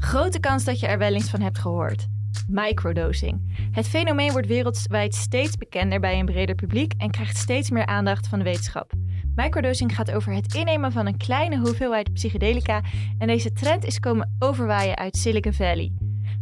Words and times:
Grote 0.00 0.40
kans 0.40 0.64
dat 0.64 0.80
je 0.80 0.86
er 0.86 0.98
wel 0.98 1.14
eens 1.14 1.30
van 1.30 1.40
hebt 1.40 1.58
gehoord. 1.58 2.06
Microdosing. 2.48 3.68
Het 3.70 3.88
fenomeen 3.88 4.32
wordt 4.32 4.46
wereldwijd 4.46 5.14
steeds 5.14 5.56
bekender 5.56 6.00
bij 6.00 6.18
een 6.18 6.26
breder 6.26 6.54
publiek 6.54 6.92
en 6.96 7.10
krijgt 7.10 7.36
steeds 7.36 7.70
meer 7.70 7.86
aandacht 7.86 8.28
van 8.28 8.38
de 8.38 8.44
wetenschap. 8.44 8.92
Microdosing 9.34 9.94
gaat 9.94 10.10
over 10.10 10.32
het 10.32 10.54
innemen 10.54 10.92
van 10.92 11.06
een 11.06 11.16
kleine 11.16 11.58
hoeveelheid 11.58 12.12
psychedelica 12.12 12.82
en 13.18 13.26
deze 13.26 13.52
trend 13.52 13.84
is 13.84 14.00
komen 14.00 14.36
overwaaien 14.38 14.96
uit 14.96 15.16
Silicon 15.16 15.52
Valley. 15.52 15.92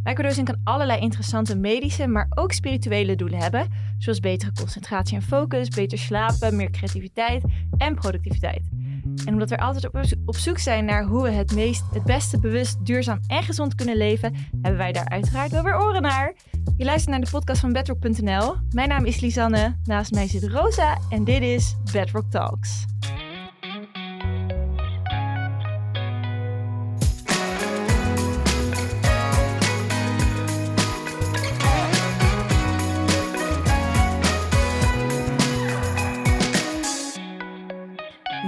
Microdosing 0.03 0.45
kan 0.45 0.61
allerlei 0.63 1.01
interessante 1.01 1.57
medische, 1.57 2.07
maar 2.07 2.27
ook 2.29 2.51
spirituele 2.51 3.15
doelen 3.15 3.39
hebben, 3.39 3.67
zoals 3.97 4.19
betere 4.19 4.51
concentratie 4.51 5.15
en 5.15 5.23
focus, 5.23 5.67
beter 5.67 5.97
slapen, 5.97 6.55
meer 6.55 6.71
creativiteit 6.71 7.43
en 7.77 7.95
productiviteit. 7.95 8.69
En 9.25 9.33
omdat 9.33 9.49
we 9.49 9.57
altijd 9.57 9.89
op, 10.25 10.35
zoek 10.35 10.57
zijn 10.57 10.85
naar 10.85 11.03
hoe 11.03 11.23
we 11.23 11.29
het, 11.29 11.55
meest, 11.55 11.83
het 11.93 12.03
beste 12.03 12.39
bewust, 12.39 12.85
duurzaam 12.85 13.19
en 13.27 13.43
gezond 13.43 13.75
kunnen 13.75 13.97
leven, 13.97 14.35
hebben 14.61 14.77
wij 14.79 14.91
daar 14.91 15.09
uiteraard 15.09 15.51
wel 15.51 15.63
weer 15.63 15.79
oren 15.81 16.01
naar. 16.01 16.33
Je 16.77 16.85
luistert 16.85 17.11
naar 17.11 17.21
de 17.25 17.31
podcast 17.31 17.59
van 17.59 17.73
bedrock.nl. 17.73 18.55
Mijn 18.69 18.89
naam 18.89 19.05
is 19.05 19.19
Lisanne, 19.19 19.75
naast 19.83 20.11
mij 20.11 20.27
zit 20.27 20.43
Rosa 20.43 20.97
en 21.09 21.23
dit 21.23 21.41
is 21.41 21.75
Bedrock 21.91 22.31
Talks. 22.31 22.85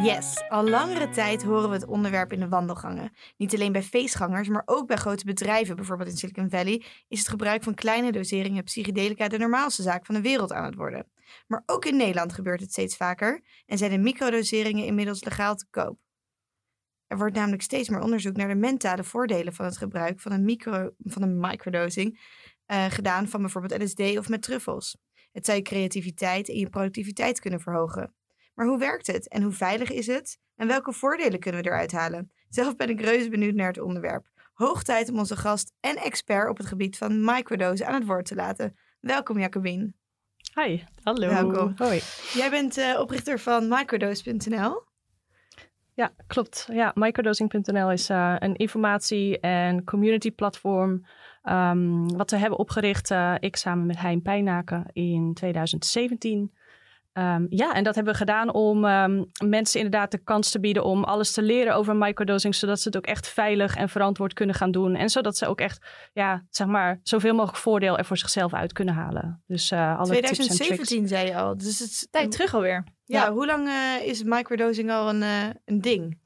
Yes, 0.03 0.49
al 0.49 0.69
langere 0.69 1.09
tijd 1.09 1.43
horen 1.43 1.69
we 1.69 1.75
het 1.75 1.85
onderwerp 1.85 2.33
in 2.33 2.39
de 2.39 2.47
wandelgangen. 2.47 3.13
Niet 3.37 3.53
alleen 3.53 3.71
bij 3.71 3.83
feestgangers, 3.83 4.47
maar 4.47 4.63
ook 4.65 4.87
bij 4.87 4.97
grote 4.97 5.25
bedrijven, 5.25 5.75
bijvoorbeeld 5.75 6.09
in 6.09 6.17
Silicon 6.17 6.49
Valley, 6.49 6.83
is 7.07 7.19
het 7.19 7.27
gebruik 7.27 7.63
van 7.63 7.73
kleine 7.73 8.11
doseringen 8.11 8.63
psychedelica 8.63 9.27
de 9.27 9.37
normaalste 9.37 9.81
zaak 9.81 10.05
van 10.05 10.15
de 10.15 10.21
wereld 10.21 10.51
aan 10.51 10.65
het 10.65 10.75
worden. 10.75 11.07
Maar 11.47 11.63
ook 11.65 11.85
in 11.85 11.97
Nederland 11.97 12.33
gebeurt 12.33 12.59
het 12.59 12.71
steeds 12.71 12.95
vaker 12.95 13.43
en 13.65 13.77
zijn 13.77 13.91
de 13.91 13.97
microdoseringen 13.97 14.85
inmiddels 14.85 15.23
legaal 15.23 15.55
te 15.55 15.65
koop. 15.69 15.99
Er 17.07 17.17
wordt 17.17 17.35
namelijk 17.35 17.61
steeds 17.61 17.89
meer 17.89 18.01
onderzoek 18.01 18.35
naar 18.35 18.47
de 18.47 18.55
mentale 18.55 19.03
voordelen 19.03 19.53
van 19.53 19.65
het 19.65 19.77
gebruik 19.77 20.19
van 20.19 20.31
een, 20.31 20.45
micro, 20.45 20.89
van 20.97 21.21
een 21.21 21.39
microdosing 21.39 22.19
uh, 22.67 22.85
gedaan 22.85 23.27
van 23.27 23.41
bijvoorbeeld 23.41 23.83
LSD 23.83 24.17
of 24.17 24.29
met 24.29 24.41
truffels. 24.41 24.97
Het 25.31 25.45
zou 25.45 25.57
je 25.57 25.63
creativiteit 25.63 26.49
en 26.49 26.55
je 26.55 26.69
productiviteit 26.69 27.39
kunnen 27.39 27.59
verhogen. 27.59 28.15
Maar 28.53 28.65
hoe 28.65 28.77
werkt 28.77 29.07
het 29.07 29.27
en 29.27 29.41
hoe 29.41 29.51
veilig 29.51 29.91
is 29.91 30.07
het? 30.07 30.39
En 30.55 30.67
welke 30.67 30.93
voordelen 30.93 31.39
kunnen 31.39 31.61
we 31.61 31.69
eruit 31.69 31.91
halen? 31.91 32.31
Zelf 32.49 32.75
ben 32.75 32.89
ik 32.89 33.01
reuze 33.01 33.29
benieuwd 33.29 33.53
naar 33.53 33.67
het 33.67 33.79
onderwerp. 33.79 34.25
Hoog 34.53 34.83
tijd 34.83 35.09
om 35.09 35.17
onze 35.17 35.35
gast 35.35 35.73
en 35.79 35.95
expert 35.95 36.49
op 36.49 36.57
het 36.57 36.67
gebied 36.67 36.97
van 36.97 37.25
microdose 37.25 37.85
aan 37.85 37.93
het 37.93 38.05
woord 38.05 38.25
te 38.25 38.35
laten. 38.35 38.77
Welkom 38.99 39.39
Jacobien. 39.39 39.95
Hi, 40.55 40.83
hallo. 41.03 41.27
Welkom. 41.27 41.73
Hoi. 41.75 42.01
Jij 42.33 42.49
bent 42.49 42.77
uh, 42.77 42.99
oprichter 42.99 43.39
van 43.39 43.67
microdose.nl. 43.67 44.83
Ja, 45.93 46.11
klopt. 46.27 46.67
Ja, 46.71 46.91
microdosing.nl 46.95 47.91
is 47.91 48.09
uh, 48.09 48.35
een 48.39 48.55
informatie- 48.55 49.39
en 49.39 49.83
community 49.83 50.31
platform 50.31 51.05
um, 51.43 52.17
wat 52.17 52.31
we 52.31 52.37
hebben 52.37 52.59
opgericht, 52.59 53.11
uh, 53.11 53.35
ik 53.39 53.55
samen 53.55 53.85
met 53.85 53.99
Hein 53.99 54.21
Pijnaken 54.21 54.85
in 54.93 55.33
2017. 55.33 56.53
Um, 57.13 57.45
ja, 57.49 57.73
en 57.73 57.83
dat 57.83 57.95
hebben 57.95 58.13
we 58.13 58.19
gedaan 58.19 58.53
om 58.53 58.85
um, 58.85 59.31
mensen 59.45 59.79
inderdaad 59.79 60.11
de 60.11 60.23
kans 60.23 60.51
te 60.51 60.59
bieden 60.59 60.83
om 60.83 61.03
alles 61.03 61.31
te 61.31 61.41
leren 61.41 61.75
over 61.75 61.95
microdosing, 61.95 62.55
zodat 62.55 62.79
ze 62.79 62.87
het 62.87 62.97
ook 62.97 63.05
echt 63.05 63.27
veilig 63.27 63.75
en 63.75 63.89
verantwoord 63.89 64.33
kunnen 64.33 64.55
gaan 64.55 64.71
doen. 64.71 64.95
En 64.95 65.09
zodat 65.09 65.37
ze 65.37 65.47
ook 65.47 65.59
echt, 65.59 65.85
ja, 66.13 66.45
zeg 66.49 66.67
maar, 66.67 66.99
zoveel 67.03 67.33
mogelijk 67.33 67.57
voordeel 67.57 67.97
er 67.97 68.05
voor 68.05 68.17
zichzelf 68.17 68.53
uit 68.53 68.73
kunnen 68.73 68.93
halen. 68.93 69.43
Dus 69.47 69.71
uh, 69.71 69.99
alle 69.99 70.07
2017 70.07 71.07
zei 71.07 71.27
je 71.27 71.35
al, 71.35 71.57
dus 71.57 71.79
het 71.79 71.89
is 71.89 72.07
tijd 72.11 72.31
terug 72.31 72.53
alweer. 72.53 72.83
Ja, 73.03 73.23
ja. 73.23 73.31
hoe 73.31 73.45
lang 73.45 73.67
uh, 73.67 74.07
is 74.07 74.23
microdosing 74.23 74.91
al 74.91 75.09
een, 75.09 75.21
uh, 75.21 75.43
een 75.65 75.81
ding 75.81 76.19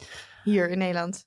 hier 0.43 0.69
in 0.69 0.77
Nederland? 0.77 1.25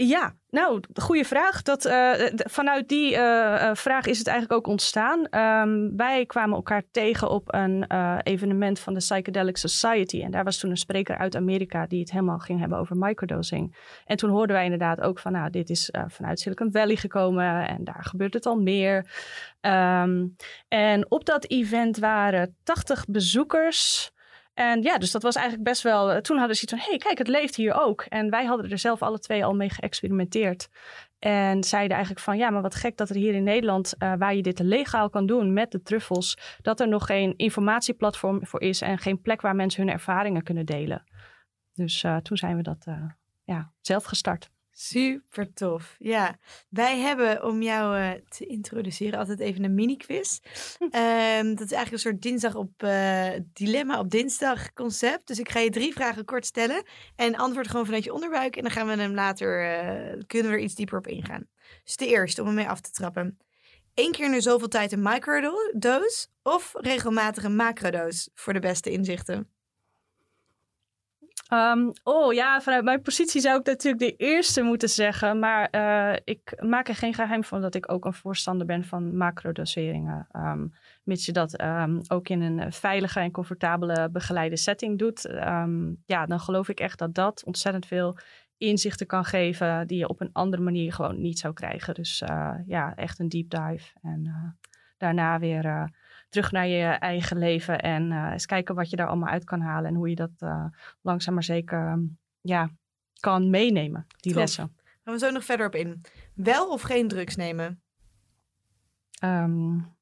Ja, 0.00 0.34
nou, 0.50 0.80
goede 0.94 1.24
vraag. 1.24 1.62
Dat, 1.62 1.86
uh, 1.86 2.12
vanuit 2.34 2.88
die 2.88 3.12
uh, 3.12 3.74
vraag 3.74 4.06
is 4.06 4.18
het 4.18 4.26
eigenlijk 4.26 4.58
ook 4.58 4.66
ontstaan. 4.66 5.18
Um, 5.20 5.96
wij 5.96 6.26
kwamen 6.26 6.56
elkaar 6.56 6.82
tegen 6.90 7.30
op 7.30 7.54
een 7.54 7.84
evenement 8.22 8.78
van 8.78 8.94
de 8.94 8.98
Psychedelic 8.98 9.56
Society. 9.56 10.22
En 10.22 10.30
daar 10.30 10.44
was 10.44 10.58
toen 10.58 10.70
een 10.70 10.76
spreker 10.76 11.18
uit 11.18 11.36
Amerika 11.36 11.86
die 11.86 12.00
het 12.00 12.10
helemaal 12.10 12.38
ging 12.38 12.60
hebben 12.60 12.78
over 12.78 12.96
microdosing. 12.96 13.76
En 14.04 14.16
toen 14.16 14.30
hoorden 14.30 14.56
wij 14.56 14.64
inderdaad 14.64 15.00
ook 15.00 15.18
van, 15.18 15.32
nou, 15.32 15.50
dit 15.50 15.70
is 15.70 15.92
vanuit 16.06 16.40
Silicon 16.40 16.72
Valley 16.72 16.96
gekomen 16.96 17.68
en 17.68 17.84
daar 17.84 18.04
gebeurt 18.04 18.34
het 18.34 18.46
al 18.46 18.56
meer. 18.56 18.96
Um, 19.60 20.36
en 20.68 21.10
op 21.10 21.24
dat 21.24 21.50
event 21.50 21.98
waren 21.98 22.56
80 22.62 23.04
bezoekers. 23.08 24.12
En 24.58 24.82
ja, 24.82 24.98
dus 24.98 25.10
dat 25.10 25.22
was 25.22 25.34
eigenlijk 25.34 25.68
best 25.68 25.82
wel. 25.82 26.20
Toen 26.20 26.38
hadden 26.38 26.56
ze 26.56 26.62
iets 26.62 26.72
van: 26.72 26.82
hey, 26.82 26.98
kijk, 26.98 27.18
het 27.18 27.28
leeft 27.28 27.56
hier 27.56 27.74
ook. 27.74 28.02
En 28.02 28.30
wij 28.30 28.44
hadden 28.44 28.70
er 28.70 28.78
zelf 28.78 29.02
alle 29.02 29.18
twee 29.18 29.44
al 29.44 29.54
mee 29.54 29.70
geëxperimenteerd. 29.70 30.68
En 31.18 31.64
zeiden 31.64 31.96
eigenlijk 31.96 32.24
van: 32.24 32.36
ja, 32.36 32.50
maar 32.50 32.62
wat 32.62 32.74
gek 32.74 32.96
dat 32.96 33.08
er 33.08 33.16
hier 33.16 33.34
in 33.34 33.42
Nederland, 33.42 33.94
uh, 33.98 34.12
waar 34.18 34.34
je 34.34 34.42
dit 34.42 34.58
legaal 34.58 35.10
kan 35.10 35.26
doen 35.26 35.52
met 35.52 35.70
de 35.70 35.82
truffels, 35.82 36.38
dat 36.62 36.80
er 36.80 36.88
nog 36.88 37.06
geen 37.06 37.36
informatieplatform 37.36 38.46
voor 38.46 38.60
is 38.60 38.80
en 38.80 38.98
geen 38.98 39.20
plek 39.20 39.40
waar 39.40 39.56
mensen 39.56 39.82
hun 39.82 39.92
ervaringen 39.92 40.42
kunnen 40.42 40.66
delen. 40.66 41.04
Dus 41.72 42.02
uh, 42.02 42.16
toen 42.16 42.36
zijn 42.36 42.56
we 42.56 42.62
dat 42.62 42.86
ja, 43.44 43.72
zelf 43.80 44.04
gestart. 44.04 44.50
Super 44.80 45.52
tof. 45.52 45.96
Ja, 45.98 46.38
wij 46.68 46.98
hebben 46.98 47.44
om 47.44 47.62
jou 47.62 47.98
uh, 47.98 48.10
te 48.28 48.46
introduceren 48.46 49.18
altijd 49.18 49.40
even 49.40 49.64
een 49.64 49.74
mini-quiz. 49.74 50.38
um, 50.80 51.54
dat 51.58 51.64
is 51.64 51.72
eigenlijk 51.72 51.92
een 51.92 51.98
soort 51.98 52.22
dinsdag 52.22 52.54
op 52.54 52.82
uh, 52.82 53.30
dilemma 53.52 53.98
op 53.98 54.10
dinsdag 54.10 54.72
concept. 54.72 55.26
Dus 55.26 55.38
ik 55.38 55.50
ga 55.50 55.58
je 55.58 55.70
drie 55.70 55.92
vragen 55.92 56.24
kort 56.24 56.46
stellen 56.46 56.82
en 57.16 57.36
antwoord 57.36 57.68
gewoon 57.68 57.84
vanuit 57.84 58.04
je 58.04 58.12
onderbuik. 58.12 58.56
En 58.56 58.62
dan 58.62 58.70
gaan 58.70 58.86
we 58.86 58.94
hem 58.94 59.14
later, 59.14 59.62
uh, 59.62 60.22
kunnen 60.26 60.50
we 60.50 60.56
er 60.56 60.64
iets 60.64 60.74
dieper 60.74 60.98
op 60.98 61.06
ingaan. 61.06 61.48
Dus 61.84 61.96
de 61.96 62.06
eerste, 62.06 62.40
om 62.40 62.46
hem 62.46 62.56
mee 62.56 62.68
af 62.68 62.80
te 62.80 62.90
trappen. 62.90 63.38
Eén 63.94 64.12
keer 64.12 64.34
in 64.34 64.42
zoveel 64.42 64.68
tijd 64.68 64.92
een 64.92 65.02
microdose 65.02 66.26
of 66.42 66.72
regelmatig 66.74 67.44
een 67.44 67.56
macrodose 67.56 68.30
voor 68.34 68.52
de 68.52 68.60
beste 68.60 68.90
inzichten? 68.90 69.57
Um, 71.52 71.92
oh 72.02 72.32
ja, 72.32 72.60
vanuit 72.60 72.84
mijn 72.84 73.02
positie 73.02 73.40
zou 73.40 73.60
ik 73.60 73.66
natuurlijk 73.66 74.02
de 74.02 74.16
eerste 74.16 74.62
moeten 74.62 74.88
zeggen. 74.88 75.38
Maar 75.38 75.68
uh, 75.70 76.16
ik 76.24 76.62
maak 76.62 76.88
er 76.88 76.94
geen 76.94 77.14
geheim 77.14 77.44
van 77.44 77.60
dat 77.60 77.74
ik 77.74 77.92
ook 77.92 78.04
een 78.04 78.14
voorstander 78.14 78.66
ben 78.66 78.84
van 78.84 79.16
macrodoseringen. 79.16 80.26
Um, 80.32 80.72
mits 81.02 81.26
je 81.26 81.32
dat 81.32 81.60
um, 81.60 82.00
ook 82.08 82.28
in 82.28 82.40
een 82.40 82.72
veilige 82.72 83.20
en 83.20 83.30
comfortabele 83.30 84.08
begeleide 84.10 84.56
setting 84.56 84.98
doet. 84.98 85.22
ja, 86.06 86.26
dan 86.26 86.40
geloof 86.40 86.68
ik 86.68 86.80
echt 86.80 86.98
dat 86.98 87.14
dat 87.14 87.44
ontzettend 87.44 87.86
veel 87.86 88.18
inzichten 88.58 89.06
kan 89.06 89.24
geven 89.24 89.86
die 89.86 89.98
je 89.98 90.08
op 90.08 90.20
een 90.20 90.32
andere 90.32 90.62
manier 90.62 90.92
gewoon 90.92 91.20
niet 91.20 91.38
zou 91.38 91.54
krijgen. 91.54 91.94
Dus 91.94 92.22
uh, 92.30 92.54
ja, 92.66 92.94
echt 92.94 93.18
een 93.18 93.28
deep 93.28 93.50
dive. 93.50 93.90
En 94.02 94.24
uh, 94.24 94.68
daarna 94.96 95.38
weer 95.38 95.90
terug 96.28 96.52
naar 96.52 96.66
je 96.66 96.84
eigen 96.84 97.38
leven 97.38 97.80
en 97.80 98.10
uh, 98.10 98.28
eens 98.32 98.46
kijken 98.46 98.74
wat 98.74 98.90
je 98.90 98.96
daar 98.96 99.08
allemaal 99.08 99.28
uit 99.28 99.44
kan 99.44 99.60
halen 99.60 99.90
en 99.90 99.96
hoe 99.96 100.08
je 100.08 100.14
dat 100.14 100.30
uh, 100.38 100.64
langzaam 101.02 101.34
maar 101.34 101.42
zeker 101.42 101.90
um, 101.90 102.18
ja, 102.40 102.70
kan 103.20 103.50
meenemen, 103.50 104.06
die 104.16 104.34
lessen. 104.34 104.76
Gaan 105.04 105.14
we 105.14 105.18
zo 105.18 105.30
nog 105.30 105.44
verder 105.44 105.66
op 105.66 105.74
in. 105.74 106.00
Wel 106.34 106.68
of 106.68 106.82
geen 106.82 107.08
drugs 107.08 107.36
nemen? 107.36 107.82
Um, 109.24 109.96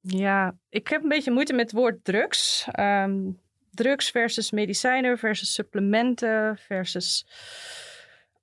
ja, 0.00 0.56
ik 0.68 0.88
heb 0.88 1.02
een 1.02 1.08
beetje 1.08 1.30
moeite 1.30 1.52
met 1.52 1.70
het 1.70 1.80
woord 1.80 2.04
drugs. 2.04 2.68
Um, 2.78 3.40
drugs 3.70 4.10
versus 4.10 4.50
medicijnen 4.50 5.18
versus 5.18 5.54
supplementen 5.54 6.58
versus 6.58 7.26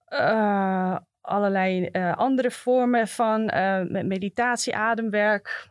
uh, 0.09 0.97
allerlei 1.22 1.90
uh, 1.91 2.17
andere 2.17 2.52
vormen 2.52 3.08
van 3.08 3.41
uh, 3.41 3.82
meditatie, 3.84 4.76
ademwerk. 4.76 5.70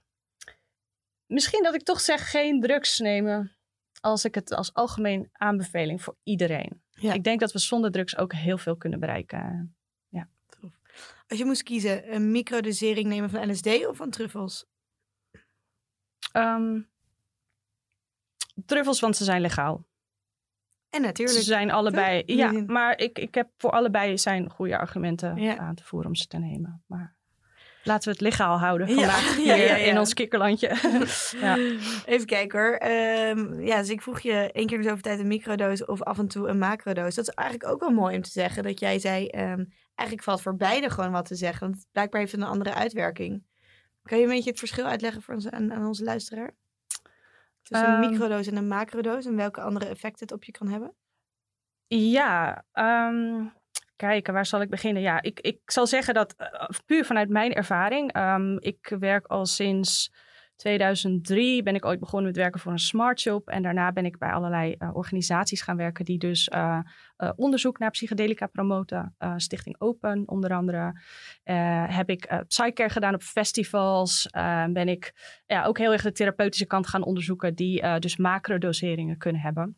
Misschien 1.26 1.62
dat 1.62 1.74
ik 1.74 1.82
toch 1.82 2.00
zeg 2.00 2.30
geen 2.30 2.60
drugs 2.60 2.98
nemen 2.98 3.56
als 4.00 4.24
ik 4.24 4.34
het 4.34 4.52
als 4.52 4.74
algemeen 4.74 5.28
aanbeveling 5.32 6.02
voor 6.02 6.16
iedereen. 6.22 6.82
Ja. 6.90 7.12
Ik 7.12 7.24
denk 7.24 7.40
dat 7.40 7.52
we 7.52 7.58
zonder 7.58 7.90
drugs 7.90 8.16
ook 8.16 8.32
heel 8.32 8.58
veel 8.58 8.76
kunnen 8.76 9.00
bereiken. 9.00 9.76
Ja. 10.08 10.28
Als 11.28 11.38
je 11.38 11.44
moest 11.44 11.62
kiezen, 11.62 12.14
een 12.14 12.30
microdosering 12.30 13.06
nemen 13.06 13.30
van 13.30 13.50
LSD 13.50 13.86
of 13.86 13.96
van 13.96 14.10
truffels? 14.10 14.66
Um, 16.32 16.88
truffels, 18.66 19.00
want 19.00 19.16
ze 19.16 19.24
zijn 19.24 19.40
legaal. 19.40 19.86
En 20.90 21.02
natuurlijk. 21.02 21.38
Ze 21.38 21.44
zijn 21.44 21.70
allebei. 21.70 22.22
Ja, 22.26 22.52
maar 22.66 22.98
ik, 22.98 23.18
ik 23.18 23.34
heb 23.34 23.48
voor 23.56 23.70
allebei 23.70 24.18
zijn 24.18 24.50
goede 24.50 24.78
argumenten 24.78 25.36
ja. 25.36 25.56
aan 25.56 25.74
te 25.74 25.84
voeren 25.84 26.08
om 26.08 26.14
ze 26.14 26.26
te 26.26 26.38
nemen. 26.38 26.82
Maar 26.86 27.16
laten 27.82 28.04
we 28.04 28.10
het 28.10 28.20
legaal 28.20 28.58
houden 28.58 28.88
vandaag 28.88 29.38
ja. 29.44 29.54
in 29.76 29.98
ons 29.98 30.14
kikkerlandje. 30.14 30.70
Even 32.06 32.26
kijken 32.26 32.58
hoor. 32.58 32.80
Um, 33.36 33.60
ja, 33.60 33.78
dus 33.78 33.88
ik 33.88 34.02
vroeg 34.02 34.20
je 34.20 34.52
één 34.52 34.66
keer 34.66 34.82
zoveel 34.82 35.00
tijd 35.00 35.18
een 35.18 35.26
microdose 35.26 35.86
of 35.86 36.02
af 36.02 36.18
en 36.18 36.28
toe 36.28 36.48
een 36.48 36.58
macrodose. 36.58 37.16
Dat 37.16 37.28
is 37.28 37.34
eigenlijk 37.34 37.70
ook 37.70 37.80
wel 37.80 37.90
mooi 37.90 38.16
om 38.16 38.22
te 38.22 38.30
zeggen. 38.30 38.62
Dat 38.62 38.80
jij 38.80 38.98
zei, 38.98 39.24
um, 39.24 39.72
eigenlijk 39.94 40.28
valt 40.28 40.42
voor 40.42 40.56
beide 40.56 40.90
gewoon 40.90 41.12
wat 41.12 41.26
te 41.26 41.34
zeggen. 41.34 41.70
Want 41.70 41.86
blijkbaar 41.92 42.20
heeft 42.20 42.32
het 42.32 42.40
een 42.40 42.46
andere 42.46 42.74
uitwerking. 42.74 43.46
Kan 44.02 44.18
je 44.18 44.24
een 44.24 44.30
beetje 44.30 44.50
het 44.50 44.58
verschil 44.58 44.84
uitleggen 44.84 45.22
voor 45.22 45.34
onze, 45.34 45.50
aan, 45.50 45.72
aan 45.72 45.86
onze 45.86 46.04
luisteraar? 46.04 46.54
Tussen 47.68 47.88
een 47.88 47.98
Ehm. 48.00 48.10
microdoos 48.10 48.46
en 48.46 48.56
een 48.56 48.68
macrodoos 48.68 49.24
en 49.26 49.36
welke 49.36 49.60
andere 49.60 49.86
effecten 49.86 50.26
het 50.26 50.32
op 50.32 50.44
je 50.44 50.52
kan 50.52 50.68
hebben? 50.68 50.94
Ja, 51.86 52.64
ehm, 52.72 53.46
kijken, 53.96 54.32
waar 54.32 54.46
zal 54.46 54.60
ik 54.60 54.70
beginnen? 54.70 55.02
Ja, 55.02 55.22
ik, 55.22 55.40
ik 55.40 55.60
zal 55.64 55.86
zeggen 55.86 56.14
dat 56.14 56.34
eh, 56.36 56.68
puur 56.86 57.04
vanuit 57.04 57.28
mijn 57.28 57.52
ervaring. 57.52 58.12
ehm, 58.12 58.56
ik 58.58 58.96
werk 58.98 59.26
al 59.26 59.46
sinds 59.46 60.12
2003 60.58 61.62
ben 61.62 61.74
ik 61.74 61.84
ooit 61.84 62.00
begonnen 62.00 62.26
met 62.26 62.36
werken 62.36 62.60
voor 62.60 62.72
een 62.72 62.78
smart 62.78 63.20
shop. 63.20 63.48
En 63.48 63.62
daarna 63.62 63.92
ben 63.92 64.04
ik 64.04 64.18
bij 64.18 64.30
allerlei 64.30 64.72
eh, 64.72 64.90
organisaties 64.92 65.62
gaan 65.62 65.76
werken 65.76 66.04
die 66.04 66.18
dus 66.18 66.48
eh, 66.48 66.78
eh, 67.16 67.30
onderzoek 67.36 67.78
naar 67.78 67.90
psychedelica 67.90 68.46
promoten. 68.46 69.14
Stichting 69.36 69.80
Open 69.80 70.22
onder 70.26 70.52
andere. 70.52 71.00
Heb 71.88 72.10
ik 72.10 72.24
eh 72.24 72.38
psychcare 72.48 72.90
gedaan 72.90 73.14
op 73.14 73.22
festivals. 73.22 74.28
Ben 74.70 74.88
ik 74.88 75.12
ja, 75.46 75.64
ook 75.64 75.78
heel 75.78 75.92
erg 75.92 76.02
de 76.02 76.12
therapeutische 76.12 76.66
kant 76.66 76.86
gaan 76.86 77.04
onderzoeken 77.04 77.54
die 77.54 77.98
dus 77.98 78.16
macrodoseringen 78.16 79.18
kunnen 79.18 79.40
hebben. 79.40 79.76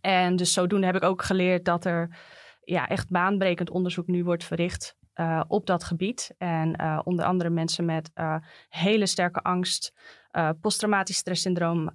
En 0.00 0.36
dus 0.36 0.52
zodoende 0.52 0.86
heb 0.86 0.96
ik 0.96 1.02
ook 1.02 1.22
geleerd 1.22 1.64
dat 1.64 1.84
er 1.84 2.16
ja, 2.64 2.88
echt 2.88 3.10
baanbrekend 3.10 3.70
onderzoek 3.70 4.06
nu 4.06 4.24
wordt 4.24 4.44
verricht 4.44 4.98
eh, 5.20 5.40
op 5.48 5.66
dat 5.66 5.84
gebied. 5.84 6.34
En 6.38 6.76
eh, 6.76 7.00
onder 7.04 7.24
andere 7.24 7.50
mensen 7.50 7.84
met 7.84 8.10
eh, 8.14 8.36
hele 8.68 9.06
sterke 9.06 9.40
angst, 9.40 9.92
posttraumatisch 10.60 11.16
stresssyndroom, 11.16 11.90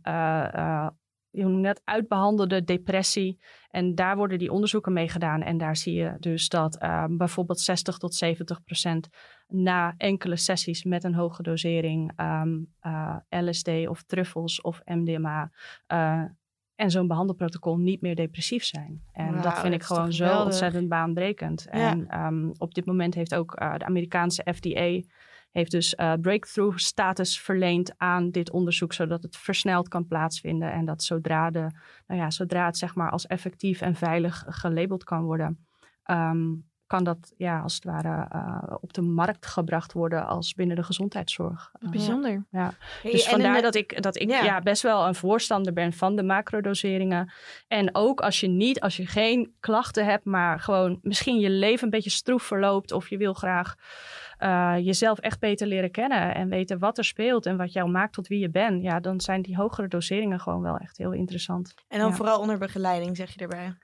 je 1.29 1.45
net 1.45 1.81
uitbehandelde 1.83 2.63
depressie. 2.63 3.39
En 3.69 3.95
daar 3.95 4.17
worden 4.17 4.39
die 4.39 4.51
onderzoeken 4.51 4.93
mee 4.93 5.09
gedaan. 5.09 5.41
En 5.41 5.57
daar 5.57 5.75
zie 5.75 5.93
je 5.93 6.15
dus 6.19 6.49
dat 6.49 6.77
bijvoorbeeld 7.09 7.59
60 7.59 7.97
tot 7.97 8.15
70 8.15 8.63
procent 8.63 9.09
na 9.47 9.93
enkele 9.97 10.35
sessies 10.35 10.83
met 10.83 11.03
een 11.03 11.15
hoge 11.15 11.43
dosering 11.43 12.11
ehm, 12.15 12.59
eh, 12.79 13.17
LSD 13.29 13.67
of 13.67 14.03
truffels 14.03 14.61
of 14.61 14.81
MDMA 14.85 15.51
en 16.75 16.91
zo'n 16.91 17.07
behandelprotocol 17.07 17.77
niet 17.77 18.01
meer 18.01 18.15
depressief 18.15 18.63
zijn. 18.63 19.01
En 19.11 19.41
dat 19.41 19.59
vind 19.59 19.73
ik 19.73 19.83
gewoon 19.83 20.13
zo 20.13 20.25
geweldig. 20.25 20.45
ontzettend 20.45 20.89
baanbrekend. 20.89 21.67
Ja. 21.71 21.91
En 21.91 22.07
ehm, 22.07 22.49
op 22.57 22.73
dit 22.73 22.85
moment 22.85 23.13
heeft 23.13 23.35
ook 23.35 23.55
eh, 23.55 23.77
de 23.77 23.85
Amerikaanse 23.85 24.45
FDA 24.55 25.01
heeft 25.55 25.71
dus 25.71 25.95
eh, 25.95 26.13
breakthrough 26.21 26.77
status 26.77 27.39
verleend 27.39 27.93
aan 27.97 28.31
dit 28.31 28.51
onderzoek, 28.51 28.93
zodat 28.93 29.23
het 29.23 29.37
versneld 29.37 29.87
kan 29.87 30.07
plaatsvinden 30.07 30.71
en 30.71 30.85
dat 30.85 31.03
zodra, 31.03 31.49
de, 31.49 31.71
nou 32.07 32.21
ja, 32.21 32.29
zodra 32.29 32.65
het 32.65 32.77
zeg 32.77 32.95
maar 32.95 33.11
als 33.11 33.27
effectief 33.27 33.81
en 33.81 33.95
veilig 33.95 34.45
gelabeld 34.47 35.03
kan 35.03 35.23
worden, 35.23 35.65
ehm, 36.03 36.53
kan 36.87 37.03
dat 37.03 37.33
ja, 37.37 37.59
als 37.59 37.75
het 37.75 37.83
ware 37.83 38.27
eh, 38.29 38.75
op 38.81 38.93
de 38.93 39.01
markt 39.01 39.45
gebracht 39.45 39.93
worden 39.93 40.25
als 40.27 40.53
binnen 40.53 40.75
de 40.75 40.83
gezondheidszorg. 40.83 41.71
Eh, 41.79 41.89
Bijzonder. 41.89 42.45
Hey, 42.51 42.71
dus 43.01 43.27
vandaar 43.27 43.61
dat 43.61 43.75
ik, 43.75 44.01
dat 44.01 44.15
ik 44.19 44.29
Ja. 44.29 44.43
ja. 44.43 44.59
best 44.61 44.81
wel 44.81 45.07
een 45.07 45.15
voorstander 45.15 45.73
ben 45.73 45.93
van 45.93 46.15
de 46.15 46.23
macrodoseringen. 46.23 47.31
En 47.67 47.95
ook 47.95 48.21
als 48.21 48.39
je 48.39 48.47
niet, 48.47 48.79
als 48.79 48.97
je 48.97 49.05
geen 49.07 49.53
klachten 49.59 50.05
hebt, 50.05 50.25
maar 50.25 50.59
gewoon 50.59 50.99
misschien 51.01 51.39
je 51.39 51.49
leven 51.49 51.83
een 51.83 51.89
beetje 51.89 52.09
stroef 52.09 52.43
verloopt. 52.43 52.91
Of 52.91 53.09
je 53.09 53.17
wil 53.17 53.33
graag 53.33 53.75
eh, 54.37 54.75
jezelf 54.77 55.19
echt 55.19 55.39
beter 55.39 55.67
leren 55.67 55.91
kennen 55.91 56.35
en 56.35 56.49
weten 56.49 56.79
wat 56.79 56.97
er 56.97 57.05
speelt 57.05 57.45
en 57.45 57.57
wat 57.57 57.73
jou 57.73 57.89
maakt 57.89 58.13
tot 58.13 58.27
wie 58.27 58.39
je 58.39 58.49
bent. 58.49 58.83
Ja, 58.83 58.99
dan 58.99 59.21
zijn 59.21 59.41
die 59.41 59.55
hogere 59.55 59.87
doseringen 59.87 60.39
gewoon 60.39 60.61
wel 60.61 60.77
echt 60.77 60.97
heel 60.97 61.11
interessant. 61.11 61.73
En 61.87 61.99
dan 61.99 62.09
Ja. 62.09 62.15
vooral 62.15 62.39
onder 62.39 62.57
begeleiding, 62.57 63.15
zeg 63.17 63.33
je 63.33 63.39
erbij. 63.39 63.75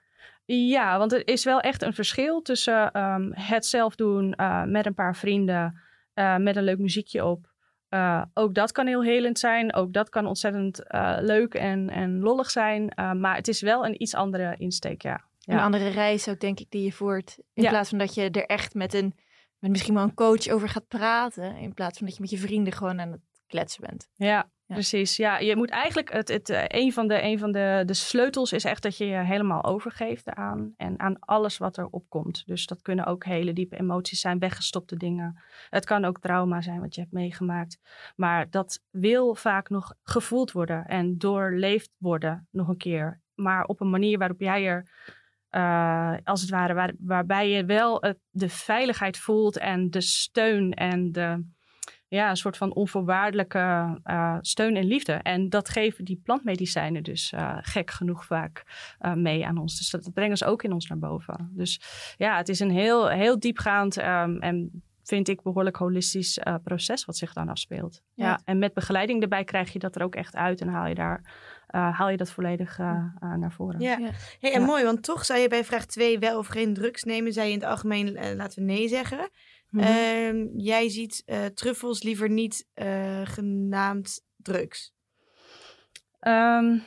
Ja, 0.53 0.97
want 0.97 1.13
er 1.13 1.27
is 1.27 1.43
wel 1.43 1.59
echt 1.59 1.81
een 1.81 1.93
verschil 1.93 2.41
tussen 2.41 2.91
ehm, 2.91 3.31
het 3.31 3.65
zelf 3.65 3.95
doen 3.95 4.33
eh, 4.33 4.63
met 4.63 4.85
een 4.85 4.93
paar 4.93 5.15
vrienden, 5.15 5.81
eh, 6.13 6.37
met 6.37 6.55
een 6.55 6.63
leuk 6.63 6.77
muziekje 6.77 7.25
op. 7.25 7.49
Eh, 7.89 8.21
ook 8.33 8.53
dat 8.53 8.71
kan 8.71 8.87
heel 8.87 9.03
helend 9.03 9.39
zijn. 9.39 9.73
Ook 9.73 9.93
dat 9.93 10.09
kan 10.09 10.25
ontzettend 10.25 10.81
leuk 11.19 11.53
en, 11.53 11.89
en 11.89 12.19
lollig 12.19 12.49
zijn. 12.49 12.93
Maar 12.95 13.35
het 13.35 13.47
is 13.47 13.61
wel 13.61 13.85
een 13.85 14.01
iets 14.01 14.15
andere 14.15 14.55
insteek, 14.57 15.01
ja. 15.01 15.21
Een 15.45 15.59
andere 15.59 15.87
reis 15.89 16.27
ook, 16.27 16.39
denk 16.39 16.59
ik, 16.59 16.65
die 16.69 16.83
je 16.83 16.91
voert. 16.91 17.37
In 17.53 17.63
Ja. 17.63 17.69
plaats 17.69 17.89
van 17.89 17.97
dat 17.97 18.13
je 18.13 18.29
er 18.29 18.45
echt 18.45 18.73
met 18.73 18.93
een, 18.93 19.15
met 19.59 19.71
misschien 19.71 19.93
wel 19.93 20.03
een 20.03 20.13
coach 20.13 20.47
over 20.47 20.69
gaat 20.69 20.87
praten. 20.87 21.55
In 21.55 21.73
plaats 21.73 21.97
van 21.97 22.07
dat 22.07 22.15
je 22.15 22.21
met 22.21 22.29
je 22.29 22.37
vrienden 22.37 22.73
gewoon 22.73 22.99
aan 23.01 23.11
het 23.11 23.21
kletsen 23.47 23.81
bent. 23.81 24.09
Ja, 24.15 24.49
Precies. 24.73 25.15
Ja, 25.15 25.37
je 25.39 25.55
moet 25.55 25.69
eigenlijk 25.69 26.11
het, 26.11 26.27
het, 26.27 26.49
eh, 26.49 26.63
een 26.67 26.93
van, 26.93 27.07
de, 27.07 27.23
een 27.23 27.39
van 27.39 27.51
de, 27.51 27.83
de 27.85 27.93
sleutels 27.93 28.53
is 28.53 28.63
echt 28.63 28.83
dat 28.83 28.97
je 28.97 29.05
je 29.05 29.17
helemaal 29.17 29.63
overgeeft 29.63 30.29
aan 30.29 30.73
en 30.77 30.99
aan 30.99 31.19
alles 31.19 31.57
wat 31.57 31.77
er 31.77 31.87
opkomt. 31.87 32.43
Dus 32.45 32.65
dat 32.65 32.81
kunnen 32.81 33.05
ook 33.05 33.25
hele 33.25 33.53
diepe 33.53 33.79
emoties 33.79 34.21
zijn, 34.21 34.39
weggestopte 34.39 34.97
dingen. 34.97 35.41
Het 35.69 35.85
kan 35.85 36.05
ook 36.05 36.19
trauma 36.19 36.61
zijn 36.61 36.79
wat 36.79 36.95
je 36.95 37.01
hebt 37.01 37.13
meegemaakt. 37.13 37.79
Maar 38.15 38.49
dat 38.49 38.83
wil 38.89 39.35
vaak 39.35 39.69
nog 39.69 39.93
gevoeld 40.03 40.51
worden 40.51 40.85
en 40.85 41.17
doorleefd 41.17 41.89
worden 41.97 42.47
nog 42.51 42.67
een 42.67 42.77
keer. 42.77 43.21
Maar 43.35 43.65
op 43.65 43.81
een 43.81 43.89
manier 43.89 44.17
waarop 44.17 44.39
jij 44.39 44.65
er, 44.65 44.89
eh, 45.49 46.13
als 46.23 46.41
het 46.41 46.49
ware, 46.49 46.73
waar, 46.73 46.93
waarbij 46.99 47.49
je 47.49 47.65
wel 47.65 48.03
de 48.29 48.49
veiligheid 48.49 49.17
voelt 49.17 49.57
en 49.57 49.89
de 49.89 50.01
steun 50.01 50.73
en 50.73 51.11
de 51.11 51.43
ja, 52.15 52.29
een 52.29 52.37
soort 52.37 52.57
van 52.57 52.73
onvoorwaardelijke 52.73 53.99
eh, 54.03 54.37
steun 54.41 54.75
en 54.75 54.85
liefde. 54.85 55.13
En 55.13 55.49
dat 55.49 55.69
geven 55.69 56.05
die 56.05 56.21
plantmedicijnen 56.23 57.03
dus 57.03 57.31
eh, 57.31 57.57
gek 57.61 57.91
genoeg 57.91 58.25
vaak 58.25 58.63
eh, 58.99 59.13
mee 59.13 59.45
aan 59.45 59.57
ons. 59.57 59.77
Dus 59.77 59.89
dat, 59.89 60.03
dat 60.03 60.13
brengen 60.13 60.37
ze 60.37 60.45
ook 60.45 60.63
in 60.63 60.71
ons 60.73 60.87
naar 60.87 60.97
boven. 60.97 61.51
Dus 61.53 61.81
ja, 62.17 62.37
het 62.37 62.49
is 62.49 62.59
een 62.59 62.71
heel, 62.71 63.09
heel 63.09 63.39
diepgaand 63.39 63.97
ehm, 63.97 64.37
en 64.37 64.83
vind 65.03 65.27
ik 65.27 65.41
behoorlijk 65.41 65.75
holistisch 65.75 66.39
eh, 66.39 66.55
proces 66.63 67.05
wat 67.05 67.17
zich 67.17 67.33
dan 67.33 67.49
afspeelt. 67.49 68.01
Ja. 68.13 68.25
Ja. 68.25 68.39
en 68.45 68.59
met 68.59 68.73
begeleiding 68.73 69.21
erbij 69.21 69.43
krijg 69.43 69.73
je 69.73 69.79
dat 69.79 69.95
er 69.95 70.03
ook 70.03 70.15
echt 70.15 70.35
uit 70.35 70.61
en 70.61 70.67
haal 70.67 70.87
je, 70.87 70.95
daar, 70.95 71.21
eh, 71.67 71.97
haal 71.97 72.09
je 72.09 72.17
dat 72.17 72.31
volledig 72.31 72.77
naar 72.77 73.51
voren. 73.51 73.79
Ja. 73.79 73.97
Ja. 73.97 74.09
Hey, 74.39 74.53
en 74.53 74.59
Ja. 74.59 74.65
mooi, 74.65 74.83
want 74.83 75.03
toch 75.03 75.25
zou 75.25 75.39
je 75.39 75.47
bij 75.47 75.63
vraag 75.63 75.85
2 75.85 76.19
wel 76.19 76.37
of 76.37 76.47
geen 76.47 76.73
drugs 76.73 77.03
nemen. 77.03 77.33
Zou 77.33 77.47
je 77.47 77.53
in 77.53 77.59
het 77.59 77.67
algemeen, 77.67 78.35
laten 78.35 78.59
we 78.59 78.65
nee 78.65 78.87
zeggen. 78.87 79.29
Mhm. 79.71 79.83
Ehm, 79.83 80.47
jij 80.57 80.89
ziet 80.89 81.21
eh, 81.25 81.45
truffels 81.45 82.03
liever 82.03 82.29
niet 82.29 82.67
eh, 82.73 83.21
genaamd 83.23 84.25
drugs. 84.35 84.93
Ehm, 86.19 86.77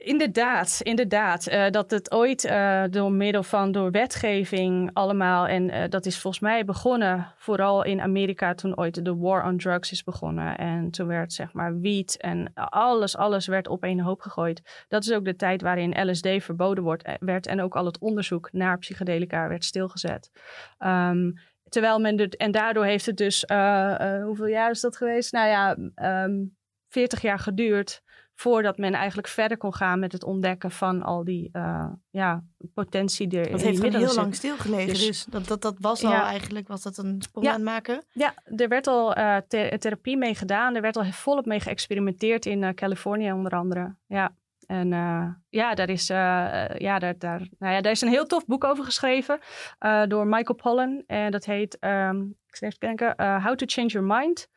inderdaad, 0.00 0.80
inderdaad. 0.82 1.46
eh, 1.46 1.70
dat 1.70 1.90
het 1.90 2.10
ooit 2.12 2.44
eh, 2.44 2.84
door 2.90 3.12
middel 3.12 3.42
van 3.42 3.72
door 3.72 3.90
wetgeving 3.90 4.90
allemaal. 4.92 5.46
En 5.46 5.70
eh, 5.70 5.88
dat 5.88 6.06
is 6.06 6.18
volgens 6.18 6.42
mij 6.42 6.64
begonnen 6.64 7.34
vooral 7.36 7.84
in 7.84 8.00
Amerika 8.00 8.54
toen 8.54 8.78
ooit 8.78 9.04
de 9.04 9.16
war 9.16 9.44
on 9.44 9.58
drugs 9.58 9.92
is 9.92 10.04
begonnen. 10.04 10.58
En 10.58 10.90
toen 10.90 11.06
werd 11.06 11.32
zeg 11.32 11.52
maar 11.52 11.78
wiet 11.80 12.16
en 12.16 12.52
alles, 12.54 13.16
alles 13.16 13.46
werd 13.46 13.68
op 13.68 13.82
één 13.82 14.00
hoop 14.00 14.20
gegooid. 14.20 14.84
Dat 14.88 15.02
is 15.04 15.12
ook 15.12 15.24
de 15.24 15.36
tijd 15.36 15.62
waarin 15.62 16.10
LSD 16.10 16.28
verboden 16.38 16.84
wordt, 16.84 17.10
werd 17.20 17.46
en 17.46 17.60
ook 17.60 17.76
al 17.76 17.84
het 17.84 17.98
onderzoek 17.98 18.48
naar 18.52 18.78
psychedelica 18.78 19.48
werd 19.48 19.64
stilgezet. 19.64 20.30
Ehm, 20.78 21.30
terwijl 21.68 21.98
men 21.98 22.18
het, 22.18 22.36
en 22.36 22.50
daardoor 22.50 22.84
heeft 22.84 23.06
het 23.06 23.16
dus, 23.16 23.44
hoeveel 24.22 24.46
jaar 24.46 24.70
is 24.70 24.80
dat 24.80 24.96
geweest? 24.96 25.32
Nou 25.32 25.48
ja, 25.48 25.76
ehm 25.94 26.32
40 26.88 27.20
jaar 27.20 27.38
geduurd 27.38 28.02
voordat 28.40 28.78
men 28.78 28.92
eigenlijk 28.94 29.28
verder 29.28 29.56
kon 29.56 29.74
gaan 29.74 29.98
met 29.98 30.12
het 30.12 30.24
ontdekken 30.24 30.70
van 30.70 31.02
al 31.02 31.24
die 31.24 31.48
eh, 31.52 31.86
ja, 32.10 32.42
potentie 32.74 33.28
die 33.28 33.38
er 33.38 33.46
in 33.46 33.52
Dat 33.52 33.60
heeft 33.60 33.82
heel 33.82 34.08
zit. 34.08 34.16
lang 34.16 34.34
stilgelegen. 34.34 34.88
Dus, 34.88 35.06
Dus- 35.06 35.24
dat, 35.24 35.46
dat, 35.46 35.62
dat 35.62 35.74
was 35.78 36.04
al 36.04 36.10
Ja. 36.10 36.24
eigenlijk, 36.26 36.68
was 36.68 36.82
dat 36.82 36.98
een 36.98 37.22
sprong 37.22 37.46
Ja. 37.46 37.52
aan 37.52 37.60
het 37.60 37.68
maken. 37.68 38.04
Ja, 38.12 38.34
er 38.56 38.68
werd 38.68 38.86
al 38.86 39.14
eh, 39.14 39.36
the- 39.48 39.76
therapie 39.78 40.16
mee 40.16 40.34
gedaan. 40.34 40.74
Er 40.74 40.82
werd 40.82 40.96
al 40.96 41.04
volop 41.04 41.46
mee 41.46 41.60
geëxperimenteerd 41.60 42.46
in 42.46 42.62
eh, 42.64 42.74
Californië 42.74 43.32
onder 43.32 43.52
andere. 43.52 43.94
Ja. 44.06 44.34
En 44.66 44.88
ja, 45.48 45.74
daar 45.74 45.88
is, 45.88 46.06
ja, 46.06 46.98
daar, 46.98 47.18
daar, 47.18 47.48
nou 47.58 47.74
ja, 47.74 47.80
daar 47.80 47.92
is 47.92 48.00
een 48.00 48.08
heel 48.08 48.26
tof 48.26 48.46
boek 48.46 48.64
over 48.64 48.84
geschreven 48.84 49.38
door 50.08 50.26
Michael 50.26 50.54
Pollan. 50.62 51.02
En 51.06 51.30
dat 51.30 51.44
heet, 51.44 51.78
ehm, 51.78 52.20
ik 52.20 52.56
zal 52.56 52.68
even 52.68 52.80
denken, 52.80 53.14
How 53.42 53.54
to 53.54 53.64
Change 53.68 53.88
Your 53.88 54.06
Mind. 54.06 54.48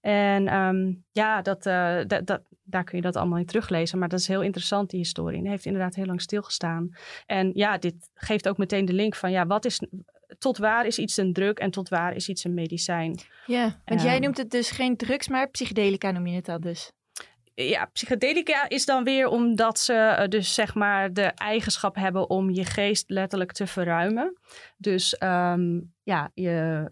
En 0.00 0.48
ehm, 0.48 0.92
ja, 1.12 1.42
dat, 1.42 1.66
eh, 1.66 1.98
dat, 2.06 2.26
dat, 2.26 2.40
daar 2.62 2.84
kun 2.84 2.96
je 2.96 3.02
dat 3.02 3.16
allemaal 3.16 3.38
in 3.38 3.46
teruglezen. 3.46 3.98
Maar 3.98 4.08
dat 4.08 4.18
is 4.20 4.28
heel 4.28 4.42
interessant, 4.42 4.90
die 4.90 4.98
historie. 4.98 5.36
En 5.36 5.42
die 5.42 5.50
heeft 5.50 5.64
inderdaad 5.66 5.94
heel 5.94 6.06
lang 6.06 6.20
stilgestaan. 6.20 6.90
En 7.26 7.50
ja, 7.54 7.78
dit 7.78 7.94
geeft 8.14 8.48
ook 8.48 8.58
meteen 8.58 8.84
de 8.84 8.92
link 8.92 9.14
van, 9.14 9.30
ja, 9.30 9.46
wat 9.46 9.64
is, 9.64 9.80
tot 10.38 10.58
waar 10.58 10.86
is 10.86 10.98
iets 10.98 11.16
een 11.16 11.32
drug 11.32 11.52
en 11.54 11.70
tot 11.70 11.88
waar 11.88 12.14
is 12.14 12.28
iets 12.28 12.44
een 12.44 12.54
medicijn? 12.54 13.18
Ja, 13.46 13.76
want 13.84 14.02
jij 14.02 14.14
Ehm. 14.14 14.22
noemt 14.22 14.36
het 14.36 14.50
dus 14.50 14.70
geen 14.70 14.96
drugs, 14.96 15.28
maar 15.28 15.48
psychedelica 15.50 16.10
noem 16.10 16.26
je 16.26 16.34
het 16.36 16.44
dan 16.46 16.60
dus. 16.60 16.92
Ja, 17.54 17.84
psychedelica 17.92 18.68
is 18.68 18.84
dan 18.84 19.04
weer 19.04 19.28
omdat 19.28 19.78
ze 19.78 19.92
eh, 19.94 20.28
dus 20.28 20.54
zeg 20.54 20.74
maar 20.74 21.12
de 21.12 21.22
eigenschap 21.22 21.94
hebben 21.94 22.30
om 22.30 22.50
je 22.50 22.64
geest 22.64 23.10
letterlijk 23.10 23.52
te 23.52 23.66
verruimen. 23.66 24.38
Dus 24.76 25.16
ehm, 25.16 25.80
ja, 26.02 26.30
je, 26.34 26.90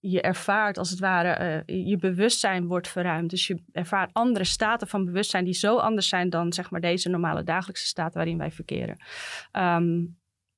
je 0.00 0.20
ervaart 0.20 0.78
als 0.78 0.90
het 0.90 0.98
ware, 0.98 1.28
eh, 1.28 1.86
je 1.86 1.96
bewustzijn 1.96 2.66
wordt 2.66 2.88
verruimd. 2.88 3.30
Dus 3.30 3.46
je 3.46 3.62
ervaart 3.72 4.10
andere 4.12 4.44
staten 4.44 4.88
van 4.88 5.04
bewustzijn 5.04 5.44
die 5.44 5.54
zo 5.54 5.76
anders 5.76 6.08
zijn 6.08 6.30
dan 6.30 6.52
zeg 6.52 6.70
maar 6.70 6.80
deze 6.80 7.08
normale 7.08 7.42
dagelijkse 7.42 7.86
staten 7.86 8.14
waarin 8.14 8.38
wij 8.38 8.50
verkeren. 8.50 8.96
Ehm, 9.52 10.04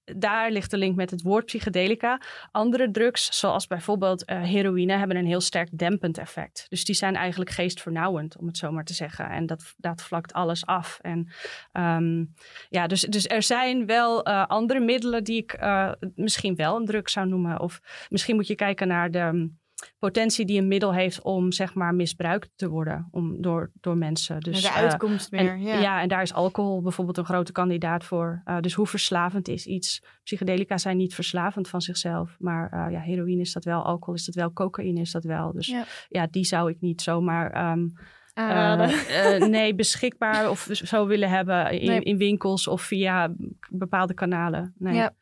daar 0.05 0.51
ligt 0.51 0.71
de 0.71 0.77
link 0.77 0.97
met 0.97 1.11
het 1.11 1.23
woord 1.23 1.45
psychedelica. 1.45 2.21
Andere 2.51 2.91
drugs, 2.91 3.39
zoals 3.39 3.67
bijvoorbeeld 3.67 4.31
uh, 4.31 4.43
heroïne, 4.43 4.93
hebben 4.93 5.17
een 5.17 5.27
heel 5.27 5.41
sterk 5.41 5.79
dempend 5.79 6.19
effect. 6.19 6.67
Dus 6.69 6.85
die 6.85 6.95
zijn 6.95 7.17
eigenlijk 7.17 7.51
geestvernauwend, 7.51 8.39
om 8.39 8.47
het 8.47 8.57
zo 8.57 8.71
maar 8.73 8.85
te 8.85 8.95
zeggen. 8.95 9.31
En 9.31 9.47
dat, 9.47 9.75
dat 9.77 10.03
vlakt 10.03 10.33
alles 10.33 10.67
af. 10.67 10.99
En 11.01 11.33
ehm, 11.73 12.25
ja, 12.69 12.87
dus, 12.87 13.01
dus 13.01 13.29
er 13.29 13.43
zijn 13.43 13.87
wel 13.87 14.29
uh, 14.29 14.47
andere 14.47 14.81
middelen 14.81 15.25
die 15.25 15.43
ik 15.43 15.57
uh, 15.61 15.93
misschien 16.15 16.55
wel 16.57 16.77
een 16.77 16.87
drug 16.87 17.11
zou 17.11 17.29
noemen. 17.29 17.61
Of 17.61 17.81
misschien 18.09 18.37
moet 18.37 18.47
je 18.47 18.55
kijken 18.55 18.89
naar 18.89 19.11
de 19.11 19.51
potentie 19.99 20.47
die 20.47 20.59
een 20.59 20.69
middel 20.69 20.95
heeft 20.95 21.23
om 21.23 21.53
zeg 21.53 21.75
maar 21.75 21.95
misbruikt 21.95 22.51
te 22.57 22.69
worden 22.69 23.09
om, 23.11 23.43
door, 23.43 23.71
door 23.81 23.97
mensen. 23.97 24.41
Dus, 24.41 24.63
de 24.63 24.73
uitkomst 24.73 25.31
meer. 25.31 25.51
En, 25.51 25.63
ja. 25.63 25.81
ja. 25.81 26.03
en 26.03 26.09
daar 26.09 26.23
is 26.23 26.33
alcohol 26.33 26.83
bijvoorbeeld 26.83 27.17
een 27.17 27.25
grote 27.25 27.53
kandidaat 27.53 28.05
voor. 28.05 28.43
Uh, 28.45 28.61
dus 28.61 28.75
hoe 28.75 28.87
verslavend 28.87 29.49
is 29.49 29.67
iets? 29.67 30.03
Psychedelica 30.23 30.79
zijn 30.79 30.97
niet 30.97 31.15
verslavend 31.15 31.69
van 31.69 31.81
zichzelf, 31.81 32.37
maar 32.39 32.73
uh, 32.75 32.93
ja, 32.93 33.01
heroïne 33.01 33.41
is 33.41 33.53
dat 33.53 33.65
wel, 33.65 33.85
alcohol 33.85 34.15
is 34.15 34.25
dat 34.25 34.35
wel, 34.35 34.53
cocaïne 34.53 35.01
is 35.01 35.11
dat 35.11 35.25
wel. 35.25 35.53
Dus 35.53 35.67
ja, 35.67 35.85
ja 36.09 36.27
die 36.31 36.45
zou 36.45 36.71
ik 36.71 36.81
niet 36.81 37.03
zomaar. 37.03 37.71
Um, 37.73 37.93
uh, 38.35 39.37
nee, 39.49 39.75
beschikbaar 39.75 40.51
of 40.51 40.69
zo 40.73 41.07
willen 41.07 41.29
hebben 41.29 41.81
in, 41.81 41.87
nee. 41.87 42.01
in, 42.01 42.17
winkels 42.17 42.67
of 42.67 42.83
via 42.83 43.35
bepaalde 43.69 44.15
kanalen. 44.15 44.75
Nee. 44.79 44.95
Ja. 44.95 45.13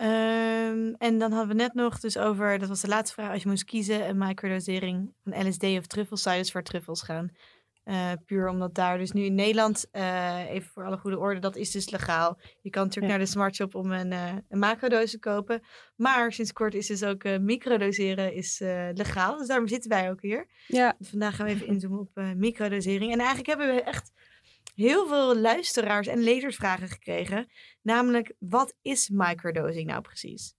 Um, 0.00 0.94
en 0.94 1.18
dan 1.18 1.32
hadden 1.32 1.56
we 1.56 1.62
net 1.62 1.74
nog 1.74 2.00
dus 2.00 2.18
over, 2.18 2.58
dat 2.58 2.68
was 2.68 2.80
de 2.80 2.88
laatste 2.88 3.14
vraag, 3.14 3.32
als 3.32 3.42
je 3.42 3.48
moest 3.48 3.64
kiezen, 3.64 4.08
een 4.08 4.18
microdosering 4.18 5.12
van 5.24 5.48
LSD 5.48 5.62
of 5.62 5.86
truffels, 5.86 6.22
zou 6.22 6.34
je 6.36 6.42
dus 6.42 6.52
voor 6.52 6.62
truffels 6.62 7.02
gaan. 7.02 7.30
Uh, 7.84 8.12
puur 8.26 8.48
omdat 8.48 8.74
daar 8.74 8.98
dus 8.98 9.12
nu 9.12 9.24
in 9.24 9.34
Nederland, 9.34 9.86
uh, 9.92 10.50
even 10.50 10.70
voor 10.70 10.84
alle 10.84 10.96
goede 10.96 11.18
orde, 11.18 11.40
dat 11.40 11.56
is 11.56 11.70
dus 11.70 11.90
legaal. 11.90 12.38
Je 12.60 12.70
kan 12.70 12.82
natuurlijk 12.82 13.12
ja. 13.12 13.18
naar 13.18 13.26
de 13.26 13.32
smartshop 13.32 13.74
om 13.74 13.92
een, 13.92 14.12
uh, 14.12 14.32
een 14.48 14.58
macrodoos 14.58 15.10
te 15.10 15.18
kopen. 15.18 15.62
Maar 15.96 16.32
sinds 16.32 16.52
kort 16.52 16.74
is 16.74 16.86
dus 16.86 17.04
ook 17.04 17.24
microdoseren 17.40 18.32
is, 18.32 18.58
legaal. 18.94 19.38
Dus 19.38 19.46
daarom 19.46 19.68
zitten 19.68 19.90
wij 19.90 20.10
ook 20.10 20.22
hier. 20.22 20.46
Ja. 20.66 20.94
Dus 20.98 21.08
vandaag 21.08 21.36
gaan 21.36 21.46
we 21.46 21.52
even 21.52 21.66
inzoomen 21.66 21.98
op 21.98 22.22
microdosering. 22.36 23.12
En 23.12 23.18
eigenlijk 23.18 23.48
hebben 23.48 23.74
we 23.74 23.82
echt 23.82 24.12
heel 24.78 25.06
veel 25.06 25.36
luisteraars 25.36 26.06
en 26.06 26.18
lezersvragen 26.18 26.88
gekregen. 26.88 27.46
Namelijk, 27.82 28.34
wat 28.38 28.74
is 28.82 29.08
microdosing 29.12 29.86
nou 29.86 30.00
precies? 30.00 30.54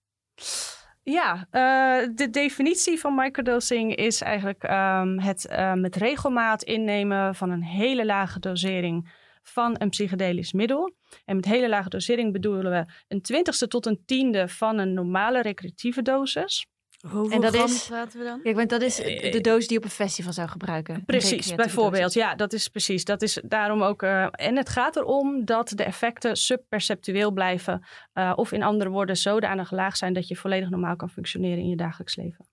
Ja, 1.03 1.35
uh, 1.35 2.09
de 2.15 2.29
definitie 2.29 2.99
van 2.99 3.15
microdosing 3.15 3.95
is 3.95 4.21
eigenlijk 4.21 4.63
um, 4.63 5.19
het 5.19 5.47
met 5.75 5.95
regelmaat 5.95 6.63
innemen 6.63 7.35
van 7.35 7.49
een 7.49 7.63
hele 7.63 8.05
lage 8.05 8.39
dosering 8.39 9.11
van 9.41 9.75
een 9.77 9.89
psychedelisch 9.89 10.53
middel. 10.53 10.95
En 11.25 11.35
met 11.35 11.45
hele 11.45 11.69
lage 11.69 11.89
dosering 11.89 12.33
bedoelen 12.33 12.71
we 12.71 12.93
een 13.07 13.21
twintigste 13.21 13.67
tot 13.67 13.85
een 13.85 14.01
tiende 14.05 14.47
van 14.47 14.77
een 14.77 14.93
normale 14.93 15.41
recreatieve 15.41 16.01
dosis. 16.01 16.67
Hoeveel 17.07 17.31
en 17.31 17.41
dat 17.41 17.53
gram 17.53 17.65
is, 17.65 17.87
praten 17.87 18.19
we 18.19 18.25
dan? 18.25 18.41
Kijk, 18.41 18.55
want 18.55 18.69
dat 18.69 18.81
is 18.81 18.95
de 19.31 19.39
doos 19.41 19.67
die 19.67 19.71
je 19.71 19.77
op 19.77 19.83
een 19.83 19.89
festival 19.89 20.33
zou 20.33 20.47
gebruiken. 20.47 21.05
Precies, 21.05 21.55
bijvoorbeeld. 21.55 22.13
Ja, 22.13 22.35
dat 22.35 22.53
is 22.53 22.67
precies. 22.67 23.05
Dat 23.05 23.21
is 23.21 23.41
daarom 23.43 23.81
ook. 23.81 24.03
Uh, 24.03 24.27
en 24.31 24.57
het 24.57 24.69
gaat 24.69 24.95
erom 24.95 25.45
dat 25.45 25.71
de 25.75 25.83
effecten 25.83 26.35
subperceptueel 26.35 27.31
blijven. 27.31 27.85
Uh, 28.13 28.33
of 28.35 28.51
in 28.51 28.63
andere 28.63 28.89
woorden, 28.89 29.17
zodanig 29.17 29.71
laag 29.71 29.97
zijn 29.97 30.13
dat 30.13 30.27
je 30.27 30.35
volledig 30.35 30.69
normaal 30.69 30.95
kan 30.95 31.09
functioneren 31.09 31.57
in 31.57 31.69
je 31.69 31.75
dagelijks 31.75 32.15
leven. 32.15 32.47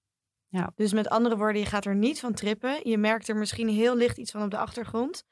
Ja. 0.49 0.73
Dus 0.75 0.93
met 0.93 1.09
andere 1.09 1.37
woorden, 1.37 1.61
je 1.61 1.69
gaat 1.69 1.85
er 1.85 1.97
niet 1.97 2.21
van 2.21 2.35
trippen. 2.35 2.81
Je 2.83 2.99
merkt 2.99 3.29
er 3.29 3.37
misschien 3.37 3.69
heel 3.69 3.97
licht 3.97 4.19
iets 4.19 4.31
van 4.31 4.43
op 4.43 4.50
de 4.50 4.59
achtergrond. 4.59 5.25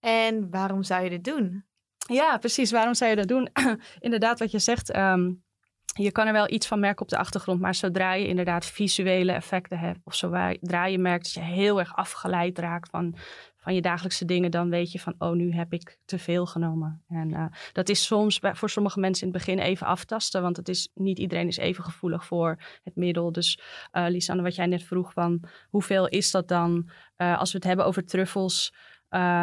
En 0.00 0.50
waarom 0.50 0.82
zou 0.82 1.04
je 1.04 1.10
dit 1.10 1.24
doen? 1.24 1.64
Ja, 1.96 2.38
precies. 2.38 2.70
Waarom 2.70 2.94
zou 2.94 3.10
je 3.10 3.16
dat 3.16 3.28
doen? 3.28 3.48
Inderdaad, 3.98 4.38
wat 4.38 4.50
je 4.50 4.58
zegt. 4.58 4.96
Um, 4.96 5.44
je 5.92 6.12
kan 6.12 6.26
er 6.26 6.32
wel 6.32 6.50
iets 6.50 6.66
van 6.66 6.80
merken 6.80 7.02
op 7.02 7.08
de 7.08 7.18
achtergrond, 7.18 7.60
maar 7.60 7.74
zodra 7.74 8.14
je 8.14 8.26
inderdaad 8.26 8.66
visuele 8.66 9.32
effecten 9.32 9.78
hebt, 9.78 9.98
of 10.04 10.14
zodra 10.14 10.86
je 10.86 10.98
merkt 10.98 11.24
dat 11.24 11.32
je 11.32 11.40
heel 11.40 11.78
erg 11.78 11.96
afgeleid 11.96 12.58
raakt 12.58 12.90
van, 12.90 13.14
van 13.56 13.74
je 13.74 13.80
dagelijkse 13.80 14.24
dingen, 14.24 14.50
dan 14.50 14.70
weet 14.70 14.92
je 14.92 15.00
van, 15.00 15.14
oh, 15.18 15.32
nu 15.32 15.52
heb 15.52 15.72
ik 15.72 15.98
te 16.04 16.18
veel 16.18 16.46
genomen. 16.46 17.02
En 17.08 17.30
uh, 17.30 17.44
dat 17.72 17.88
is 17.88 18.04
soms 18.04 18.40
voor 18.42 18.70
sommige 18.70 19.00
mensen 19.00 19.26
in 19.26 19.32
het 19.32 19.44
begin 19.44 19.58
even 19.58 19.86
aftasten, 19.86 20.42
want 20.42 20.56
het 20.56 20.68
is, 20.68 20.88
niet 20.94 21.18
iedereen 21.18 21.46
is 21.46 21.56
even 21.56 21.84
gevoelig 21.84 22.24
voor 22.26 22.58
het 22.82 22.96
middel. 22.96 23.32
Dus 23.32 23.60
uh, 23.92 24.06
Lisanne, 24.08 24.42
wat 24.42 24.54
jij 24.54 24.66
net 24.66 24.82
vroeg 24.82 25.12
van, 25.12 25.44
hoeveel 25.70 26.08
is 26.08 26.30
dat 26.30 26.48
dan? 26.48 26.90
Uh, 27.16 27.38
als 27.38 27.52
we 27.52 27.56
het 27.56 27.66
hebben 27.66 27.86
over 27.86 28.04
truffels, 28.04 28.74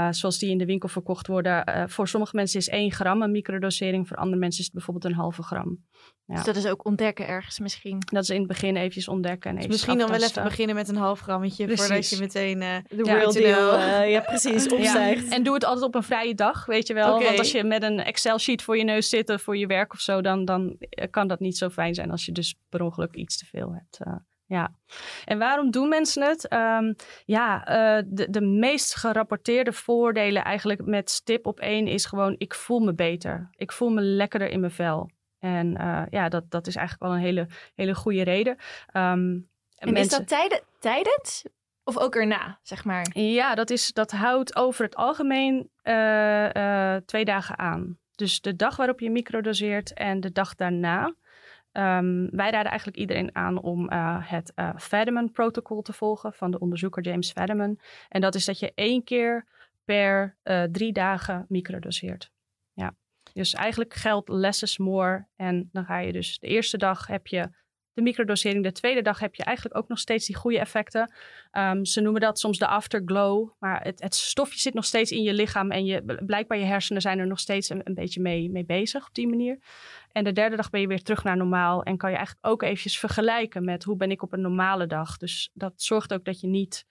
zoals 0.09 0.37
die 0.39 0.49
in 0.49 0.57
de 0.57 0.65
winkel 0.65 0.89
verkocht 0.89 1.27
worden. 1.27 1.89
Voor 1.89 2.07
sommige 2.07 2.35
mensen 2.35 2.59
is 2.59 2.67
1 2.67 2.91
gram 2.91 3.21
een 3.21 3.31
microdosering, 3.31 4.07
voor 4.07 4.17
andere 4.17 4.39
mensen 4.39 4.59
is 4.59 4.65
het 4.65 4.73
bijvoorbeeld 4.73 5.05
een 5.05 5.19
halve 5.19 5.43
gram. 5.43 5.85
Ja. 6.29 6.35
Dus 6.35 6.43
dat 6.43 6.55
is 6.55 6.65
ook 6.65 6.85
ontdekken 6.85 7.27
ergens 7.27 7.59
misschien. 7.59 8.01
Dat 8.05 8.23
is 8.23 8.29
in 8.29 8.37
het 8.37 8.47
begin 8.47 8.75
eventjes 8.75 9.07
ontdekken. 9.07 9.49
En 9.49 9.57
dus 9.57 9.67
misschien 9.67 9.97
dan 9.97 10.09
wel 10.09 10.21
even 10.21 10.43
beginnen 10.43 10.75
met 10.75 10.89
een 10.89 10.95
half 10.95 11.19
grammetje, 11.19 11.65
precies. 11.65 11.85
voordat 11.85 12.09
je 12.09 12.19
meteen 12.19 12.61
uh, 12.61 12.75
de 12.87 13.03
ja, 13.03 13.13
real 13.13 13.33
deal, 13.33 14.03
ja 14.03 14.19
precies, 14.31 14.67
opstijgt. 14.67 15.25
Ja. 15.25 15.31
En 15.35 15.43
doe 15.43 15.53
het 15.53 15.63
altijd 15.65 15.85
op 15.85 15.95
een 15.95 16.03
vrije 16.03 16.35
dag, 16.35 16.65
weet 16.65 16.87
je 16.87 16.93
wel. 16.93 17.13
Okay. 17.13 17.25
Want 17.25 17.39
als 17.39 17.51
je 17.51 17.63
met 17.63 17.83
een 17.83 18.03
Excel-sheet 18.03 18.61
voor 18.61 18.77
je 18.77 18.83
neus 18.83 19.09
zit 19.09 19.33
voor 19.35 19.57
je 19.57 19.67
werk 19.67 19.93
of 19.93 19.99
zo, 19.99 20.21
dan, 20.21 20.45
dan 20.45 20.77
kan 21.09 21.27
dat 21.27 21.39
niet 21.39 21.57
zo 21.57 21.69
fijn 21.69 21.93
zijn 21.93 22.11
als 22.11 22.25
je 22.25 22.31
dus 22.31 22.55
per 22.69 22.81
ongeluk 22.81 23.15
iets 23.15 23.37
te 23.37 23.45
veel 23.45 23.73
hebt. 23.73 23.99
Ja, 24.45 24.73
en 25.25 25.37
waarom 25.37 25.71
doen 25.71 25.89
mensen 25.89 26.23
het? 26.23 26.51
Um, 26.53 26.95
ja, 27.25 27.59
uh, 27.59 28.03
de, 28.07 28.29
de 28.29 28.41
meest 28.41 28.95
gerapporteerde 28.95 29.73
voordelen 29.73 30.43
eigenlijk 30.43 30.85
met 30.85 31.09
stip 31.09 31.45
op 31.45 31.59
één 31.59 31.87
is 31.87 32.05
gewoon: 32.05 32.35
ik 32.37 32.53
voel 32.53 32.79
me 32.79 32.93
beter. 32.93 33.49
Ik 33.55 33.71
voel 33.71 33.89
me 33.89 34.01
lekkerder 34.01 34.49
in 34.49 34.59
mijn 34.59 34.71
vel. 34.71 35.09
En 35.39 35.81
uh, 35.81 36.03
ja, 36.09 36.29
dat, 36.29 36.51
dat 36.51 36.67
is 36.67 36.75
eigenlijk 36.75 37.07
wel 37.07 37.19
een 37.19 37.25
hele, 37.25 37.47
hele 37.75 37.95
goede 37.95 38.23
reden. 38.23 38.53
Um, 38.53 38.59
en 38.93 39.93
mensen... 39.93 40.01
is 40.01 40.09
dat 40.09 40.27
tijden, 40.27 40.61
tijdens 40.79 41.45
of 41.83 41.97
ook 41.97 42.15
erna, 42.15 42.59
zeg 42.61 42.85
maar? 42.85 43.07
Ja, 43.13 43.55
dat, 43.55 43.69
is, 43.69 43.93
dat 43.93 44.11
houdt 44.11 44.55
over 44.55 44.85
het 44.85 44.95
algemeen 44.95 45.69
uh, 45.83 46.95
twee 46.95 47.25
dagen 47.25 47.57
aan. 47.57 47.97
Dus 48.15 48.41
de 48.41 48.55
dag 48.55 48.75
waarop 48.75 48.99
je 48.99 49.09
microdoseert 49.09 49.93
en 49.93 50.19
de 50.19 50.31
dag 50.31 50.55
daarna. 50.55 51.13
Um, 51.71 52.29
wij 52.31 52.49
raden 52.51 52.69
eigenlijk 52.69 52.97
iedereen 52.97 53.35
aan 53.35 53.61
om 53.61 53.91
uh, 53.91 54.17
het 54.19 54.51
uh, 54.55 54.69
Fadiman-protocol 54.77 55.81
te 55.81 55.93
volgen 55.93 56.33
van 56.33 56.51
de 56.51 56.59
onderzoeker 56.59 57.03
James 57.03 57.31
Fadiman. 57.31 57.79
En 58.09 58.21
dat 58.21 58.35
is 58.35 58.45
dat 58.45 58.59
je 58.59 58.71
één 58.75 59.03
keer 59.03 59.45
per 59.85 60.35
uh, 60.43 60.63
drie 60.63 60.93
dagen 60.93 61.45
microdoseert. 61.47 62.31
Dus 63.33 63.53
eigenlijk 63.53 63.93
geldt 63.93 64.29
less 64.29 64.61
is 64.61 64.77
more. 64.77 65.27
En 65.35 65.69
dan 65.71 65.85
ga 65.85 65.99
je 65.99 66.11
dus 66.11 66.39
de 66.39 66.47
eerste 66.47 66.77
dag 66.77 67.07
heb 67.07 67.27
je 67.27 67.49
de 67.99 68.05
microdosering. 68.05 68.63
De 68.63 68.71
tweede 68.71 69.01
dag 69.01 69.19
heb 69.19 69.35
je 69.35 69.43
eigenlijk 69.43 69.77
ook 69.77 69.87
nog 69.87 69.99
steeds 69.99 70.25
die 70.25 70.35
goede 70.35 70.59
effecten. 70.59 71.13
Um, 71.51 71.85
ze 71.85 72.01
noemen 72.01 72.21
dat 72.21 72.39
soms 72.39 72.57
de 72.57 72.67
afterglow. 72.67 73.49
Maar 73.59 73.83
het, 73.83 74.01
het, 74.01 74.15
stofje 74.15 74.59
zit 74.59 74.73
nog 74.73 74.85
steeds 74.85 75.11
in 75.11 75.23
je 75.23 75.33
lichaam. 75.33 75.71
En 75.71 75.85
je, 75.85 76.19
blijkbaar 76.25 76.57
je 76.57 76.65
hersenen 76.65 77.01
zijn 77.01 77.19
er 77.19 77.27
nog 77.27 77.39
steeds 77.39 77.69
een, 77.69 77.93
beetje 77.93 78.21
mee, 78.21 78.49
mee 78.49 78.65
bezig 78.65 79.07
op 79.07 79.13
die 79.13 79.27
manier. 79.27 79.59
En 80.11 80.23
de 80.23 80.31
derde 80.31 80.55
dag 80.55 80.69
ben 80.69 80.81
je 80.81 80.87
weer 80.87 81.03
terug 81.03 81.23
naar 81.23 81.37
normaal. 81.37 81.83
En 81.83 81.97
kan 81.97 82.09
je 82.09 82.15
eigenlijk 82.15 82.47
ook 82.47 82.63
eventjes 82.63 82.99
vergelijken 82.99 83.65
met 83.65 83.83
hoe 83.83 83.95
ben 83.95 84.11
ik 84.11 84.21
op 84.21 84.33
een 84.33 84.41
normale 84.41 84.87
dag. 84.87 85.17
Dus 85.17 85.49
dat 85.53 85.73
zorgt 85.75 86.13
ook 86.13 86.25
dat 86.25 86.39
je 86.39 86.47
niet 86.47 86.85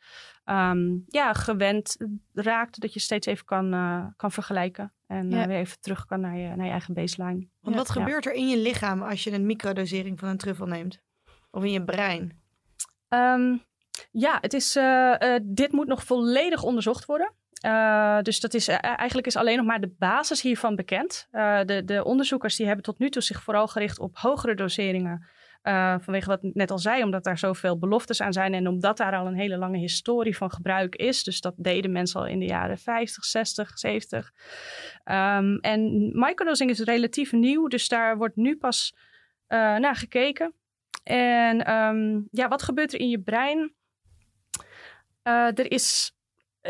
um, 0.44 1.04
ja, 1.06 1.32
gewend 1.32 1.96
raakt. 2.32 2.80
Dat 2.80 2.92
je 2.92 3.00
steeds 3.00 3.26
even 3.26 3.44
kan, 3.44 3.74
uh, 3.74 4.06
kan 4.16 4.32
vergelijken. 4.32 4.92
En 5.08 5.30
ja. 5.30 5.40
uh, 5.40 5.46
weer 5.46 5.56
even 5.56 5.80
terug 5.80 6.06
kan 6.06 6.20
naar 6.20 6.36
je, 6.36 6.56
naar 6.56 6.66
je 6.66 6.70
eigen 6.70 6.94
baseline. 6.94 7.48
Want 7.60 7.76
ja, 7.76 7.82
wat 7.82 7.90
gebeurt 7.90 8.26
er 8.26 8.32
in 8.32 8.48
je 8.48 8.58
lichaam 8.58 9.02
als 9.02 9.24
je 9.24 9.32
een 9.32 9.46
microdosering 9.46 10.18
van 10.18 10.28
een 10.28 10.36
truffel 10.36 10.66
neemt? 10.66 11.00
Of 11.50 11.64
in 11.64 11.70
je 11.70 11.84
brein? 11.84 12.42
Um, 13.08 13.62
ja, 14.10 14.38
het 14.40 14.52
is, 14.52 14.76
uh, 14.76 15.36
dit 15.42 15.72
moet 15.72 15.86
nog 15.86 16.04
volledig 16.04 16.62
onderzocht 16.62 17.04
worden. 17.04 17.32
Uh, 17.66 18.20
dus 18.20 18.40
dat 18.40 18.54
is, 18.54 18.68
eigenlijk 18.68 19.26
is 19.26 19.36
alleen 19.36 19.56
nog 19.56 19.66
maar 19.66 19.80
de 19.80 19.94
basis 19.98 20.42
hiervan 20.42 20.76
bekend. 20.76 21.26
De, 21.30 21.82
de, 21.84 22.04
onderzoekers 22.04 22.56
die 22.56 22.66
hebben 22.66 22.84
tot 22.84 22.98
nu 22.98 23.10
toe 23.10 23.22
zich 23.22 23.42
vooral 23.42 23.68
gericht 23.68 23.98
op 23.98 24.16
hogere 24.16 24.54
doseringen. 24.54 25.28
Vanwege 26.00 26.28
wat 26.28 26.44
ik 26.44 26.54
net 26.54 26.70
al 26.70 26.78
zei, 26.78 27.02
omdat 27.02 27.24
daar 27.24 27.38
zoveel 27.38 27.78
beloftes 27.78 28.20
aan 28.20 28.32
zijn 28.32 28.54
en 28.54 28.68
omdat 28.68 28.96
daar 28.96 29.16
al 29.16 29.26
een 29.26 29.38
hele 29.38 29.56
lange 29.56 29.78
historie 29.78 30.36
van 30.36 30.50
gebruik 30.50 30.96
is. 30.96 31.24
Dus 31.24 31.40
dat 31.40 31.54
deden 31.56 31.92
mensen 31.92 32.20
al 32.20 32.26
in 32.26 32.38
de 32.38 32.46
jaren 32.46 32.78
50, 32.78 33.24
60, 33.24 33.78
70. 33.78 34.32
Um, 35.04 35.58
en 35.58 36.10
microdosing 36.18 36.70
is 36.70 36.80
relatief 36.80 37.32
nieuw, 37.32 37.66
dus 37.66 37.88
daar 37.88 38.16
wordt 38.16 38.36
nu 38.36 38.56
pas 38.56 38.96
naar 39.48 39.96
gekeken. 39.96 40.54
En 41.04 41.72
um, 41.74 42.28
ja, 42.30 42.48
wat 42.48 42.62
gebeurt 42.62 42.92
er 42.92 43.00
in 43.00 43.08
je 43.08 43.20
brein? 43.20 43.72
er 45.54 45.70
is 45.70 46.17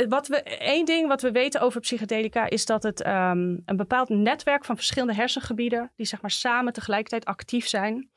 wat 0.08 0.26
we, 0.26 0.42
één 0.42 0.84
ding 0.84 1.08
wat 1.08 1.22
we 1.22 1.30
weten 1.30 1.60
over 1.60 1.80
psychedelica 1.80 2.48
is 2.48 2.66
dat 2.66 2.82
het 2.82 3.06
um, 3.06 3.62
een 3.64 3.76
bepaald 3.76 4.08
netwerk 4.08 4.64
van 4.64 4.76
verschillende 4.76 5.14
hersengebieden, 5.14 5.92
die 5.96 6.06
zeg 6.06 6.20
maar 6.20 6.30
samen 6.30 6.72
tegelijkertijd 6.72 7.24
actief 7.24 7.68
zijn, 7.68 8.10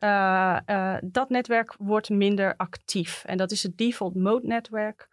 uh, 0.00 0.96
dat 1.04 1.30
netwerk 1.30 1.74
wordt 1.78 2.08
minder 2.08 2.54
actief. 2.56 3.24
En 3.24 3.36
dat 3.36 3.50
is 3.50 3.62
het 3.62 3.78
default 3.78 4.14
mode 4.14 4.46
netwerk. 4.46 5.08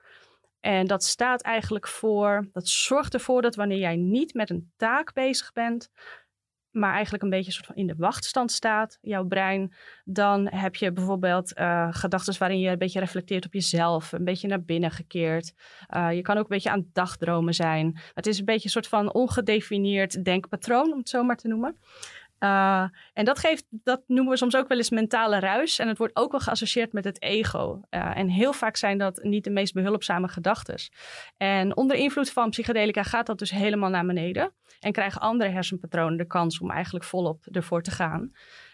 En 0.59 0.87
dat 0.87 1.03
staat 1.03 1.41
eigenlijk 1.41 1.87
voor, 1.87 2.47
dat 2.51 2.67
zorgt 2.67 3.13
ervoor 3.13 3.41
dat 3.41 3.55
wanneer 3.55 3.77
jij 3.77 3.95
niet 3.95 4.33
met 4.33 4.49
een 4.49 4.71
taak 4.77 5.13
bezig 5.13 5.51
bent, 5.53 5.89
maar 6.73 6.93
eigenlijk 6.93 7.23
een 7.23 7.29
beetje 7.29 7.51
soort 7.51 7.65
van 7.65 7.75
in 7.75 7.87
de 7.87 7.95
wachtstand 7.97 8.51
staat, 8.51 8.97
jouw 9.01 9.25
brein, 9.25 9.73
dan 10.03 10.47
heb 10.49 10.75
je 10.75 10.91
bijvoorbeeld 10.91 11.57
uh, 11.59 11.87
gedachten 11.91 12.39
waarin 12.39 12.59
je 12.59 12.69
een 12.69 12.77
beetje 12.77 12.99
reflecteert 12.99 13.45
op 13.45 13.53
jezelf, 13.53 14.11
een 14.11 14.23
beetje 14.23 14.47
naar 14.47 14.63
binnen 14.63 14.91
gekeerd. 14.91 15.53
Uh, 15.95 16.13
je 16.13 16.21
kan 16.21 16.37
ook 16.37 16.43
een 16.43 16.55
beetje 16.55 16.69
aan 16.69 16.89
dagdromen 16.93 17.53
zijn. 17.53 17.99
Het 18.13 18.27
is 18.27 18.39
een 18.39 18.45
beetje 18.45 18.65
een 18.65 18.69
soort 18.69 18.87
van 18.87 19.13
ongedefinieerd 19.13 20.23
denkpatroon, 20.25 20.91
om 20.91 20.97
het 20.97 21.09
zo 21.09 21.23
maar 21.23 21.37
te 21.37 21.47
noemen. 21.47 21.77
Uh, 22.43 22.85
en 23.13 23.25
dat, 23.25 23.39
geeft, 23.39 23.65
dat 23.69 24.01
noemen 24.07 24.31
we 24.31 24.37
soms 24.37 24.55
ook 24.55 24.67
wel 24.67 24.77
eens 24.77 24.89
mentale 24.89 25.39
ruis. 25.39 25.79
En 25.79 25.87
het 25.87 25.97
wordt 25.97 26.15
ook 26.15 26.31
wel 26.31 26.39
geassocieerd 26.39 26.93
met 26.93 27.03
het 27.03 27.21
ego. 27.21 27.81
Uh, 27.89 28.17
en 28.17 28.27
heel 28.27 28.53
vaak 28.53 28.75
zijn 28.75 28.97
dat 28.97 29.23
niet 29.23 29.43
de 29.43 29.49
meest 29.49 29.73
behulpzame 29.73 30.27
gedachten. 30.27 30.75
En 31.37 31.77
onder 31.77 31.97
invloed 31.97 32.31
van 32.31 32.49
psychedelica 32.49 33.03
gaat 33.03 33.25
dat 33.25 33.39
dus 33.39 33.51
helemaal 33.51 33.89
naar 33.89 34.05
beneden. 34.05 34.53
En 34.79 34.91
krijgen 34.91 35.21
andere 35.21 35.49
hersenpatronen 35.49 36.17
de 36.17 36.27
kans 36.27 36.59
om 36.59 36.71
eigenlijk 36.71 37.05
volop 37.05 37.45
ervoor 37.51 37.81
te 37.81 37.91
gaan. 37.91 38.31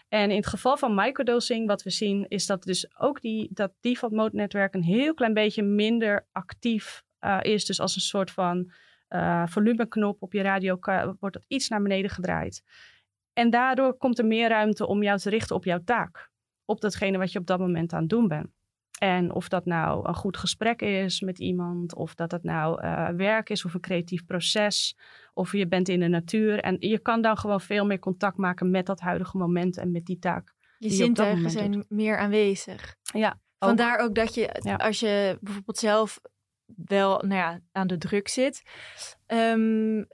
En 0.08 0.30
in 0.30 0.36
het 0.36 0.46
geval 0.46 0.76
van 0.76 0.94
microdosing, 0.94 1.66
wat 1.66 1.82
we 1.82 1.90
zien, 1.90 2.26
is 2.28 2.46
dat 2.46 2.62
dus 2.62 2.98
ook 2.98 3.20
die, 3.20 3.48
dat 3.52 3.72
default 3.80 4.12
mode 4.12 4.36
netwerk 4.36 4.74
een 4.74 4.84
heel 4.84 5.14
klein 5.14 5.34
beetje 5.34 5.62
minder 5.62 6.26
actief 6.32 7.02
uh, 7.20 7.38
is. 7.42 7.64
Dus 7.64 7.80
als 7.80 7.94
een 7.94 8.00
soort 8.00 8.30
van 8.30 8.72
volumeknop 9.44 10.22
op 10.22 10.32
je 10.32 10.42
radio 10.42 10.78
wordt 11.20 11.36
dat 11.36 11.44
iets 11.48 11.68
naar 11.68 11.82
beneden 11.82 12.10
gedraaid. 12.10 12.62
En 13.40 13.50
daardoor 13.50 13.96
komt 13.96 14.18
er 14.18 14.26
meer 14.26 14.48
ruimte 14.48 14.86
om 14.86 15.02
jou 15.02 15.18
te 15.18 15.30
richten 15.30 15.56
op 15.56 15.64
jouw 15.64 15.80
taak. 15.84 16.30
Op 16.64 16.80
datgene 16.80 17.18
wat 17.18 17.32
je 17.32 17.38
op 17.38 17.46
dat 17.46 17.58
moment 17.58 17.92
aan 17.92 18.00
het 18.00 18.08
doen 18.08 18.28
bent. 18.28 18.48
En 18.98 19.32
of 19.32 19.48
dat 19.48 19.64
nou 19.64 20.08
een 20.08 20.14
goed 20.14 20.36
gesprek 20.36 20.82
is 20.82 21.20
met 21.20 21.38
iemand, 21.38 21.94
of 21.94 22.14
dat 22.14 22.30
het 22.30 22.42
nou 22.42 22.84
uh, 22.84 23.08
werk 23.08 23.50
is 23.50 23.64
of 23.64 23.74
een 23.74 23.80
creatief 23.80 24.24
proces, 24.24 24.96
of 25.34 25.52
je 25.52 25.68
bent 25.68 25.88
in 25.88 26.00
de 26.00 26.08
natuur. 26.08 26.60
En 26.60 26.76
je 26.78 26.98
kan 26.98 27.22
dan 27.22 27.36
gewoon 27.36 27.60
veel 27.60 27.86
meer 27.86 27.98
contact 27.98 28.36
maken 28.36 28.70
met 28.70 28.86
dat 28.86 29.00
huidige 29.00 29.36
moment 29.36 29.76
en 29.76 29.90
met 29.90 30.04
die 30.04 30.18
taak. 30.18 30.54
Je 30.78 30.90
zintuigen 30.90 31.50
zijn 31.50 31.72
doet. 31.72 31.90
meer 31.90 32.18
aanwezig. 32.18 32.96
Ja. 33.02 33.40
Vandaar 33.58 33.98
ook 33.98 34.14
dat 34.14 34.34
je, 34.34 34.60
ja. 34.62 34.74
als 34.74 35.00
je 35.00 35.38
bijvoorbeeld 35.40 35.78
zelf 35.78 36.20
wel 36.84 37.18
nou 37.18 37.34
ja, 37.34 37.60
aan 37.72 37.86
de 37.86 37.98
druk 37.98 38.28
zit, 38.28 38.62
um, 39.26 40.06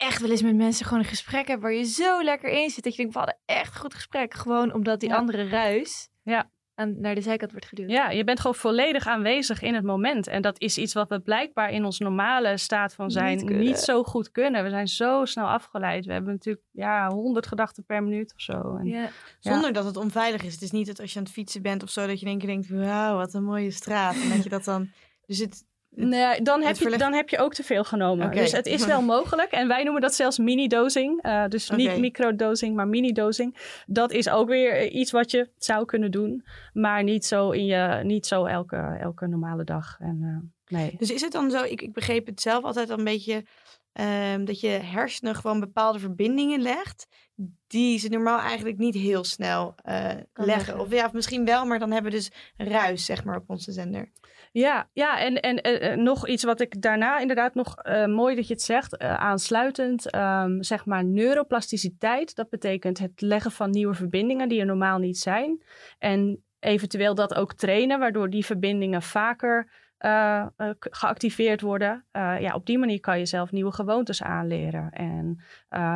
echt 0.00 0.20
wel 0.20 0.30
eens 0.30 0.42
met 0.42 0.56
mensen 0.56 0.86
gewoon 0.86 1.02
een 1.02 1.08
gesprek 1.08 1.48
hebt 1.48 1.62
waar 1.62 1.72
je 1.72 1.84
zo 1.84 2.22
lekker 2.22 2.50
in 2.50 2.70
zit. 2.70 2.84
Dat 2.84 2.92
je 2.92 2.98
denkt, 2.98 3.12
we 3.12 3.18
hadden 3.18 3.38
echt 3.44 3.78
goed 3.78 3.94
gesprek. 3.94 4.34
Gewoon 4.34 4.72
omdat 4.72 5.00
die 5.00 5.08
ja. 5.08 5.16
andere 5.16 5.48
ruis 5.48 6.08
ja. 6.22 6.50
aan, 6.74 7.00
naar 7.00 7.14
de 7.14 7.20
zijkant 7.20 7.50
wordt 7.50 7.66
geduwd. 7.66 7.90
Ja, 7.90 8.10
je 8.10 8.24
bent 8.24 8.40
gewoon 8.40 8.56
volledig 8.56 9.06
aanwezig 9.06 9.62
in 9.62 9.74
het 9.74 9.84
moment. 9.84 10.26
En 10.26 10.42
dat 10.42 10.60
is 10.60 10.78
iets 10.78 10.92
wat 10.92 11.08
we 11.08 11.20
blijkbaar 11.20 11.70
in 11.70 11.84
ons 11.84 11.98
normale 11.98 12.56
staat 12.56 12.94
van 12.94 13.10
zijn 13.10 13.36
niet, 13.36 13.48
niet 13.48 13.78
zo 13.78 14.02
goed 14.02 14.30
kunnen. 14.30 14.64
We 14.64 14.70
zijn 14.70 14.88
zo 14.88 15.24
snel 15.24 15.46
afgeleid. 15.46 16.04
We 16.04 16.12
hebben 16.12 16.32
natuurlijk 16.32 16.64
ja, 16.70 17.08
honderd 17.10 17.46
gedachten 17.46 17.84
per 17.84 18.02
minuut 18.02 18.34
of 18.34 18.40
zo. 18.40 18.76
En, 18.76 18.84
ja. 18.84 19.08
Zonder 19.40 19.72
dat 19.72 19.84
het 19.84 19.96
onveilig 19.96 20.42
is. 20.42 20.52
Het 20.52 20.62
is 20.62 20.70
niet 20.70 20.86
dat 20.86 21.00
als 21.00 21.12
je 21.12 21.18
aan 21.18 21.24
het 21.24 21.32
fietsen 21.32 21.62
bent 21.62 21.82
of 21.82 21.90
zo, 21.90 22.06
dat 22.06 22.20
je 22.20 22.26
denk 22.26 22.46
denkt, 22.46 22.68
wauw, 22.68 23.16
wat 23.16 23.34
een 23.34 23.44
mooie 23.44 23.70
straat. 23.70 24.14
En 24.14 24.28
dat 24.28 24.42
je 24.42 24.48
dat 24.48 24.64
dan... 24.64 24.90
Dus 25.26 25.38
het, 25.38 25.64
Nee, 25.94 26.42
dan 26.42 26.62
heb, 26.62 26.76
je, 26.76 26.96
dan 26.96 27.12
heb 27.12 27.28
je 27.28 27.38
ook 27.38 27.54
te 27.54 27.62
veel 27.62 27.84
genomen. 27.84 28.26
Okay. 28.26 28.38
Dus 28.38 28.52
het 28.52 28.66
is 28.66 28.86
wel 28.86 29.02
mogelijk. 29.16 29.50
En 29.50 29.68
wij 29.68 29.82
noemen 29.82 30.02
dat 30.02 30.14
zelfs 30.14 30.38
mini-dosing. 30.38 31.26
Uh, 31.26 31.46
dus 31.48 31.70
okay. 31.70 31.86
niet 31.86 31.98
microdosing, 31.98 32.76
maar 32.76 32.88
mini-dosing. 32.88 33.56
Dat 33.86 34.12
is 34.12 34.28
ook 34.28 34.48
weer 34.48 34.88
iets 34.88 35.10
wat 35.10 35.30
je 35.30 35.48
zou 35.58 35.84
kunnen 35.84 36.10
doen. 36.10 36.44
Maar 36.72 37.02
niet 37.02 37.24
zo, 37.24 37.50
in 37.50 37.66
je, 37.66 38.00
niet 38.02 38.26
zo 38.26 38.44
elke, 38.44 38.76
elke 39.00 39.26
normale 39.26 39.64
dag. 39.64 39.96
En, 39.98 40.18
uh, 40.22 40.78
nee. 40.78 40.94
Dus 40.98 41.10
is 41.10 41.20
het 41.20 41.32
dan 41.32 41.50
zo, 41.50 41.62
ik, 41.62 41.82
ik 41.82 41.92
begreep 41.92 42.26
het 42.26 42.40
zelf 42.40 42.64
altijd 42.64 42.88
een 42.88 43.04
beetje... 43.04 43.44
Um, 44.32 44.44
dat 44.44 44.60
je 44.60 44.68
hersenen 44.68 45.34
gewoon 45.34 45.60
bepaalde 45.60 45.98
verbindingen 45.98 46.60
legt... 46.62 47.06
die 47.66 47.98
ze 47.98 48.08
normaal 48.08 48.38
eigenlijk 48.38 48.78
niet 48.78 48.94
heel 48.94 49.24
snel 49.24 49.74
uh, 49.84 49.94
leggen. 49.94 50.24
leggen. 50.34 50.80
Of 50.80 50.92
ja, 50.92 51.10
misschien 51.12 51.44
wel, 51.44 51.64
maar 51.64 51.78
dan 51.78 51.90
hebben 51.90 52.10
we 52.10 52.16
dus 52.16 52.30
ruis 52.56 53.04
zeg 53.04 53.24
maar, 53.24 53.36
op 53.36 53.50
onze 53.50 53.72
zender. 53.72 54.12
Ja, 54.52 54.88
ja 54.92 55.20
en, 55.20 55.40
en 55.40 56.02
nog 56.02 56.28
iets 56.28 56.44
wat 56.44 56.60
ik 56.60 56.82
daarna 56.82 57.18
inderdaad 57.18 57.54
nog 57.54 57.86
uh, 57.86 58.06
mooi 58.06 58.34
dat 58.36 58.46
je 58.46 58.52
het 58.52 58.62
zegt, 58.62 59.02
uh, 59.02 59.14
aansluitend, 59.14 60.14
um, 60.14 60.62
zeg 60.62 60.86
maar 60.86 61.04
neuroplasticiteit. 61.04 62.34
Dat 62.34 62.48
betekent 62.48 62.98
het 62.98 63.20
leggen 63.20 63.50
van 63.50 63.70
nieuwe 63.70 63.94
verbindingen 63.94 64.48
die 64.48 64.60
er 64.60 64.66
normaal 64.66 64.98
niet 64.98 65.18
zijn. 65.18 65.62
En 65.98 66.44
eventueel 66.58 67.14
dat 67.14 67.34
ook 67.34 67.54
trainen, 67.54 67.98
waardoor 67.98 68.30
die 68.30 68.44
verbindingen 68.44 69.02
vaker 69.02 69.88
geactiveerd 70.78 71.60
worden. 71.60 72.04
ja, 72.12 72.54
op 72.54 72.66
die 72.66 72.78
manier 72.78 73.00
kan 73.00 73.18
je 73.18 73.26
zelf 73.26 73.50
nieuwe 73.50 73.72
gewoontes 73.72 74.22
aanleren 74.22 74.90
en 74.90 75.42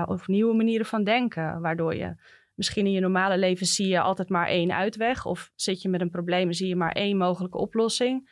of 0.06 0.28
nieuwe 0.28 0.54
manieren 0.54 0.86
van 0.86 1.04
denken, 1.04 1.60
waardoor 1.60 1.94
je 1.94 2.14
Misschien 2.54 2.86
in 2.86 2.92
je 2.92 3.00
normale 3.00 3.38
leven 3.38 3.66
zie 3.66 3.88
je 3.88 4.00
altijd 4.00 4.28
maar 4.28 4.46
één 4.46 4.72
uitweg. 4.72 5.26
Of 5.26 5.50
zit 5.54 5.82
je 5.82 5.88
met 5.88 6.00
een 6.00 6.10
probleem 6.10 6.48
en 6.48 6.54
zie 6.54 6.68
je 6.68 6.76
maar 6.76 6.92
één 6.92 7.16
mogelijke 7.16 7.58
oplossing. 7.58 8.30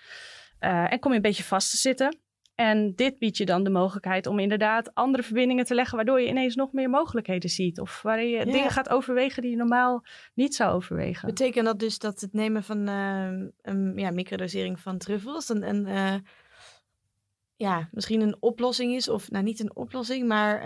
Uh, 0.61 0.93
en 0.93 0.99
kom 0.99 1.11
je 1.11 1.17
een 1.17 1.23
beetje 1.23 1.43
vast 1.43 1.71
te 1.71 1.77
zitten. 1.77 2.21
En 2.55 2.95
dit 2.95 3.19
biedt 3.19 3.37
je 3.37 3.45
dan 3.45 3.65
de 3.65 3.71
mogelijkheid 3.71 4.27
om 4.27 4.39
inderdaad 4.39 4.95
andere 4.95 5.23
verbindingen 5.23 5.65
te 5.65 5.75
leggen, 5.75 5.97
waardoor 5.97 6.21
je 6.21 6.29
ineens 6.29 6.55
nog 6.55 6.73
meer 6.73 6.91
mogelijkheden 6.91 7.51
ziet. 7.51 7.81
Of 7.81 8.03
waarin 8.03 8.29
je 8.29 8.37
ja. 8.37 8.45
dingen 8.45 8.71
gaat 8.71 8.89
overwegen 8.89 9.43
die 9.43 9.51
je 9.51 9.57
normaal 9.57 10.05
niet 10.35 10.55
zou 10.55 10.75
overwegen. 10.75 11.29
Betekent 11.29 11.65
dat 11.65 11.79
dus 11.79 11.99
dat 11.99 12.21
het 12.21 12.33
nemen 12.33 12.63
van 12.63 12.89
uh, 12.89 13.49
een 13.63 13.93
ja, 13.97 14.11
microdosering 14.11 14.81
van 14.81 14.99
truffels 14.99 15.49
een, 15.49 15.69
een 15.69 15.87
uh, 15.87 16.15
ja, 17.57 17.89
misschien 17.93 18.21
een 18.21 18.37
oplossing 18.41 18.95
is? 18.95 19.09
Of 19.09 19.31
nou 19.31 19.45
niet 19.45 19.61
een 19.61 19.77
oplossing, 19.77 20.29
maar 20.29 20.63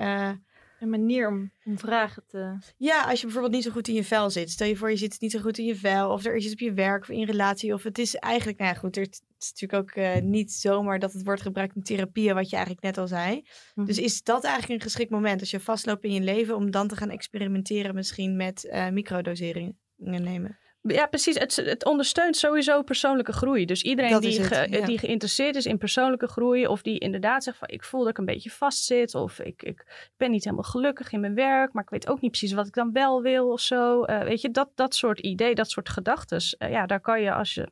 een 0.80 0.90
manier 0.90 1.28
om, 1.28 1.52
om 1.64 1.78
vragen 1.78 2.22
te. 2.26 2.58
Ja, 2.76 3.02
als 3.02 3.18
je 3.18 3.24
bijvoorbeeld 3.24 3.54
niet 3.54 3.64
zo 3.64 3.70
goed 3.70 3.88
in 3.88 3.94
je 3.94 4.04
vel 4.04 4.30
zit. 4.30 4.50
Stel 4.50 4.66
je 4.66 4.76
voor, 4.76 4.90
je 4.90 4.96
zit 4.96 5.20
niet 5.20 5.32
zo 5.32 5.40
goed 5.40 5.58
in 5.58 5.64
je 5.64 5.76
vel. 5.76 6.10
Of 6.10 6.24
er 6.24 6.36
is 6.36 6.44
iets 6.44 6.52
op 6.52 6.58
je 6.58 6.72
werk 6.72 7.02
of 7.02 7.08
in 7.08 7.24
relatie. 7.24 7.72
Of 7.72 7.82
het 7.82 7.98
is 7.98 8.14
eigenlijk, 8.14 8.58
nou 8.58 8.72
ja, 8.72 8.78
goed. 8.78 8.94
Het 8.94 9.22
is 9.38 9.50
natuurlijk 9.50 9.82
ook 9.82 9.96
uh, 9.96 10.22
niet 10.22 10.52
zomaar 10.52 10.98
dat 10.98 11.12
het 11.12 11.24
wordt 11.24 11.42
gebruikt 11.42 11.76
in 11.76 11.82
therapieën, 11.82 12.34
wat 12.34 12.50
je 12.50 12.56
eigenlijk 12.56 12.84
net 12.84 12.98
al 12.98 13.08
zei. 13.08 13.34
Mm-hmm. 13.34 13.84
Dus 13.84 13.98
is 13.98 14.22
dat 14.22 14.44
eigenlijk 14.44 14.74
een 14.74 14.86
geschikt 14.86 15.10
moment 15.10 15.40
als 15.40 15.50
je 15.50 15.60
vastloopt 15.60 16.04
in 16.04 16.12
je 16.12 16.20
leven 16.20 16.56
om 16.56 16.70
dan 16.70 16.88
te 16.88 16.96
gaan 16.96 17.10
experimenteren, 17.10 17.94
misschien 17.94 18.36
met 18.36 18.64
uh, 18.64 18.88
microdoseringen 18.88 19.76
nemen? 19.96 20.58
Ja, 20.86 21.06
precies. 21.06 21.38
Het, 21.38 21.56
het, 21.56 21.84
ondersteunt 21.84 22.36
sowieso 22.36 22.82
persoonlijke 22.82 23.32
groei. 23.32 23.64
Dus 23.64 23.82
iedereen 23.82 24.20
die, 24.20 24.42
ge, 24.42 24.66
ja. 24.70 24.86
die 24.86 24.98
geïnteresseerd 24.98 25.56
is 25.56 25.66
in 25.66 25.78
persoonlijke 25.78 26.26
groei, 26.26 26.66
of 26.66 26.82
die 26.82 26.98
inderdaad 26.98 27.44
zegt 27.44 27.58
van 27.58 27.68
ik 27.68 27.84
voel 27.84 28.00
dat 28.00 28.10
ik 28.10 28.18
een 28.18 28.24
beetje 28.24 28.50
vastzit, 28.50 29.14
of 29.14 29.40
ik, 29.40 29.62
ik 29.62 30.10
ben 30.16 30.30
niet 30.30 30.44
helemaal 30.44 30.64
gelukkig 30.64 31.12
in 31.12 31.20
mijn 31.20 31.34
werk, 31.34 31.72
maar 31.72 31.82
ik 31.82 31.90
weet 31.90 32.08
ook 32.08 32.20
niet 32.20 32.30
precies 32.30 32.52
wat 32.52 32.66
ik 32.66 32.74
dan 32.74 32.92
wel 32.92 33.22
wil 33.22 33.50
of 33.52 33.60
zo. 33.60 34.04
Uh, 34.04 34.22
weet 34.22 34.40
je, 34.40 34.50
dat, 34.50 34.70
dat 34.74 34.94
soort 34.94 35.18
idee, 35.18 35.54
dat 35.54 35.70
soort 35.70 35.88
gedachten, 35.88 36.40
uh, 36.58 36.70
ja, 36.70 36.86
daar 36.86 37.00
kan 37.00 37.22
je 37.22 37.32
als 37.32 37.54
je 37.54 37.68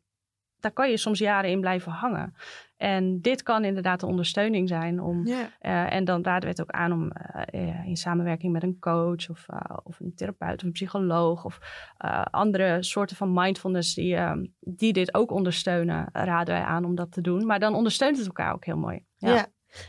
daar 0.64 0.72
kan 0.72 0.90
je 0.90 0.96
soms 0.96 1.18
jaren 1.18 1.50
in 1.50 1.60
blijven 1.60 1.92
hangen. 1.92 2.34
En 2.76 3.20
dit 3.20 3.42
kan 3.42 3.64
inderdaad 3.64 4.00
de 4.00 4.06
ondersteuning 4.06 4.68
zijn 4.68 5.00
om. 5.00 5.26
Yeah. 5.26 5.40
Uh, 5.60 5.92
en 5.92 6.04
dan 6.04 6.24
raden 6.24 6.42
we 6.42 6.48
het 6.48 6.60
ook 6.60 6.70
aan 6.70 6.92
om 6.92 7.12
uh, 7.54 7.86
in 7.86 7.96
samenwerking 7.96 8.52
met 8.52 8.62
een 8.62 8.78
coach 8.78 9.30
of, 9.30 9.46
uh, 9.50 9.76
of 9.82 10.00
een 10.00 10.12
therapeut 10.14 10.58
of 10.58 10.62
een 10.62 10.72
psycholoog 10.72 11.44
of 11.44 11.58
andere 12.30 12.82
soorten 12.82 13.16
van 13.16 13.32
mindfulness 13.32 13.94
die, 13.94 14.18
die 14.60 14.92
dit 14.92 15.14
ook 15.14 15.30
ondersteunen, 15.30 16.08
raden 16.12 16.54
wij 16.54 16.64
aan 16.64 16.84
om 16.84 16.94
dat 16.94 17.12
te 17.12 17.20
doen. 17.20 17.46
Maar 17.46 17.60
dan 17.60 17.74
ondersteunt 17.74 18.16
het 18.16 18.26
elkaar 18.26 18.54
ook 18.54 18.64
heel 18.64 18.78
mooi. 18.78 19.04
Ja. 19.16 19.28
Yeah. 19.28 19.44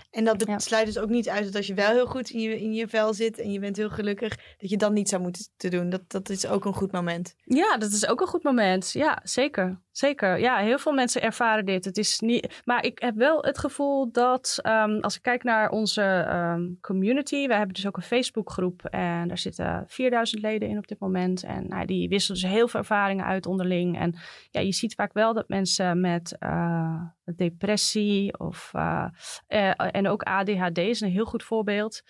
En 0.09 0.23
dat 0.23 0.43
ja. 0.47 0.59
sluit 0.59 0.85
dus 0.85 0.97
ook 0.97 1.09
niet 1.09 1.29
uit 1.29 1.43
dat 1.43 1.55
als 1.55 1.67
je 1.67 1.73
wel 1.73 1.91
heel 1.91 2.07
goed 2.07 2.29
in 2.29 2.39
je, 2.39 2.61
in 2.61 2.73
je 2.73 2.87
vel 2.87 3.13
zit 3.13 3.39
en 3.39 3.51
je 3.51 3.59
bent 3.59 3.77
heel 3.77 3.89
gelukkig, 3.89 4.55
dat 4.57 4.69
je 4.69 4.77
dan 4.77 4.93
niet 4.93 5.09
zou 5.09 5.21
moeten 5.21 5.47
te 5.57 5.69
doen. 5.69 5.89
Dat, 5.89 6.01
dat 6.07 6.29
is 6.29 6.47
ook 6.47 6.65
een 6.65 6.73
goed 6.73 6.91
moment. 6.91 7.35
Ja, 7.43 7.77
dat 7.77 7.91
is 7.91 8.07
ook 8.07 8.21
een 8.21 8.27
goed 8.27 8.43
moment. 8.43 8.91
Ja, 8.91 9.19
zeker. 9.23 9.83
Zeker. 9.97 10.39
Ja, 10.39 10.57
heel 10.57 10.77
veel 10.77 10.91
mensen 10.91 11.21
ervaren 11.21 11.65
dit. 11.65 11.85
Het 11.85 11.97
is 11.97 12.19
niet. 12.19 12.61
Maar 12.65 12.85
ik 12.85 12.99
heb 12.99 13.15
wel 13.15 13.43
het 13.43 13.57
gevoel 13.57 14.11
dat 14.11 14.59
um, 14.63 14.99
als 14.99 15.15
ik 15.15 15.21
kijk 15.21 15.43
naar 15.43 15.69
onze 15.69 16.27
um, 16.29 16.77
community, 16.81 17.47
we 17.47 17.55
hebben 17.55 17.75
dus 17.75 17.87
ook 17.87 17.97
een 17.97 18.03
Facebookgroep 18.03 18.85
en 18.85 19.27
daar 19.27 19.37
zitten 19.37 19.83
4000 19.87 20.41
leden 20.41 20.69
in 20.69 20.77
op 20.77 20.87
dit 20.87 20.99
moment. 20.99 21.43
En 21.43 21.67
nou, 21.67 21.85
die 21.85 22.09
wisselen 22.09 22.41
dus 22.41 22.51
heel 22.51 22.67
veel 22.67 22.79
ervaringen 22.79 23.25
uit 23.25 23.45
onderling. 23.45 23.99
En 23.99 24.15
ja, 24.49 24.61
je 24.61 24.71
ziet 24.71 24.95
vaak 24.95 25.13
wel 25.13 25.33
dat 25.33 25.47
mensen 25.47 25.99
met 25.99 26.35
uh, 26.39 27.01
depressie 27.35 28.39
of 28.39 28.71
uh, 28.75 29.05
uh, 29.49 29.71
en 29.77 30.07
ook 30.07 30.23
ADHD 30.23 30.77
is 30.77 31.01
een 31.01 31.11
heel 31.11 31.25
goed 31.25 31.43
voorbeeld. 31.43 32.03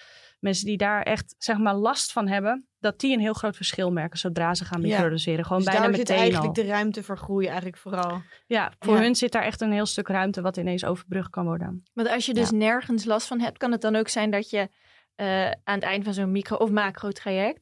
Mensen 0.46 0.66
die 0.66 0.78
daar 0.78 1.02
echt 1.02 1.36
zeg 1.38 1.58
maar 1.58 1.76
last 1.76 2.12
van 2.12 2.28
hebben, 2.28 2.68
dat 2.80 3.00
die 3.00 3.14
een 3.14 3.20
heel 3.20 3.34
groot 3.34 3.56
verschil 3.56 3.92
merken 3.92 4.20
zodra 4.20 4.54
ze 4.54 4.66
gaan 4.66 4.82
microdoseren. 4.82 5.38
Ja. 5.38 5.44
Gewoon 5.44 5.62
dus 5.62 5.68
bijna 5.68 5.82
daar 5.82 5.92
meteen 5.92 6.06
zit 6.06 6.16
eigenlijk 6.16 6.58
al. 6.58 6.64
de 6.64 6.70
ruimte 6.70 7.04
voor 7.04 7.18
groei 7.18 7.46
eigenlijk 7.46 7.78
vooral. 7.78 8.22
Ja, 8.46 8.74
voor 8.80 8.96
ja. 8.96 9.02
hun 9.02 9.16
zit 9.16 9.32
daar 9.32 9.44
echt 9.44 9.62
een 9.62 9.72
heel 9.72 9.86
stuk 9.86 10.08
ruimte 10.08 10.42
wat 10.42 10.58
ineens 10.58 10.86
overbrugd 10.86 11.30
kan 11.30 11.46
worden. 11.46 11.84
Want 11.94 12.10
als 12.10 12.26
je 12.26 12.34
dus 12.34 12.50
ja. 12.50 12.56
nergens 12.56 13.06
last 13.06 13.28
van 13.28 13.40
hebt, 13.40 13.58
kan 13.58 13.72
het 13.72 13.82
dan 13.82 13.96
ook 13.96 14.08
zijn 14.08 14.32
dat 14.32 14.50
je 14.50 14.70
uh, 15.16 15.46
aan 15.46 15.76
het 15.76 15.84
eind 15.84 16.04
van 16.04 16.14
zo'n 16.14 16.32
micro- 16.32 16.58
of 16.58 16.70
macro-traject 16.70 17.62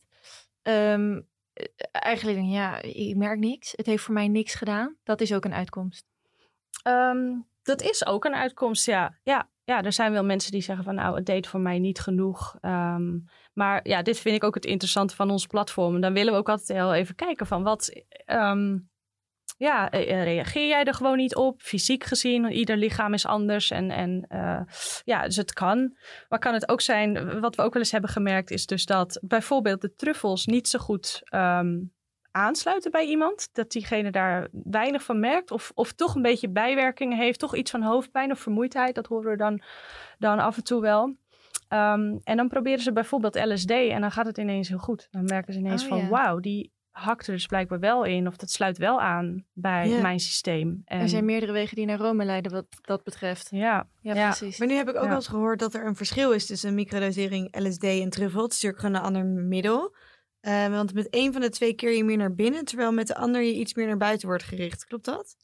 um, 0.64 1.28
eigenlijk 1.92 2.38
denk 2.38 2.52
ja, 2.52 2.82
ik 2.82 3.16
merk 3.16 3.40
niks. 3.40 3.74
Het 3.76 3.86
heeft 3.86 4.04
voor 4.04 4.14
mij 4.14 4.28
niks 4.28 4.54
gedaan. 4.56 4.96
Dat 5.04 5.22
is 5.22 5.34
ook 5.34 5.46
een 5.46 5.54
uitkomst. 5.54 6.06
Um, 6.88 7.48
dat 7.64 7.82
is 7.82 8.06
ook 8.06 8.26
een 8.26 8.36
uitkomst, 8.36 8.86
ja. 8.86 9.18
Ja, 9.24 9.50
ja, 9.64 9.84
er 9.84 9.94
zijn 9.94 10.12
wel 10.12 10.24
mensen 10.24 10.52
die 10.52 10.62
zeggen 10.62 10.86
van 10.86 10.96
nou, 10.96 11.16
het 11.16 11.26
deed 11.26 11.48
voor 11.48 11.60
mij 11.60 11.80
niet 11.80 12.00
genoeg. 12.00 12.58
Ehm, 12.62 13.20
maar 13.54 13.88
ja, 13.88 14.02
dit 14.02 14.20
vind 14.20 14.36
ik 14.36 14.44
ook 14.44 14.56
het 14.56 14.66
interessante 14.66 15.16
van 15.16 15.30
ons 15.30 15.48
platform. 15.48 16.02
Dan 16.02 16.14
willen 16.14 16.34
we 16.34 16.40
ook 16.40 16.50
altijd 16.50 16.78
heel 16.78 16.94
even 16.94 17.16
kijken 17.16 17.48
van 17.48 17.64
wat, 17.64 18.04
ehm, 18.26 18.78
ja, 19.58 19.90
eh, 19.90 20.24
reageer 20.24 20.68
jij 20.68 20.84
er 20.84 20.94
gewoon 20.94 21.18
niet 21.18 21.36
op? 21.36 21.62
Fysiek 21.62 22.04
gezien, 22.04 22.52
ieder 22.52 22.78
lichaam 22.78 23.14
is 23.14 23.26
anders 23.26 23.72
en, 23.72 23.92
en 23.92 24.26
uh, 24.30 24.62
ja, 25.04 25.24
dus 25.24 25.36
het 25.36 25.54
kan. 25.54 25.98
Maar 26.30 26.40
kan 26.40 26.54
het 26.54 26.70
ook 26.70 26.82
zijn, 26.82 27.40
wat 27.40 27.56
we 27.56 27.62
ook 27.62 27.74
wel 27.74 27.82
eens 27.82 27.92
hebben 27.92 28.10
gemerkt, 28.10 28.52
is 28.52 28.66
dus 28.66 28.86
dat 28.86 29.20
bijvoorbeeld 29.22 29.82
de 29.82 29.94
truffels 29.96 30.46
niet 30.46 30.68
zo 30.68 30.80
goed 30.80 31.22
um, 31.34 31.93
aansluiten 32.34 32.92
bij 32.92 33.06
iemand. 33.06 33.50
Dat 33.54 33.72
diegene 33.72 34.12
daar 34.12 34.48
weinig 34.52 35.04
van 35.04 35.20
merkt. 35.20 35.52
Of, 35.52 35.72
of 35.76 35.92
toch 35.92 36.16
een 36.16 36.22
beetje 36.22 36.50
bijwerkingen 36.50 37.18
heeft. 37.18 37.40
Toch 37.40 37.56
iets 37.56 37.72
van 37.72 37.82
hoofdpijn 37.82 38.32
of 38.32 38.40
vermoeidheid. 38.40 38.96
Dat 38.96 39.08
horen 39.08 39.32
we 39.32 39.38
dan, 39.38 39.62
dan 40.20 40.40
af 40.40 40.58
en 40.58 40.64
toe 40.64 40.82
wel. 40.82 41.04
Um, 41.04 42.20
en 42.24 42.38
dan 42.38 42.48
proberen 42.48 42.84
ze 42.84 42.94
bijvoorbeeld 42.94 43.46
LSD 43.46 43.72
en 43.72 44.02
dan 44.02 44.12
gaat 44.12 44.26
het 44.26 44.38
ineens 44.38 44.68
heel 44.68 44.78
goed. 44.78 45.08
Dan 45.12 45.24
merken 45.24 45.54
ze 45.54 45.60
ineens 45.60 45.84
oh, 45.84 45.90
van 45.90 46.10
wauw, 46.10 46.40
die 46.40 46.72
hakt 46.94 47.28
er 47.28 47.34
dus 47.34 47.46
blijkbaar 47.46 47.80
wel 47.80 48.04
in. 48.04 48.28
Of 48.28 48.36
dat 48.36 48.52
sluit 48.52 48.78
wel 48.78 49.02
aan 49.02 49.46
bij 49.54 50.00
mijn 50.02 50.20
systeem. 50.20 50.82
En... 50.86 51.00
Er 51.00 51.10
zijn 51.10 51.26
meerdere 51.26 51.52
wegen 51.52 51.76
die 51.76 51.86
naar 51.86 51.98
Rome 51.98 52.26
leiden 52.26 52.52
wat 52.52 52.66
dat 52.82 53.04
betreft. 53.04 53.48
Ja, 53.52 53.88
ja, 54.02 54.14
precies. 54.14 54.58
Maar 54.58 54.68
nu 54.68 54.74
heb 54.74 54.90
ik 54.90 54.96
ook 54.96 55.08
wel 55.08 55.16
eens 55.16 55.28
gehoord 55.28 55.60
dat 55.60 55.74
er 55.74 55.86
een 55.86 55.96
verschil 55.96 56.32
is 56.32 56.46
tussen 56.46 56.74
microdosering 56.74 57.60
LSD 57.60 57.84
en 57.84 58.10
truffel. 58.10 58.44
Het 58.44 58.54
is 58.54 58.62
natuurlijk 58.62 58.82
gewoon 58.82 58.96
een 58.96 59.24
ander 59.24 59.44
middel. 59.44 59.96
Uh, 60.48 60.68
want 60.68 60.94
met 60.94 61.10
één 61.10 61.32
van 61.34 61.42
de 61.42 61.50
twee 61.50 61.74
keer 61.74 61.92
je 61.92 62.04
meer 62.04 62.18
naar 62.18 62.36
binnen, 62.36 62.66
terwijl 62.66 62.92
met 62.92 63.08
de 63.08 63.16
ander 63.16 63.42
je 63.42 63.54
iets 63.54 63.74
meer 63.74 63.88
naar 63.88 63.98
buiten 63.98 64.28
wordt 64.28 64.44
gericht. 64.44 64.86
Klopt 64.86 65.06
dat? 65.06 65.36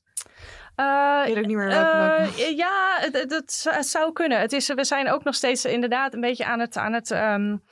Uh, 0.76 1.22
ik 1.26 1.34
weet 1.34 1.44
ook 1.44 1.50
niet 1.50 1.58
meer. 1.58 1.70
Uh, 1.70 2.58
ja, 2.58 3.10
dat 3.28 3.70
zou 3.80 4.14
kunnen. 4.14 4.40
Het 4.40 4.54
is, 4.54 4.68
we 4.68 4.84
zijn 4.84 5.10
ook 5.10 5.24
nog 5.24 5.36
steeds 5.36 5.66
inderdaad 5.66 6.14
een 6.14 6.22
beetje 6.22 6.46
aan 6.46 6.60
het, 6.60 6.78
aan 6.78 6.94
het 6.94 7.10
um, 7.12 7.64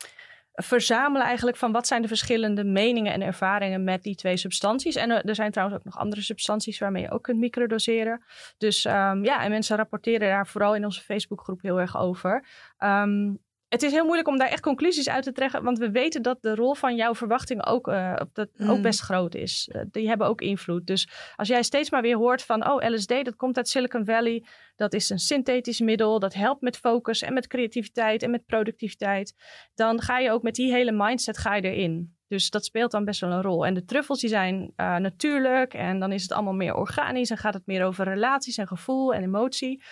verzamelen 0.54 1.28
eigenlijk 1.28 1.58
van 1.58 1.72
wat 1.72 1.88
zijn 1.88 2.02
de 2.02 2.08
verschillende 2.08 2.64
meningen 2.64 3.14
en 3.14 3.22
ervaringen 3.22 3.84
met 3.84 4.04
die 4.04 4.16
twee 4.16 4.38
substanties. 4.38 4.96
En 4.96 5.24
er 5.24 5.36
zijn 5.36 5.52
trouwens 5.52 5.80
ook 5.80 5.86
nog 5.86 5.98
andere 5.98 6.22
substanties 6.22 6.80
waarmee 6.80 7.02
je 7.02 7.12
ook 7.12 7.24
kunt 7.24 7.40
microdoseren. 7.40 8.24
Dus 8.58 8.86
um, 8.86 9.24
ja, 9.24 9.44
en 9.44 9.50
mensen 9.50 9.78
rapporteren 9.78 10.28
daar 10.28 10.48
vooral 10.48 10.76
in 10.76 10.86
onze 10.86 11.02
Facebookgroep 11.02 11.62
heel 11.62 11.80
erg 11.80 11.98
over. 11.98 12.46
Um, 12.80 13.46
het 13.70 13.84
is 13.84 13.92
heel 13.92 14.04
moeilijk 14.04 14.28
om 14.28 14.38
daar 14.38 14.48
echt 14.48 14.62
conclusies 14.62 15.10
uit 15.10 15.24
te 15.24 15.32
trekken. 15.32 15.64
Want 15.64 15.78
we 15.78 15.92
weten 15.92 16.22
dat 16.22 16.42
de 16.42 16.56
rol 16.56 16.74
van 16.74 16.96
jouw 16.96 17.16
verwachting 17.16 17.66
ook, 17.66 17.88
uh, 17.88 18.16
dat 18.34 18.50
ook 18.60 18.78
mm. 18.78 18.82
best 18.82 19.00
groot 19.00 19.36
is. 19.36 19.70
Uh, 19.72 19.82
die 19.92 20.08
hebben 20.08 20.28
ook 20.28 20.42
invloed. 20.42 20.88
Dus 20.88 21.10
als 21.36 21.48
jij 21.48 21.64
steeds 21.64 21.90
maar 21.90 22.02
weer 22.02 22.18
hoort 22.18 22.44
van... 22.44 22.70
oh, 22.70 22.90
LSD, 22.90 23.10
dat 23.10 23.36
komt 23.36 23.58
uit 23.58 23.70
Silicon 23.70 24.06
Valley. 24.06 24.46
Dat 24.76 24.94
is 24.94 25.10
een 25.10 25.20
synthetisch 25.20 25.80
middel. 25.80 26.20
Dat 26.20 26.34
helpt 26.34 26.62
met 26.62 26.78
focus 26.78 27.22
en 27.22 27.34
met 27.34 27.48
creativiteit 27.48 28.24
en 28.24 28.32
met 28.32 28.46
productiviteit. 28.46 29.34
Dan 29.76 30.02
ga 30.02 30.20
je 30.20 30.32
ook 30.32 30.42
met 30.42 30.56
die 30.56 30.72
hele 30.72 30.92
mindset 30.92 31.38
ga 31.38 31.56
je 31.56 31.62
erin. 31.62 32.17
Dus 32.28 32.50
dat 32.50 32.66
speelt 32.66 32.92
dan 32.92 33.06
best 33.06 33.22
wel 33.22 33.32
een 33.32 33.42
rol. 33.42 33.66
En 33.66 33.74
de 33.74 33.86
truffels 33.86 34.20
die 34.20 34.30
zijn 34.30 34.74
uh, 34.78 34.96
natuurlijk 34.96 35.74
en 35.74 36.00
dan 36.00 36.12
is 36.12 36.22
het 36.22 36.32
allemaal 36.32 36.54
meer 36.54 36.76
organisch 36.76 37.30
en 37.30 37.38
gaat 37.38 37.54
het 37.54 37.66
meer 37.66 37.86
over 37.86 38.06
relaties 38.06 38.58
en 38.58 38.68
gevoel 38.68 39.14
en 39.14 39.24
emotie. 39.24 39.84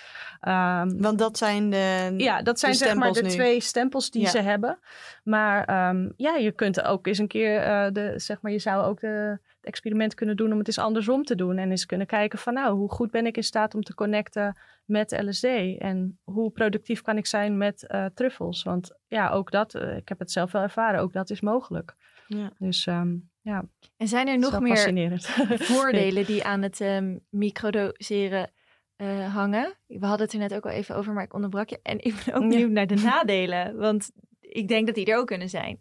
Um, 0.48 1.02
Want 1.02 1.19
dat 1.19 1.38
zijn 1.38 1.69
de 1.69 2.13
Ja, 2.17 2.41
dat 2.41 2.60
zijn 2.60 2.74
zeg 2.74 2.95
maar 2.95 3.12
de 3.12 3.21
twee 3.21 3.62
stempels 3.62 4.12
die 4.12 4.28
ze 4.28 4.39
hebben. 4.39 4.80
Maar 5.24 5.89
um, 5.89 6.13
ja, 6.17 6.36
je 6.36 6.52
kunt 6.52 6.82
ook 6.82 7.08
eens 7.08 7.17
een 7.17 7.28
keer 7.28 7.67
uh, 7.67 7.88
de, 7.91 8.13
zeg 8.15 8.41
maar, 8.41 8.52
je 8.52 8.60
zou 8.60 8.84
ook 8.84 9.00
de, 9.00 9.08
het 9.08 9.65
experiment 9.65 10.13
kunnen 10.13 10.38
doen 10.38 10.52
om 10.52 10.58
het 10.58 10.67
eens 10.67 10.80
andersom 10.80 11.24
te 11.24 11.36
doen. 11.36 11.58
En 11.58 11.69
eens 11.69 11.86
kunnen 11.86 12.08
kijken 12.08 12.39
van 12.39 12.54
nou, 12.54 12.76
hoe 12.78 12.91
goed 12.91 13.12
ben 13.12 13.26
ik 13.26 13.38
in 13.38 13.43
staat 13.43 13.76
om 13.76 13.82
te 13.82 13.93
connecten 13.93 14.58
met 14.86 15.21
LSD? 15.26 15.43
En 15.78 16.19
hoe 16.24 16.52
productief 16.52 17.02
kan 17.02 17.17
ik 17.17 17.26
zijn 17.26 17.58
met 17.58 17.86
uh, 17.88 18.06
truffels? 18.13 18.63
Want 18.63 18.91
ja, 19.08 19.30
ook 19.30 19.52
dat, 19.52 19.76
ik 19.76 20.10
heb 20.10 20.19
het 20.19 20.32
zelf 20.32 20.52
wel 20.52 20.62
ervaren, 20.62 21.00
ook 21.00 21.13
dat 21.13 21.30
is 21.30 21.41
mogelijk. 21.41 21.95
Ja. 22.28 22.52
Dus 22.58 22.86
um, 22.86 23.30
ja. 23.42 23.64
En 23.98 24.08
zijn 24.08 24.28
er 24.28 24.40
nog 24.40 24.60
meer 24.60 25.22
voordelen 25.72 26.26
die 26.26 26.44
aan 26.44 26.62
het 26.62 26.80
um, 26.80 27.20
microdoseren 27.30 28.52
uh, 28.98 29.36
hangen? 29.36 29.74
We 29.88 30.06
hadden 30.06 30.26
het 30.26 30.34
er 30.34 30.40
net 30.40 30.54
ook 30.54 30.66
al 30.66 30.72
even 30.72 30.96
over, 30.96 31.14
maar 31.14 31.24
ik 31.24 31.34
onderbrak 31.34 31.70
je. 31.70 31.80
En 31.84 32.04
ik 32.04 32.24
ben 32.26 32.34
ook 32.34 32.50
benieuwd 32.50 32.70
naar 32.70 32.88
de 32.88 32.96
nadelen, 32.96 33.78
want 33.78 34.12
ik 34.40 34.68
denk 34.68 34.86
dat 34.86 34.96
die 34.96 35.06
er 35.06 35.18
ook 35.18 35.28
kunnen 35.28 35.50
zijn. 35.50 35.80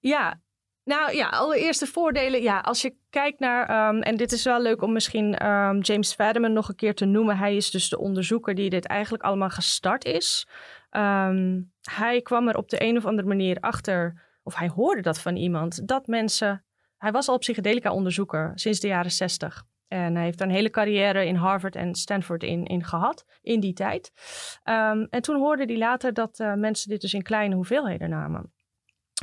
Ja, 0.00 0.40
nou 0.84 1.14
ja, 1.14 1.28
allereerst 1.28 1.80
de 1.80 1.86
voordelen. 1.86 2.42
Ja, 2.42 2.58
als 2.58 2.82
je 2.82 2.96
kijkt 3.10 3.38
naar, 3.38 3.88
um, 3.88 4.02
en 4.02 4.16
dit 4.16 4.32
is 4.32 4.44
wel 4.44 4.62
leuk 4.62 4.82
om 4.82 4.92
misschien 4.92 5.46
um, 5.46 5.80
James 5.80 6.14
Fadiman 6.14 6.52
nog 6.52 6.68
een 6.68 6.74
keer 6.74 6.94
te 6.94 7.04
noemen. 7.04 7.38
Hij 7.38 7.56
is 7.56 7.70
dus 7.70 7.88
de 7.88 7.98
onderzoeker 7.98 8.54
die 8.54 8.70
dit 8.70 8.86
eigenlijk 8.86 9.22
allemaal 9.22 9.50
gestart 9.50 10.04
is. 10.04 10.46
Um, 10.90 11.72
hij 11.82 12.20
kwam 12.22 12.48
er 12.48 12.56
op 12.56 12.68
de 12.68 12.82
een 12.82 12.96
of 12.96 13.06
andere 13.06 13.28
manier 13.28 13.56
achter 13.60 14.22
of 14.42 14.54
hij 14.54 14.68
hoorde 14.68 15.02
dat 15.02 15.20
van 15.20 15.36
iemand, 15.36 15.88
dat 15.88 16.06
mensen. 16.06 16.64
Hij 16.96 17.12
was 17.12 17.28
al 17.28 17.38
psychedelica 17.38 17.92
onderzoeker 17.92 18.52
sinds 18.54 18.80
de 18.80 18.86
jaren 18.86 19.10
60. 19.10 19.64
En 19.88 20.14
hij 20.14 20.24
heeft 20.24 20.40
een 20.40 20.50
hele 20.50 20.70
carrière 20.70 21.26
in 21.26 21.34
Harvard 21.34 21.76
en 21.76 21.94
Stanford 21.94 22.42
in, 22.42 22.64
in 22.64 22.84
gehad 22.84 23.24
in 23.42 23.60
die 23.60 23.72
tijd. 23.72 24.12
Um, 24.64 25.06
en 25.10 25.22
toen 25.22 25.36
hoorde 25.36 25.64
hij 25.64 25.78
later 25.78 26.12
dat 26.12 26.38
uh, 26.38 26.54
mensen 26.54 26.88
dit 26.88 27.00
dus 27.00 27.14
in 27.14 27.22
kleine 27.22 27.54
hoeveelheden 27.54 28.10
namen 28.10 28.52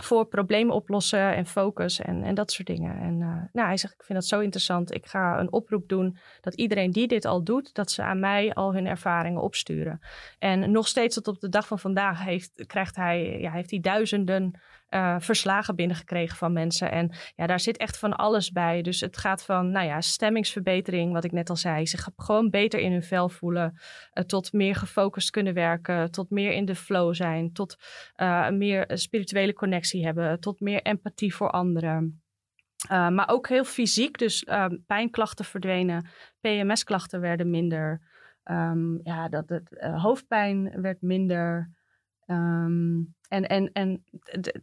voor 0.01 0.25
problemen 0.25 0.75
oplossen 0.75 1.35
en 1.35 1.45
focus 1.45 1.99
en, 1.99 2.23
en 2.23 2.35
dat 2.35 2.51
soort 2.51 2.67
dingen. 2.67 2.99
En 2.99 3.13
uh, 3.13 3.43
nou, 3.51 3.67
hij 3.67 3.77
zegt, 3.77 3.93
ik 3.93 4.03
vind 4.03 4.19
dat 4.19 4.27
zo 4.27 4.39
interessant. 4.39 4.93
Ik 4.93 5.05
ga 5.05 5.39
een 5.39 5.51
oproep 5.51 5.87
doen 5.87 6.17
dat 6.41 6.53
iedereen 6.53 6.91
die 6.91 7.07
dit 7.07 7.25
al 7.25 7.43
doet, 7.43 7.73
dat 7.73 7.91
ze 7.91 8.03
aan 8.03 8.19
mij 8.19 8.53
al 8.53 8.73
hun 8.73 8.87
ervaringen 8.87 9.41
opsturen. 9.41 9.99
En 10.39 10.71
nog 10.71 10.87
steeds 10.87 11.15
tot 11.15 11.27
op 11.27 11.39
de 11.39 11.49
dag 11.49 11.67
van 11.67 11.79
vandaag 11.79 12.23
heeft, 12.23 12.65
krijgt 12.65 12.95
hij, 12.95 13.39
ja, 13.39 13.51
heeft 13.51 13.71
hij 13.71 13.79
duizenden 13.79 14.59
uh, 14.89 15.15
verslagen 15.19 15.75
binnengekregen 15.75 16.37
van 16.37 16.53
mensen. 16.53 16.91
En 16.91 17.11
ja, 17.35 17.47
daar 17.47 17.59
zit 17.59 17.77
echt 17.77 17.97
van 17.97 18.15
alles 18.15 18.51
bij. 18.51 18.81
Dus 18.81 18.99
het 18.99 19.17
gaat 19.17 19.45
van, 19.45 19.71
nou 19.71 19.85
ja, 19.85 20.01
stemmingsverbetering, 20.01 21.13
wat 21.13 21.23
ik 21.23 21.31
net 21.31 21.49
al 21.49 21.55
zei. 21.55 21.87
Ze 21.87 21.97
gaan 21.97 22.13
gewoon 22.15 22.49
beter 22.49 22.79
in 22.79 22.91
hun 22.91 23.03
vel 23.03 23.29
voelen. 23.29 23.73
Uh, 23.73 24.23
tot 24.23 24.53
meer 24.53 24.75
gefocust 24.75 25.29
kunnen 25.29 25.53
werken. 25.53 26.11
Tot 26.11 26.29
meer 26.29 26.51
in 26.51 26.65
de 26.65 26.75
flow 26.75 27.13
zijn. 27.13 27.53
Tot 27.53 27.75
uh, 28.17 28.49
meer 28.49 28.85
spirituele 28.93 29.53
connectie 29.53 30.05
hebben. 30.05 30.39
Tot 30.39 30.59
meer 30.59 30.81
empathie 30.81 31.35
voor 31.35 31.49
anderen. 31.49 32.21
Maar 32.89 33.29
ook 33.29 33.47
heel 33.47 33.63
fysiek, 33.63 34.17
dus 34.17 34.43
uh, 34.43 34.65
pijnklachten 34.85 35.45
verdwenen, 35.45 36.07
PMS-klachten 36.41 37.21
werden 37.21 37.49
minder, 37.49 38.01
um, 38.43 38.99
ja, 39.03 39.29
dat 39.29 39.49
het, 39.49 39.69
hoofdpijn 39.79 40.81
werd 40.81 41.01
minder. 41.01 41.69
Um, 42.31 43.15
en, 43.27 43.47
en, 43.47 43.69
en 43.73 44.03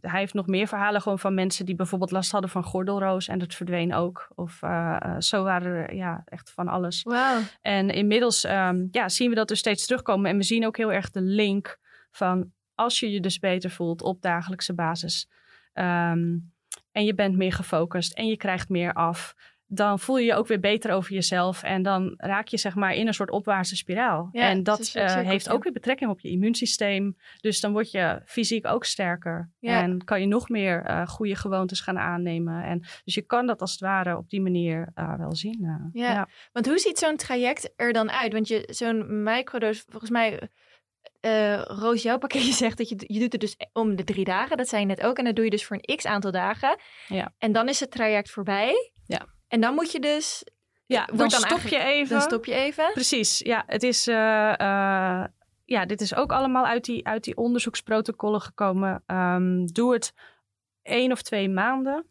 hij 0.01 0.19
heeft 0.19 0.33
nog 0.33 0.47
meer 0.47 0.67
verhalen 0.67 1.01
gewoon 1.01 1.19
van 1.19 1.33
mensen 1.33 1.65
die 1.65 1.75
bijvoorbeeld 1.75 2.11
last 2.11 2.31
hadden 2.31 2.49
van 2.49 2.63
gordelroos 2.63 3.27
en 3.27 3.39
dat 3.39 3.53
verdween 3.53 3.93
ook. 3.93 4.31
Of 4.35 4.61
uh, 4.61 5.15
zo 5.19 5.43
waren 5.43 5.71
er 5.71 5.95
ja, 5.95 6.21
echt 6.25 6.51
van 6.51 6.67
alles. 6.67 7.03
Wow. 7.03 7.41
En 7.61 7.89
inmiddels 7.89 8.43
um, 8.43 8.87
ja, 8.91 9.09
zien 9.09 9.29
we 9.29 9.35
dat 9.35 9.47
dus 9.47 9.59
steeds 9.59 9.85
terugkomen. 9.85 10.31
En 10.31 10.37
we 10.37 10.43
zien 10.43 10.65
ook 10.65 10.77
heel 10.77 10.91
erg 10.91 11.11
de 11.11 11.21
link 11.21 11.79
van 12.11 12.51
als 12.75 12.99
je 12.99 13.11
je 13.11 13.19
dus 13.19 13.39
beter 13.39 13.69
voelt 13.69 14.01
op 14.01 14.21
dagelijkse 14.21 14.73
basis. 14.73 15.29
Um, 15.73 16.51
en 16.91 17.05
je 17.05 17.13
bent 17.13 17.37
meer 17.37 17.53
gefocust 17.53 18.13
en 18.13 18.27
je 18.27 18.37
krijgt 18.37 18.69
meer 18.69 18.93
af 18.93 19.35
dan 19.69 19.99
voel 19.99 20.17
je 20.17 20.25
je 20.25 20.33
ook 20.33 20.47
weer 20.47 20.59
beter 20.59 20.91
over 20.91 21.13
jezelf. 21.13 21.63
En 21.63 21.83
dan 21.83 22.13
raak 22.17 22.47
je 22.47 22.57
zeg 22.57 22.75
maar 22.75 22.93
in 22.93 23.07
een 23.07 23.13
soort 23.13 23.31
opwaartse 23.31 23.75
spiraal. 23.75 24.29
en 24.31 24.63
dat 24.63 24.93
uh, 24.95 25.15
heeft 25.15 25.49
ook 25.49 25.63
weer 25.63 25.73
betrekking 25.73 26.09
op 26.09 26.19
je 26.19 26.29
immuunsysteem. 26.29 27.17
Dus 27.41 27.59
dan 27.59 27.71
word 27.71 27.91
je 27.91 28.21
fysiek 28.25 28.67
ook 28.67 28.85
sterker. 28.85 29.51
En 29.61 30.03
kan 30.03 30.21
je 30.21 30.27
nog 30.27 30.49
meer 30.49 30.89
uh, 30.89 31.07
goede 31.07 31.35
gewoontes 31.35 31.81
gaan 31.81 31.99
aannemen. 31.99 32.63
En, 32.63 32.79
dus 33.03 33.13
je 33.13 33.21
kan 33.21 33.47
dat 33.47 33.61
als 33.61 33.71
het 33.71 33.79
ware 33.79 34.17
op 34.17 34.29
die 34.29 34.41
manier 34.41 34.91
uh, 34.95 35.17
wel 35.17 35.35
zien. 35.35 35.57
Ja. 35.61 35.89
ja. 35.93 36.27
want 36.51 36.67
hoe 36.67 36.77
ziet 36.77 36.99
zo'n 36.99 37.17
traject 37.17 37.73
er 37.75 37.93
dan 37.93 38.11
uit? 38.11 38.33
Want 38.33 38.47
je 38.47 38.63
zo'n 38.69 39.23
microdose, 39.23 39.83
volgens 39.89 40.11
mij... 40.11 40.49
Uh, 41.21 41.61
Roos, 41.61 42.01
jouw 42.01 42.17
pakketje 42.17 42.53
zegt 42.63 42.77
dat 42.77 42.89
je, 42.89 42.95
je 43.07 43.19
doet 43.19 43.31
het 43.31 43.41
dus 43.41 43.55
om 43.73 43.95
de 43.95 44.03
drie 44.03 44.25
dagen. 44.25 44.57
Dat 44.57 44.67
zei 44.67 44.81
je 44.81 44.87
net 44.87 45.01
ook. 45.01 45.17
En 45.17 45.25
dat 45.25 45.35
doe 45.35 45.45
je 45.45 45.51
dus 45.51 45.65
voor 45.65 45.79
een 45.79 45.95
x 45.95 46.05
aantal 46.05 46.31
dagen. 46.31 46.79
Ja. 47.07 47.33
En 47.37 47.51
dan 47.51 47.69
is 47.69 47.79
het 47.79 47.91
traject 47.91 48.29
voorbij. 48.29 48.91
Ja. 49.05 49.25
En 49.47 49.61
dan 49.61 49.73
moet 49.73 49.91
je 49.91 49.99
dus. 49.99 50.43
Ja, 50.85 51.05
dan, 51.05 51.17
dan 51.17 51.29
stop 51.29 51.59
je 51.59 51.79
even. 51.79 52.09
Dan 52.09 52.21
stop 52.21 52.45
je 52.45 52.53
even. 52.53 52.91
Precies. 52.93 53.39
Ja, 53.39 53.63
het 53.67 53.83
is. 53.83 54.07
Uh, 54.07 54.15
uh, 54.15 55.23
ja, 55.65 55.85
dit 55.85 56.01
is 56.01 56.15
ook 56.15 56.31
allemaal 56.31 56.65
uit 56.65 56.85
die, 56.85 57.07
uit 57.07 57.23
die 57.23 57.37
onderzoeksprotocollen 57.37 58.41
gekomen. 58.41 59.03
Um, 59.07 59.65
doe 59.65 59.93
het 59.93 60.13
één 60.81 61.11
of 61.11 61.21
twee 61.21 61.49
maanden. 61.49 62.05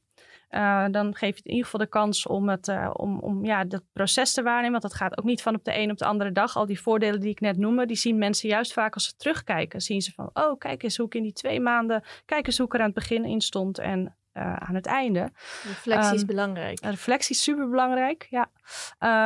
Uh, 0.51 0.87
dan 0.91 1.15
geef 1.15 1.31
je 1.31 1.37
het 1.37 1.45
in 1.45 1.51
ieder 1.51 1.65
geval 1.65 1.81
de 1.81 1.87
kans 1.87 2.27
om, 2.27 2.49
het, 2.49 2.69
uh, 2.69 2.91
om, 2.93 3.19
om 3.19 3.45
ja, 3.45 3.65
dat 3.65 3.83
proces 3.93 4.33
te 4.33 4.43
waarnemen. 4.43 4.71
Want 4.71 4.83
dat 4.83 4.95
gaat 4.95 5.19
ook 5.19 5.25
niet 5.25 5.43
van 5.43 5.55
op 5.55 5.65
de 5.65 5.79
een 5.79 5.91
op 5.91 5.99
de 5.99 6.05
andere 6.05 6.33
dag. 6.33 6.57
Al 6.57 6.67
die 6.67 6.81
voordelen 6.81 7.21
die 7.21 7.31
ik 7.31 7.41
net 7.41 7.57
noemde, 7.57 7.87
die 7.87 7.97
zien 7.97 8.19
mensen 8.19 8.49
juist 8.49 8.73
vaak 8.73 8.95
als 8.95 9.05
ze 9.05 9.17
terugkijken. 9.17 9.81
Zien 9.81 10.03
ze 10.03 10.13
van, 10.13 10.31
oh, 10.33 10.59
kijk 10.59 10.83
eens 10.83 10.97
hoe 10.97 11.07
ik 11.07 11.15
in 11.15 11.23
die 11.23 11.33
twee 11.33 11.61
maanden, 11.61 12.05
kijk 12.25 12.47
eens 12.47 12.57
hoe 12.57 12.67
ik 12.67 12.75
er 12.75 12.81
aan 12.81 12.87
het 12.87 12.95
begin 12.95 13.25
in 13.25 13.41
stond. 13.41 13.79
En 13.79 14.17
uh, 14.37 14.57
aan 14.57 14.75
het 14.75 14.87
einde. 14.87 15.31
Reflectie 15.63 16.15
is 16.15 16.21
um, 16.21 16.27
belangrijk. 16.27 16.81
Reflectie 16.81 17.35
is 17.35 17.43
super 17.43 17.69
belangrijk, 17.69 18.27
ja. 18.31 18.51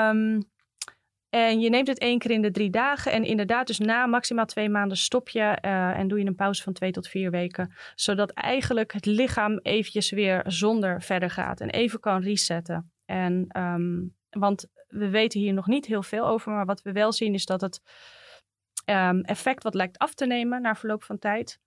Um, 0.09 0.49
En 1.31 1.61
je 1.61 1.71
neemt 1.71 1.87
het 1.87 1.99
één 1.99 2.19
keer 2.19 2.31
in 2.31 2.43
de 2.43 2.51
drie 2.51 2.71
dagen. 2.71 3.13
En 3.13 3.25
inderdaad, 3.25 3.67
dus 3.67 3.79
na 3.79 4.07
maximaal 4.07 4.45
twee 4.45 4.69
maanden 4.69 4.97
stop 4.97 5.29
je 5.29 5.41
eh, 5.41 5.99
en 5.99 6.09
doe 6.09 6.19
je 6.19 6.27
een 6.27 6.35
pauze 6.35 6.63
van 6.63 6.73
twee 6.73 6.91
tot 6.91 7.09
vier 7.09 7.31
weken. 7.31 7.75
Zodat 7.95 8.31
eigenlijk 8.31 8.93
het 8.93 9.07
lichaam 9.07 9.59
eventjes 9.63 10.11
weer 10.11 10.43
zonder 10.47 11.03
verder 11.03 11.31
gaat 11.31 11.61
en 11.61 11.71
even 11.71 12.01
kan 12.01 12.23
resetten. 12.23 12.93
En, 13.05 13.45
ehm, 13.49 14.03
want 14.31 14.67
we 14.89 15.09
weten 15.09 15.41
hier 15.41 15.53
nog 15.53 15.67
niet 15.67 15.87
heel 15.87 16.03
veel 16.03 16.27
over, 16.27 16.53
maar 16.53 16.67
wat 16.67 16.83
we 16.83 16.93
wel 16.93 17.13
zien 17.13 17.35
is 17.35 17.45
dat 17.45 17.61
het 17.61 17.81
ehm, 18.85 19.21
effect 19.21 19.63
wat 19.63 19.75
lijkt 19.75 19.99
af 19.99 20.15
te 20.15 20.27
nemen 20.27 20.63
na 20.63 20.75
verloop 20.75 21.05
van 21.05 21.19
tijd. 21.19 21.59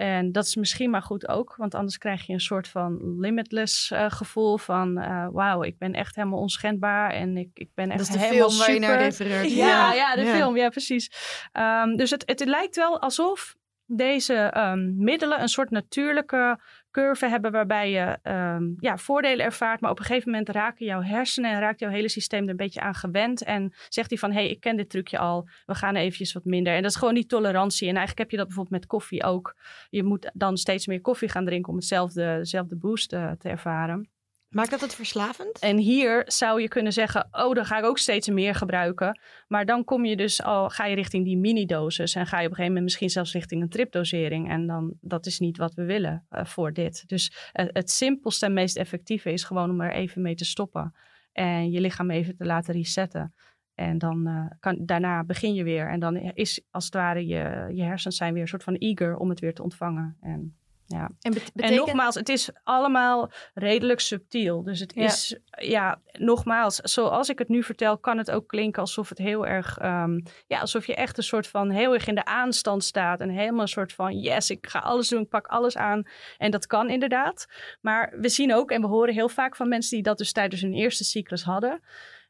En 0.00 0.32
dat 0.32 0.44
is 0.44 0.56
misschien 0.56 0.90
maar 0.90 1.02
goed 1.02 1.28
ook, 1.28 1.56
want 1.56 1.74
anders 1.74 1.98
krijg 1.98 2.26
je 2.26 2.32
een 2.32 2.40
soort 2.40 2.68
van 2.68 3.18
limitless 3.18 3.90
uh, 3.90 4.06
gevoel 4.10 4.58
van 4.58 4.98
uh, 4.98 5.26
wauw, 5.30 5.62
ik 5.62 5.78
ben 5.78 5.92
echt 5.92 6.16
helemaal 6.16 6.38
onschendbaar 6.38 7.10
en 7.10 7.36
ik, 7.36 7.48
ik 7.54 7.68
ben 7.74 7.88
echt 7.90 7.98
Dat 7.98 8.06
is 8.08 8.12
de 8.12 8.18
helemaal 8.18 8.48
film 8.48 8.60
waar 8.60 8.72
je 8.72 8.78
naar 8.80 8.90
super. 8.90 9.04
refereert. 9.04 9.52
Ja, 9.66 9.92
ja, 9.92 10.14
de 10.14 10.20
Ja. 10.22 10.34
film, 10.34 10.56
ja 10.56 10.68
precies. 10.68 11.10
Ehm, 11.52 11.96
dus 11.96 12.10
het, 12.10 12.22
het 12.26 12.44
lijkt 12.44 12.76
wel 12.76 13.00
alsof 13.00 13.54
deze 13.86 14.34
ehm, 14.34 15.04
middelen 15.04 15.40
een 15.40 15.48
soort 15.48 15.70
natuurlijke 15.70 16.60
curve 16.90 17.28
hebben 17.28 17.52
waarbij 17.52 17.90
je 17.90 18.18
ehm, 18.22 18.64
ja, 18.78 18.98
voordelen 18.98 19.44
ervaart, 19.44 19.80
maar 19.80 19.90
op 19.90 19.98
een 19.98 20.04
gegeven 20.04 20.30
moment 20.30 20.48
raken 20.48 20.86
jouw 20.86 21.02
hersenen 21.02 21.50
en 21.50 21.60
raakt 21.60 21.80
jouw 21.80 21.90
hele 21.90 22.08
systeem 22.08 22.42
er 22.44 22.50
een 22.50 22.56
beetje 22.56 22.80
aan 22.80 22.94
gewend 22.94 23.42
en 23.42 23.74
zegt 23.88 24.10
hij 24.10 24.18
van, 24.18 24.32
hé, 24.32 24.40
hey, 24.40 24.50
ik 24.50 24.60
ken 24.60 24.76
dit 24.76 24.90
trucje 24.90 25.18
al, 25.18 25.48
we 25.66 25.74
gaan 25.74 25.96
eventjes 25.96 26.32
wat 26.32 26.44
minder. 26.44 26.74
En 26.74 26.82
dat 26.82 26.90
is 26.90 26.96
gewoon 26.96 27.14
die 27.14 27.26
tolerantie. 27.26 27.88
En 27.88 27.96
eigenlijk 27.96 28.18
heb 28.18 28.30
je 28.30 28.36
dat 28.36 28.46
bijvoorbeeld 28.46 28.80
met 28.80 28.86
koffie 28.86 29.24
ook. 29.24 29.56
Je 29.90 30.04
moet 30.04 30.30
dan 30.34 30.56
steeds 30.56 30.86
meer 30.86 31.00
koffie 31.00 31.28
gaan 31.28 31.44
drinken 31.44 31.70
om 31.70 31.76
hetzelfde, 31.76 32.76
boost 32.78 33.12
eh, 33.12 33.30
te 33.30 33.48
ervaren. 33.48 34.08
Maakt 34.50 34.70
dat 34.70 34.80
het 34.80 34.94
verslavend? 34.94 35.58
En 35.58 35.78
hier 35.78 36.22
zou 36.26 36.60
je 36.60 36.68
kunnen 36.68 36.92
zeggen, 36.92 37.28
oh, 37.30 37.54
dan 37.54 37.64
ga 37.64 37.78
ik 37.78 37.84
ook 37.84 37.98
steeds 37.98 38.28
meer 38.28 38.54
gebruiken. 38.54 39.20
Maar 39.48 39.66
dan 39.66 39.84
kom 39.84 40.04
je 40.04 40.16
dus 40.16 40.42
al, 40.42 40.68
ga 40.68 40.86
je 40.86 40.94
richting 40.94 41.24
die 41.24 41.36
mini-dosis 41.36 42.14
en 42.14 42.26
ga 42.26 42.36
je 42.36 42.44
op 42.44 42.50
een 42.50 42.56
gegeven 42.56 42.66
moment 42.66 42.84
misschien 42.84 43.10
zelfs 43.10 43.32
richting 43.32 43.62
een 43.62 43.68
tripdosering. 43.68 44.48
En 44.50 44.66
dan, 44.66 44.94
dat 45.00 45.26
is 45.26 45.38
niet 45.38 45.56
wat 45.56 45.74
we 45.74 45.84
willen 45.84 46.26
eh, 46.28 46.44
voor 46.44 46.72
dit. 46.72 47.08
Dus 47.08 47.50
eh, 47.52 47.66
het 47.68 47.90
simpelste 47.90 48.46
en 48.46 48.52
meest 48.52 48.76
effectieve 48.76 49.32
is 49.32 49.44
gewoon 49.44 49.70
om 49.70 49.80
er 49.80 49.92
even 49.92 50.22
mee 50.22 50.34
te 50.34 50.44
stoppen. 50.44 50.94
En 51.32 51.70
je 51.70 51.80
lichaam 51.80 52.10
even 52.10 52.36
te 52.36 52.44
laten 52.44 52.74
resetten. 52.74 53.34
En 53.74 53.98
dan 53.98 54.26
eh, 54.26 54.46
kan, 54.60 54.76
daarna 54.80 55.24
begin 55.24 55.54
je 55.54 55.64
weer. 55.64 55.88
En 55.88 56.00
dan 56.00 56.16
is 56.16 56.62
als 56.70 56.84
het 56.84 56.94
ware 56.94 57.26
je, 57.26 57.70
je 57.74 57.82
hersens 57.82 58.16
zijn 58.16 58.32
weer 58.32 58.42
een 58.42 58.48
soort 58.48 58.64
van 58.64 58.76
eager 58.76 59.16
om 59.16 59.28
het 59.28 59.40
weer 59.40 59.54
te 59.54 59.62
ontvangen. 59.62 60.16
En 60.20 60.56
ja. 60.96 61.10
En, 61.54 61.74
nogmaals, 61.74 62.14
het 62.14 62.28
is 62.28 62.50
allemaal 62.64 63.30
redelijk 63.54 64.00
subtiel. 64.00 64.62
Dus 64.62 64.80
het 64.80 64.92
Ja. 64.94 65.04
is, 65.04 65.38
ja, 65.50 66.00
nogmaals, 66.12 66.76
zoals 66.76 67.28
ik 67.28 67.38
het 67.38 67.48
nu 67.48 67.62
vertel, 67.62 67.98
kan 67.98 68.18
het 68.18 68.30
ook 68.30 68.48
klinken 68.48 68.80
alsof 68.80 69.08
het 69.08 69.18
heel 69.18 69.46
erg, 69.46 69.78
ehm, 69.78 70.20
ja, 70.46 70.60
alsof 70.60 70.86
je 70.86 70.94
echt 70.94 71.16
een 71.16 71.22
soort 71.22 71.46
van 71.46 71.70
heel 71.70 71.94
erg 71.94 72.06
in 72.06 72.14
de 72.14 72.24
aanstand 72.24 72.84
staat. 72.84 73.20
En 73.20 73.28
helemaal 73.28 73.60
een 73.60 73.68
soort 73.68 73.92
van, 73.92 74.18
yes, 74.18 74.50
ik 74.50 74.66
ga 74.66 74.78
alles 74.78 75.08
doen, 75.08 75.22
ik 75.22 75.28
pak 75.28 75.46
alles 75.46 75.76
aan. 75.76 76.02
En 76.38 76.50
dat 76.50 76.66
kan 76.66 76.90
inderdaad. 76.90 77.46
Maar 77.80 78.14
we 78.20 78.28
zien 78.28 78.54
ook, 78.54 78.70
en 78.70 78.80
we 78.80 78.86
horen 78.86 79.14
heel 79.14 79.28
vaak 79.28 79.56
van 79.56 79.68
mensen 79.68 79.94
die 79.94 80.02
dat 80.02 80.18
dus 80.18 80.32
tijdens 80.32 80.62
hun 80.62 80.74
eerste 80.74 81.04
cyclus 81.04 81.42
hadden. 81.42 81.80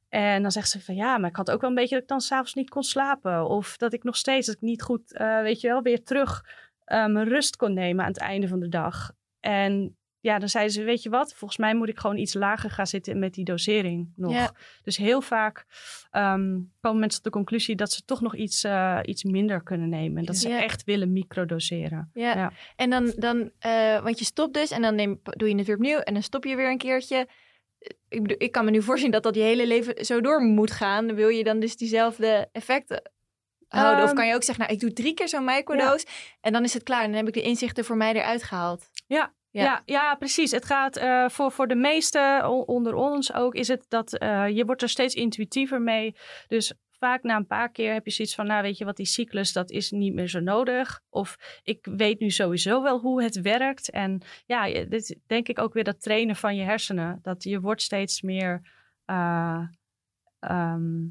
En 0.08 0.42
dan 0.42 0.50
zegt 0.50 0.70
ze 0.70 0.80
van 0.80 0.94
ja, 0.94 1.18
maar 1.18 1.30
ik 1.30 1.36
had 1.36 1.50
ook 1.50 1.60
wel 1.60 1.70
een 1.70 1.76
beetje 1.76 1.94
dat 1.94 2.02
ik 2.02 2.08
dan 2.08 2.20
s'avonds 2.20 2.54
niet 2.54 2.70
kon 2.70 2.82
slapen. 2.82 3.46
Of 3.48 3.76
dat 3.76 3.92
ik 3.92 4.02
nog 4.02 4.16
steeds, 4.16 4.46
dat 4.46 4.54
ik 4.54 4.60
niet 4.60 4.82
goed, 4.82 5.12
eh, 5.14 5.40
weet 5.40 5.60
je 5.60 5.68
wel, 5.68 5.82
weer 5.82 6.02
terug 6.02 6.44
mijn 6.90 7.24
rust 7.28 7.56
kon 7.56 7.74
nemen 7.74 8.04
aan 8.04 8.10
het 8.10 8.20
einde 8.20 8.48
van 8.48 8.60
de 8.60 8.68
dag. 8.68 9.12
En 9.40 9.94
ja, 10.22 10.38
dan 10.38 10.48
zeiden 10.48 10.72
ze, 10.72 10.82
weet 10.82 11.02
je 11.02 11.10
wat, 11.10 11.34
volgens 11.34 11.58
mij 11.60 11.74
moet 11.74 11.88
ik 11.88 11.98
gewoon 11.98 12.16
iets 12.16 12.34
lager 12.34 12.70
gaan 12.70 12.86
zitten 12.86 13.18
met 13.18 13.34
die 13.34 13.44
dosering 13.44 14.12
nog. 14.16 14.32
Ja. 14.32 14.52
Dus 14.82 14.96
heel 14.96 15.20
vaak 15.20 15.64
ehm, 16.10 16.58
komen 16.80 17.00
mensen 17.00 17.22
tot 17.22 17.32
de 17.32 17.38
conclusie 17.38 17.76
dat 17.76 17.92
ze 17.92 18.04
toch 18.04 18.20
nog 18.20 18.36
iets, 18.36 18.64
eh, 18.64 18.98
iets 19.02 19.24
minder 19.24 19.62
kunnen 19.62 19.88
nemen. 19.88 20.18
En 20.18 20.24
dat 20.24 20.36
ze 20.36 20.48
Ja. 20.48 20.62
echt 20.62 20.84
willen 20.84 21.12
microdoseren. 21.12 22.10
Ja. 22.12 22.34
Ja. 22.36 22.52
En 22.76 22.90
dan, 22.90 23.12
dan 23.16 23.50
eh, 23.58 24.02
want 24.02 24.18
je 24.18 24.24
stopt 24.24 24.54
dus 24.54 24.70
en 24.70 24.82
dan 24.82 24.94
neem, 24.94 25.20
doe 25.22 25.48
je 25.48 25.56
het 25.56 25.66
weer 25.66 25.76
opnieuw 25.76 25.98
en 25.98 26.12
dan 26.14 26.22
stop 26.22 26.44
je 26.44 26.56
weer 26.56 26.70
een 26.70 26.78
keertje. 26.78 27.28
Ik, 28.08 28.22
bedoel, 28.22 28.36
ik 28.38 28.52
kan 28.52 28.64
me 28.64 28.70
nu 28.70 28.82
voorzien 28.82 29.10
dat 29.10 29.22
dat 29.22 29.34
je 29.34 29.40
hele 29.40 29.66
leven 29.66 30.04
zo 30.04 30.20
door 30.20 30.42
moet 30.42 30.70
gaan. 30.70 31.14
Wil 31.14 31.28
je 31.28 31.44
dan 31.44 31.60
dus 31.60 31.76
diezelfde 31.76 32.48
effecten 32.52 33.10
houden? 33.78 34.02
of 34.02 34.08
Ehm, 34.08 34.16
kan 34.16 34.26
je 34.26 34.34
ook 34.34 34.42
zeggen, 34.42 34.64
nou, 34.64 34.76
ik 34.76 34.80
doe 34.80 34.92
drie 34.92 35.14
keer 35.14 35.28
zo'n 35.28 35.44
microdose 35.44 36.06
en 36.40 36.52
dan 36.52 36.64
is 36.64 36.74
het 36.74 36.82
klaar. 36.82 37.02
En 37.02 37.06
dan 37.08 37.16
heb 37.16 37.28
ik 37.28 37.34
de 37.34 37.42
inzichten 37.42 37.84
voor 37.84 37.96
mij 37.96 38.12
eruit 38.12 38.42
gehaald. 38.42 38.88
Ja. 39.06 39.32
Ja. 39.52 39.62
Ja, 39.62 39.82
ja, 39.84 40.14
precies. 40.14 40.50
Het 40.50 40.64
gaat 40.64 40.96
eh, 40.96 41.28
voor, 41.28 41.52
voor 41.52 41.68
de 41.68 41.74
meesten 41.74 42.48
onder 42.68 42.94
ons 42.94 43.32
ook, 43.32 43.54
is 43.54 43.68
het 43.68 43.84
dat 43.88 44.18
eh, 44.18 44.48
je 44.48 44.64
wordt 44.64 44.82
er 44.82 44.88
steeds 44.88 45.14
intuïtiever 45.14 45.80
mee. 45.82 46.14
Dus 46.46 46.72
vaak 46.90 47.22
na 47.22 47.36
een 47.36 47.46
paar 47.46 47.70
keer 47.70 47.92
heb 47.92 48.04
je 48.04 48.10
zoiets 48.10 48.34
van, 48.34 48.46
nou 48.46 48.62
weet 48.62 48.78
je 48.78 48.84
wat, 48.84 48.96
die 48.96 49.06
cyclus, 49.06 49.52
dat 49.52 49.70
is 49.70 49.90
niet 49.90 50.14
meer 50.14 50.28
zo 50.28 50.40
nodig. 50.40 51.00
Of 51.08 51.36
ik 51.62 51.86
weet 51.90 52.20
nu 52.20 52.30
sowieso 52.30 52.82
wel 52.82 52.98
hoe 52.98 53.22
het 53.22 53.40
werkt. 53.40 53.90
En 53.90 54.22
ja, 54.46 54.84
dit 54.84 55.18
denk 55.26 55.48
ik 55.48 55.58
ook 55.58 55.72
weer 55.72 55.84
dat 55.84 56.02
trainen 56.02 56.36
van 56.36 56.56
je 56.56 56.62
hersenen. 56.62 57.18
Dat 57.22 57.44
je 57.44 57.60
wordt 57.60 57.82
steeds 57.82 58.22
meer... 58.22 58.60
eh, 59.04 59.62
ehm, 60.38 61.06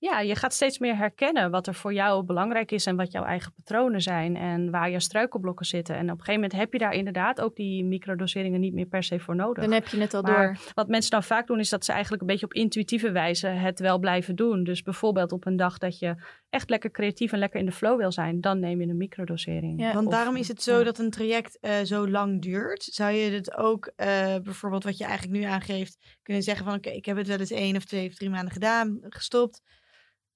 ja, 0.00 0.20
je 0.20 0.34
gaat 0.34 0.52
steeds 0.52 0.78
meer 0.78 0.96
herkennen 0.96 1.50
wat 1.50 1.66
er 1.66 1.74
voor 1.74 1.92
jou 1.92 2.24
belangrijk 2.24 2.70
is 2.70 2.86
en 2.86 2.96
wat 2.96 3.12
jouw 3.12 3.24
eigen 3.24 3.52
patronen 3.52 4.00
zijn 4.00 4.36
en 4.36 4.70
waar 4.70 4.90
je 4.90 5.00
struikelblokken 5.00 5.66
zitten. 5.66 5.94
En 5.94 6.02
op 6.02 6.10
een 6.10 6.24
gegeven 6.24 6.34
moment 6.34 6.52
heb 6.52 6.72
je 6.72 6.78
daar 6.78 6.92
inderdaad 6.92 7.40
ook 7.40 7.56
die 7.56 7.84
microdoseringen 7.84 8.60
niet 8.60 8.74
meer 8.74 8.86
per 8.86 9.02
se 9.02 9.20
voor 9.20 9.36
nodig. 9.36 9.64
Dan 9.64 9.72
heb 9.72 9.88
je 9.88 10.00
het 10.00 10.14
al 10.14 10.22
Maar 10.22 10.46
door. 10.46 10.72
Wat 10.74 10.88
mensen 10.88 11.10
dan 11.10 11.22
vaak 11.22 11.46
doen 11.46 11.58
is 11.58 11.68
dat 11.68 11.84
ze 11.84 11.92
eigenlijk 11.92 12.22
een 12.22 12.28
beetje 12.28 12.46
op 12.46 12.54
intuïtieve 12.54 13.10
wijze 13.10 13.46
het 13.46 13.80
wel 13.80 13.98
blijven 13.98 14.36
doen. 14.36 14.64
Dus 14.64 14.82
bijvoorbeeld 14.82 15.32
op 15.32 15.46
een 15.46 15.56
dag 15.56 15.78
dat 15.78 15.98
je 15.98 16.14
echt 16.50 16.70
lekker 16.70 16.90
creatief 16.90 17.32
en 17.32 17.38
lekker 17.38 17.60
in 17.60 17.66
de 17.66 17.72
flow 17.72 17.98
wil 17.98 18.12
zijn, 18.12 18.40
dan 18.40 18.60
neem 18.60 18.80
je 18.80 18.86
een 18.86 18.96
microdosering. 18.96 19.80
Ja. 19.80 19.92
Want 19.92 20.06
Of- 20.06 20.12
daarom 20.12 20.36
is 20.36 20.48
het 20.48 20.62
zo 20.62 20.78
ja. 20.78 20.84
dat 20.84 20.98
een 20.98 21.10
traject 21.10 21.58
eh, 21.60 21.72
zo 21.84 22.08
lang 22.08 22.42
duurt. 22.42 22.82
Zou 22.82 23.12
je 23.12 23.30
het 23.30 23.56
ook, 23.56 23.92
eh, 23.96 24.06
bijvoorbeeld 24.42 24.84
wat 24.84 24.98
je 24.98 25.04
eigenlijk 25.04 25.38
nu 25.38 25.44
aangeeft, 25.44 26.18
kunnen 26.22 26.42
zeggen 26.42 26.64
van 26.64 26.74
oké, 26.74 26.90
ik 26.90 27.04
heb 27.04 27.16
het 27.16 27.26
wel 27.26 27.38
eens 27.38 27.50
één 27.50 27.76
of 27.76 27.84
twee 27.84 28.08
of 28.08 28.14
drie 28.14 28.30
maanden 28.30 28.52
gedaan, 28.52 28.98
gestopt. 29.02 29.62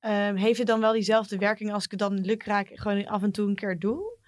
Ehm, 0.04 0.34
heeft 0.34 0.58
het 0.58 0.66
dan 0.66 0.80
wel 0.80 0.92
diezelfde 0.92 1.38
werking 1.38 1.72
als 1.72 1.84
ik 1.84 1.90
het 1.90 2.00
dan 2.00 2.20
lukraak 2.20 2.70
gewoon 2.72 3.06
af 3.06 3.22
en 3.22 3.32
toe 3.32 3.48
een 3.48 3.54
keer 3.54 3.78
doe? 3.78 4.18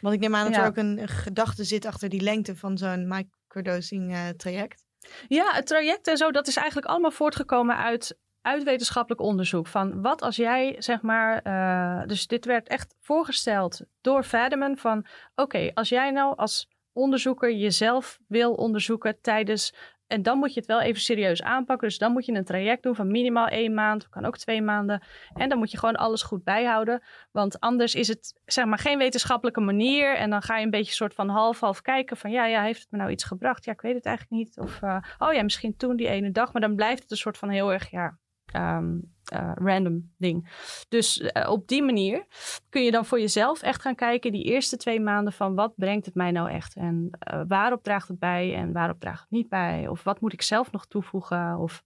Want 0.00 0.14
ik 0.14 0.20
neem 0.20 0.34
aan 0.34 0.44
dat 0.44 0.54
Ja. 0.54 0.60
er 0.60 0.66
ook 0.68 0.76
een, 0.76 0.98
een 0.98 1.08
gedachte 1.08 1.64
zit 1.64 1.84
achter 1.86 2.08
die 2.08 2.20
lengte 2.20 2.56
van 2.56 2.78
zo'n 2.78 3.08
microdosing 3.08 4.12
eh, 4.12 4.28
traject. 4.28 4.84
Ja, 5.28 5.52
het 5.52 5.66
traject 5.66 6.06
en 6.06 6.16
zo, 6.16 6.30
dat 6.30 6.46
is 6.46 6.56
eigenlijk 6.56 6.86
allemaal 6.86 7.10
voortgekomen 7.10 7.76
uit, 7.76 8.18
uit 8.42 8.62
wetenschappelijk 8.62 9.20
onderzoek. 9.20 9.66
Van 9.66 10.02
wat 10.02 10.22
als 10.22 10.36
jij, 10.36 10.76
zeg 10.78 11.02
maar, 11.02 11.38
eh, 11.42 12.06
dus 12.08 12.26
dit 12.26 12.44
werd 12.44 12.68
echt 12.68 12.94
voorgesteld 13.00 13.80
door 14.00 14.22
Fadiman 14.24 14.76
van, 14.76 15.06
oké, 15.34 15.70
als 15.74 15.88
jij 15.88 16.10
nou 16.10 16.36
als 16.36 16.68
onderzoeker 16.92 17.52
jezelf 17.52 18.18
wil 18.28 18.54
onderzoeken 18.54 19.20
tijdens, 19.20 19.74
en 20.12 20.22
dan 20.22 20.38
moet 20.38 20.54
je 20.54 20.60
het 20.60 20.68
wel 20.68 20.80
even 20.80 21.00
serieus 21.00 21.42
aanpakken. 21.42 21.88
Dus 21.88 21.98
dan 21.98 22.12
moet 22.12 22.26
je 22.26 22.32
een 22.32 22.44
traject 22.44 22.82
doen 22.82 22.94
van 22.94 23.10
minimaal 23.10 23.46
één 23.46 23.74
maand, 23.74 24.08
kan 24.08 24.24
ook 24.24 24.38
twee 24.38 24.62
maanden. 24.62 25.02
En 25.34 25.48
dan 25.48 25.58
moet 25.58 25.70
je 25.70 25.78
gewoon 25.78 25.96
alles 25.96 26.22
goed 26.22 26.44
bijhouden. 26.44 27.02
Want 27.30 27.60
anders 27.60 27.94
is 27.94 28.08
het 28.08 28.40
zeg 28.44 28.64
maar 28.64 28.78
geen 28.78 28.98
wetenschappelijke 28.98 29.60
manier. 29.60 30.16
En 30.16 30.30
dan 30.30 30.42
ga 30.42 30.56
je 30.56 30.64
een 30.64 30.70
beetje 30.70 30.92
soort 30.92 31.14
van 31.14 31.28
half-half 31.28 31.80
kijken 31.80 32.16
van 32.16 32.30
ja, 32.30 32.46
ja, 32.46 32.62
heeft 32.62 32.80
het 32.80 32.90
me 32.90 32.98
nou 32.98 33.10
iets 33.10 33.24
gebracht? 33.24 33.64
Ja, 33.64 33.72
ik 33.72 33.80
weet 33.80 33.94
het 33.94 34.06
eigenlijk 34.06 34.36
niet. 34.36 34.58
Of 34.58 34.82
eh, 34.82 34.96
oh 35.18 35.32
ja, 35.32 35.42
misschien 35.42 35.76
toen 35.76 35.96
die 35.96 36.08
ene 36.08 36.30
dag. 36.30 36.52
Maar 36.52 36.62
dan 36.62 36.74
blijft 36.74 37.02
het 37.02 37.10
een 37.10 37.16
soort 37.16 37.38
van 37.38 37.48
heel 37.48 37.72
erg 37.72 37.90
ja, 37.90 38.18
ehm, 38.46 38.98
eh, 39.24 39.52
random 39.54 40.12
ding. 40.18 40.50
Dus 40.88 41.20
eh, 41.20 41.50
op 41.50 41.68
die 41.68 41.82
manier 41.82 42.26
kun 42.68 42.82
je 42.82 42.90
dan 42.90 43.06
voor 43.06 43.20
jezelf 43.20 43.62
echt 43.62 43.80
gaan 43.80 43.94
kijken 43.94 44.32
die 44.32 44.44
eerste 44.44 44.76
twee 44.76 45.00
maanden 45.00 45.32
van 45.32 45.54
wat 45.54 45.72
brengt 45.76 46.06
het 46.06 46.14
mij 46.14 46.30
nou 46.30 46.50
echt? 46.50 46.76
En 46.76 47.08
eh, 47.10 47.40
waarop 47.48 47.82
draagt 47.82 48.08
het 48.08 48.18
bij 48.18 48.54
en 48.54 48.72
waarop 48.72 49.00
draagt 49.00 49.20
het 49.20 49.30
niet 49.30 49.48
bij? 49.48 49.88
Of 49.88 50.02
wat 50.02 50.20
moet 50.20 50.32
ik 50.32 50.42
zelf 50.42 50.72
nog 50.72 50.86
toevoegen? 50.86 51.58
Of 51.58 51.82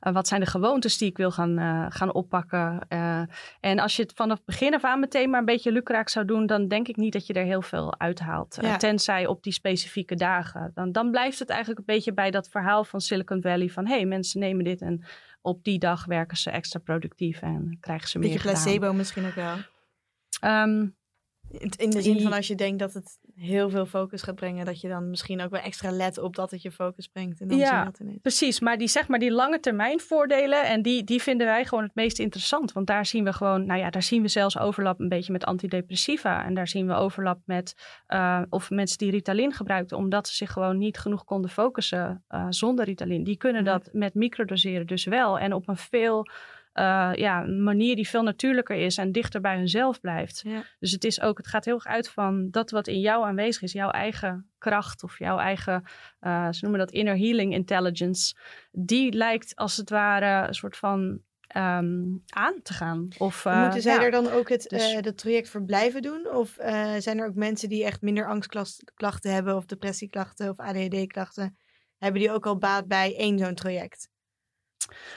wat 0.00 0.28
zijn 0.28 0.40
de 0.40 0.46
gewoontes 0.46 0.98
die 0.98 1.08
ik 1.08 1.16
wil 1.16 1.30
gaan, 1.30 1.92
gaan 1.92 2.14
oppakken? 2.14 2.86
En 3.60 3.78
als 3.78 3.96
je 3.96 4.02
het 4.02 4.12
vanaf 4.14 4.36
het 4.36 4.46
begin 4.46 4.74
af 4.74 4.84
aan 4.84 5.00
meteen 5.00 5.30
maar 5.30 5.38
een 5.38 5.44
beetje 5.44 5.72
lukraak 5.72 6.08
zou 6.08 6.26
doen, 6.26 6.46
dan 6.46 6.68
denk 6.68 6.88
ik 6.88 6.96
niet 6.96 7.12
dat 7.12 7.26
je 7.26 7.32
er 7.32 7.44
heel 7.44 7.62
veel 7.62 7.98
uithaalt. 7.98 8.58
Ja. 8.60 8.76
tenzij 8.76 9.26
op 9.26 9.42
die 9.42 9.52
specifieke 9.52 10.14
dagen. 10.14 10.70
Dan, 10.74 10.92
dan 10.92 11.10
blijft 11.10 11.38
het 11.38 11.48
eigenlijk 11.48 11.78
een 11.78 11.94
beetje 11.94 12.12
bij 12.12 12.30
dat 12.30 12.48
verhaal 12.48 12.84
van 12.84 13.00
Silicon 13.00 13.42
Valley 13.42 13.68
van 13.68 13.86
hé, 13.86 13.94
hey, 13.94 14.06
mensen 14.06 14.40
nemen 14.40 14.64
dit 14.64 14.80
en 14.80 15.04
op 15.40 15.64
die 15.64 15.78
dag 15.78 16.04
werken 16.04 16.36
ze 16.36 16.50
extra 16.50 16.78
productief 16.78 17.40
en 17.42 17.76
krijgen 17.80 18.08
ze 18.08 18.18
meer 18.18 18.28
Beetje 18.30 18.48
gedaan. 18.48 18.62
placebo 18.62 18.92
misschien 18.92 19.26
ook 19.26 19.34
wel. 19.34 19.56
Ehm, 20.40 20.88
In 21.48 21.70
in 21.76 21.90
de 21.90 22.02
zin 22.02 22.20
van 22.22 22.32
als 22.32 22.46
je 22.46 22.54
denkt 22.54 22.78
dat 22.78 22.94
het 22.94 23.18
heel 23.40 23.70
veel 23.70 23.86
focus 23.86 24.22
gaat 24.22 24.34
brengen, 24.34 24.64
dat 24.64 24.80
je 24.80 24.88
dan 24.88 25.10
misschien 25.10 25.40
ook 25.40 25.50
wel 25.50 25.60
extra 25.60 25.90
let 25.90 26.18
op 26.18 26.36
dat 26.36 26.50
het 26.50 26.62
je 26.62 26.70
focus 26.70 27.06
brengt. 27.06 27.40
En 27.40 27.48
dan 27.48 27.58
Ja, 27.58 27.84
dat 27.84 28.00
ineens. 28.00 28.18
Precies, 28.22 28.60
maar 28.60 28.78
die, 28.78 28.88
zeg 28.88 29.08
maar 29.08 29.18
die 29.18 29.30
lange 29.30 29.60
termijn 29.60 30.00
voordelen, 30.00 30.64
en 30.64 30.82
die, 30.82 31.04
die 31.04 31.22
vinden 31.22 31.46
wij 31.46 31.64
gewoon 31.64 31.84
het 31.84 31.94
meest 31.94 32.18
interessant. 32.18 32.72
Want 32.72 32.86
daar 32.86 33.06
zien 33.06 33.24
we 33.24 33.32
gewoon, 33.32 33.66
nou 33.66 33.80
ja, 33.80 33.90
daar 33.90 34.02
zien 34.02 34.22
we 34.22 34.28
zelfs 34.28 34.58
overlap 34.58 35.00
een 35.00 35.08
beetje 35.08 35.32
met 35.32 35.44
antidepressiva. 35.44 36.44
En 36.44 36.54
daar 36.54 36.68
zien 36.68 36.86
we 36.86 36.94
overlap 36.94 37.40
met 37.44 37.74
eh, 38.06 38.42
of 38.48 38.70
mensen 38.70 38.98
die 38.98 39.10
Ritalin 39.10 39.52
gebruikten, 39.52 39.96
omdat 39.96 40.28
ze 40.28 40.34
zich 40.34 40.52
gewoon 40.52 40.78
niet 40.78 40.98
genoeg 40.98 41.24
konden 41.24 41.50
focussen 41.50 42.24
eh, 42.28 42.46
zonder 42.48 42.84
Ritalin. 42.84 43.24
Die 43.24 43.36
kunnen 43.36 43.64
dat 43.64 43.88
met 43.92 44.14
microdoseren 44.14 44.86
dus 44.86 45.04
wel. 45.04 45.38
En 45.38 45.52
op 45.52 45.68
een 45.68 45.76
veel 45.76 46.26
eh, 46.80 47.10
ja, 47.14 47.40
manier 47.40 47.96
die 47.96 48.08
veel 48.08 48.22
natuurlijker 48.22 48.76
is 48.76 48.98
en 48.98 49.12
dichter 49.12 49.40
bij 49.40 49.56
hunzelf 49.56 50.00
blijft. 50.00 50.40
Ja. 50.44 50.64
Dus 50.78 50.92
het, 50.92 51.04
is 51.04 51.20
ook, 51.20 51.36
het 51.38 51.46
gaat 51.46 51.64
heel 51.64 51.74
erg 51.74 51.86
uit 51.86 52.08
van 52.08 52.50
dat 52.50 52.70
wat 52.70 52.86
in 52.86 53.00
jou 53.00 53.24
aanwezig 53.24 53.62
is, 53.62 53.72
jouw 53.72 53.90
eigen 53.90 54.50
kracht 54.58 55.02
of 55.02 55.18
jouw 55.18 55.38
eigen, 55.38 55.84
eh, 56.20 56.48
ze 56.50 56.58
noemen 56.60 56.80
dat 56.80 56.90
inner 56.90 57.16
healing 57.16 57.52
intelligence. 57.52 58.34
Die 58.72 59.12
lijkt 59.12 59.56
als 59.56 59.76
het 59.76 59.90
ware 59.90 60.48
een 60.48 60.54
soort 60.54 60.76
van 60.76 61.20
ehm, 61.46 62.04
aan 62.26 62.62
te 62.62 62.72
gaan. 62.72 63.08
Of, 63.18 63.44
eh, 63.44 63.62
Moeten 63.62 63.82
zij 63.82 63.94
ja. 63.94 64.02
er 64.02 64.10
dan 64.10 64.30
ook 64.30 64.48
het, 64.48 64.68
dus- 64.68 65.00
dat 65.00 65.18
traject 65.18 65.48
voor 65.48 65.64
blijven 65.64 66.02
doen? 66.02 66.28
Of 66.32 66.56
zijn 66.98 67.18
er 67.18 67.26
ook 67.26 67.34
mensen 67.34 67.68
die 67.68 67.84
echt 67.84 68.02
minder 68.02 68.28
angstklachten 68.28 69.32
hebben 69.32 69.56
of 69.56 69.66
depressieklachten 69.66 70.48
of 70.48 70.58
ADHD-klachten? 70.58 71.56
Hebben 71.98 72.20
die 72.20 72.30
ook 72.30 72.46
al 72.46 72.58
baat 72.58 72.86
bij 72.86 73.16
één 73.16 73.38
zo'n 73.38 73.54
traject? 73.54 74.09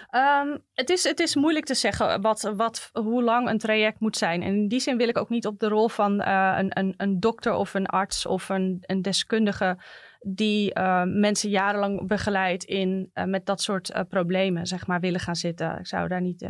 Ehm, 0.10 0.58
het, 0.74 0.90
is, 0.90 1.04
het 1.04 1.20
is 1.20 1.36
moeilijk 1.36 1.66
te 1.66 1.74
zeggen 1.74 2.22
wat, 2.22 2.52
wat, 2.56 2.90
hoe 2.94 3.24
lang 3.24 3.50
een 3.50 3.58
traject 3.58 4.00
moet 4.00 4.18
zijn. 4.18 4.42
En 4.42 4.54
in 4.54 4.68
die 4.68 4.80
zin 4.80 4.98
wil 4.98 5.08
ik 5.08 5.18
ook 5.18 5.30
niet 5.30 5.48
op 5.48 5.60
de 5.60 5.68
rol 5.68 5.90
van 5.90 6.22
eh, 6.22 6.56
een, 6.58 6.80
een, 6.80 6.94
een 6.98 7.20
dokter 7.20 7.54
of 7.54 7.74
een 7.74 7.86
arts 7.86 8.26
of 8.26 8.50
een, 8.50 8.78
een 8.82 9.02
deskundige 9.02 9.78
die 10.26 10.74
eh, 10.74 11.04
mensen 11.04 11.50
jarenlang 11.50 12.08
begeleidt 12.08 12.64
in 12.64 13.10
eh, 13.14 13.24
met 13.24 13.46
dat 13.46 13.62
soort 13.62 13.90
eh, 13.90 14.02
problemen, 14.10 14.68
zeg 14.68 14.88
maar, 14.88 15.00
willen 15.00 15.20
gaan 15.20 15.36
zitten. 15.36 15.80
Ik 15.80 15.88
zou 15.88 16.08
daar 16.08 16.22
niet, 16.22 16.48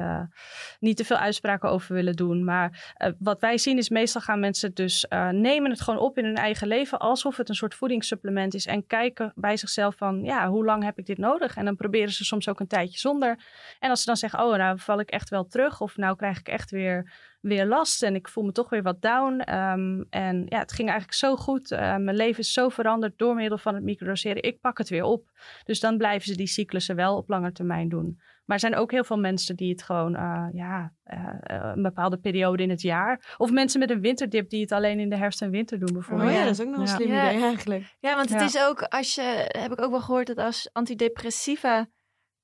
niet 0.80 0.98
te 0.98 1.06
veel 1.06 1.18
uitspraken 1.18 1.70
over 1.70 1.96
willen 1.96 2.16
doen. 2.16 2.44
Maar 2.44 2.94
wat 3.20 3.42
wij 3.42 3.58
zien 3.58 3.78
is 3.78 3.90
meestal 3.90 4.22
gaan 4.22 4.40
mensen 4.40 4.74
dus 4.74 5.06
nemen 5.32 5.72
het 5.72 5.82
gewoon 5.82 6.00
op 6.00 6.18
in 6.18 6.26
hun 6.26 6.36
eigen 6.36 6.68
leven 6.68 7.00
alsof 7.00 7.38
het 7.38 7.50
een 7.50 7.56
soort 7.56 7.76
voedingssupplement 7.76 8.54
is 8.54 8.66
en 8.66 8.88
kijken 8.88 9.32
bij 9.36 9.58
zichzelf 9.58 9.96
van, 9.96 10.24
ja, 10.24 10.50
hoe 10.50 10.66
lang 10.66 10.84
heb 10.84 10.98
ik 10.98 11.06
dit 11.06 11.18
nodig? 11.18 11.56
En 11.56 11.66
dan 11.66 11.76
proberen 11.76 12.12
ze 12.12 12.26
soms 12.26 12.50
ook 12.50 12.60
een 12.60 12.68
tijdje 12.68 13.00
zonder. 13.00 13.40
En 13.80 13.90
als 13.90 14.00
ze 14.00 14.06
dan 14.06 14.18
zeggen, 14.18 14.40
oh, 14.40 14.58
nou 14.58 14.80
val 14.80 15.00
ik 15.00 15.10
echt 15.10 15.30
wel 15.30 15.48
terug 15.48 15.82
of 15.82 15.98
nou 15.98 16.16
krijg 16.16 16.40
ik 16.40 16.48
echt 16.48 16.72
weer, 16.72 17.12
weer 17.43 17.65
last 17.65 18.03
en 18.03 18.15
ik 18.15 18.27
voel 18.27 18.43
me 18.43 18.51
toch 18.51 18.69
weer 18.69 18.82
wat 18.84 19.01
down. 19.01 19.39
Ehm, 19.39 20.01
en 20.10 20.45
ja, 20.49 20.60
het 20.60 20.71
ging 20.73 20.88
eigenlijk 20.89 21.17
zo 21.17 21.36
goed. 21.36 21.71
Eh, 21.71 21.79
mijn 21.79 22.15
leven 22.15 22.39
is 22.39 22.53
zo 22.53 22.69
veranderd 22.69 23.17
door 23.17 23.36
middel 23.36 23.58
van 23.58 23.75
het 23.75 23.84
microdoseren. 23.84 24.43
Ik 24.43 24.60
pak 24.60 24.77
het 24.77 24.89
weer 24.89 25.03
op. 25.03 25.32
Dus 25.63 25.79
dan 25.79 25.97
blijven 25.97 26.27
ze 26.27 26.36
die 26.36 26.47
cyclussen 26.47 26.95
wel 26.95 27.17
op 27.17 27.29
lange 27.29 27.51
termijn 27.51 27.89
doen. 27.89 28.15
Maar 28.45 28.56
er 28.56 28.60
zijn 28.69 28.75
ook 28.75 28.91
heel 28.91 29.03
veel 29.03 29.19
mensen 29.19 29.56
die 29.56 29.69
het 29.71 29.84
gewoon, 29.84 30.15
eh, 30.15 30.47
ja, 30.53 30.93
eh, 31.03 31.29
een 31.75 31.82
bepaalde 31.82 32.17
periode 32.17 32.63
in 32.63 32.69
het 32.69 32.82
jaar. 32.82 33.36
Of 33.38 33.51
mensen 33.51 33.79
met 33.79 33.89
een 33.89 34.01
winterdip 34.01 34.49
die 34.49 34.62
het 34.62 34.71
alleen 34.71 34.99
in 34.99 35.10
de 35.10 35.17
herfst 35.17 35.41
en 35.41 35.49
winter 35.49 35.79
doen 35.79 35.88
Oh 35.89 35.93
bijvoorbeeld. 35.93 36.32
ja, 36.32 36.43
dat 36.43 36.53
is 36.53 36.62
ook 36.62 36.67
nog 36.67 36.79
een 36.79 36.86
Ja. 36.86 36.95
slim 36.95 37.08
Ja. 37.08 37.29
idee 37.29 37.41
eigenlijk. 37.43 37.95
Ja, 37.99 38.15
want 38.15 38.29
het 38.29 38.39
Ja. 38.39 38.45
is 38.45 38.60
ook 38.67 38.82
als 38.82 39.15
je, 39.15 39.45
heb 39.58 39.71
ik 39.71 39.82
ook 39.82 39.91
wel 39.91 40.01
gehoord 40.01 40.27
dat 40.27 40.38
als 40.38 40.69
antidepressiva 40.73 41.88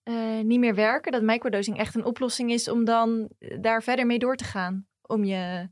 eh, 0.03 0.39
niet 0.43 0.59
meer 0.59 0.75
werken, 0.75 1.11
dat 1.11 1.21
microdosing 1.21 1.77
echt 1.77 1.95
een 1.95 2.05
oplossing 2.05 2.51
is 2.51 2.69
om 2.69 2.85
dan 2.85 3.29
daar 3.59 3.83
verder 3.83 4.05
mee 4.05 4.19
door 4.19 4.35
te 4.35 4.43
gaan. 4.43 4.87
Om 5.09 5.23
je 5.23 5.69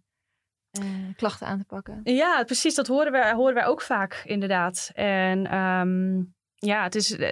eh, 0.72 0.84
klachten 1.16 1.48
aan 1.48 1.58
te 1.58 1.66
pakken. 1.66 2.02
Ja, 2.04 2.44
precies. 2.44 2.76
Dat 2.76 2.88
horen 2.88 3.12
wij, 3.12 3.34
horen 3.34 3.54
wij 3.54 3.66
ook 3.66 3.82
vaak, 3.82 4.22
inderdaad. 4.26 4.90
En 4.94 5.46
ehm, 5.48 6.18
ja, 6.56 6.84
het 6.84 6.96
is. 6.96 7.18
eh, 7.18 7.32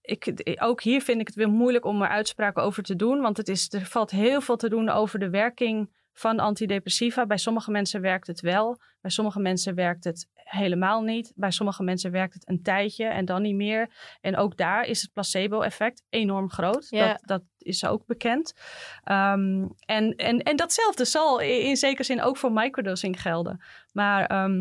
Ik, 0.00 0.54
ook 0.60 0.82
hier 0.82 1.02
vind 1.02 1.20
ik 1.20 1.26
het 1.26 1.36
weer 1.36 1.48
moeilijk 1.50 1.84
om 1.84 2.02
er 2.02 2.08
uitspraken 2.08 2.62
over 2.62 2.82
te 2.82 2.96
doen. 2.96 3.20
Want 3.20 3.36
het 3.36 3.48
is, 3.48 3.72
er 3.72 3.86
valt 3.86 4.10
heel 4.10 4.40
veel 4.40 4.56
te 4.56 4.68
doen 4.68 4.88
over 4.88 5.18
de 5.18 5.30
werking 5.30 6.00
van 6.12 6.38
antidepressiva. 6.38 7.26
Bij 7.26 7.36
sommige 7.36 7.70
mensen 7.70 8.00
werkt 8.00 8.26
het 8.26 8.40
wel. 8.40 8.78
Bij 9.00 9.10
sommige 9.10 9.40
mensen 9.40 9.74
werkt 9.74 10.04
het 10.04 10.28
helemaal 10.34 11.02
niet. 11.02 11.32
Bij 11.36 11.50
sommige 11.50 11.82
mensen 11.82 12.10
werkt 12.10 12.34
het 12.34 12.48
een 12.48 12.62
tijdje 12.62 13.04
en 13.06 13.24
dan 13.24 13.42
niet 13.42 13.54
meer. 13.54 13.90
En 14.20 14.36
ook 14.36 14.56
daar 14.56 14.84
is 14.84 15.02
het 15.02 15.12
placebo-effect 15.12 16.02
enorm 16.08 16.50
groot. 16.50 16.86
Ja. 16.88 17.06
Dat, 17.08 17.20
dat 17.24 17.42
is 17.62 17.84
ook 17.84 18.06
bekend. 18.06 18.54
Ehm, 19.04 19.66
en, 19.86 20.14
en, 20.16 20.42
en 20.42 20.56
datzelfde 20.56 21.04
zal 21.04 21.40
in, 21.40 21.60
in 21.60 21.76
zekere 21.76 22.04
zin 22.04 22.22
ook 22.22 22.36
voor 22.36 22.52
microdosing 22.52 23.20
gelden. 23.22 23.62
Maar 23.92 24.26
ehm, 24.26 24.58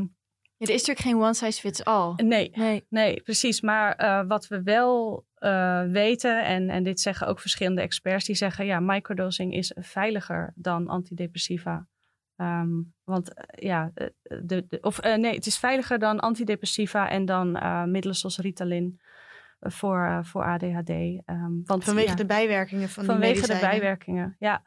Ja, 0.57 0.67
er 0.67 0.73
is 0.73 0.85
natuurlijk 0.85 0.99
geen 0.99 1.15
one 1.17 1.33
size 1.33 1.59
fits 1.59 1.83
all. 1.83 2.13
nee, 2.15 2.51
Nee. 2.53 2.85
nee, 2.89 3.21
precies. 3.21 3.61
Maar 3.61 3.95
eh, 3.95 4.21
wat 4.27 4.47
we 4.47 4.63
wel 4.63 5.25
eh, 5.35 5.83
weten, 5.83 6.45
en, 6.45 6.69
en 6.69 6.83
dit 6.83 6.99
zeggen 6.99 7.27
ook 7.27 7.39
verschillende 7.39 7.81
experts, 7.81 8.25
die 8.25 8.35
zeggen 8.35 8.65
ja, 8.65 8.79
microdosing 8.79 9.53
is 9.53 9.73
veiliger 9.79 10.53
dan 10.55 10.87
antidepressiva. 10.87 11.87
Ehm, 12.35 12.69
want 13.03 13.33
eh, 13.33 13.69
ja, 13.69 13.91
de, 13.93 14.65
de, 14.67 14.77
of 14.81 15.01
nee, 15.01 15.35
het 15.35 15.45
is 15.45 15.57
veiliger 15.57 15.99
dan 15.99 16.19
antidepressiva 16.19 17.09
en 17.09 17.25
dan 17.25 17.55
eh, 17.55 17.83
middelen 17.83 18.15
zoals 18.15 18.37
Ritalin 18.37 18.99
voor, 19.61 20.05
eh, 20.05 20.23
voor 20.23 20.43
ADHD. 20.43 20.89
Ehm, 20.89 21.51
want, 21.63 21.83
Vanwege 21.83 22.09
ja, 22.09 22.15
de 22.15 22.25
bijwerkingen 22.25 22.89
van 22.89 23.03
die 23.03 23.11
vanwege 23.11 23.47
de 23.47 23.59
bijwerkingen. 23.59 24.35
Ja, 24.39 24.63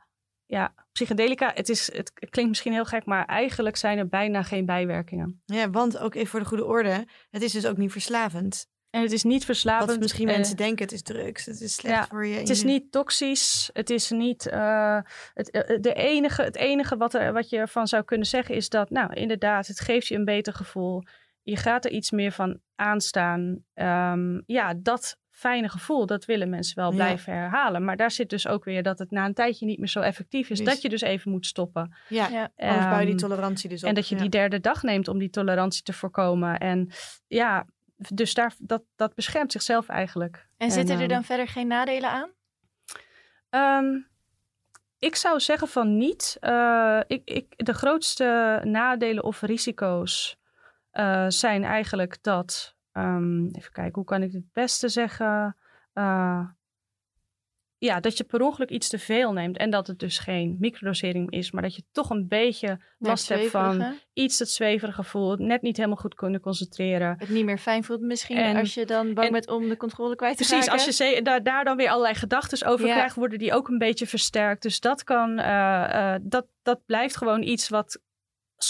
ja. 0.47 0.75
psychedelica, 0.93 1.51
het, 1.55 1.69
is, 1.69 1.93
het 1.93 2.13
klinkt 2.13 2.51
misschien 2.51 2.73
heel 2.73 2.85
gek, 2.85 3.05
maar 3.05 3.25
eigenlijk 3.25 3.77
zijn 3.77 3.99
er 3.99 4.09
bijna 4.09 4.43
geen 4.43 4.67
bijwerkingen. 4.67 5.43
Ja, 5.45 5.71
want 5.71 5.99
ook 5.99 6.15
even 6.15 6.29
voor 6.29 6.41
de 6.41 6.47
goede 6.47 6.65
orde, 6.65 7.07
het 7.31 7.43
is 7.43 7.53
dus 7.53 7.67
ook 7.67 7.77
niet 7.77 7.93
verslavend. 7.93 8.73
En 8.95 9.03
het 9.03 9.13
is 9.13 9.23
niet 9.23 9.45
verslavend. 9.45 9.91
Wat 9.91 10.01
misschien 10.01 10.27
mensen 10.27 10.57
denken, 10.57 10.85
het 10.85 10.95
is 10.95 11.03
drugs, 11.03 11.47
het 11.47 11.61
is 11.61 11.75
slecht 11.75 11.95
ja, 11.95 12.07
voor 12.07 12.27
je. 12.27 12.39
Het 12.39 12.51
is 12.51 12.63
niet 12.63 12.93
toxisch. 12.93 13.71
Het 13.73 13.91
is 13.91 14.11
niet. 14.11 14.47
eh, 14.47 14.99
het, 15.35 15.51
eh, 15.51 15.81
de 15.81 15.95
enige, 15.95 16.43
het 16.43 16.57
enige 16.57 16.97
wat, 16.97 17.15
er, 17.15 17.33
wat 17.33 17.51
je 17.51 17.57
ervan 17.57 17.87
zou 17.87 18.03
kunnen 18.03 18.27
zeggen 18.27 18.55
is 18.55 18.69
dat, 18.69 18.91
nou, 18.91 19.15
inderdaad, 19.15 19.67
het 19.67 19.81
geeft 19.81 20.07
je 20.07 20.15
een 20.15 20.25
beter 20.25 20.53
gevoel. 20.53 21.03
Je 21.45 21.57
gaat 21.57 21.85
er 21.85 21.91
iets 21.91 22.11
meer 22.11 22.33
van 22.33 22.61
aanstaan. 22.75 23.65
Ehm, 23.75 24.41
ja, 24.47 24.75
dat 24.77 25.19
fijne 25.31 25.69
gevoel, 25.69 26.07
dat 26.07 26.25
willen 26.25 26.49
mensen 26.51 26.77
wel 26.77 26.91
Ja. 26.91 26.95
blijven 26.97 27.33
herhalen. 27.33 27.85
Maar 27.85 27.97
daar 27.97 28.11
zit 28.11 28.31
dus 28.31 28.47
ook 28.47 28.65
weer 28.65 28.83
dat 28.83 28.99
het 28.99 29.11
na 29.11 29.25
een 29.25 29.35
tijdje 29.35 29.67
niet 29.67 29.79
meer 29.79 29.89
zo 29.89 30.01
effectief 30.01 30.51
is. 30.51 30.59
Dus- 30.59 30.67
Dat 30.67 30.83
je 30.83 30.89
dus 30.89 31.01
even 31.01 31.31
moet 31.31 31.47
stoppen. 31.47 31.97
Ja, 32.09 32.29
Ja. 32.29 32.51
anders 32.57 32.85
bouw 32.89 32.99
je 32.99 33.05
die 33.05 33.15
Ehm, 33.15 33.23
tolerantie 33.29 33.69
dus 33.69 33.83
op. 33.83 33.89
En 33.89 33.95
dat 33.95 34.09
je 34.09 34.15
ja. 34.15 34.21
die 34.21 34.31
derde 34.31 34.61
dag 34.61 34.83
neemt 34.83 35.09
om 35.09 35.19
die 35.19 35.31
tolerantie 35.31 35.83
te 35.83 35.93
voorkomen. 35.93 36.59
En 36.59 36.91
ja, 37.27 37.67
dus 37.97 38.35
daar, 38.35 38.55
dat, 38.59 38.83
dat 38.97 39.15
beschermt 39.15 39.53
zichzelf 39.53 39.89
eigenlijk. 39.89 40.49
En 40.57 40.71
zitten 40.71 40.95
er 40.95 41.01
ehm, 41.01 41.09
dan 41.11 41.25
verder 41.25 41.49
geen 41.49 41.67
nadelen 41.67 42.11
aan? 42.11 42.31
Ehm, 43.51 44.01
ik 44.99 45.15
zou 45.17 45.41
zeggen 45.41 45.69
van 45.69 45.97
niet. 45.97 46.37
Eh, 46.41 47.01
ik, 47.07 47.23
ik, 47.25 47.47
de 47.57 47.73
grootste 47.75 48.61
nadelen 48.65 49.25
of 49.25 49.41
risico's 49.41 50.37
eh, 50.95 51.25
zijn 51.29 51.65
eigenlijk 51.65 52.19
dat. 52.23 52.73
ehm, 52.93 53.45
even 53.47 53.73
kijken, 53.73 53.95
hoe 53.95 54.05
kan 54.05 54.23
ik 54.23 54.33
het 54.33 54.53
beste 54.53 54.89
zeggen? 54.89 55.57
Eh, 55.93 56.41
ja, 57.79 58.01
dat 58.01 58.17
je 58.17 58.25
per 58.25 58.41
ongeluk 58.43 58.71
iets 58.71 58.89
te 58.89 58.99
veel 58.99 59.33
neemt 59.33 59.57
en 59.57 59.71
dat 59.71 59.87
het 59.87 59.99
dus 59.99 60.19
geen 60.19 60.57
microdosering 60.61 61.31
is, 61.31 61.51
maar 61.51 61.63
dat 61.63 61.75
je 61.77 61.85
toch 61.93 62.11
een 62.11 62.29
beetje 62.29 62.81
last 62.99 63.29
hebt 63.29 63.47
van 63.51 63.85
iets 64.13 64.39
dat 64.39 64.49
zweverige 64.49 65.03
gevoel, 65.03 65.37
net 65.37 65.63
niet 65.63 65.77
helemaal 65.77 65.97
goed 65.97 66.15
kunnen 66.15 66.41
concentreren. 66.41 67.15
Het 67.19 67.29
niet 67.29 67.45
meer 67.45 67.59
fijn 67.59 67.85
voelt 67.85 68.01
misschien 68.01 68.37
En- 68.37 68.57
als 68.57 68.75
je 68.75 68.87
dan 68.87 69.15
bang 69.15 69.27
en- 69.27 69.33
bent 69.33 69.49
om 69.51 69.69
de 69.69 69.77
controle 69.77 70.17
kwijt 70.17 70.37
te 70.37 70.45
Precies, 70.47 70.67
raken. 70.67 70.87
als 70.87 70.99
je 70.99 71.23
daar, 71.23 71.43
daar 71.43 71.65
dan 71.65 71.77
weer 71.77 71.89
allerlei 71.89 72.15
gedachten 72.15 72.69
over 72.69 72.87
Ja. 72.87 72.95
krijgt, 72.95 73.17
worden 73.17 73.39
die 73.39 73.53
ook 73.53 73.69
een 73.69 73.79
beetje 73.79 74.07
versterkt. 74.07 74.63
Dus 74.63 74.81
dat 74.81 75.05
kan, 75.05 75.39
eh, 75.39 76.15
dat, 76.23 76.47
dat 76.63 76.85
blijft 76.87 77.17
gewoon 77.17 77.43
iets 77.43 77.69
wat 77.69 78.01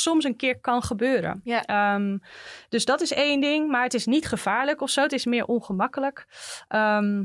soms 0.02 0.24
een 0.24 0.36
keer 0.36 0.60
kan 0.60 0.82
gebeuren. 0.82 1.40
Ja. 1.44 1.62
Ehm, 1.62 2.18
dus 2.68 2.84
dat 2.84 3.00
is 3.00 3.12
één 3.12 3.40
ding, 3.40 3.70
maar 3.70 3.82
het 3.82 3.94
is 3.94 4.06
niet 4.06 4.26
gevaarlijk 4.26 4.80
of 4.80 4.90
zo. 4.90 5.02
Het 5.02 5.12
is 5.12 5.24
meer 5.24 5.44
ongemakkelijk. 5.44 6.26
Ehm, 6.68 7.24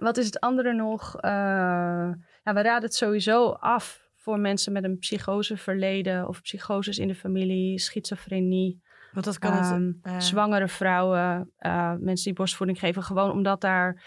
wat 0.00 0.16
is 0.16 0.26
het 0.26 0.40
andere 0.40 0.72
nog? 0.72 1.16
Eh, 1.16 2.10
we 2.42 2.62
raden 2.62 2.82
het 2.82 2.94
sowieso 2.94 3.50
af 3.50 4.08
voor 4.16 4.38
mensen 4.38 4.72
met 4.72 4.84
een 4.84 4.98
psychoseverleden 4.98 6.28
of 6.28 6.40
psychoses 6.40 6.98
in 6.98 7.08
de 7.08 7.14
familie, 7.14 7.78
schizofrenie. 7.78 8.82
Want 9.12 9.24
dat 9.24 9.38
kan 9.38 9.52
het... 9.52 9.70
Ehm, 9.70 9.92
eh, 10.02 10.20
zwangere 10.20 10.68
vrouwen, 10.68 11.52
eh, 11.56 11.94
mensen 11.98 12.24
die 12.24 12.32
borstvoeding 12.32 12.78
geven, 12.78 13.02
gewoon 13.02 13.30
omdat 13.30 13.60
daar 13.60 14.02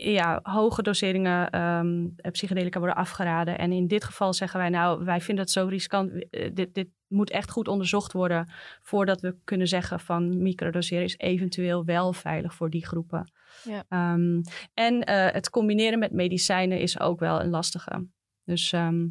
ja, 0.00 0.40
hoge 0.42 0.82
doseringen 0.82 1.50
ehm, 1.50 2.06
psychedelica 2.30 2.78
worden 2.78 2.96
afgeraden. 2.96 3.58
En 3.58 3.72
in 3.72 3.86
dit 3.86 4.04
geval 4.04 4.32
zeggen 4.32 4.60
wij 4.60 4.68
nou, 4.68 5.04
wij 5.04 5.20
vinden 5.20 5.44
het 5.44 5.52
zo 5.52 5.66
riskant. 5.66 6.28
eh, 6.30 6.50
dit, 6.54 6.74
dit 6.74 6.88
moet 7.06 7.30
echt 7.30 7.50
goed 7.50 7.68
onderzocht 7.68 8.12
worden 8.12 8.50
voordat 8.80 9.20
we 9.20 9.36
kunnen 9.44 9.66
zeggen 9.68 10.00
van 10.00 10.42
microdoseren 10.42 11.04
is 11.04 11.18
eventueel 11.18 11.84
wel 11.84 12.12
veilig 12.12 12.54
voor 12.54 12.70
die 12.70 12.86
groepen. 12.86 13.32
Ja. 13.64 13.84
Ehm, 13.88 14.40
en 14.74 15.04
eh, 15.04 15.32
het 15.32 15.50
combineren 15.50 15.98
met 15.98 16.12
medicijnen 16.12 16.80
is 16.80 17.00
ook 17.00 17.20
wel 17.20 17.40
een 17.40 17.50
lastige. 17.50 18.06
Dus 18.44 18.72
ehm, 18.72 19.06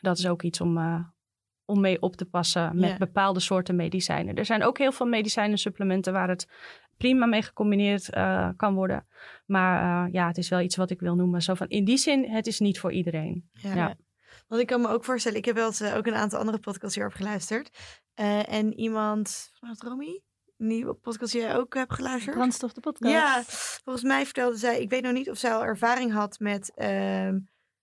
dat 0.00 0.18
is 0.18 0.26
ook 0.26 0.42
iets 0.42 0.60
om, 0.60 0.78
om 1.64 1.80
mee 1.80 2.02
op 2.02 2.16
te 2.16 2.24
passen 2.24 2.76
met 2.76 2.90
Ja. 2.90 2.96
bepaalde 2.96 3.40
soorten 3.40 3.76
medicijnen. 3.76 4.34
Er 4.34 4.44
zijn 4.44 4.64
ook 4.64 4.78
heel 4.78 4.92
veel 4.92 5.06
medicijnen 5.06 5.58
supplementen 5.58 6.12
waar 6.12 6.28
het 6.28 6.48
prima 7.00 7.26
mee 7.26 7.42
gecombineerd 7.42 8.10
eh, 8.10 8.48
kan 8.56 8.74
worden. 8.74 9.06
Maar 9.46 10.06
eh, 10.06 10.12
ja, 10.12 10.26
het 10.26 10.38
is 10.38 10.48
wel 10.48 10.60
iets 10.60 10.76
wat 10.76 10.90
ik 10.90 11.00
wil 11.00 11.14
noemen. 11.14 11.42
Zo 11.42 11.54
van, 11.54 11.68
in 11.68 11.84
die 11.84 11.96
zin, 11.96 12.30
het 12.30 12.46
is 12.46 12.60
niet 12.60 12.80
voor 12.80 12.92
iedereen. 12.92 13.48
Ja. 13.52 13.74
Ja. 13.74 13.96
Want 14.48 14.60
ik 14.60 14.66
kan 14.66 14.80
me 14.80 14.88
ook 14.88 15.04
voorstellen, 15.04 15.38
ik 15.38 15.44
heb 15.44 15.54
wel 15.54 15.66
eens 15.66 15.80
eh, 15.80 15.96
ook 15.96 16.06
een 16.06 16.14
aantal 16.14 16.38
andere 16.38 16.58
podcasts 16.58 16.94
hierop 16.94 17.14
geluisterd. 17.14 17.70
Eh, 18.14 18.52
en 18.52 18.74
iemand, 18.74 19.50
was 19.60 19.70
het 19.70 19.82
Romy? 19.82 20.22
Die 20.56 20.94
podcast 20.94 21.32
die 21.32 21.40
jij 21.40 21.56
ook 21.56 21.74
hebt 21.74 21.94
geluisterd? 21.94 22.36
Brandstof 22.36 22.72
de 22.72 22.80
podcast. 22.80 23.12
Ja, 23.12 23.42
volgens 23.82 24.04
mij 24.04 24.24
vertelde 24.24 24.56
zij, 24.56 24.80
ik 24.80 24.90
weet 24.90 25.02
nog 25.02 25.12
niet 25.12 25.30
of 25.30 25.38
zij 25.38 25.54
al 25.54 25.64
ervaring 25.64 26.12
had 26.12 26.38
met 26.38 26.72
ehm 26.74 27.38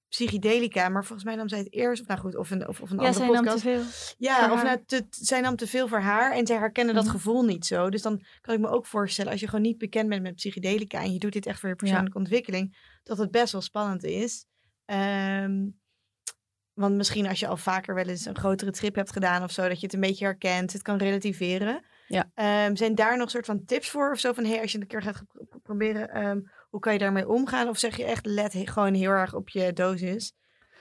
psychedelica, 0.10 0.89
maar 0.89 1.03
volgens 1.05 1.24
mij 1.24 1.36
nam 1.36 1.47
zij 1.47 1.58
het 1.60 1.74
eerst, 1.74 2.01
of 2.01 2.08
nou 2.08 2.20
goed, 2.20 2.36
of 2.36 2.51
een, 2.51 2.68
of, 2.68 2.82
of 2.82 2.89
een 2.91 2.99
Ja, 2.99 3.05
andere 3.05 3.26
zij 3.26 3.34
nam 3.34 3.43
podcast. 3.43 3.64
te 3.64 3.70
veel. 3.70 4.16
Ja, 4.18 4.51
of 4.53 4.64
nou, 4.64 4.84
te, 4.86 5.05
zij 5.10 5.41
nam 5.41 5.55
te 5.55 5.68
veel 5.68 5.88
voor 5.88 5.99
haar 5.99 6.32
en 6.32 6.47
zij 6.47 6.58
herkende 6.58 6.93
dat 6.93 7.03
Mhm. 7.03 7.12
gevoel 7.14 7.43
niet 7.43 7.66
zo. 7.66 7.89
Dus 7.89 8.01
dan 8.01 8.24
kan 8.41 8.55
ik 8.55 8.62
me 8.62 8.68
ook 8.68 8.86
voorstellen, 8.86 9.32
als 9.32 9.39
je 9.41 9.45
gewoon 9.47 9.62
niet 9.62 9.78
bekend 9.78 10.10
bent 10.10 10.22
met 10.22 10.36
psychedelica 10.36 11.01
en 11.01 11.14
je 11.14 11.20
doet 11.20 11.34
dit 11.34 11.45
echt 11.45 11.60
voor 11.60 11.70
je 11.70 11.76
persoonlijke 11.76 12.18
ontwikkeling, 12.18 12.78
dat 13.03 13.18
het 13.18 13.32
best 13.32 13.51
wel 13.51 13.62
spannend 13.62 14.03
is. 14.03 14.45
Ehm, 14.86 15.66
want 16.74 16.95
misschien 16.95 17.28
als 17.28 17.39
je 17.39 17.47
al 17.47 17.58
vaker 17.58 17.95
wel 17.95 18.05
eens 18.05 18.26
een 18.26 18.38
grotere 18.38 18.72
trip 18.72 18.95
hebt 18.95 19.12
gedaan 19.12 19.43
of 19.43 19.51
zo, 19.51 19.68
dat 19.68 19.80
je 19.80 19.86
het 19.86 19.95
een 19.95 20.01
beetje 20.01 20.26
herkent, 20.26 20.74
het 20.74 20.82
kan 20.82 20.97
relativeren. 20.97 21.86
Ja. 22.08 22.32
Ehm, 22.34 22.76
zijn 22.76 22.95
daar 22.95 23.18
nog 23.18 23.30
soort 23.30 23.45
van 23.45 23.66
tips 23.66 23.89
voor 23.89 24.12
of 24.12 24.20
zo 24.20 24.34
van, 24.34 24.45
hey, 24.45 24.62
als 24.62 24.72
je 24.72 24.80
een 24.80 24.88
keer 24.88 25.01
gaat 25.01 25.24
proberen, 25.64 26.10
ehm, 26.10 26.39
hoe 26.78 26.86
kan 26.86 26.95
je 26.95 27.01
daarmee 27.01 27.30
omgaan? 27.30 27.67
Of 27.67 27.78
zeg 27.78 27.97
je 27.97 28.03
echt, 28.03 28.25
let 28.25 28.53
gewoon 28.65 28.93
heel 28.93 29.11
erg 29.11 29.34
op 29.34 29.49
je 29.49 29.73
dosis? 29.73 30.34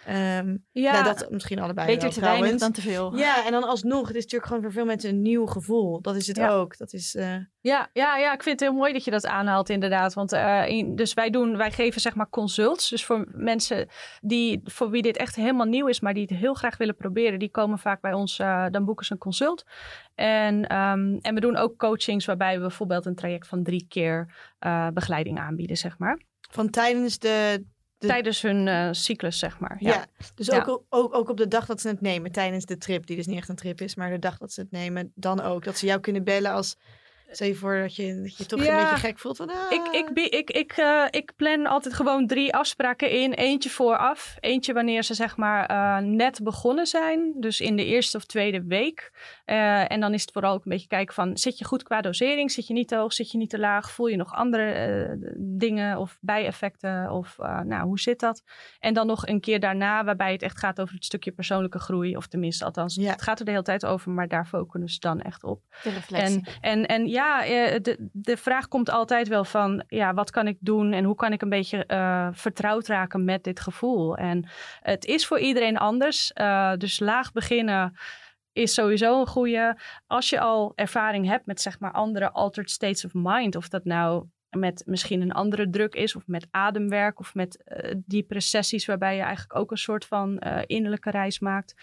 Ehm 0.06 0.56
Ja, 0.72 0.92
nou, 0.92 1.04
dat 1.04 1.30
misschien 1.30 1.58
allebei 1.58 1.86
Beter 1.86 2.02
wel, 2.02 2.10
te 2.10 2.20
weinig 2.20 2.38
trouwens. 2.40 2.62
dan 2.62 2.72
te 2.72 2.80
veel. 2.80 3.16
Ja, 3.16 3.44
en 3.46 3.52
dan 3.52 3.64
alsnog, 3.64 4.06
het 4.06 4.16
is 4.16 4.22
natuurlijk 4.22 4.46
gewoon 4.46 4.62
voor 4.62 4.72
veel 4.72 4.84
mensen 4.84 5.10
een 5.10 5.22
nieuw 5.22 5.46
gevoel. 5.46 6.00
Dat 6.00 6.16
is 6.16 6.26
het 6.26 6.36
Ja. 6.36 6.48
ook. 6.48 6.76
Dat 6.78 6.92
is, 6.92 7.14
eh, 7.14 7.34
Ja, 7.60 7.88
ja, 7.92 8.16
ja, 8.16 8.32
ik 8.32 8.42
vind 8.42 8.60
het 8.60 8.68
heel 8.68 8.78
mooi 8.78 8.92
dat 8.92 9.04
je 9.04 9.10
dat 9.10 9.26
aanhaalt, 9.26 9.68
inderdaad. 9.68 10.14
Want 10.14 10.32
eh, 10.32 10.68
in- 10.68 10.96
dus 10.96 11.14
wij, 11.14 11.30
doen, 11.30 11.56
wij 11.56 11.70
geven 11.72 12.00
zeg 12.00 12.14
maar 12.14 12.28
consults. 12.28 12.88
Dus 12.88 13.04
voor 13.04 13.24
mensen 13.32 13.88
die, 14.20 14.60
voor 14.64 14.90
wie 14.90 15.02
dit 15.02 15.16
echt 15.16 15.34
helemaal 15.36 15.66
nieuw 15.66 15.86
is, 15.86 16.00
maar 16.00 16.14
die 16.14 16.22
het 16.28 16.38
heel 16.38 16.54
graag 16.54 16.76
willen 16.76 16.96
proberen, 16.96 17.38
die 17.38 17.50
komen 17.50 17.78
vaak 17.78 18.00
bij 18.00 18.12
ons, 18.12 18.38
eh, 18.38 18.66
dan 18.70 18.84
boeken 18.84 19.06
ze 19.06 19.12
een 19.12 19.18
consult. 19.18 19.64
En, 20.14 20.66
ehm, 20.66 21.16
en 21.20 21.34
we 21.34 21.40
doen 21.40 21.56
ook 21.56 21.76
coachings 21.78 22.24
waarbij 22.24 22.54
we 22.54 22.60
bijvoorbeeld 22.60 23.06
een 23.06 23.14
traject 23.14 23.48
van 23.48 23.62
drie 23.62 23.86
keer 23.88 24.34
begeleiding 24.92 25.38
aanbieden, 25.38 25.76
zeg 25.76 25.98
maar. 25.98 26.20
van 26.50 26.70
tijdens 26.70 27.18
de... 27.18 27.64
de 28.06 28.12
Tijdens 28.12 28.42
hun 28.42 28.68
eh, 28.68 28.88
cyclus, 28.92 29.38
zeg 29.38 29.58
maar. 29.58 29.76
Ja. 29.78 29.90
ja. 29.90 30.06
dus 30.34 30.46
Ja. 30.46 30.64
Ook, 30.66 30.84
ook, 30.88 31.14
ook 31.14 31.28
op 31.28 31.36
de 31.36 31.48
dag 31.48 31.66
dat 31.66 31.80
ze 31.80 31.88
het 31.88 32.00
nemen, 32.00 32.32
tijdens 32.32 32.64
de 32.64 32.78
trip, 32.78 33.06
die 33.06 33.16
dus 33.16 33.26
niet 33.26 33.36
echt 33.36 33.48
een 33.48 33.56
trip 33.56 33.80
is, 33.80 33.94
maar 33.94 34.10
de 34.10 34.18
dag 34.18 34.38
dat 34.38 34.52
ze 34.52 34.60
het 34.60 34.70
nemen, 34.70 35.12
dan 35.14 35.40
ook. 35.40 35.64
Dat 35.64 35.78
ze 35.78 35.86
jou 35.86 36.00
kunnen 36.00 36.24
bellen 36.24 36.52
als, 36.52 36.76
stel 37.30 37.46
je 37.46 37.54
voor 37.54 37.78
dat 37.80 37.96
je 37.96 38.20
dat 38.22 38.36
je 38.36 38.46
toch 38.46 38.64
Ja. 38.64 38.78
een 38.78 38.82
beetje 38.90 39.06
gek 39.06 39.18
voelt 39.18 39.36
van... 39.36 39.50
Ah, 39.50 39.56
Ik, 39.70 39.86
ik, 40.08 40.28
ik, 40.34 40.50
ik, 40.50 40.72
eh, 40.72 41.04
ik 41.10 41.32
plan 41.36 41.66
altijd 41.66 41.94
gewoon 41.94 42.26
drie 42.26 42.54
afspraken 42.54 43.10
in. 43.10 43.32
Eentje 43.32 43.70
vooraf. 43.70 44.36
Eentje 44.40 44.72
wanneer 44.72 45.02
ze 45.02 45.14
zeg 45.14 45.36
maar 45.36 45.66
eh, 45.66 45.98
net 46.04 46.40
begonnen 46.42 46.86
zijn. 46.86 47.34
Dus 47.40 47.60
in 47.60 47.76
de 47.76 47.84
eerste 47.84 48.16
of 48.16 48.24
tweede 48.24 48.62
week. 48.64 49.12
Eh, 49.44 49.90
en 49.92 50.00
dan 50.00 50.14
is 50.14 50.20
het 50.22 50.32
vooral 50.32 50.52
ook 50.54 50.64
een 50.64 50.70
beetje 50.70 50.86
kijken 50.88 51.14
van... 51.14 51.36
zit 51.38 51.58
je 51.58 51.64
goed 51.64 51.82
qua 51.82 52.00
dosering? 52.00 52.50
Zit 52.50 52.66
je 52.66 52.72
niet 52.72 52.88
te 52.88 52.96
hoog? 52.96 53.12
Zit 53.12 53.30
je 53.30 53.38
niet 53.38 53.50
te 53.50 53.58
laag? 53.58 53.90
Voel 53.90 54.06
je 54.06 54.16
nog 54.16 54.32
andere 54.32 54.64
eh, 54.70 55.30
dingen 55.38 55.98
of 55.98 56.18
bijeffecten? 56.20 57.10
Of 57.10 57.38
eh, 57.38 57.60
nou, 57.60 57.84
hoe 57.86 57.98
zit 58.00 58.20
dat? 58.20 58.42
En 58.80 58.94
dan 58.94 59.06
nog 59.06 59.26
een 59.26 59.40
keer 59.40 59.60
daarna 59.60 60.04
waarbij 60.04 60.32
het 60.32 60.42
echt 60.42 60.58
gaat 60.58 60.80
over 60.80 60.94
het 60.94 61.04
stukje 61.04 61.32
persoonlijke 61.32 61.78
groei. 61.78 62.16
Of 62.16 62.26
tenminste, 62.26 62.64
althans, 62.64 62.94
Ja. 62.94 63.10
het 63.10 63.22
gaat 63.22 63.38
er 63.38 63.44
de 63.44 63.50
hele 63.50 63.62
tijd 63.62 63.86
over. 63.86 64.10
Maar 64.10 64.28
daar 64.28 64.46
focussen 64.46 65.00
we 65.00 65.06
dan 65.08 65.20
echt 65.20 65.44
op. 65.44 65.60
De 65.82 65.90
reflectie. 65.90 66.44
En, 66.60 66.60
en, 66.60 66.86
en 66.86 67.06
ja, 67.16 67.44
eh, 67.44 67.80
de, 67.82 68.08
de 68.12 68.36
vraag 68.36 68.68
komt 68.68 68.90
altijd 68.90 69.28
wel 69.28 69.44
van, 69.44 69.84
ja, 69.88 70.14
wat 70.14 70.30
kan 70.30 70.46
ik 70.46 70.56
doen 70.60 70.92
en 70.92 71.04
hoe 71.04 71.14
kan 71.14 71.32
ik 71.32 71.42
een 71.42 71.48
beetje 71.48 71.86
eh, 71.86 72.28
vertrouwd 72.32 72.86
raken 72.86 73.24
met 73.24 73.44
dit 73.44 73.60
gevoel? 73.60 74.16
En 74.16 74.48
het 74.80 75.04
is 75.04 75.26
voor 75.26 75.38
iedereen 75.38 75.76
anders, 75.76 76.32
eh, 76.32 76.72
dus 76.76 77.00
laag 77.00 77.32
beginnen 77.32 77.96
is 78.52 78.74
sowieso 78.74 79.20
een 79.20 79.26
goede. 79.26 79.78
Als 80.06 80.30
je 80.30 80.40
al 80.40 80.72
ervaring 80.74 81.26
hebt 81.26 81.46
met 81.46 81.60
zeg 81.60 81.80
maar 81.80 81.92
andere 81.92 82.30
altered 82.32 82.70
states 82.70 83.04
of 83.04 83.10
mind, 83.14 83.56
of 83.56 83.68
dat 83.68 83.84
nou 83.84 84.26
met 84.58 84.82
misschien 84.86 85.20
een 85.20 85.32
andere 85.32 85.70
druk 85.70 85.94
is, 85.94 86.16
of 86.16 86.26
met 86.26 86.46
ademwerk, 86.50 87.18
of 87.18 87.34
met 87.34 87.62
eh 87.64 87.94
diepere 87.96 88.40
sessies 88.40 88.86
waarbij 88.86 89.16
je 89.16 89.22
eigenlijk 89.22 89.58
ook 89.58 89.70
een 89.70 89.76
soort 89.76 90.04
van 90.04 90.38
eh, 90.38 90.62
innerlijke 90.66 91.10
reis 91.10 91.38
maakt. 91.38 91.74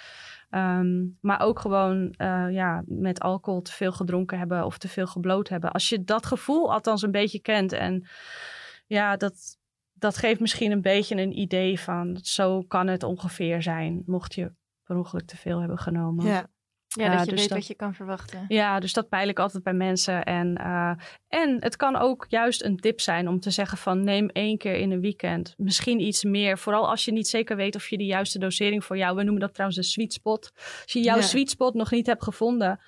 Ehm, 0.50 1.06
maar 1.22 1.42
ook 1.42 1.60
gewoon 1.60 2.14
eh, 2.18 2.48
ja, 2.52 2.84
met 2.86 3.20
alcohol 3.20 3.62
te 3.62 3.72
veel 3.72 3.92
gedronken 3.92 4.38
hebben 4.38 4.66
of 4.66 4.78
te 4.78 4.88
veel 4.88 5.08
gebloot 5.08 5.50
hebben. 5.50 5.72
Als 5.72 5.90
je 5.90 6.04
dat 6.04 6.26
gevoel 6.26 6.74
althans 6.74 7.02
een 7.02 7.12
beetje 7.12 7.40
kent 7.40 7.72
en 7.72 8.08
ja, 8.88 9.16
dat, 9.16 9.58
dat 9.94 10.18
geeft 10.18 10.40
misschien 10.40 10.72
een 10.72 10.82
beetje 10.82 11.16
een 11.16 11.40
idee 11.40 11.80
van 11.80 12.20
zo 12.22 12.62
kan 12.62 12.88
het 12.88 13.04
ongeveer 13.04 13.62
zijn, 13.62 14.04
mocht 14.06 14.36
je 14.36 14.52
per 14.84 15.26
te 15.26 15.38
veel 15.38 15.60
hebben 15.60 15.78
genomen. 15.78 16.48
Ja, 16.94 17.10
dat 17.16 17.26
je 17.26 17.32
dus 17.32 17.40
weet 17.40 17.50
dat- 17.50 17.58
wat 17.58 17.68
je 17.68 17.76
kan 17.76 17.94
verwachten. 17.94 18.46
Ja, 18.48 18.80
dus 18.80 18.94
dat 18.94 19.10
peil 19.10 19.28
ik 19.28 19.40
altijd 19.40 19.64
bij 19.64 19.74
mensen. 19.74 20.24
En, 20.24 20.56
eh, 20.58 20.92
en 21.28 21.58
het 21.60 21.76
kan 21.76 21.96
ook 21.96 22.26
juist 22.30 22.64
een 22.64 22.78
tip 22.78 23.02
zijn 23.02 23.28
om 23.28 23.40
te 23.40 23.50
zeggen 23.52 23.78
van 23.78 24.04
neem 24.04 24.30
één 24.30 24.58
keer 24.58 24.76
in 24.76 24.92
een 24.92 25.02
weekend. 25.02 25.54
Misschien 25.58 26.00
iets 26.00 26.24
meer. 26.24 26.58
Vooral 26.58 26.90
als 26.90 27.06
je 27.06 27.12
niet 27.12 27.28
zeker 27.28 27.56
weet 27.56 27.76
of 27.76 27.88
je 27.90 27.98
de 27.98 28.06
juiste 28.06 28.40
dosering 28.40 28.86
voor 28.86 28.98
jou... 28.98 29.16
We 29.16 29.24
noemen 29.24 29.42
dat 29.42 29.54
trouwens 29.54 29.80
de 29.80 29.86
sweet 29.86 30.14
spot. 30.14 30.52
Als 30.56 30.94
je 30.94 31.02
jouw 31.02 31.16
Ja. 31.16 31.22
sweet 31.22 31.50
spot 31.50 31.74
nog 31.74 31.92
niet 31.92 32.06
hebt 32.08 32.24
gevonden... 32.24 32.80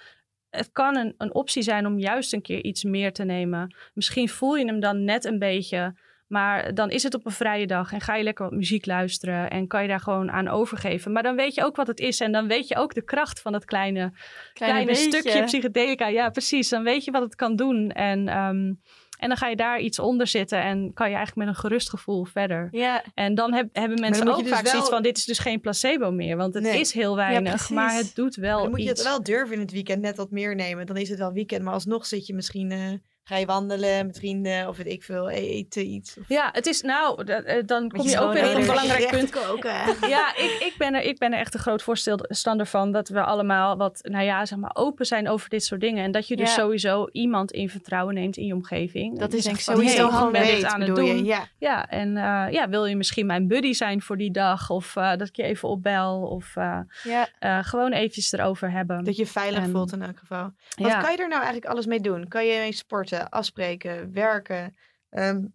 Het 0.49 0.71
kan 0.71 0.95
een, 0.97 1.13
een 1.17 1.33
optie 1.33 1.61
zijn 1.63 1.85
om 1.85 1.99
juist 1.99 2.33
een 2.33 2.41
keer 2.41 2.63
iets 2.63 2.83
meer 2.83 3.13
te 3.13 3.23
nemen. 3.23 3.75
Misschien 3.93 4.29
voel 4.29 4.55
je 4.55 4.65
hem 4.65 4.79
dan 4.79 5.03
net 5.03 5.25
een 5.25 5.39
beetje... 5.39 5.95
Maar 6.27 6.73
dan 6.73 6.89
is 6.89 7.03
het 7.03 7.13
op 7.13 7.25
een 7.25 7.31
vrije 7.31 7.67
dag 7.67 7.91
en 7.93 8.01
ga 8.01 8.15
je 8.15 8.23
lekker 8.23 8.45
wat 8.45 8.53
muziek 8.53 8.85
luisteren 8.85 9.49
en 9.49 9.67
kan 9.67 9.81
je 9.81 9.87
daar 9.87 9.99
gewoon 9.99 10.31
aan 10.31 10.47
overgeven. 10.47 11.11
Maar 11.11 11.23
dan 11.23 11.35
weet 11.35 11.55
je 11.55 11.63
ook 11.63 11.75
wat 11.75 11.87
het 11.87 11.99
is 11.99 12.19
en 12.19 12.31
dan 12.31 12.47
weet 12.47 12.67
je 12.67 12.75
ook 12.75 12.93
de 12.93 13.03
kracht 13.03 13.41
van 13.41 13.51
dat 13.51 13.65
kleine 13.65 14.13
kleine 14.53 14.95
stukje 14.95 15.43
psychedelica. 15.43 16.07
Ja, 16.07 16.29
precies. 16.29 16.69
Dan 16.69 16.83
weet 16.83 17.03
je 17.03 17.11
wat 17.11 17.21
het 17.21 17.35
kan 17.35 17.55
doen. 17.55 17.89
En, 17.91 18.27
ehm, 18.27 18.73
en 19.19 19.27
dan 19.27 19.37
ga 19.37 19.47
je 19.47 19.55
daar 19.55 19.79
iets 19.79 19.99
onder 19.99 20.27
zitten 20.27 20.61
en 20.61 20.93
kan 20.93 21.09
je 21.09 21.15
eigenlijk 21.15 21.47
met 21.47 21.55
een 21.55 21.61
gerust 21.61 21.89
gevoel 21.89 22.25
verder. 22.25 22.67
Ja, 22.71 23.03
En 23.13 23.35
dan 23.35 23.53
heb, 23.53 23.69
hebben 23.73 23.99
mensen 23.99 24.27
ook 24.27 24.39
dus 24.43 24.49
vaak 24.49 24.61
wel- 24.63 24.71
zoiets 24.71 24.89
van: 24.89 25.03
dit 25.03 25.17
is 25.17 25.25
dus 25.25 25.39
geen 25.39 25.61
placebo 25.61 26.11
meer. 26.11 26.37
Want 26.37 26.53
het 26.53 26.63
Nee. 26.63 26.79
is 26.79 26.93
heel 26.93 27.15
weinig, 27.15 27.69
maar 27.69 27.93
het 27.95 28.15
doet 28.15 28.35
wel 28.35 28.51
Maar 28.53 28.61
dan 28.61 28.69
moet 28.69 28.83
je 28.83 28.89
iets. 28.89 28.99
het 28.99 29.09
wel 29.09 29.23
durven 29.23 29.53
in 29.55 29.61
het 29.61 29.71
weekend 29.71 30.01
net 30.01 30.17
wat 30.17 30.31
meer 30.31 30.55
nemen. 30.55 30.85
Dan 30.85 30.97
is 30.97 31.09
het 31.09 31.19
wel 31.19 31.33
weekend, 31.33 31.63
maar 31.63 31.73
alsnog 31.73 32.05
zit 32.05 32.25
je 32.27 32.33
misschien... 32.33 32.71
eh, 32.71 32.79
ga 33.27 33.37
je 33.37 33.45
wandelen 33.45 34.05
met 34.05 34.17
vrienden 34.17 34.67
of 34.67 34.77
weet 34.77 34.87
ik 34.87 35.03
veel, 35.03 35.29
e- 35.29 35.33
eten 35.33 35.85
iets. 35.87 36.17
Of, 36.17 36.27
Ja, 36.27 36.49
het 36.51 36.65
is 36.65 36.81
nou, 36.81 37.23
eh, 37.25 37.63
dan 37.65 37.89
kom 37.89 38.07
je 38.07 38.19
ook 38.19 38.33
weer 38.33 38.49
op 38.49 38.55
een 38.55 38.65
belangrijk 38.65 39.07
punt. 39.09 39.29
koken. 39.29 39.73
Ja, 40.09 40.35
ik, 40.35 40.57
ik, 40.59 40.73
ben 40.77 40.93
er, 40.93 41.01
ik 41.01 41.17
ben 41.17 41.33
er 41.33 41.39
echt 41.39 41.53
een 41.53 41.59
groot 41.59 41.83
voorstander 41.83 42.65
van 42.67 42.91
dat 42.91 43.07
we 43.09 43.21
allemaal 43.23 43.77
wat, 43.77 43.99
nou 44.03 44.23
ja, 44.25 44.45
zeg 44.45 44.57
maar, 44.57 44.71
open 44.73 45.05
zijn 45.05 45.29
over 45.29 45.49
dit 45.49 45.63
soort 45.63 45.81
dingen. 45.81 46.03
En 46.03 46.11
dat 46.11 46.27
je 46.27 46.35
dus 46.35 46.55
Ja. 46.55 46.61
sowieso 46.61 47.07
iemand 47.11 47.51
in 47.51 47.69
vertrouwen 47.69 48.13
neemt 48.13 48.37
in 48.37 48.45
je 48.45 48.53
omgeving. 48.53 49.19
Dat 49.19 49.33
is 49.33 49.43
denk 49.43 49.55
ik 49.55 49.61
sowieso 49.61 50.09
hey, 50.11 50.31
weet, 50.31 50.63
aan 50.63 50.79
het 50.81 50.89
je, 50.89 50.95
doen. 50.95 51.25
Ja. 51.25 51.47
Ja, 51.59 51.89
en 51.89 52.17
eh, 52.17 52.45
ja, 52.51 52.69
wil 52.69 52.85
je 52.85 52.95
misschien 52.95 53.25
mijn 53.25 53.47
buddy 53.47 53.73
zijn 53.73 54.01
voor 54.01 54.17
die 54.17 54.31
dag? 54.31 54.69
Of 54.69 54.95
eh, 54.95 55.15
dat 55.15 55.27
ik 55.27 55.35
je 55.35 55.43
even 55.43 55.69
opbel? 55.69 56.21
Of 56.21 56.55
eh, 56.55 56.79
ja. 57.03 57.27
eh, 57.39 57.59
gewoon 57.61 57.91
eventjes 57.91 58.31
erover 58.31 58.71
hebben. 58.71 59.03
Dat 59.03 59.15
je 59.15 59.21
je 59.21 59.27
veilig 59.29 59.63
En- 59.63 59.71
voelt 59.71 59.93
in 59.93 60.01
elk 60.01 60.19
geval. 60.19 60.51
Wat 60.75 60.87
ja. 60.91 61.01
kan 61.01 61.11
je 61.11 61.17
er 61.17 61.27
nou 61.27 61.41
eigenlijk 61.41 61.71
alles 61.71 61.85
mee 61.85 61.99
doen? 61.99 62.27
Kan 62.27 62.45
je 62.45 62.57
mee 62.59 62.73
sporten, 62.73 63.14
afspreken, 63.23 64.13
werken, 64.13 64.75
ehm, 65.09 65.45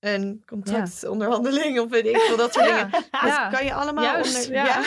een 0.00 0.42
contractonderhandeling 0.46 1.78
of 1.80 1.90
weet 1.90 2.06
ik 2.06 2.16
veel, 2.16 2.36
dat 2.36 2.52
soort 2.52 2.66
dingen. 2.66 2.90
Dat 2.90 3.02
Ja. 3.10 3.48
kan 3.48 3.64
je 3.64 3.74
allemaal 3.74 4.04
Juist, 4.04 4.46
onder... 4.46 4.64
ja. 4.64 4.82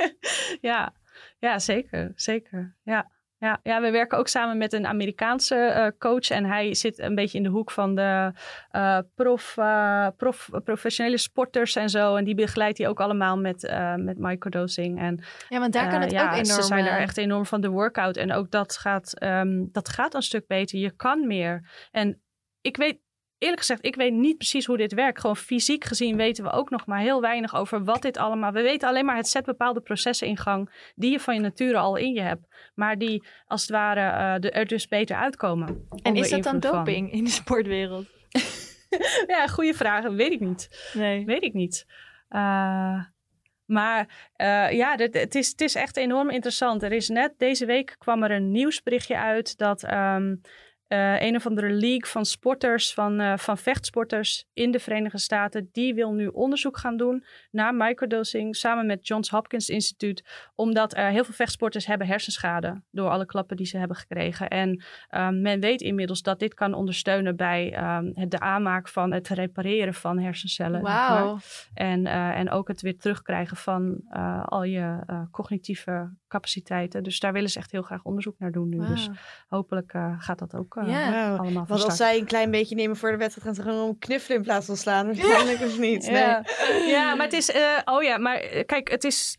ja. 0.70 0.94
ja, 1.38 1.58
zeker. 1.58 2.12
Zeker. 2.14 2.76
Ja. 2.82 3.10
Ja, 3.44 3.60
ja, 3.62 3.80
we 3.80 3.90
werken 3.90 4.18
ook 4.18 4.28
samen 4.28 4.58
met 4.58 4.72
een 4.72 4.86
Amerikaanse 4.86 5.54
eh, 5.54 5.86
coach. 5.98 6.30
En 6.30 6.44
hij 6.44 6.74
zit 6.74 6.98
een 6.98 7.14
beetje 7.14 7.38
in 7.38 7.44
de 7.44 7.50
hoek 7.50 7.70
van 7.70 7.94
de 7.94 8.32
eh, 8.70 8.98
prof, 9.14 9.56
eh, 9.56 10.06
prof, 10.16 10.48
professionele 10.64 11.18
sporters 11.18 11.76
en 11.76 11.88
zo. 11.88 12.16
En 12.16 12.24
die 12.24 12.34
begeleidt 12.34 12.78
hij 12.78 12.88
ook 12.88 13.00
allemaal 13.00 13.38
met, 13.38 13.74
met 13.96 14.18
microdosing. 14.18 15.00
En 15.00 15.24
ja, 15.48 15.58
want 15.58 15.72
daar 15.72 15.88
kan 15.88 16.00
het 16.00 16.10
ja, 16.10 16.24
ook 16.24 16.32
enorm... 16.32 16.44
Ze 16.44 16.62
zijn 16.62 16.86
er 16.86 16.98
echt 16.98 17.16
enorm 17.16 17.46
van 17.46 17.60
de 17.60 17.68
workout. 17.68 18.16
En 18.16 18.32
ook 18.32 18.50
dat 18.50 18.76
gaat, 18.76 19.18
ehm, 19.18 19.64
dat 19.72 19.88
gaat 19.88 20.14
een 20.14 20.22
stuk 20.22 20.46
beter. 20.46 20.78
Je 20.78 20.90
kan 20.90 21.26
meer. 21.26 21.70
En 21.90 22.22
ik 22.60 22.76
weet, 22.76 22.98
eerlijk 23.44 23.60
gezegd, 23.60 23.84
ik 23.84 23.96
weet 23.96 24.12
niet 24.12 24.36
precies 24.36 24.66
hoe 24.66 24.76
dit 24.76 24.92
werkt. 24.94 25.20
Gewoon 25.20 25.36
fysiek 25.36 25.84
gezien 25.84 26.16
weten 26.16 26.44
we 26.44 26.50
ook 26.50 26.70
nog 26.70 26.86
maar 26.86 27.00
heel 27.00 27.20
weinig 27.20 27.54
over 27.54 27.84
wat 27.84 28.02
dit 28.02 28.16
allemaal... 28.16 28.52
We 28.52 28.62
weten 28.62 28.88
alleen 28.88 29.04
maar, 29.04 29.16
het 29.16 29.28
zet 29.28 29.44
bepaalde 29.44 29.80
processen 29.80 30.26
in 30.26 30.36
gang... 30.36 30.90
die 30.94 31.10
je 31.10 31.20
van 31.20 31.34
je 31.34 31.40
nature 31.40 31.78
al 31.78 31.96
in 31.96 32.12
je 32.12 32.20
hebt. 32.20 32.70
Maar 32.74 32.98
die 32.98 33.26
als 33.46 33.60
het 33.60 33.70
ware 33.70 34.00
eh, 34.40 34.58
er 34.58 34.66
dus 34.66 34.88
beter 34.88 35.16
uitkomen. 35.16 35.88
En 36.02 36.16
is 36.16 36.30
dat 36.30 36.42
dan 36.42 36.62
van. 36.62 36.72
doping 36.72 37.12
in 37.12 37.24
de 37.24 37.30
sportwereld? 37.30 38.06
ja, 39.26 39.46
goede 39.46 39.74
vraag. 39.74 40.08
Weet 40.08 40.32
ik 40.32 40.40
niet. 40.40 40.90
Nee. 40.92 41.24
Weet 41.24 41.42
ik 41.42 41.52
niet. 41.52 41.84
Eh, 42.28 43.04
Maar 43.66 44.30
uh, 44.36 44.70
ja, 44.70 44.96
het 44.96 45.34
is, 45.34 45.48
het 45.48 45.60
is 45.60 45.74
echt 45.74 45.96
enorm 45.96 46.30
interessant. 46.30 46.82
Er 46.82 46.92
is 46.92 47.08
net 47.08 47.34
deze 47.38 47.66
week 47.66 47.94
kwam 47.98 48.22
er 48.22 48.30
een 48.30 48.50
nieuwsberichtje 48.50 49.16
uit 49.16 49.58
dat 49.58 49.92
um, 49.92 50.40
uh, 50.88 51.20
een 51.22 51.36
of 51.36 51.46
andere 51.46 51.70
league 51.70 52.06
van 52.06 52.24
sporters, 52.24 52.94
van, 52.94 53.20
uh, 53.20 53.36
van 53.36 53.58
vechtsporters 53.58 54.46
in 54.52 54.70
de 54.70 54.78
Verenigde 54.78 55.18
Staten, 55.18 55.68
die 55.72 55.94
wil 55.94 56.12
nu 56.12 56.26
onderzoek 56.26 56.78
gaan 56.78 56.96
doen 56.96 57.24
naar 57.50 57.74
microdosing 57.74 58.56
samen 58.56 58.86
met 58.86 59.06
Johns 59.06 59.30
Hopkins 59.30 59.68
Instituut, 59.68 60.24
omdat 60.54 60.96
heel 60.96 61.24
veel 61.24 61.34
vechtsporters 61.34 61.86
hebben 61.86 62.06
hersenschade 62.06 62.82
door 62.90 63.08
alle 63.08 63.26
klappen 63.26 63.56
die 63.56 63.66
ze 63.66 63.78
hebben 63.78 63.96
gekregen. 63.96 64.48
En 64.48 64.84
um, 65.10 65.40
men 65.40 65.60
weet 65.60 65.80
inmiddels 65.80 66.22
dat 66.22 66.38
dit 66.38 66.54
kan 66.54 66.74
ondersteunen 66.74 67.36
bij 67.36 67.96
um, 67.96 68.12
het, 68.14 68.30
de 68.30 68.40
aanmaak 68.40 68.88
van 68.88 69.12
het 69.12 69.28
repareren 69.28 69.94
van 69.94 70.18
hersencellen. 70.18 70.80
Wow. 70.80 71.38
En, 71.74 72.00
uh, 72.00 72.28
en 72.28 72.50
ook 72.50 72.68
het 72.68 72.80
weer 72.80 72.98
terugkrijgen 72.98 73.56
van 73.56 74.02
al 74.44 74.64
je 74.64 74.98
cognitieve 75.30 76.10
capaciteiten. 76.34 77.02
Dus 77.02 77.20
daar 77.20 77.32
willen 77.32 77.50
ze 77.50 77.58
echt 77.58 77.70
heel 77.70 77.82
graag 77.82 78.02
onderzoek 78.02 78.38
naar 78.38 78.52
doen 78.52 78.68
nu. 78.68 78.76
Wow. 78.76 78.88
Dus 78.88 79.10
hopelijk 79.48 79.92
gaat 80.18 80.38
dat 80.38 80.54
ook 80.54 80.80
ja. 80.86 81.36
allemaal 81.36 81.66
Want 81.66 81.84
als 81.84 81.96
zij 81.96 82.18
een 82.18 82.24
klein 82.24 82.50
beetje 82.50 82.74
nemen 82.74 82.96
voor 82.96 83.10
de 83.10 83.16
wedstrijd, 83.16 83.46
gaan 83.46 83.64
ze 83.64 83.70
gewoon 83.70 83.98
knuffelen 83.98 84.36
in 84.36 84.44
plaats 84.44 84.66
van 84.66 84.76
slaan. 84.76 85.06
Waarschijnlijk 85.06 85.60
of 85.60 85.78
niet. 85.78 86.06
Nee. 86.06 86.14
Ja. 86.14 86.44
ja, 86.86 87.14
maar 87.14 87.24
het 87.24 87.34
is... 87.34 87.50
Uh, 87.50 87.78
oh 87.84 88.02
ja, 88.02 88.18
maar 88.18 88.36
eh, 88.36 88.64
kijk, 88.64 88.90
het 88.90 89.04
is... 89.04 89.38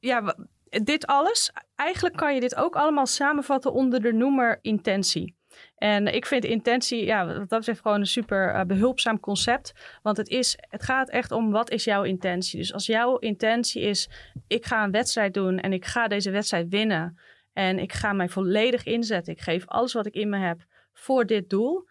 Ja, 0.00 0.36
dit 0.64 1.06
alles... 1.06 1.52
Eigenlijk 1.74 2.16
kan 2.16 2.34
je 2.34 2.40
dit 2.40 2.56
ook 2.56 2.76
allemaal 2.76 3.06
samenvatten 3.06 3.72
onder 3.72 4.02
de 4.02 4.12
noemer 4.12 4.58
intentie. 4.62 5.36
En 5.76 6.14
ik 6.14 6.26
vind 6.26 6.44
intentie, 6.44 7.04
ja, 7.04 7.24
dat 7.24 7.48
betreft 7.48 7.80
gewoon 7.80 8.00
een 8.00 8.06
super 8.06 8.54
uh, 8.54 8.62
behulpzaam 8.62 9.20
concept. 9.20 9.72
Want 10.02 10.16
het, 10.16 10.28
is, 10.28 10.58
het 10.60 10.82
gaat 10.82 11.10
echt 11.10 11.32
om 11.32 11.50
wat 11.50 11.70
is 11.70 11.84
jouw 11.84 12.02
intentie. 12.02 12.58
Dus 12.58 12.72
als 12.72 12.86
jouw 12.86 13.16
intentie 13.16 13.82
is, 13.82 14.08
ik 14.46 14.66
ga 14.66 14.84
een 14.84 14.90
wedstrijd 14.90 15.34
doen 15.34 15.58
en 15.58 15.72
ik 15.72 15.84
ga 15.84 16.08
deze 16.08 16.30
wedstrijd 16.30 16.68
winnen. 16.68 17.18
En 17.52 17.78
ik 17.78 17.92
ga 17.92 18.12
mij 18.12 18.28
volledig 18.28 18.84
inzetten. 18.84 19.32
Ik 19.32 19.40
geef 19.40 19.66
alles 19.66 19.92
wat 19.92 20.06
ik 20.06 20.14
in 20.14 20.28
me 20.28 20.38
heb 20.38 20.64
voor 20.92 21.26
dit 21.26 21.50
doel. 21.50 21.88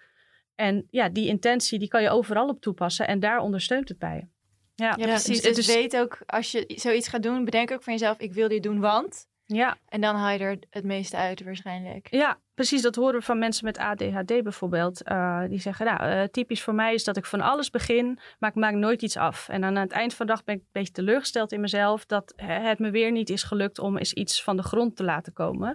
En 0.56 0.88
ja, 0.90 1.10
die 1.10 1.28
intentie 1.28 1.80
die 1.80 1.88
kan 1.88 2.02
je 2.02 2.10
overal 2.10 2.48
op 2.48 2.62
toepassen 2.62 3.08
en 3.08 3.20
daar 3.20 3.40
ondersteunt 3.40 3.90
het 3.90 3.98
bij. 3.98 4.28
Ja, 4.76 4.94
ja 4.98 5.06
precies. 5.06 5.42
Dus, 5.42 5.56
dus 5.56 5.68
weet 5.68 5.98
ook, 5.98 6.22
als 6.26 6.52
je 6.52 6.64
zoiets 6.76 7.08
gaat 7.08 7.24
doen, 7.24 7.46
bedenk 7.46 7.72
ook 7.72 7.84
van 7.84 7.94
jezelf, 7.94 8.20
ik 8.20 8.34
wil 8.34 8.48
dit 8.48 8.64
doen, 8.64 8.80
want... 8.80 9.32
Ja. 9.46 9.78
En 9.88 10.02
dan 10.02 10.16
haal 10.16 10.32
je 10.32 10.40
er 10.40 10.58
het 10.70 10.84
meeste 10.84 11.18
uit 11.18 11.44
waarschijnlijk. 11.44 12.08
Ja, 12.10 12.38
precies. 12.54 12.82
Dat 12.82 12.96
horen 12.96 13.20
we 13.20 13.26
van 13.26 13.40
mensen 13.40 13.66
met 13.66 13.78
ADHD 13.78 14.44
bijvoorbeeld. 14.44 15.10
Uh, 15.10 15.44
die 15.48 15.60
zeggen, 15.60 15.86
nou, 15.86 16.10
uh, 16.10 16.24
typisch 16.24 16.64
voor 16.64 16.74
mij 16.74 16.94
is 16.94 17.04
dat 17.04 17.18
ik 17.18 17.26
van 17.26 17.42
alles 17.42 17.70
begin, 17.70 18.20
maar 18.40 18.50
ik 18.50 18.56
maak 18.56 18.74
nooit 18.74 19.02
iets 19.02 19.18
af. 19.18 19.50
En 19.50 19.62
dan 19.62 19.78
aan 19.78 19.84
het 19.84 19.92
eind 19.92 20.14
van 20.14 20.26
de 20.26 20.32
dag 20.32 20.44
ben 20.44 20.56
ik 20.56 20.62
een 20.62 20.68
beetje 20.72 20.94
teleurgesteld 20.94 21.52
in 21.52 21.62
mezelf 21.62 22.06
dat 22.06 22.34
het 22.36 22.80
me 22.80 22.92
weer 22.92 23.12
niet 23.12 23.30
is 23.30 23.44
gelukt 23.44 23.80
om 23.80 23.98
eens 23.98 24.14
iets 24.14 24.44
van 24.44 24.58
de 24.58 24.64
grond 24.64 24.96
te 24.96 25.04
laten 25.04 25.34
komen. 25.34 25.70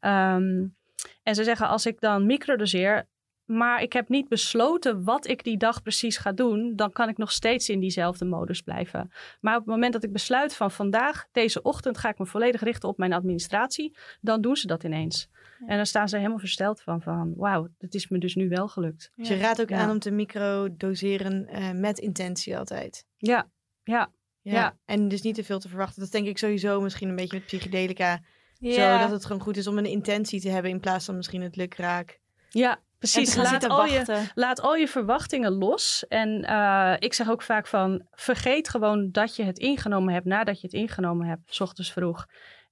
Um, 0.00 0.76
en 1.22 1.34
ze 1.34 1.44
zeggen, 1.44 1.68
als 1.68 1.86
ik 1.86 2.00
dan 2.00 2.26
microdoseer, 2.26 3.06
maar 3.48 3.82
ik 3.82 3.92
heb 3.92 4.08
niet 4.08 4.28
besloten 4.28 5.04
wat 5.04 5.26
ik 5.26 5.44
die 5.44 5.56
dag 5.56 5.82
precies 5.82 6.16
ga 6.16 6.32
doen, 6.32 6.72
dan 6.76 6.92
kan 6.92 7.08
ik 7.08 7.16
nog 7.16 7.32
steeds 7.32 7.68
in 7.68 7.80
diezelfde 7.80 8.24
modus 8.24 8.62
blijven. 8.62 9.10
Maar 9.40 9.54
op 9.54 9.60
het 9.60 9.74
moment 9.74 9.92
dat 9.92 10.04
ik 10.04 10.12
besluit 10.12 10.56
van 10.56 10.70
vandaag, 10.70 11.26
deze 11.32 11.62
ochtend, 11.62 11.98
ga 11.98 12.08
ik 12.08 12.18
me 12.18 12.26
volledig 12.26 12.62
richten 12.62 12.88
op 12.88 12.98
mijn 12.98 13.12
administratie, 13.12 13.96
dan 14.20 14.40
doen 14.40 14.56
ze 14.56 14.66
dat 14.66 14.84
ineens. 14.84 15.28
En 15.66 15.76
dan 15.76 15.86
staan 15.86 16.08
ze 16.08 16.16
helemaal 16.16 16.38
versteld 16.38 16.80
van, 16.80 17.02
van 17.02 17.34
wauw, 17.36 17.68
dat 17.78 17.94
is 17.94 18.08
me 18.08 18.18
dus 18.18 18.34
nu 18.34 18.48
wel 18.48 18.68
gelukt. 18.68 19.12
Dus 19.16 19.28
je 19.28 19.36
raadt 19.36 19.60
ook 19.60 19.72
aan 19.72 19.90
om 19.90 19.98
te 19.98 20.10
microdoseren 20.10 21.48
uh, 21.52 21.70
met 21.70 21.98
intentie 21.98 22.58
altijd. 22.58 23.06
Ja, 23.16 23.50
ja. 23.82 24.10
Ja. 24.42 24.76
En 24.84 25.08
dus 25.08 25.22
niet 25.22 25.34
te 25.34 25.44
veel 25.44 25.58
te 25.58 25.68
verwachten. 25.68 26.02
Dat 26.02 26.10
denk 26.10 26.26
ik 26.26 26.38
sowieso 26.38 26.80
misschien 26.80 27.08
een 27.08 27.16
beetje 27.16 27.36
met 27.36 27.46
psychedelica 27.46 28.20
ja. 28.58 28.98
Zodat 28.98 29.10
het 29.10 29.24
gewoon 29.24 29.42
goed 29.42 29.56
is 29.56 29.66
om 29.66 29.78
een 29.78 29.86
intentie 29.86 30.40
te 30.40 30.48
hebben 30.48 30.70
in 30.70 30.80
plaats 30.80 31.04
van 31.04 31.16
misschien 31.16 31.42
het 31.42 31.56
lukraak. 31.56 32.20
Ja, 32.48 32.80
precies. 32.98 33.36
Laat 33.36 33.68
al, 33.68 33.86
je, 33.86 34.30
laat 34.34 34.60
al 34.60 34.74
je 34.74 34.88
verwachtingen 34.88 35.52
los. 35.52 36.06
En 36.08 36.44
uh, 36.50 36.94
ik 36.98 37.14
zeg 37.14 37.30
ook 37.30 37.42
vaak 37.42 37.66
van, 37.66 38.06
vergeet 38.10 38.68
gewoon 38.68 39.10
dat 39.10 39.36
je 39.36 39.42
het 39.42 39.58
ingenomen 39.58 40.14
hebt 40.14 40.26
nadat 40.26 40.60
je 40.60 40.66
het 40.66 40.76
ingenomen 40.76 41.26
hebt, 41.26 41.54
s 41.54 41.60
ochtends 41.60 41.92
vroeg. 41.92 42.26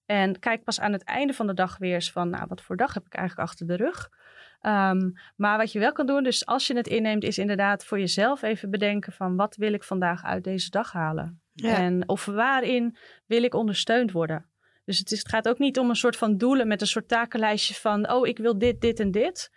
En 0.06 0.38
kijk 0.38 0.64
pas 0.64 0.80
aan 0.80 0.92
het 0.92 1.04
einde 1.04 1.32
van 1.32 1.46
de 1.46 1.54
dag 1.54 1.78
weer 1.78 1.94
eens 1.94 2.12
van, 2.12 2.30
nou, 2.30 2.44
wat 2.48 2.60
voor 2.60 2.76
dag 2.76 2.94
heb 2.94 3.06
ik 3.06 3.14
eigenlijk 3.14 3.48
achter 3.48 3.66
de 3.66 3.76
rug? 3.76 4.08
Um, 4.62 5.12
maar 5.36 5.58
wat 5.58 5.72
je 5.72 5.78
wel 5.78 5.92
kan 5.92 6.06
doen, 6.06 6.22
dus 6.22 6.46
als 6.46 6.66
je 6.66 6.76
het 6.76 6.86
inneemt, 6.86 7.24
is 7.24 7.38
inderdaad 7.38 7.84
voor 7.84 7.98
jezelf 7.98 8.42
even 8.42 8.70
bedenken 8.70 9.12
van, 9.12 9.36
wat 9.36 9.56
wil 9.56 9.72
ik 9.72 9.84
vandaag 9.84 10.24
uit 10.24 10.44
deze 10.44 10.70
dag 10.70 10.92
halen? 10.92 11.40
Ja. 11.52 11.76
En 11.76 12.08
of 12.08 12.24
waarin 12.24 12.96
wil 13.26 13.42
ik 13.42 13.54
ondersteund 13.54 14.12
worden? 14.12 14.46
Dus 14.84 14.98
het, 14.98 15.12
is, 15.12 15.18
het 15.18 15.28
gaat 15.28 15.48
ook 15.48 15.58
niet 15.58 15.78
om 15.78 15.88
een 15.88 15.96
soort 15.96 16.16
van 16.16 16.36
doelen 16.36 16.68
met 16.68 16.80
een 16.80 16.86
soort 16.86 17.08
takenlijstje 17.08 17.74
van, 17.74 18.10
oh, 18.10 18.26
ik 18.26 18.38
wil 18.38 18.58
dit, 18.58 18.80
dit 18.80 19.00
en 19.00 19.10
dit. 19.10 19.50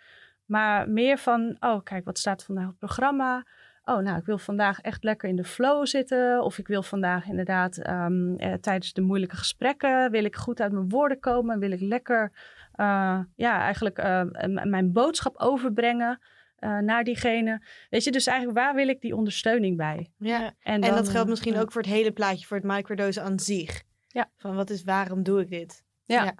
Maar 0.50 0.88
meer 0.88 1.18
van, 1.18 1.56
oh, 1.60 1.82
kijk, 1.82 2.04
wat 2.04 2.18
staat 2.18 2.44
vandaag 2.44 2.64
op 2.64 2.70
het 2.70 2.78
programma? 2.78 3.46
Oh, 3.84 3.98
nou, 3.98 4.18
ik 4.18 4.24
wil 4.24 4.38
vandaag 4.38 4.80
echt 4.80 5.04
lekker 5.04 5.28
in 5.28 5.36
de 5.36 5.44
flow 5.44 5.86
zitten. 5.86 6.42
Of 6.42 6.58
ik 6.58 6.66
wil 6.66 6.82
vandaag 6.82 7.26
inderdaad 7.26 7.88
um, 7.88 8.36
eh, 8.36 8.52
tijdens 8.52 8.92
de 8.92 9.00
moeilijke 9.00 9.36
gesprekken, 9.36 10.10
wil 10.10 10.24
ik 10.24 10.36
goed 10.36 10.60
uit 10.60 10.72
mijn 10.72 10.88
woorden 10.88 11.20
komen. 11.20 11.58
Wil 11.58 11.70
ik 11.70 11.80
lekker, 11.80 12.32
uh, 12.76 13.20
ja, 13.36 13.60
eigenlijk 13.60 13.98
uh, 13.98 14.22
mijn 14.64 14.92
boodschap 14.92 15.36
overbrengen. 15.36 16.20
Uh, 16.60 16.78
naar 16.78 17.04
diegene. 17.04 17.62
Weet 17.90 18.04
je, 18.04 18.10
dus 18.10 18.26
eigenlijk 18.26 18.58
waar 18.58 18.74
wil 18.74 18.88
ik 18.88 19.00
die 19.00 19.16
ondersteuning 19.16 19.76
bij? 19.76 20.10
Ja, 20.18 20.54
en, 20.62 20.80
en 20.80 20.94
dat 20.94 21.08
geldt 21.08 21.28
misschien 21.28 21.56
ook 21.56 21.72
voor 21.72 21.82
het 21.82 21.90
hele 21.90 22.12
plaatje, 22.12 22.46
voor 22.46 22.56
het 22.56 22.66
microdose 22.66 23.20
aan 23.20 23.38
zich. 23.38 23.82
Ja. 24.08 24.30
Van 24.36 24.54
wat 24.54 24.70
is, 24.70 24.84
waarom 24.84 25.22
doe 25.22 25.40
ik 25.40 25.50
dit? 25.50 25.84
Ja. 26.04 26.24
ja. 26.24 26.34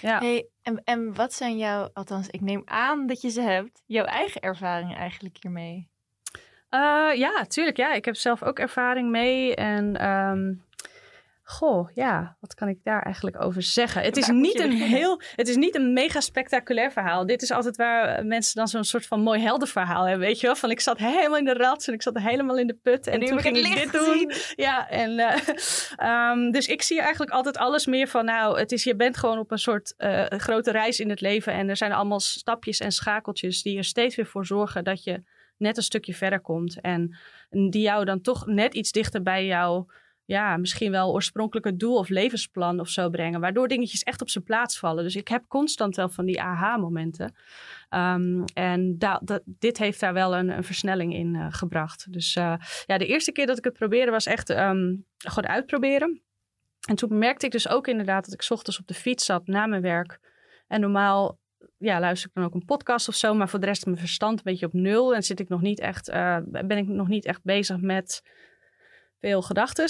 Hey, 0.00 0.48
en, 0.62 0.84
en 0.84 1.14
wat 1.14 1.32
zijn 1.32 1.58
jouw, 1.58 1.90
althans 1.92 2.28
ik 2.28 2.40
neem 2.40 2.62
aan 2.64 3.06
dat 3.06 3.20
je 3.20 3.28
ze 3.30 3.40
hebt, 3.40 3.82
jouw 3.86 4.04
eigen 4.04 4.40
ervaringen 4.40 4.96
eigenlijk 4.96 5.36
hiermee? 5.40 5.88
Uh, 6.70 7.10
ja, 7.14 7.44
tuurlijk. 7.48 7.76
Ja, 7.76 7.92
ik 7.92 8.04
heb 8.04 8.16
zelf 8.16 8.42
ook 8.42 8.58
ervaring 8.58 9.10
mee. 9.10 9.54
En 9.54 10.08
um, 10.08 10.64
Goh, 11.50 11.88
ja, 11.94 12.36
wat 12.40 12.54
kan 12.54 12.68
ik 12.68 12.78
daar 12.84 13.02
eigenlijk 13.02 13.42
over 13.42 13.62
zeggen? 13.62 14.02
Het 14.02 14.16
is, 14.16 14.28
niet 14.28 14.60
een 14.60 14.72
heel, 14.72 15.20
het 15.34 15.48
is 15.48 15.56
niet 15.56 15.74
een 15.74 15.92
mega 15.92 16.20
spectaculair 16.20 16.92
verhaal. 16.92 17.26
Dit 17.26 17.42
is 17.42 17.50
altijd 17.50 17.76
waar 17.76 18.26
mensen 18.26 18.54
dan 18.54 18.68
zo'n 18.68 18.84
soort 18.84 19.06
van 19.06 19.20
mooi 19.20 19.40
heldenverhaal 19.40 20.04
hebben, 20.04 20.26
weet 20.26 20.40
je 20.40 20.46
wel? 20.46 20.56
Van 20.56 20.70
ik 20.70 20.80
zat 20.80 20.98
helemaal 20.98 21.38
in 21.38 21.44
de 21.44 21.54
rats 21.54 21.88
en 21.88 21.94
ik 21.94 22.02
zat 22.02 22.18
helemaal 22.18 22.58
in 22.58 22.66
de 22.66 22.78
put 22.82 23.06
en, 23.06 23.20
en 23.20 23.26
toen 23.26 23.40
ging 23.40 23.56
ik 23.56 23.74
dit 23.74 23.92
doen. 23.92 24.32
Ja, 24.56 24.88
en 24.88 25.10
uh, 25.10 26.30
um, 26.30 26.50
dus 26.56 26.66
ik 26.66 26.82
zie 26.82 27.00
eigenlijk 27.00 27.30
altijd 27.30 27.56
alles 27.56 27.86
meer 27.86 28.08
van, 28.08 28.24
nou, 28.24 28.58
het 28.58 28.72
is, 28.72 28.84
je 28.84 28.96
bent 28.96 29.16
gewoon 29.16 29.38
op 29.38 29.50
een 29.50 29.58
soort 29.58 29.94
uh, 29.98 30.24
grote 30.26 30.70
reis 30.70 31.00
in 31.00 31.10
het 31.10 31.20
leven 31.20 31.52
en 31.52 31.68
er 31.68 31.76
zijn 31.76 31.92
allemaal 31.92 32.20
stapjes 32.20 32.80
en 32.80 32.92
schakeltjes 32.92 33.62
die 33.62 33.76
er 33.76 33.84
steeds 33.84 34.16
weer 34.16 34.26
voor 34.26 34.46
zorgen 34.46 34.84
dat 34.84 35.04
je 35.04 35.22
net 35.56 35.76
een 35.76 35.82
stukje 35.82 36.14
verder 36.14 36.40
komt 36.40 36.80
en 36.80 37.18
die 37.50 37.82
jou 37.82 38.04
dan 38.04 38.20
toch 38.20 38.46
net 38.46 38.74
iets 38.74 38.92
dichter 38.92 39.22
bij 39.22 39.46
jou 39.46 39.86
ja, 40.30 40.56
misschien 40.56 40.90
wel 40.90 41.12
oorspronkelijke 41.12 41.76
doel 41.76 41.96
of 41.96 42.08
levensplan 42.08 42.80
of 42.80 42.88
zo 42.88 43.08
brengen. 43.08 43.40
Waardoor 43.40 43.68
dingetjes 43.68 44.02
echt 44.02 44.20
op 44.20 44.30
zijn 44.30 44.44
plaats 44.44 44.78
vallen. 44.78 45.04
Dus 45.04 45.16
ik 45.16 45.28
heb 45.28 45.44
constant 45.48 45.96
wel 45.96 46.08
van 46.08 46.24
die 46.24 46.40
aha-momenten. 46.40 47.34
Um, 47.90 48.44
en 48.54 48.98
dit 49.44 49.78
heeft 49.78 50.00
daar 50.00 50.12
wel 50.12 50.36
een, 50.36 50.64
versnelling 50.64 51.14
in 51.14 51.34
uh, 51.34 51.46
gebracht. 51.48 52.12
Dus 52.12 52.36
uh, 52.36 52.54
ja, 52.86 52.98
de 52.98 53.06
eerste 53.06 53.32
keer 53.32 53.46
dat 53.46 53.58
ik 53.58 53.64
het 53.64 53.72
probeerde 53.72 54.10
was 54.10 54.26
echt 54.26 54.50
um, 54.50 55.06
gewoon 55.16 55.50
uitproberen. 55.50 56.22
En 56.88 56.96
toen 56.96 57.18
merkte 57.18 57.46
ik 57.46 57.52
dus 57.52 57.68
ook 57.68 57.86
inderdaad 57.86 58.24
dat 58.24 58.34
ik 58.34 58.50
ochtends 58.50 58.80
op 58.80 58.86
de 58.86 58.94
fiets 58.94 59.24
zat 59.24 59.46
na 59.46 59.66
mijn 59.66 59.82
werk. 59.82 60.18
En 60.66 60.80
normaal 60.80 61.38
ja, 61.78 62.00
luister 62.00 62.28
ik 62.28 62.34
dan 62.34 62.44
ook 62.44 62.54
een 62.54 62.64
podcast 62.64 63.08
of 63.08 63.14
zo. 63.14 63.34
Maar 63.34 63.48
voor 63.48 63.60
de 63.60 63.66
rest 63.66 63.84
mijn 63.84 63.98
verstand 63.98 64.38
een 64.38 64.44
beetje 64.44 64.66
op 64.66 64.72
nul. 64.72 65.14
En 65.14 65.22
zit 65.22 65.40
ik 65.40 65.48
nog 65.48 65.60
niet 65.60 65.80
echt, 65.80 66.08
uh, 66.08 66.36
ben 66.44 66.78
ik 66.78 66.88
nog 66.88 67.08
niet 67.08 67.24
echt 67.24 67.42
bezig 67.42 67.80
met 67.80 68.22
veel 69.20 69.42
gedachten. 69.42 69.88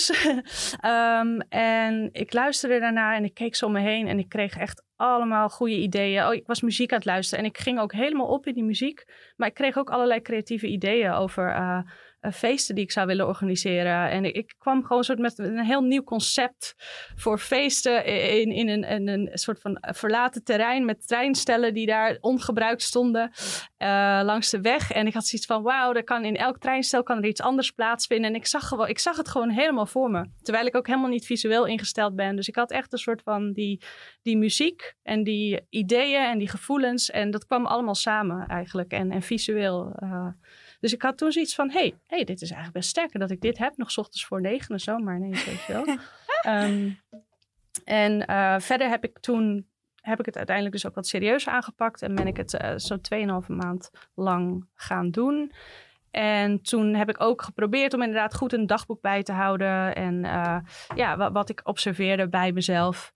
um, 0.85 1.41
en 1.85 2.09
ik 2.12 2.33
luisterde 2.33 2.81
daarna 2.81 3.14
en 3.14 3.24
ik 3.24 3.35
keek 3.35 3.55
zo 3.55 3.66
om 3.66 3.72
me 3.72 3.81
heen 3.81 4.09
en 4.09 4.18
ik 4.18 4.28
kreeg 4.28 4.57
echt 4.57 4.85
allemaal 4.97 5.49
goede 5.49 5.76
ideeën. 5.76 6.26
Oh, 6.26 6.35
ik 6.35 6.47
was 6.47 6.61
muziek 6.61 6.91
aan 6.91 6.99
het 6.99 7.07
luisteren 7.07 7.45
en 7.45 7.51
ik 7.51 7.59
ging 7.59 7.81
ook 7.81 7.93
helemaal 7.93 8.26
op 8.26 8.47
in 8.47 8.55
die 8.55 8.64
muziek. 8.64 9.05
Maar 9.37 9.49
ik 9.49 9.55
kreeg 9.55 9.76
ook 9.76 9.91
allerlei 9.91 10.22
creatieve 10.22 10.66
ideeën 10.66 11.12
over 11.12 11.49
uh, 11.49 11.81
feesten 12.33 12.75
die 12.75 12.85
ik 12.85 12.93
zou 12.93 13.07
willen 13.07 13.27
organiseren. 13.27 14.11
En 14.11 14.25
ik, 14.25 14.55
kwam 14.59 14.85
gewoon 14.85 15.05
soort 15.05 15.18
met 15.18 15.39
een 15.39 15.64
heel 15.64 15.83
nieuw 15.83 16.03
concept 16.03 16.75
voor 17.16 17.39
feesten 17.39 18.05
in, 18.05 18.53
in, 18.53 18.68
een, 18.68 19.09
een 19.09 19.31
soort 19.33 19.61
van 19.61 19.79
verlaten 19.81 20.45
terrein 20.45 20.85
met 20.85 21.09
treinstellen 21.09 21.75
die 21.75 21.87
daar 21.87 22.16
ongebruikt 22.21 22.83
stonden 22.83 23.31
uh, 23.83 24.21
langs 24.25 24.51
de 24.51 24.61
weg. 24.61 24.91
En 24.91 25.07
ik 25.07 25.14
had 25.14 25.27
zoiets 25.27 25.47
van, 25.47 25.62
wauw, 25.62 25.93
er 25.93 26.05
kan 26.05 26.25
in 26.25 26.37
elk 26.37 26.59
treinstel 26.59 27.03
kan 27.03 27.18
er 27.18 27.29
iets 27.29 27.41
anders 27.41 27.71
plaatsvinden. 27.71 28.31
En 28.31 28.37
ik 28.37 28.47
zag, 28.47 28.68
gewoon, 28.68 28.89
ik 28.89 28.99
zag 28.99 29.16
het 29.16 29.29
gewoon 29.29 29.51
helemaal 29.51 29.87
voor 29.87 30.11
me. 30.11 30.25
Terwijl 30.43 30.66
ik 30.66 30.77
ook 30.77 30.87
helemaal 30.87 31.09
niet 31.09 31.27
visueel 31.27 31.66
ingesteld 31.66 32.16
ben. 32.16 32.37
Dus 32.37 32.49
ik 32.49 32.55
had 32.55 32.71
echt 32.71 32.93
een 32.93 32.99
soort 32.99 33.23
van 33.23 33.53
die, 33.53 33.83
die 34.23 34.37
muziek 34.37 34.95
en 35.03 35.25
die 35.25 35.61
ideeën 35.68 36.25
en 36.25 36.39
die 36.39 36.49
gevoelens. 36.49 37.11
En 37.11 37.31
dat 37.31 37.47
kwam 37.47 37.66
allemaal 37.66 37.95
samen 37.95 38.47
eigenlijk. 38.47 38.93
En, 38.93 39.11
en 39.11 39.23
visueel. 39.23 39.95
Dus 40.81 40.93
ik 40.93 41.03
had 41.03 41.18
toen 41.18 41.33
zoiets 41.33 41.55
van, 41.55 41.70
hey, 41.70 41.95
hey, 42.07 42.24
dit 42.24 42.41
is 42.41 42.51
eigenlijk 42.51 42.72
best 42.72 42.89
sterker 42.89 43.20
dat 43.20 43.31
ik 43.31 43.41
dit 43.41 43.59
heb. 43.59 43.76
Nog 43.76 43.91
s 43.91 43.99
ochtends 43.99 44.26
voor 44.26 44.41
negen 44.41 44.74
of 44.74 44.81
zo, 44.81 44.99
maar 44.99 45.16
ineens, 45.16 45.45
weet 45.45 45.64
je 45.64 45.72
wel. 45.72 45.85
Ehm, 46.41 46.91
en 47.85 48.26
eh, 48.26 48.61
verder 48.61 48.89
heb 48.89 49.05
ik 49.05 49.18
toen 49.18 49.68
heb 50.01 50.18
ik 50.18 50.26
het 50.26 50.37
uiteindelijk 50.37 50.74
dus 50.76 50.87
ook 50.87 50.95
wat 50.95 51.07
serieuzer 51.07 51.53
aangepakt 51.53 52.03
en 52.03 52.14
ben 52.14 52.26
ik 52.26 52.37
het 52.37 52.62
uh, 52.62 52.72
zo 52.76 52.97
2,5 53.43 53.47
maand 53.47 53.91
lang 54.14 54.66
gaan 54.74 55.11
doen. 55.11 55.53
En 56.11 56.62
toen 56.62 56.95
heb 56.95 57.09
ik 57.09 57.20
ook 57.20 57.43
geprobeerd 57.43 57.95
om 57.95 58.03
inderdaad 58.03 58.35
goed 58.35 58.53
een 58.53 58.66
dagboek 58.66 59.01
bij 59.01 59.22
te 59.22 59.33
houden. 59.33 59.95
En 59.95 60.24
uh, 60.24 60.59
ja, 60.95 61.16
wat, 61.16 61.33
wat, 61.33 61.49
ik 61.49 61.61
observeerde 61.64 62.28
bij 62.28 62.53
mezelf 62.53 63.12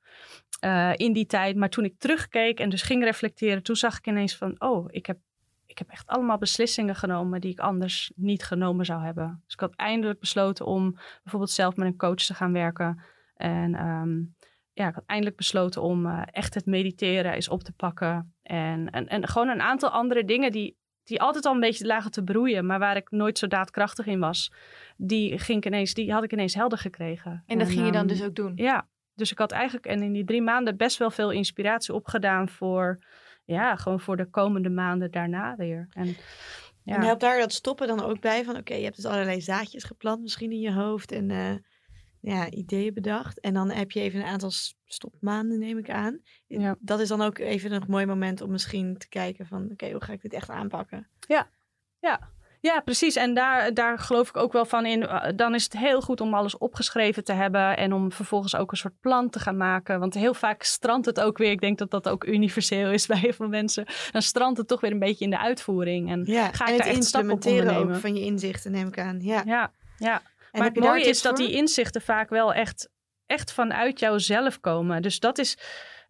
uh, 0.65 0.93
in 0.97 1.13
die 1.13 1.27
tijd. 1.27 1.57
Maar 1.57 1.69
toen 1.69 1.85
ik 1.85 1.99
terugkeek 1.99 2.61
en 2.61 2.69
dus 2.69 2.83
ging 2.83 3.05
reflecteren, 3.05 3.63
toen 3.63 3.77
zag 3.77 3.99
ik 3.99 4.07
ineens 4.07 4.37
van, 4.37 4.55
oh, 4.59 4.87
ik 4.91 5.07
heb, 5.07 5.19
ik 5.75 5.81
heb 5.81 5.91
echt 5.91 6.07
allemaal 6.07 6.39
beslissingen 6.39 6.95
genomen 6.95 7.41
die 7.41 7.51
ik 7.51 7.59
anders 7.59 8.13
niet 8.17 8.45
genomen 8.45 8.85
zou 8.85 9.03
hebben. 9.03 9.43
Dus 9.45 9.55
ik 9.55 9.61
had 9.61 9.75
eindelijk 9.75 10.21
besloten 10.21 10.67
om 10.67 10.99
bijvoorbeeld 11.23 11.51
zelf 11.51 11.77
met 11.77 11.87
een 11.87 11.97
coach 11.97 12.15
te 12.15 12.35
gaan 12.35 12.53
werken. 12.53 13.03
En 13.35 13.87
um, 13.87 14.35
ja, 14.73 14.89
ik 14.89 14.95
had 14.95 15.05
eindelijk 15.07 15.37
besloten 15.37 15.83
om 15.83 16.07
uh, 16.07 16.23
echt 16.27 16.55
het 16.55 16.67
mediteren 16.67 17.33
eens 17.33 17.49
op 17.49 17.63
te 17.63 17.73
pakken. 17.73 18.35
En, 18.43 18.91
en, 18.91 19.09
en 19.09 19.29
gewoon 19.29 19.49
een 19.49 19.61
aantal 19.61 19.89
andere 19.89 20.25
dingen 20.25 20.53
die 20.53 20.77
die 21.05 21.21
altijd 21.21 21.45
al 21.45 21.55
een 21.55 21.61
beetje 21.61 21.87
lagen 21.87 22.11
te 22.11 22.23
broeien, 22.23 22.67
maar 22.67 22.79
waar 22.79 22.97
ik 22.97 23.11
nooit 23.11 23.39
zo 23.39 23.47
daadkrachtig 23.47 24.07
in 24.07 24.19
was, 24.19 24.53
die, 24.97 25.39
ging 25.39 25.59
ik 25.59 25.67
ineens, 25.67 25.95
die 25.95 26.13
had 26.13 26.25
ik 26.25 26.33
ineens 26.33 26.55
helder 26.55 26.79
gekregen. 26.79 27.43
En 27.47 27.59
dat 27.59 27.69
ging 27.69 27.87
je 27.87 27.93
dan 27.93 28.01
um, 28.01 28.07
dus 28.07 28.23
ook 28.23 28.35
doen? 28.35 28.53
Ja, 28.57 28.89
dus 29.15 29.31
ik 29.31 29.39
had 29.39 29.53
eigenlijk 29.53 29.87
en 29.87 30.03
in 30.03 30.13
die 30.13 30.25
drie 30.25 30.43
maanden 30.43 30.77
best 30.77 30.99
wel 30.99 31.11
veel 31.11 31.31
inspiratie 31.31 31.95
opgedaan 31.95 32.49
voor, 32.49 32.99
ja, 33.45 33.77
gewoon 33.77 34.01
voor 34.01 34.17
de 34.17 34.31
komende 34.31 34.71
maanden 34.71 35.11
daarna 35.11 35.57
weer. 35.57 35.87
En, 35.91 36.07
ja. 36.83 36.97
en 36.97 37.03
helpt 37.03 37.21
daar 37.21 37.39
dat 37.39 37.53
stoppen 37.53 37.87
dan 37.87 38.03
ook 38.03 38.21
bij? 38.21 38.45
Van 38.45 38.53
oké, 38.53 38.61
okay, 38.61 38.79
je 38.79 38.85
hebt 38.85 38.97
dus 38.97 39.05
allerlei 39.05 39.41
zaadjes 39.41 39.85
geplant 39.85 40.23
misschien 40.23 40.53
in 40.53 40.61
je 40.61 40.73
hoofd 40.73 41.13
en 41.13 41.31
uh, 41.31 41.55
ja, 42.21 42.51
ideeën 42.51 42.95
bedacht. 42.95 43.41
En 43.41 43.55
dan 43.55 43.71
heb 43.71 43.91
je 43.91 44.01
even 44.01 44.21
een 44.21 44.27
aantal 44.27 44.51
stopmaanden, 44.85 45.59
neem 45.59 45.79
ik 45.79 45.91
aan. 45.91 46.21
Ja. 46.47 46.77
Dat 46.81 47.01
is 47.01 47.09
dan 47.09 47.23
ook 47.23 47.39
even 47.39 47.73
een 47.73 47.85
mooi 47.89 48.07
moment 48.07 48.41
om 48.41 48.51
misschien 48.51 48.99
te 48.99 49.09
kijken 49.09 49.47
van... 49.47 49.71
oké, 49.71 49.91
hoe 49.91 50.05
ga 50.05 50.13
ik 50.13 50.23
dit 50.23 50.33
echt 50.33 50.51
aanpakken? 50.51 51.09
Ja, 51.27 51.51
ja. 51.99 52.34
Ja, 52.65 52.81
precies. 52.81 53.17
En 53.17 53.35
daar, 53.35 53.75
daar 53.75 53.99
geloof 53.99 54.29
ik 54.29 54.37
ook 54.37 54.53
wel 54.53 54.65
van 54.65 54.87
in. 54.87 55.09
Dan 55.37 55.55
is 55.55 55.65
het 55.65 55.73
heel 55.73 56.01
goed 56.01 56.21
om 56.21 56.35
alles 56.35 56.59
opgeschreven 56.59 57.25
te 57.25 57.33
hebben. 57.33 57.77
En 57.77 57.93
om 57.93 58.13
vervolgens 58.13 58.57
ook 58.57 58.71
een 58.71 58.77
soort 58.77 59.01
plan 59.01 59.31
te 59.31 59.39
gaan 59.39 59.57
maken. 59.57 60.01
Want 60.01 60.15
heel 60.15 60.35
vaak 60.35 60.63
strandt 60.63 61.07
het 61.07 61.21
ook 61.21 61.39
weer. 61.39 61.51
Ik 61.51 61.61
denk 61.61 61.79
dat 61.79 61.91
dat 61.91 62.09
ook 62.09 62.25
universeel 62.25 62.91
is 62.91 63.07
bij 63.13 63.19
heel 63.19 63.33
veel 63.33 63.49
mensen. 63.49 63.87
Dan 64.11 64.23
strandt 64.23 64.59
het 64.59 64.69
toch 64.69 64.81
weer 64.81 64.91
een 64.91 64.99
beetje 64.99 65.25
in 65.25 65.31
de 65.31 65.39
uitvoering. 65.39 66.11
En 66.11 66.23
ja, 66.25 66.53
ga 66.53 66.65
ik 66.65 66.71
en 66.71 66.77
daar 66.77 66.87
het 66.87 66.97
echt 66.97 67.05
stappen 67.05 67.31
op 67.31 67.47
ondernemen. 67.47 67.95
ook 67.95 68.01
van 68.01 68.15
je 68.15 68.25
inzichten, 68.25 68.73
neem 68.73 68.87
ik 68.87 68.99
aan. 68.99 69.21
Ja, 69.21 69.43
ja. 69.47 69.73
ja. 69.99 70.23
En 70.53 70.61
maar 70.61 70.69
het 70.69 70.79
mooie 70.79 71.05
is 71.05 71.23
dat 71.23 71.37
die 71.37 71.53
inzichten 71.53 72.03
vaak 72.03 72.29
wel 72.29 72.55
echt, 72.55 72.89
echt 73.27 73.53
vanuit 73.53 73.99
jouzelf 73.99 74.61
komen. 74.61 75.03
Dus 75.03 75.21
dat, 75.21 75.39
is, 75.39 75.59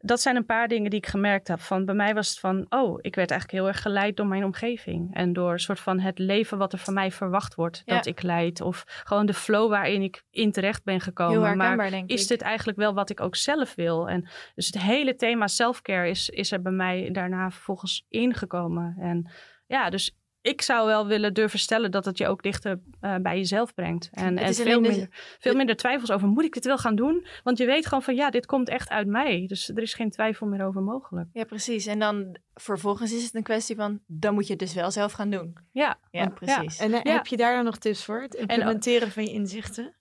dat 0.06 0.20
zijn 0.20 0.36
een 0.36 0.46
paar 0.46 0.68
dingen 0.68 0.90
die 0.90 0.98
ik 0.98 1.06
gemerkt 1.06 1.48
heb. 1.48 1.60
Van, 1.60 1.84
bij 1.84 1.94
mij 1.94 2.14
was 2.14 2.28
het 2.28 2.38
van, 2.38 2.66
oh, 2.68 2.98
ik 3.00 3.14
werd 3.14 3.30
eigenlijk 3.30 3.60
heel 3.60 3.68
erg 3.68 3.82
geleid 3.82 4.16
door 4.16 4.26
mijn 4.26 4.44
omgeving. 4.44 5.14
En 5.14 5.32
door 5.32 5.52
een 5.52 5.58
soort 5.58 5.80
van 5.80 6.00
het 6.00 6.18
leven 6.18 6.58
wat 6.58 6.72
er 6.72 6.78
van 6.78 6.94
mij 6.94 7.10
verwacht 7.10 7.54
wordt 7.54 7.82
Ja. 7.84 7.94
dat 7.94 8.06
ik 8.06 8.22
leid. 8.22 8.60
Of 8.60 8.84
gewoon 8.86 9.26
de 9.26 9.34
flow 9.34 9.70
waarin 9.70 10.02
ik 10.02 10.24
in 10.30 10.52
terecht 10.52 10.84
ben 10.84 11.00
gekomen. 11.00 11.56
Maar 11.56 11.92
is 12.06 12.22
ik. 12.22 12.28
dit 12.28 12.42
eigenlijk 12.42 12.78
wel 12.78 12.94
wat 12.94 13.10
ik 13.10 13.20
ook 13.20 13.36
zelf 13.36 13.74
wil? 13.74 14.08
En 14.08 14.28
dus 14.54 14.66
het 14.66 14.78
hele 14.82 15.14
thema 15.14 15.46
self-care 15.46 16.08
is, 16.08 16.28
is 16.28 16.52
er 16.52 16.62
bij 16.62 16.72
mij 16.72 17.08
daarna 17.12 17.50
vervolgens 17.50 18.04
ingekomen. 18.08 18.96
En 18.98 19.30
ja, 19.66 19.90
dus 19.90 20.16
ik 20.44 20.62
zou 20.62 20.86
wel 20.86 21.06
willen 21.06 21.34
durven 21.34 21.58
stellen 21.58 21.90
dat 21.90 22.04
het 22.04 22.18
je 22.18 22.26
ook 22.26 22.42
dichter 22.42 22.80
uh, 23.00 23.16
bij 23.16 23.36
jezelf 23.36 23.74
brengt. 23.74 24.08
En, 24.12 24.38
en 24.38 24.54
veel, 24.54 24.82
de- 24.82 24.88
minder, 24.88 25.08
veel 25.38 25.54
minder 25.54 25.76
twijfels 25.76 26.10
over, 26.10 26.28
moet 26.28 26.44
ik 26.44 26.52
dit 26.52 26.64
wel 26.64 26.78
gaan 26.78 26.96
doen? 26.96 27.26
Want 27.42 27.58
je 27.58 27.66
weet 27.66 27.86
gewoon 27.86 28.02
van, 28.02 28.14
ja, 28.14 28.30
dit 28.30 28.46
komt 28.46 28.68
echt 28.68 28.88
uit 28.88 29.06
mij. 29.06 29.44
Dus 29.46 29.68
er 29.68 29.82
is 29.82 29.94
geen 29.94 30.10
twijfel 30.10 30.46
meer 30.46 30.64
over 30.66 30.82
mogelijk. 30.82 31.28
Ja, 31.32 31.44
precies. 31.44 31.86
En 31.86 31.98
dan 31.98 32.36
vervolgens 32.54 33.12
is 33.12 33.24
het 33.24 33.34
een 33.34 33.42
kwestie 33.42 33.76
van, 33.76 34.00
dan 34.06 34.34
moet 34.34 34.44
je 34.46 34.50
het 34.52 34.60
dus 34.62 34.74
wel 34.74 34.90
zelf 34.90 35.12
gaan 35.12 35.30
doen. 35.30 35.56
Ja, 35.72 35.98
Ja, 36.10 36.28
precies. 36.28 36.78
En 36.78 36.90
uh, 36.90 37.00
Ja. 37.02 37.12
heb 37.12 37.26
je 37.26 37.36
daar 37.36 37.54
dan 37.54 37.64
nog 37.64 37.78
tips 37.78 38.04
voor? 38.04 38.22
Het 38.22 38.34
implementeren 38.34 39.10
van 39.10 39.24
je 39.24 39.30
inzichten? 39.32 39.94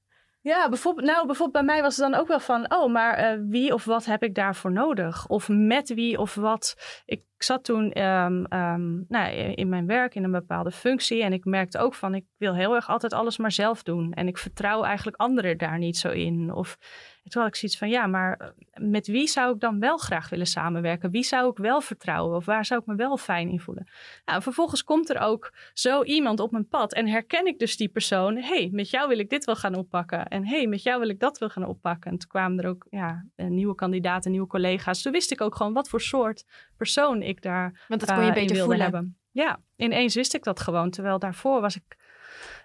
Ja, 0.43 0.69
bijvoorbeeld, 0.69 1.05
nou, 1.05 1.25
bijvoorbeeld 1.25 1.65
bij 1.65 1.75
mij 1.75 1.81
was 1.81 1.97
het 1.97 2.11
dan 2.11 2.19
ook 2.19 2.27
wel 2.27 2.39
van, 2.39 2.73
oh, 2.73 2.91
maar 2.91 3.37
uh, 3.37 3.43
wie 3.49 3.73
of 3.73 3.85
wat 3.85 4.05
heb 4.05 4.23
ik 4.23 4.35
daarvoor 4.35 4.71
nodig? 4.71 5.27
Of 5.27 5.49
met 5.49 5.93
wie 5.93 6.17
of 6.17 6.35
wat? 6.35 6.75
Ik 7.05 7.23
zat 7.37 7.63
toen 7.63 8.01
um, 8.03 8.45
um, 8.53 9.05
nou, 9.07 9.33
in 9.33 9.69
mijn 9.69 9.87
werk 9.87 10.15
in 10.15 10.23
een 10.23 10.31
bepaalde 10.31 10.71
functie 10.71 11.23
en 11.23 11.33
ik 11.33 11.45
merkte 11.45 11.77
ook 11.77 11.93
van, 11.95 12.15
ik 12.15 12.25
wil 12.37 12.55
heel 12.55 12.75
erg 12.75 12.89
altijd 12.89 13.13
alles 13.13 13.37
maar 13.37 13.51
zelf 13.51 13.83
doen. 13.83 14.13
En 14.13 14.27
ik 14.27 14.37
vertrouw 14.37 14.83
eigenlijk 14.83 15.17
anderen 15.17 15.57
daar 15.57 15.77
niet 15.77 15.97
zo 15.97 16.09
in. 16.09 16.53
Of 16.53 16.77
toen 17.29 17.41
had 17.41 17.51
ik 17.51 17.57
zoiets 17.57 17.77
van, 17.77 17.89
ja, 17.89 18.07
maar 18.07 18.37
eh, 18.37 18.47
met 18.83 19.07
wie 19.07 19.27
zou 19.27 19.53
ik 19.53 19.59
dan 19.59 19.79
wel 19.79 19.97
graag 19.97 20.29
willen 20.29 20.45
samenwerken? 20.45 21.11
Wie 21.11 21.23
zou 21.23 21.49
ik 21.49 21.57
wel 21.57 21.81
vertrouwen? 21.81 22.35
Of 22.35 22.45
waar 22.45 22.65
zou 22.65 22.79
ik 22.79 22.85
me 22.85 22.95
wel 22.95 23.17
fijn 23.17 23.49
in 23.49 23.59
voelen? 23.59 23.87
Nou, 24.25 24.41
vervolgens 24.41 24.83
komt 24.83 25.09
er 25.09 25.19
ook 25.19 25.53
zo 25.73 26.03
iemand 26.03 26.39
op 26.39 26.51
mijn 26.51 26.67
pad 26.67 26.93
en 26.93 27.07
herken 27.07 27.45
ik 27.45 27.59
dus 27.59 27.77
die 27.77 27.89
persoon. 27.89 28.35
Hé, 28.35 28.41
hey, 28.41 28.69
met 28.71 28.89
jou 28.89 29.07
wil 29.07 29.19
ik 29.19 29.29
dit 29.29 29.45
wel 29.45 29.55
gaan 29.55 29.75
oppakken. 29.75 30.27
En 30.27 30.45
hé, 30.47 30.57
hey, 30.57 30.67
met 30.67 30.83
jou 30.83 30.99
wil 30.99 31.09
ik 31.09 31.19
dat 31.19 31.37
wel 31.37 31.49
gaan 31.49 31.65
oppakken. 31.65 32.11
En 32.11 32.17
toen 32.17 32.29
kwamen 32.29 32.63
er 32.63 32.69
ook 32.69 32.87
ja, 32.89 33.25
nieuwe 33.35 33.75
kandidaten, 33.75 34.31
nieuwe 34.31 34.47
collega's. 34.47 35.01
Toen 35.01 35.11
wist 35.11 35.31
ik 35.31 35.41
ook 35.41 35.55
gewoon 35.55 35.73
wat 35.73 35.89
voor 35.89 36.01
soort 36.01 36.45
persoon 36.77 37.21
ik 37.21 37.41
daar 37.41 37.85
Want 37.87 37.99
dat 37.99 38.13
kon 38.13 38.23
je 38.23 38.29
uh, 38.29 38.33
beter 38.33 38.55
wilde 38.55 38.63
voelen. 38.63 38.81
hebben. 38.81 39.17
Ja, 39.31 39.59
ineens 39.75 40.15
wist 40.15 40.33
ik 40.33 40.43
dat 40.43 40.59
gewoon. 40.59 40.89
Terwijl 40.89 41.19
daarvoor 41.19 41.61
was 41.61 41.75
ik, 41.75 41.97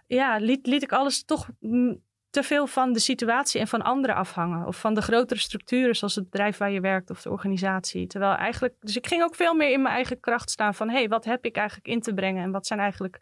ja, 0.07 0.37
liet, 0.37 0.67
liet 0.67 0.83
ik 0.83 0.93
alles 0.93 1.25
toch 1.25 1.49
mm, 1.61 2.01
te 2.31 2.43
veel 2.43 2.67
van 2.67 2.93
de 2.93 2.99
situatie 2.99 3.61
en 3.61 3.67
van 3.67 3.83
anderen 3.83 4.17
afhangen. 4.17 4.67
Of 4.67 4.81
van 4.81 4.95
de 4.95 5.03
grotere 5.03 5.41
structuren, 5.41 5.97
zoals 5.97 6.15
het 6.15 6.31
bedrijf 6.31 6.57
waar 6.57 6.71
je 6.71 6.81
werkt 6.81 7.11
of 7.11 7.23
de 7.23 7.31
organisatie. 7.31 8.07
Terwijl 8.07 8.35
eigenlijk, 8.35 8.75
dus 8.81 8.97
ik 8.97 9.07
ging 9.07 9.23
ook 9.23 9.35
veel 9.35 9.55
meer 9.55 9.73
in 9.73 9.83
mijn 9.83 9.95
eigen 9.95 10.21
kracht 10.21 10.51
staan 10.51 10.75
van, 10.75 10.89
hé, 10.89 10.97
hey, 10.97 11.09
wat 11.09 11.25
heb 11.25 11.45
ik 11.45 11.57
eigenlijk 11.57 11.89
in 11.89 12.01
te 12.01 12.15
brengen? 12.15 12.43
En 12.43 12.51
wat 12.51 12.67
zijn 12.67 12.81
eigenlijk 12.81 13.19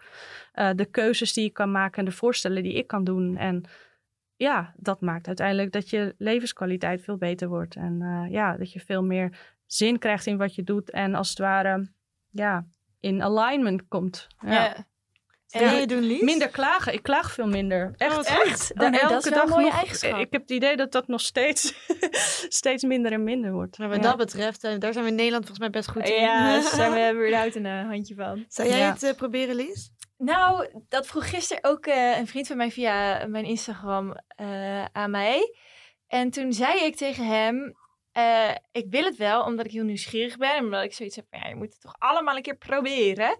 uh, 0.55 0.71
de 0.75 0.85
keuzes 0.85 1.33
die 1.33 1.45
ik 1.45 1.53
kan 1.53 1.71
maken 1.71 1.99
en 1.99 2.05
de 2.05 2.17
voorstellen 2.17 2.63
die 2.63 2.75
ik 2.75 2.87
kan 2.87 3.05
doen? 3.05 3.37
En 3.37 3.65
ja, 4.37 4.75
dat 4.77 5.01
maakt 5.01 5.27
uiteindelijk 5.27 5.73
dat 5.73 5.91
je 5.91 6.15
levenskwaliteit 6.19 7.03
veel 7.03 7.17
beter 7.17 7.49
wordt. 7.49 7.75
En 7.77 8.01
uh, 8.01 8.33
ja, 8.33 8.57
dat 8.57 8.73
je 8.73 8.81
veel 8.81 9.03
meer 9.03 9.57
zin 9.67 9.99
krijgt 9.99 10.27
in 10.27 10.37
wat 10.37 10.55
je 10.55 10.63
doet. 10.63 10.91
En 10.91 11.15
als 11.15 11.29
het 11.29 11.39
ware, 11.39 11.91
ja, 12.31 12.67
in 13.01 13.23
alignment 13.23 13.89
komt. 13.89 14.27
Ja. 14.41 14.87
En 15.51 15.81
je 15.81 15.87
doen, 15.87 16.03
Lies? 16.03 16.21
Minder 16.21 16.49
klagen. 16.49 16.93
Ik 16.93 17.03
klaag 17.03 17.33
veel 17.33 17.47
minder. 17.47 17.95
Echt, 17.97 18.17
wat 18.17 18.27
Echt? 18.27 18.75
Daar 18.75 18.85
Oh, 18.87 18.91
nee, 18.93 19.01
dat 19.01 19.11
elke 19.11 19.29
is 19.29 19.35
wel 19.35 19.43
een 19.43 19.47
dag 19.49 19.57
mooie 19.57 19.67
nog, 19.71 19.77
eigenschap. 19.79 20.19
Ik 20.21 20.27
heb 20.31 20.41
het 20.41 20.51
idee 20.51 20.77
dat 20.77 20.93
dat 20.93 21.07
nog 21.09 21.21
steeds, 21.21 21.75
steeds 22.61 22.83
minder 22.85 23.13
en 23.13 23.25
minder 23.25 23.53
wordt. 23.53 23.79
Maar 23.79 23.89
wat 23.89 23.97
Ja. 23.97 24.03
dat 24.03 24.17
betreft, 24.17 24.65
uh, 24.65 24.79
daar 24.79 24.93
zijn 24.93 25.05
we 25.05 25.11
in 25.11 25.17
Nederland 25.17 25.47
volgens 25.47 25.69
mij 25.69 25.71
best 25.81 25.91
goed 25.91 26.09
in. 26.09 26.21
Ja, 26.21 26.53
daar 26.53 26.63
zijn 26.75 26.93
we 26.93 26.99
hebben 26.99 27.23
we 27.23 27.29
überhaupt 27.29 27.55
een 27.57 27.65
uh, 27.65 27.89
handje 27.89 28.15
van. 28.15 28.45
Zou 28.49 28.69
jij 28.69 28.79
Ja. 28.79 28.93
het 28.93 29.03
uh, 29.03 29.13
proberen, 29.15 29.55
Lies? 29.55 29.91
Nou, 30.19 30.69
dat 30.89 31.07
vroeg 31.07 31.31
gisteren 31.31 31.65
ook 31.65 31.87
uh, 31.87 32.19
een 32.19 32.27
vriend 32.27 32.47
van 32.47 32.57
mij 32.57 32.71
via 32.71 33.27
mijn 33.27 33.45
Instagram 33.45 34.21
uh, 34.41 34.85
aan 34.85 35.11
mij. 35.11 35.57
En 36.07 36.31
toen 36.31 36.53
zei 36.53 36.81
ik 36.85 36.97
tegen 36.97 37.27
hem, 37.27 37.77
uh, 38.19 38.51
ik 38.73 38.87
wil 38.91 39.05
het 39.05 39.17
wel, 39.17 39.43
omdat 39.43 39.67
ik 39.67 39.73
heel 39.73 39.85
nieuwsgierig 39.85 40.37
ben. 40.37 40.55
En 40.55 40.65
omdat 40.65 40.85
ik 40.85 40.93
zoiets 40.95 41.17
heb 41.17 41.27
van, 41.31 41.39
ja, 41.41 41.49
je 41.49 41.55
moet 41.55 41.73
het 41.73 41.81
toch 41.81 41.95
allemaal 41.99 42.37
een 42.37 42.43
keer 42.43 42.57
proberen. 42.57 43.39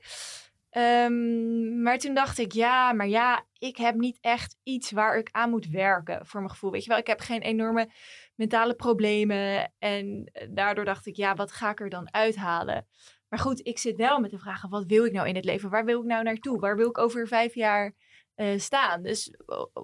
Um, 0.79 1.83
maar 1.83 1.99
toen 1.99 2.15
dacht 2.15 2.39
ik, 2.39 2.53
ja, 2.53 2.93
maar 2.93 3.09
ja, 3.09 3.47
ik 3.59 3.77
heb 3.77 3.95
niet 3.95 4.19
echt 4.21 4.57
iets 4.63 4.91
waar 4.91 5.19
ik 5.19 5.29
aan 5.33 5.51
moet 5.51 5.67
werken, 5.67 6.27
voor 6.27 6.41
mijn 6.41 6.53
gevoel. 6.53 6.71
Weet 6.71 6.83
je 6.83 6.89
wel, 6.89 6.99
ik 6.99 7.07
heb 7.07 7.21
geen 7.21 7.43
enorme 7.43 7.91
mentale 8.35 8.75
problemen. 8.75 9.73
En 9.79 10.31
eh, 10.33 10.49
daardoor 10.51 10.85
dacht 10.85 11.07
ik, 11.07 11.17
ja, 11.17 11.35
wat 11.35 11.53
ga 11.53 11.71
ik 11.71 11.81
er 11.81 11.89
dan 11.89 12.13
uithalen? 12.13 12.87
Maar 13.29 13.39
goed, 13.39 13.67
ik 13.67 13.79
zit 13.79 13.97
wel 13.97 14.21
met 14.21 14.31
de 14.31 14.39
vragen, 14.39 14.69
wat 14.69 14.85
wil 14.87 15.05
ik 15.05 15.13
nou 15.13 15.29
in 15.29 15.35
het 15.35 15.45
leven? 15.45 15.71
Waar 15.71 15.85
wil 15.85 16.01
ik 16.01 16.07
nou 16.07 16.23
naartoe? 16.23 16.61
Waar 16.61 16.77
wil 16.77 16.89
ik 16.89 16.99
over 16.99 17.27
vijf 17.27 17.55
jaar 17.55 17.95
uh, 18.37 18.59
staan? 18.59 19.03
Dus 19.03 19.31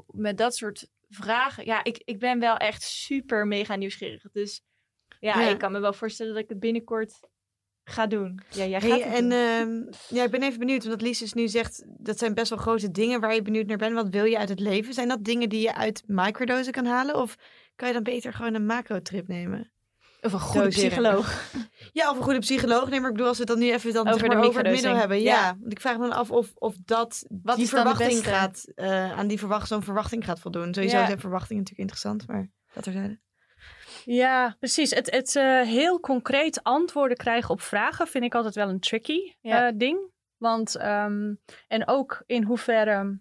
met 0.07 0.38
dat 0.38 0.57
soort 0.57 0.88
vragen, 1.09 1.64
ja, 1.64 1.84
ik, 1.84 2.03
ik 2.05 2.18
ben 2.18 2.38
wel 2.38 2.57
echt 2.57 2.82
super 2.82 3.47
mega 3.47 3.76
nieuwsgierig. 3.76 4.22
Dus 4.32 4.62
ja, 5.20 5.40
ja, 5.40 5.49
ik 5.49 5.59
kan 5.59 5.72
me 5.72 5.80
wel 5.80 5.93
voorstellen 5.93 6.34
dat 6.34 6.43
ik 6.43 6.49
het 6.49 6.61
binnenkort 6.61 7.20
ga 7.93 8.07
doen. 8.07 8.40
Ja, 8.51 8.64
jij 8.64 8.80
gaat 8.80 8.90
hey, 8.90 9.01
het 9.01 9.14
en 9.14 9.28
doen. 9.28 9.86
uh, 9.88 9.93
ja, 10.09 10.24
ik 10.24 10.30
ben 10.30 10.43
even 10.43 10.59
benieuwd, 10.59 10.84
omdat 10.84 11.03
Lies 11.03 11.18
dus 11.18 11.32
nu 11.32 11.49
zegt, 11.49 11.84
dat 11.86 12.18
zijn 12.18 12.34
best 12.34 12.51
wel 12.51 12.59
grote 12.59 12.90
dingen 12.90 13.20
waar 13.20 13.34
je 13.34 13.43
benieuwd 13.43 13.66
naar 13.66 13.76
bent. 13.76 13.95
Wat 13.95 14.09
wil 14.09 14.24
je 14.24 14.38
uit 14.38 14.49
het 14.49 14.61
leven? 14.61 14.95
Zijn 14.95 15.09
dat 15.09 15.24
dingen 15.24 15.49
die 15.49 15.61
je 15.61 15.74
uit 15.74 16.03
microdosen 16.07 16.72
kan 16.72 16.86
halen? 16.86 17.14
Of 17.16 17.36
kan 17.76 17.88
je 17.88 17.95
dan 17.95 18.03
beter 18.03 18.32
gewoon 18.32 18.55
een 18.55 18.66
macro-trip 18.66 19.28
nemen? 19.28 19.72
Of 20.20 20.32
een 20.32 20.40
goede 20.40 20.64
Doseren. 20.64 20.88
psycholoog. 20.88 21.51
Ja, 21.93 22.11
of 22.11 22.16
een 22.16 22.22
goede 22.22 22.38
psycholoog. 22.38 22.88
Nee, 22.88 23.01
maar 23.01 23.09
ik 23.09 23.14
bedoel, 23.14 23.28
als 23.28 23.38
we 23.38 23.45
het 23.45 23.53
dan 23.53 23.62
nu 23.62 23.72
even 23.72 23.93
dan 23.93 24.09
over, 24.09 24.20
zeg 24.20 24.28
maar, 24.28 24.45
over 24.45 24.62
het 24.62 24.72
middel 24.72 24.95
hebben. 24.95 25.20
Ja. 25.20 25.34
ja. 25.34 25.57
want 25.61 25.72
ik 25.72 25.80
vraag 25.80 25.97
me 25.97 26.03
dan 26.03 26.12
af 26.12 26.30
of, 26.30 26.53
of 26.55 26.74
dat 26.84 27.24
Wat 27.43 27.55
die 27.57 27.64
is 27.64 27.70
verwachting 27.70 28.24
gaat, 28.24 28.64
uh, 28.76 29.12
aan 29.12 29.26
die 29.26 29.38
verwacht, 29.38 29.68
zo'n 29.68 29.82
verwachting 29.82 30.24
gaat 30.24 30.40
voldoen. 30.40 30.74
Sowieso 30.74 30.97
ja. 30.97 31.07
zijn 31.07 31.20
verwachtingen 31.20 31.62
natuurlijk 31.62 31.90
interessant, 31.90 32.26
maar 32.26 32.51
dat 32.72 32.86
er 32.86 32.93
zijn. 32.93 33.20
Ja, 34.05 34.57
precies. 34.59 34.90
Het, 34.90 35.11
het 35.11 35.34
uh, 35.34 35.61
heel 35.61 36.00
concreet 36.00 36.62
antwoorden 36.62 37.16
krijgen 37.16 37.50
op 37.50 37.61
vragen 37.61 38.07
vind 38.07 38.24
ik 38.24 38.34
altijd 38.34 38.55
wel 38.55 38.68
een 38.68 38.80
tricky 38.80 39.34
ja. 39.40 39.66
uh, 39.66 39.78
ding. 39.78 40.11
Want, 40.36 40.82
um, 40.82 41.40
en 41.68 41.88
ook 41.88 42.22
in 42.26 42.42
hoeverre 42.42 43.18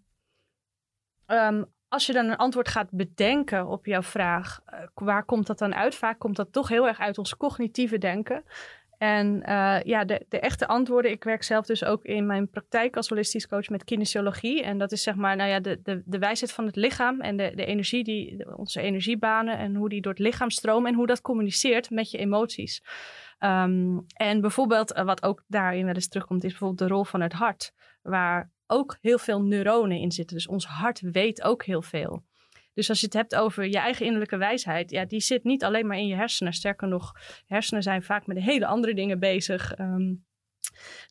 um, 1.27 1.65
als 1.87 2.05
je 2.05 2.13
dan 2.13 2.29
een 2.29 2.37
antwoord 2.37 2.67
gaat 2.67 2.91
bedenken 2.91 3.67
op 3.67 3.85
jouw 3.85 4.01
vraag, 4.01 4.61
uh, 4.73 4.79
waar 4.93 5.25
komt 5.25 5.47
dat 5.47 5.57
dan 5.57 5.75
uit? 5.75 5.95
Vaak 5.95 6.19
komt 6.19 6.35
dat 6.35 6.51
toch 6.53 6.67
heel 6.67 6.87
erg 6.87 6.99
uit 6.99 7.17
ons 7.17 7.37
cognitieve 7.37 7.97
denken. 7.97 8.43
En 9.01 9.43
uh, 9.49 9.81
ja, 9.83 10.05
de, 10.05 10.25
de, 10.29 10.39
echte 10.39 10.67
antwoorden. 10.67 11.11
Ik 11.11 11.23
werk 11.23 11.43
zelf 11.43 11.65
dus 11.65 11.83
ook 11.83 12.03
in 12.03 12.25
mijn 12.25 12.49
praktijk 12.49 12.95
als 12.95 13.09
holistisch 13.09 13.47
coach 13.47 13.69
met 13.69 13.83
kinesiologie. 13.83 14.63
En 14.63 14.77
dat 14.77 14.91
is 14.91 15.03
zeg 15.03 15.15
maar, 15.15 15.35
nou 15.35 15.49
ja, 15.49 15.59
de, 15.59 15.79
de, 15.83 16.01
de 16.05 16.19
wijsheid 16.19 16.51
van 16.51 16.65
het 16.65 16.75
lichaam 16.75 17.21
en 17.21 17.37
de, 17.37 17.51
de 17.55 17.65
energie, 17.65 18.03
die, 18.03 18.57
onze 18.57 18.81
energiebanen 18.81 19.57
en 19.57 19.75
hoe 19.75 19.89
die 19.89 20.01
door 20.01 20.11
het 20.11 20.21
lichaam 20.21 20.49
stromen 20.49 20.91
en 20.91 20.97
hoe 20.97 21.07
dat 21.07 21.21
communiceert 21.21 21.89
met 21.89 22.11
je 22.11 22.17
emoties. 22.17 22.83
Um, 23.39 24.05
en 24.13 24.41
bijvoorbeeld, 24.41 24.95
uh, 24.97 25.03
wat 25.03 25.23
ook 25.23 25.43
daarin 25.47 25.85
wel 25.85 25.93
eens 25.93 26.07
terugkomt, 26.07 26.43
is 26.43 26.49
bijvoorbeeld 26.49 26.89
de 26.89 26.95
rol 26.95 27.03
van 27.03 27.21
het 27.21 27.33
hart, 27.33 27.73
waar 28.01 28.51
ook 28.67 28.97
heel 29.01 29.19
veel 29.19 29.41
neuronen 29.41 29.97
in 29.97 30.11
zitten. 30.11 30.35
Dus 30.35 30.47
ons 30.47 30.65
hart 30.65 30.99
weet 30.99 31.43
ook 31.43 31.63
heel 31.63 31.81
veel. 31.81 32.23
Dus 32.81 32.89
als 32.89 32.99
je 32.99 33.05
het 33.05 33.15
hebt 33.15 33.35
over 33.35 33.65
je 33.65 33.77
eigen 33.77 34.05
innerlijke 34.05 34.37
wijsheid, 34.37 34.91
ja, 34.91 35.05
die 35.05 35.19
zit 35.19 35.43
niet 35.43 35.63
alleen 35.63 35.87
maar 35.87 35.97
in 35.97 36.07
je 36.07 36.15
hersenen. 36.15 36.53
Sterker 36.53 36.87
nog, 36.87 37.11
hersenen 37.45 37.83
zijn 37.83 38.03
vaak 38.03 38.27
met 38.27 38.37
hele 38.37 38.65
andere 38.65 38.93
dingen 38.93 39.19
bezig. 39.19 39.79
Um, 39.79 40.25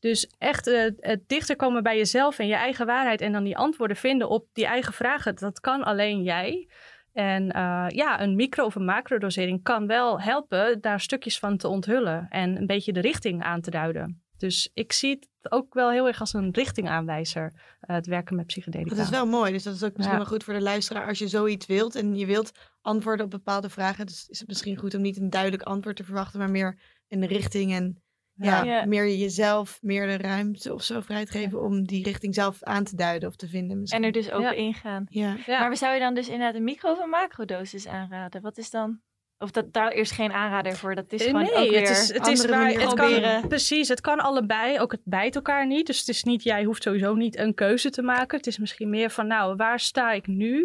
dus 0.01 0.31
echt 0.39 0.69
uh, 0.69 0.91
het 0.99 1.29
dichter 1.29 1.57
komen 1.57 1.83
bij 1.83 1.97
jezelf 1.97 2.39
en 2.39 2.47
je 2.47 2.55
eigen 2.55 2.87
waarheid 2.87 3.21
en 3.21 3.33
dan 3.33 3.45
die 3.45 3.57
antwoorden 3.57 3.97
vinden 3.97 4.29
op 4.29 4.47
die 4.53 4.67
eigen 4.67 4.93
vragen, 4.93 5.35
dat 5.35 5.61
kan 5.61 5.83
alleen 5.83 6.23
jij. 6.23 6.69
En 7.13 7.43
uh, 7.57 7.87
ja, 7.89 8.21
een 8.21 8.35
micro- 8.35 8.65
of 8.65 8.75
een 8.75 8.85
macrodosering 8.85 9.63
kan 9.63 9.87
wel 9.87 10.21
helpen 10.21 10.81
daar 10.81 11.01
stukjes 11.01 11.39
van 11.39 11.57
te 11.57 11.69
onthullen 11.69 12.27
en 12.29 12.57
een 12.57 12.67
beetje 12.67 12.93
de 12.93 13.01
richting 13.01 13.43
aan 13.43 13.61
te 13.61 13.71
duiden. 13.71 14.23
Dus 14.41 14.71
ik 14.75 14.93
zie 14.93 15.11
het 15.11 15.53
ook 15.53 15.75
wel 15.75 15.91
heel 15.91 16.07
erg 16.07 16.21
als 16.21 16.33
een 16.33 16.51
richtingaanwijzer, 16.51 17.53
uh, 17.55 17.97
het 17.97 18.07
werken 18.07 18.37
met 18.37 18.47
psychedelica. 18.47 18.95
Dat 18.95 19.05
is 19.05 19.11
wel 19.11 19.27
mooi, 19.27 19.53
dus 19.53 19.63
dat 19.63 19.75
is 19.75 19.85
ook 19.85 19.97
misschien 19.97 20.19
ja. 20.19 20.23
wel 20.23 20.33
goed 20.33 20.45
voor 20.45 20.55
de 20.55 20.61
luisteraar. 20.61 21.07
Als 21.07 21.19
je 21.19 21.29
zoiets 21.29 21.67
wilt 21.67 21.95
en 21.95 22.15
je 22.15 22.27
wilt 22.27 22.53
antwoorden 22.81 23.25
op 23.25 23.31
bepaalde 23.31 23.71
vragen, 23.71 24.07
dus 24.07 24.29
is 24.29 24.39
het 24.39 24.49
misschien 24.49 24.77
goed 24.77 24.95
om 24.95 25.01
niet 25.01 25.17
een 25.17 25.31
duidelijk 25.31 25.63
antwoord 25.63 25.97
te 25.97 26.05
verwachten, 26.05 26.39
maar 26.39 26.51
meer 26.51 26.79
een 27.09 27.27
richting 27.27 27.73
en 27.73 28.03
ja, 28.35 28.63
ja. 28.63 28.87
meer 28.87 29.17
jezelf, 29.17 29.79
meer 29.83 30.07
de 30.07 30.17
ruimte 30.17 30.75
of 30.75 30.83
zo 30.83 31.01
vrij 31.01 31.25
te 31.25 31.33
geven 31.33 31.59
ja. 31.59 31.65
om 31.65 31.87
die 31.87 32.05
richting 32.05 32.35
zelf 32.35 32.63
aan 32.63 32.85
te 32.85 32.97
duiden 32.97 33.29
of 33.29 33.37
te 33.37 33.49
vinden. 33.49 33.81
Misschien. 33.81 34.01
En 34.01 34.07
er 34.07 34.13
dus 34.13 34.31
ook 34.31 34.43
ja. 34.43 34.53
ingaan. 34.53 35.07
Ja. 35.09 35.37
Maar 35.47 35.77
zou 35.77 35.95
je 35.95 36.01
dan 36.01 36.15
dus 36.15 36.29
inderdaad 36.29 36.55
een 36.55 36.65
micro- 36.65 36.91
of 36.91 36.99
een 36.99 37.09
macrodosis 37.09 37.87
aanraden? 37.87 38.43
Wat 38.43 38.59
is 38.59 38.71
dan... 38.71 39.01
Of 39.43 39.51
dat, 39.51 39.73
daar 39.73 39.93
is 39.93 40.11
geen 40.11 40.33
aanrader 40.33 40.77
voor. 40.77 40.95
Dat 40.95 41.13
is 41.13 41.23
gewoon 41.23 41.43
nee, 41.43 41.55
ook 41.55 41.71
weer 41.71 41.81
het 41.81 41.91
is, 41.91 42.13
het 42.13 42.27
is 42.27 42.47
waar, 42.47 42.71
het 42.71 42.95
kan, 42.95 43.49
Precies, 43.49 43.89
het 43.89 44.01
kan 44.01 44.19
allebei. 44.19 44.81
Ook 44.81 44.93
het 44.93 45.01
bijt 45.05 45.35
elkaar 45.35 45.67
niet. 45.67 45.87
Dus 45.87 45.99
het 45.99 46.09
is 46.09 46.23
niet, 46.23 46.43
jij 46.43 46.65
hoeft 46.65 46.83
sowieso 46.83 47.15
niet 47.15 47.39
een 47.39 47.55
keuze 47.55 47.91
te 47.91 48.03
maken. 48.03 48.37
Het 48.37 48.47
is 48.47 48.59
misschien 48.59 48.91
meer 48.91 49.11
van, 49.11 49.27
nou, 49.27 49.57
waar 49.57 49.81
sta 49.81 50.13
ik 50.13 50.27
nu? 50.27 50.65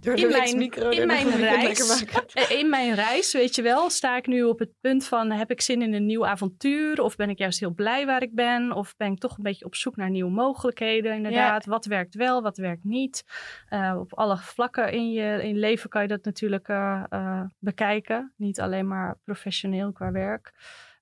In 0.00 0.28
mijn, 0.28 0.58
micro, 0.58 0.88
in, 0.88 1.06
mijn 1.06 1.30
reis, 1.30 2.04
in 2.58 2.68
mijn 2.68 2.94
reis, 2.94 3.32
weet 3.32 3.54
je 3.54 3.62
wel, 3.62 3.90
sta 3.90 4.16
ik 4.16 4.26
nu 4.26 4.42
op 4.42 4.58
het 4.58 4.70
punt 4.80 5.06
van 5.06 5.30
heb 5.30 5.50
ik 5.50 5.60
zin 5.60 5.82
in 5.82 5.94
een 5.94 6.06
nieuw 6.06 6.26
avontuur? 6.26 7.02
Of 7.02 7.16
ben 7.16 7.30
ik 7.30 7.38
juist 7.38 7.60
heel 7.60 7.74
blij 7.74 8.06
waar 8.06 8.22
ik 8.22 8.34
ben? 8.34 8.72
Of 8.72 8.96
ben 8.96 9.12
ik 9.12 9.18
toch 9.18 9.36
een 9.36 9.42
beetje 9.42 9.64
op 9.64 9.74
zoek 9.74 9.96
naar 9.96 10.10
nieuwe 10.10 10.30
mogelijkheden? 10.30 11.14
Inderdaad, 11.14 11.64
ja. 11.64 11.70
wat 11.70 11.84
werkt 11.84 12.14
wel, 12.14 12.42
wat 12.42 12.56
werkt 12.56 12.84
niet? 12.84 13.24
Uh, 13.70 13.96
op 13.98 14.14
alle 14.14 14.36
vlakken 14.36 14.92
in 14.92 15.12
je, 15.12 15.42
in 15.42 15.58
leven 15.58 15.90
kan 15.90 16.02
je 16.02 16.08
dat 16.08 16.24
natuurlijk 16.24 16.68
uh, 16.68 17.04
uh, 17.10 17.42
bekijken. 17.58 18.32
Niet 18.36 18.60
alleen 18.60 18.86
maar 18.86 19.18
professioneel 19.24 19.92
qua 19.92 20.10
werk. 20.10 20.52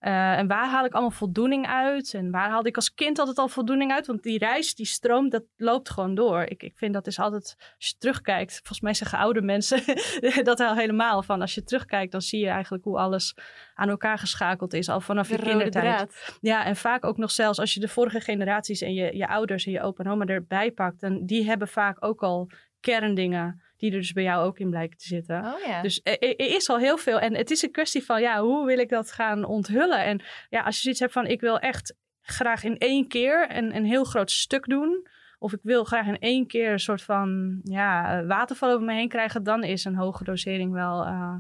Uh, 0.07 0.39
en 0.39 0.47
waar 0.47 0.69
haal 0.69 0.85
ik 0.85 0.93
allemaal 0.93 1.11
voldoening 1.11 1.67
uit? 1.67 2.15
En 2.15 2.31
waar 2.31 2.49
haalde 2.49 2.69
ik 2.69 2.77
als 2.77 2.95
kind 2.95 3.19
altijd 3.19 3.39
al 3.39 3.49
voldoening 3.49 3.93
uit? 3.93 4.07
Want 4.07 4.23
die 4.23 4.39
reis, 4.39 4.75
die 4.75 4.87
stroom, 4.87 5.29
dat 5.29 5.45
loopt 5.57 5.91
gewoon 5.91 6.15
door. 6.15 6.43
Ik, 6.43 6.63
ik 6.63 6.77
vind 6.77 6.95
dat 6.95 7.07
is 7.07 7.19
altijd, 7.19 7.57
als 7.77 7.89
je 7.89 7.95
terugkijkt, 7.99 8.53
volgens 8.53 8.81
mij 8.81 8.95
zeggen 8.95 9.19
oude 9.19 9.43
mensen 9.43 9.83
dat 10.45 10.61
al 10.61 10.75
helemaal 10.75 11.23
van. 11.23 11.41
Als 11.41 11.55
je 11.55 11.65
terugkijkt, 11.65 12.13
dan 12.13 12.21
zie 12.23 12.41
je 12.41 12.49
eigenlijk 12.49 12.85
hoe 12.85 12.99
alles 12.99 13.37
aan 13.75 13.89
elkaar 13.89 14.19
geschakeld 14.19 14.73
is, 14.73 14.89
al 14.89 15.01
vanaf 15.01 15.29
je 15.29 15.39
kindertijd. 15.39 15.85
Draad. 15.85 16.39
Ja, 16.41 16.65
en 16.65 16.77
vaak 16.77 17.05
ook 17.05 17.17
nog 17.17 17.31
zelfs 17.31 17.59
als 17.59 17.75
je 17.75 17.81
de 17.81 17.89
vorige 17.89 18.21
generaties 18.21 18.81
en 18.81 18.95
je, 18.95 19.17
je 19.17 19.29
ouders 19.29 19.67
en 19.67 19.73
je 19.73 19.81
opa 19.81 20.05
en 20.05 20.11
oma 20.11 20.25
erbij 20.25 20.71
pakt, 20.71 21.01
dan 21.01 21.27
die 21.27 21.45
hebben 21.45 21.69
vaak 21.69 22.05
ook 22.05 22.23
al 22.23 22.51
kerndingen 22.81 23.63
die 23.77 23.91
er 23.91 23.99
dus 23.99 24.13
bij 24.13 24.23
jou 24.23 24.45
ook 24.45 24.59
in 24.59 24.71
blijken 24.71 24.99
te 24.99 25.07
zitten. 25.07 25.45
Oh, 25.45 25.67
ja. 25.67 25.83
Dus 25.83 26.01
er, 26.03 26.19
er, 26.19 26.39
is 26.39 26.69
al 26.69 26.79
heel 26.79 26.99
veel. 26.99 27.19
En 27.19 27.35
het 27.35 27.51
is 27.51 27.63
een 27.63 27.71
kwestie 27.71 28.05
van, 28.05 28.21
ja, 28.21 28.41
hoe 28.41 28.67
wil 28.67 28.79
ik 28.79 28.89
dat 28.89 29.13
gaan 29.13 29.45
onthullen? 29.45 30.05
En 30.05 30.23
ja, 30.49 30.63
als 30.63 30.77
je 30.77 30.83
zoiets 30.83 31.01
hebt 31.01 31.13
van, 31.13 31.27
ik 31.27 31.41
wil 31.41 31.59
echt 31.59 31.95
graag 32.21 32.65
in 32.65 32.79
één 32.79 33.09
keer 33.09 33.57
een, 33.57 33.77
een 33.77 33.85
heel 33.85 34.05
groot 34.05 34.31
stuk 34.31 34.65
doen. 34.65 35.07
Of 35.39 35.53
ik 35.53 35.61
wil 35.63 35.85
graag 35.85 36.07
in 36.07 36.19
één 36.19 36.47
keer 36.47 36.73
een 36.73 36.79
soort 36.79 37.03
van 37.03 37.61
ja, 37.63 38.25
waterval 38.25 38.73
over 38.73 38.87
me 38.87 38.95
heen 38.95 39.09
krijgen. 39.09 39.43
Dan 39.43 39.65
is 39.65 39.85
een 39.85 39.97
hoge 39.97 40.25
dosering 40.25 40.73
wel 40.73 41.07
uh, 41.07 41.35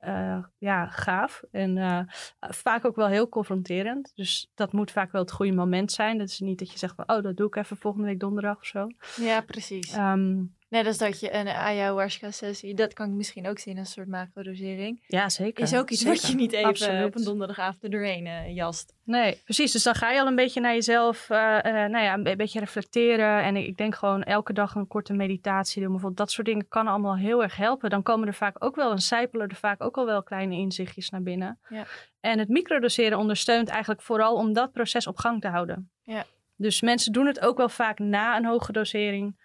uh, 0.00 0.44
ja, 0.58 0.86
gaaf. 0.86 1.42
En 1.50 1.76
uh, 1.76 2.00
vaak 2.40 2.84
ook 2.84 2.96
wel 2.96 3.06
heel 3.06 3.28
confronterend. 3.28 4.12
Dus 4.14 4.50
dat 4.54 4.72
moet 4.72 4.90
vaak 4.90 5.12
wel 5.12 5.20
het 5.20 5.32
goede 5.32 5.52
moment 5.52 5.92
zijn. 5.92 6.18
Dat 6.18 6.28
is 6.28 6.40
niet 6.40 6.58
dat 6.58 6.72
je 6.72 6.78
zegt 6.78 6.94
van, 6.94 7.08
oh, 7.08 7.22
dat 7.22 7.36
doe 7.36 7.46
ik 7.46 7.56
even 7.56 7.76
volgende 7.76 8.06
week 8.06 8.20
donderdag 8.20 8.56
of 8.56 8.66
zo. 8.66 8.86
Ja, 9.16 9.40
precies. 9.40 9.96
Um, 9.96 10.54
Net 10.70 10.86
als 10.86 10.98
dat 10.98 11.20
je 11.20 11.34
een 11.34 11.48
ayahuasca-sessie, 11.48 12.74
dat 12.74 12.92
kan 12.92 13.08
ik 13.08 13.14
misschien 13.14 13.48
ook 13.48 13.58
zien 13.58 13.78
als 13.78 13.86
een 13.86 13.92
soort 13.92 14.08
macrodosering. 14.08 15.02
Ja, 15.06 15.28
zeker. 15.28 15.62
Is 15.62 15.74
ook 15.74 15.90
iets 15.90 16.00
zeker. 16.00 16.16
wat 16.16 16.30
je 16.30 16.36
niet 16.36 16.52
even 16.52 16.68
Absoluut. 16.68 17.04
op 17.04 17.16
een 17.16 17.24
donderdagavond 17.24 17.82
er 17.82 17.90
doorheen 17.90 18.26
uh, 18.26 18.54
jast. 18.54 18.94
Nee, 19.04 19.40
precies. 19.44 19.72
Dus 19.72 19.82
dan 19.82 19.94
ga 19.94 20.10
je 20.10 20.20
al 20.20 20.26
een 20.26 20.36
beetje 20.36 20.60
naar 20.60 20.72
jezelf, 20.72 21.28
uh, 21.30 21.38
uh, 21.38 21.72
nou 21.72 21.98
ja, 21.98 22.14
een 22.14 22.36
beetje 22.36 22.58
reflecteren. 22.58 23.42
En 23.42 23.56
ik, 23.56 23.66
ik, 23.66 23.76
denk 23.76 23.94
gewoon 23.94 24.22
elke 24.22 24.52
dag 24.52 24.74
een 24.74 24.86
korte 24.86 25.12
meditatie 25.12 25.80
doen. 25.80 25.90
Bijvoorbeeld 25.90 26.20
dat 26.20 26.30
soort 26.30 26.46
dingen 26.46 26.68
kan 26.68 26.86
allemaal 26.86 27.16
heel 27.16 27.42
erg 27.42 27.56
helpen. 27.56 27.90
Dan 27.90 28.02
komen 28.02 28.26
er 28.26 28.34
vaak 28.34 28.64
ook 28.64 28.76
wel, 28.76 28.90
een 28.90 28.98
sijpelen 28.98 29.48
er 29.48 29.56
vaak 29.56 29.82
ook 29.82 29.96
al 29.96 30.06
wel 30.06 30.22
kleine 30.22 30.54
inzichtjes 30.54 31.10
naar 31.10 31.22
binnen. 31.22 31.58
Ja. 31.68 31.84
En 32.20 32.38
het 32.38 32.48
microdoseren 32.48 33.18
ondersteunt 33.18 33.68
eigenlijk 33.68 34.02
vooral 34.02 34.34
om 34.34 34.52
dat 34.52 34.72
proces 34.72 35.06
op 35.06 35.16
gang 35.16 35.40
te 35.40 35.48
houden. 35.48 35.90
Ja. 36.02 36.24
Dus 36.56 36.80
mensen 36.80 37.12
doen 37.12 37.26
het 37.26 37.40
ook 37.40 37.56
wel 37.56 37.68
vaak 37.68 37.98
na 37.98 38.36
een 38.36 38.44
hoge 38.44 38.72
dosering. 38.72 39.39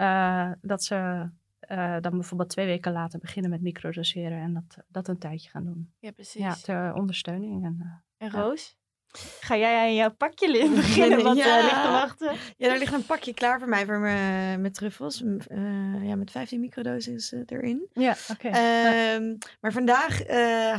Uh, 0.00 0.52
dat 0.60 0.84
ze 0.84 1.28
uh, 1.70 2.00
dan 2.00 2.12
bijvoorbeeld 2.12 2.50
twee 2.50 2.66
weken 2.66 2.92
later 2.92 3.18
beginnen 3.18 3.50
met 3.50 3.60
microdoseren 3.60 4.38
en 4.38 4.54
dat, 4.54 4.84
dat 4.88 5.08
een 5.08 5.18
tijdje 5.18 5.50
gaan 5.50 5.64
doen. 5.64 5.92
Ja, 5.98 6.10
precies. 6.10 6.40
Ja, 6.40 6.54
ter 6.54 6.94
ondersteuning. 6.94 7.64
En, 7.64 7.76
uh, 7.80 8.26
en 8.28 8.30
Roos? 8.30 8.77
Ga 9.40 9.56
jij 9.56 9.78
aan 9.78 9.94
jouw 9.94 10.10
pakje 10.10 10.68
beginnen 10.74 11.22
wat 11.22 11.36
ja. 11.36 11.56
ligt 11.56 11.82
te 11.82 11.90
wachten? 11.90 12.32
Ja, 12.56 12.68
daar 12.68 12.78
ligt 12.78 12.92
een 12.92 13.06
pakje 13.06 13.34
klaar 13.34 13.58
voor 13.58 13.68
mij 13.68 13.84
voor 13.84 13.98
me, 13.98 14.56
met 14.58 14.74
truffels. 14.74 15.22
ja, 16.02 16.16
met 16.16 16.30
15 16.30 16.60
microdoses 16.60 17.34
erin. 17.46 17.86
Ja, 17.92 18.16
oké. 18.30 18.46
Okay. 18.46 19.14
Um, 19.14 19.38
maar 19.60 19.72
vandaag 19.72 20.26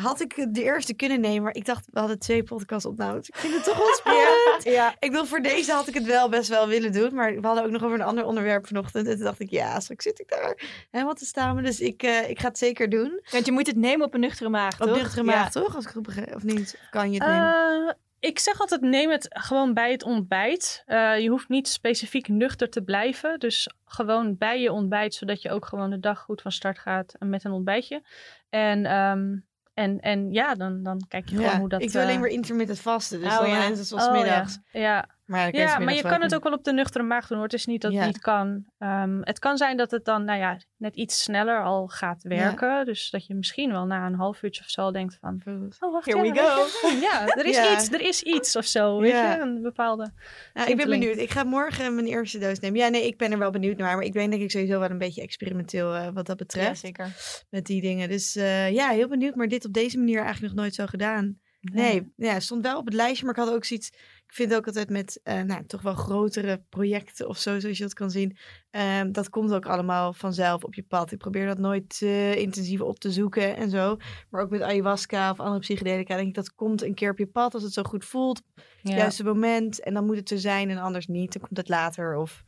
had 0.02 0.22
ik 0.22 0.48
de 0.54 0.64
eerste 0.64 0.94
kunnen 0.94 1.22
nemen, 1.22 1.44
maar 1.44 1.56
ik 1.56 1.66
dacht, 1.66 1.86
we 1.92 2.00
hadden 2.00 2.20
twee 2.20 2.44
podcasts 2.44 2.86
opgenomen. 2.86 3.18
Dus 3.20 3.30
ik 3.30 3.36
vind 3.36 3.54
het 3.54 3.64
toch 3.64 3.78
wel 3.78 3.96
spannend. 4.02 4.64
ja. 4.64 4.96
Ik 5.00 5.12
wil 5.12 5.26
voor 5.26 5.42
deze 5.42 5.72
had 5.72 5.88
ik 5.88 5.94
het 5.94 6.06
wel 6.06 6.30
best 6.30 6.50
wel 6.50 6.68
willen 6.68 6.92
doen, 6.92 7.14
maar 7.14 7.42
we 7.42 7.48
hadden 7.48 7.64
ook 7.64 7.72
nog 7.72 7.84
over 7.84 8.00
een 8.00 8.06
ander 8.06 8.26
onderwerp 8.26 8.68
vanochtend. 8.68 9.08
En 9.08 9.16
toen 9.16 9.26
dacht 9.26 9.40
ik, 9.40 9.50
ja, 9.50 9.80
straks 9.80 10.04
zit 10.04 10.20
ik 10.20 10.30
daar 10.30 10.58
helemaal 10.92 11.14
te 11.14 11.26
staan. 11.26 11.64
Dus 11.64 11.80
ik, 11.80 12.04
ik 12.04 12.40
ga 12.40 12.48
het 12.48 12.58
zeker 12.58 12.90
doen. 12.90 13.22
Want 13.32 13.46
je 13.46 13.52
moet 13.52 13.68
het 13.68 13.76
nemen 13.76 14.06
op 14.06 14.14
een 14.14 14.20
nuchtere 14.20 14.50
maag, 14.50 14.74
op 14.74 14.88
toch? 14.88 14.96
Op 14.96 15.02
nuchtere 15.02 15.24
maag, 15.24 15.52
toch? 15.52 15.76
Als 15.76 15.86
ik 15.86 15.92
het 15.94 16.04
begrijp, 16.04 16.36
of 16.36 16.44
niet? 16.44 16.80
Kan 16.90 17.12
je 17.12 17.24
het 17.24 17.28
nemen? 17.28 17.98
Ik 18.20 18.40
zeg 18.40 18.60
altijd, 18.60 18.82
neem 18.82 19.10
het 19.10 19.26
gewoon 19.30 19.74
bij 19.74 19.92
het 19.92 20.04
ontbijt. 20.04 20.84
Uh, 20.88 21.20
je 21.20 21.30
hoeft 21.30 21.50
niet 21.50 21.68
specifiek 21.68 22.28
nuchter 22.28 22.70
te 22.70 22.82
blijven. 22.82 23.40
Dus 23.40 23.70
gewoon 23.86 24.38
bij 24.38 24.62
je 24.62 24.72
ontbijt, 24.72 25.14
zodat 25.14 25.42
je 25.42 25.52
ook 25.52 25.66
gewoon 25.66 25.90
de 25.90 26.00
dag 26.00 26.20
goed 26.20 26.42
van 26.42 26.52
start 26.52 26.80
gaat 26.80 27.16
met 27.20 27.44
een 27.44 27.52
ontbijtje. 27.52 28.04
En, 28.50 28.98
um, 28.98 29.46
en, 29.74 30.00
en 30.00 30.32
ja, 30.32 30.56
dan, 30.56 30.84
dan 30.84 31.06
kijk 31.08 31.30
je 31.30 31.36
gewoon 31.36 31.52
ja, 31.52 31.60
hoe 31.60 31.70
dat... 31.70 31.82
Ik 31.82 31.92
doe 31.92 32.02
uh, 32.02 32.08
alleen 32.08 32.20
maar 32.20 32.30
intermittent 32.30 32.80
vasten, 32.80 33.20
dus 33.20 33.32
oh, 33.32 33.40
dan 33.40 33.50
ja. 33.50 33.64
is 33.64 33.90
het 33.90 34.12
middags. 34.12 34.60
Ja. 34.72 34.80
ja. 34.82 35.18
Maar, 35.30 35.56
ja, 35.56 35.80
maar 35.80 35.94
je 35.94 36.02
kan 36.02 36.22
het 36.22 36.36
ook 36.36 36.44
wel 36.44 36.54
op 36.54 36.64
de 36.64 36.74
nuchtere 36.74 37.04
maag 37.04 37.28
doen 37.28 37.38
hoor. 37.38 37.46
Het 37.46 37.56
is 37.56 37.66
niet 37.66 37.82
dat 37.82 37.92
het 37.92 38.00
ja. 38.00 38.06
niet 38.06 38.20
kan. 38.20 38.66
Um, 38.80 39.20
het 39.24 39.40
kan 39.40 39.58
zijn 39.58 39.78
dat 39.78 39.92
het 39.92 40.06
dan 40.06 40.24
nou 40.26 40.40
ja, 40.40 40.58
net 40.78 40.96
iets 40.96 41.24
sneller 41.24 41.64
al 41.64 41.88
gaat 41.88 42.24
werken. 42.24 42.68
Ja. 42.68 42.84
Dus 42.84 43.10
dat 43.10 43.26
je 43.26 43.36
misschien 43.36 43.72
wel 43.72 43.86
na 43.86 44.06
een 44.06 44.16
half 44.16 44.44
uurtje 44.44 44.62
of 44.62 44.70
zo 44.70 44.92
denkt 44.92 45.18
van... 45.22 45.42
Oh, 45.80 45.92
wacht, 45.92 46.06
Here 46.06 46.24
ja, 46.26 46.32
we 46.32 46.40
go. 46.40 46.66
Ja, 47.08 47.28
er 47.28 47.46
is, 47.46 47.56
Ja. 47.56 47.74
iets, 47.74 47.92
er 47.92 48.02
is 48.02 48.22
iets 48.24 48.56
of 48.56 48.66
zo. 48.66 49.00
Weet 49.00 49.12
Ja. 49.12 49.34
je, 49.34 49.42
een 49.42 49.62
bepaalde... 49.62 50.12
Ja, 50.54 50.66
ik 50.66 50.78
ben 50.78 50.90
benieuwd. 50.90 51.18
Ik 51.18 51.30
ga 51.30 51.44
morgen 51.44 51.96
mijn 51.96 52.08
eerste 52.08 52.40
doos 52.40 52.60
nemen. 52.60 52.80
Ja, 52.80 52.88
nee, 52.88 53.06
ik 53.06 53.18
ben 53.18 53.32
er 53.32 53.38
wel 53.40 53.52
benieuwd 53.52 53.78
naar. 53.78 53.96
Maar 53.96 54.06
ik 54.06 54.14
ben 54.14 54.30
denk 54.30 54.42
ik 54.42 54.52
sowieso 54.52 54.80
wel 54.80 54.90
een 54.90 54.98
beetje 54.98 55.22
experimenteel 55.22 55.96
uh, 55.96 56.08
wat 56.14 56.26
dat 56.26 56.38
betreft. 56.38 56.68
Ja, 56.68 56.88
zeker. 56.88 57.16
Met 57.50 57.66
die 57.66 57.82
dingen. 57.82 58.10
Dus 58.10 58.36
uh, 58.36 58.72
ja, 58.72 58.90
heel 58.90 59.08
benieuwd. 59.08 59.36
Maar 59.36 59.48
dit 59.48 59.66
op 59.66 59.74
deze 59.74 59.98
manier 59.98 60.22
eigenlijk 60.22 60.54
nog 60.54 60.64
nooit 60.64 60.76
zo 60.76 60.86
gedaan. 60.86 61.40
Nee, 61.62 62.14
ja, 62.16 62.34
het 62.34 62.44
stond 62.44 62.64
wel 62.64 62.78
op 62.78 62.86
het 62.86 62.94
lijstje, 62.94 63.26
maar 63.26 63.38
ik 63.38 63.44
had 63.44 63.54
ook 63.54 63.66
zoiets. 63.66 63.92
Ik 64.30 64.36
vind 64.36 64.56
ook 64.56 64.68
altijd 64.68 64.90
met 64.90 65.20
uh, 65.24 65.42
nou, 65.42 65.66
toch 65.66 65.82
wel 65.82 65.94
grotere 65.94 66.64
projecten 66.70 67.28
of 67.28 67.38
zo, 67.38 67.60
zoals 67.60 67.78
je 67.78 67.84
dat 67.84 67.94
kan 67.94 68.12
zien. 68.12 68.38
Um, 68.72 69.12
dat 69.12 69.30
komt 69.30 69.54
ook 69.54 69.66
allemaal 69.66 70.14
vanzelf 70.14 70.64
op 70.64 70.74
je 70.74 70.84
pad. 70.84 71.12
Ik 71.12 71.18
probeer 71.18 71.48
dat 71.48 71.58
nooit 71.58 72.00
uh, 72.04 72.36
intensief 72.36 72.82
op 72.82 73.00
te 73.00 73.12
zoeken 73.12 73.56
en 73.56 73.70
zo. 73.70 73.98
Maar 74.30 74.42
ook 74.42 74.50
met 74.50 74.62
ayahuasca 74.62 75.32
of 75.32 75.40
andere 75.40 75.60
psychedelica, 75.60 76.16
denk 76.16 76.28
ik 76.28 76.34
dat 76.34 76.56
komt 76.56 76.84
een 76.84 76.94
keer 76.94 77.12
op 77.12 77.18
je 77.18 77.28
pad 77.28 77.54
als 77.54 77.64
het 77.64 77.74
zo 77.74 77.84
goed 77.84 78.06
voelt. 78.06 78.42
Het 78.82 78.92
juiste 78.92 79.24
moment. 79.24 79.84
En 79.84 79.94
dan 79.94 80.06
moet 80.06 80.16
het 80.18 80.32
er 80.32 80.40
zijn 80.40 80.70
en 80.70 80.78
anders 80.78 81.08
niet. 81.08 81.34
Dan 81.34 81.42
komt 81.42 81.58
het 81.58 81.70
later 81.70 82.16
of 82.16 82.44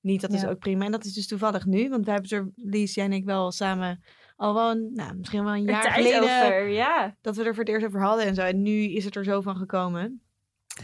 niet, 0.00 0.20
dat 0.20 0.32
is 0.32 0.46
ook 0.46 0.58
prima. 0.58 0.84
En 0.84 0.92
dat 0.92 1.04
is 1.04 1.12
dus 1.12 1.26
toevallig 1.26 1.66
nu, 1.66 1.88
want 1.88 2.04
wij 2.04 2.14
hebben 2.14 2.38
er, 2.38 2.50
Lies, 2.56 2.94
jij 2.94 3.04
en 3.04 3.12
ik 3.12 3.24
wel 3.24 3.52
samen 3.52 4.02
al 4.36 4.54
wel, 4.54 4.70
een, 4.70 4.90
nou, 4.94 5.16
misschien 5.16 5.44
wel 5.44 5.54
een 5.54 5.64
jaar 5.64 5.90
geleden 5.90 6.22
over, 6.22 6.68
ja. 6.68 7.16
dat 7.20 7.36
we 7.36 7.44
er 7.44 7.54
voor 7.54 7.64
het 7.64 7.72
eerst 7.72 7.86
over 7.86 8.02
hadden 8.02 8.26
en 8.26 8.34
zo. 8.34 8.42
En 8.42 8.62
nu 8.62 8.70
is 8.70 9.04
het 9.04 9.16
er 9.16 9.24
zo 9.24 9.40
van 9.40 9.56
gekomen. 9.56 10.20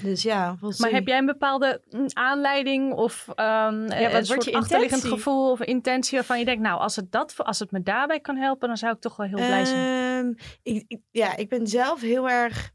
Dus 0.01 0.23
ja, 0.23 0.57
we'll 0.61 0.73
Maar 0.79 0.91
heb 0.91 1.07
jij 1.07 1.19
een 1.19 1.27
bepaalde 1.27 1.83
mm, 1.91 2.07
aanleiding 2.13 2.93
of 2.93 3.29
ehm 3.35 3.81
wat 3.81 3.91
een 3.93 4.11
wordt 4.13 4.27
soort 4.27 4.45
je 4.45 4.53
achterliggend 4.53 5.03
intentie? 5.03 5.11
gevoel 5.25 5.51
of 5.51 5.61
intentie 5.61 6.17
waarvan 6.19 6.39
je 6.39 6.45
denkt, 6.45 6.63
nou, 6.63 6.81
als 6.81 6.97
het, 6.97 7.13
dat, 7.13 7.35
als 7.37 7.59
het 7.59 7.71
me 7.71 7.83
daarbij 7.83 8.21
kan 8.21 8.37
helpen, 8.37 8.69
dan 8.69 8.77
zou 8.77 8.95
ik 8.95 9.01
toch 9.01 9.17
wel 9.17 9.27
heel 9.27 9.37
blij 9.47 9.65
zijn. 9.65 10.25
Ehm, 10.25 10.33
ik, 10.63 10.85
ik- 10.89 11.03
ja, 11.11 11.37
ik 11.37 11.49
ben 11.49 11.67
zelf 11.67 12.01
heel 12.01 12.29
erg. 12.31 12.71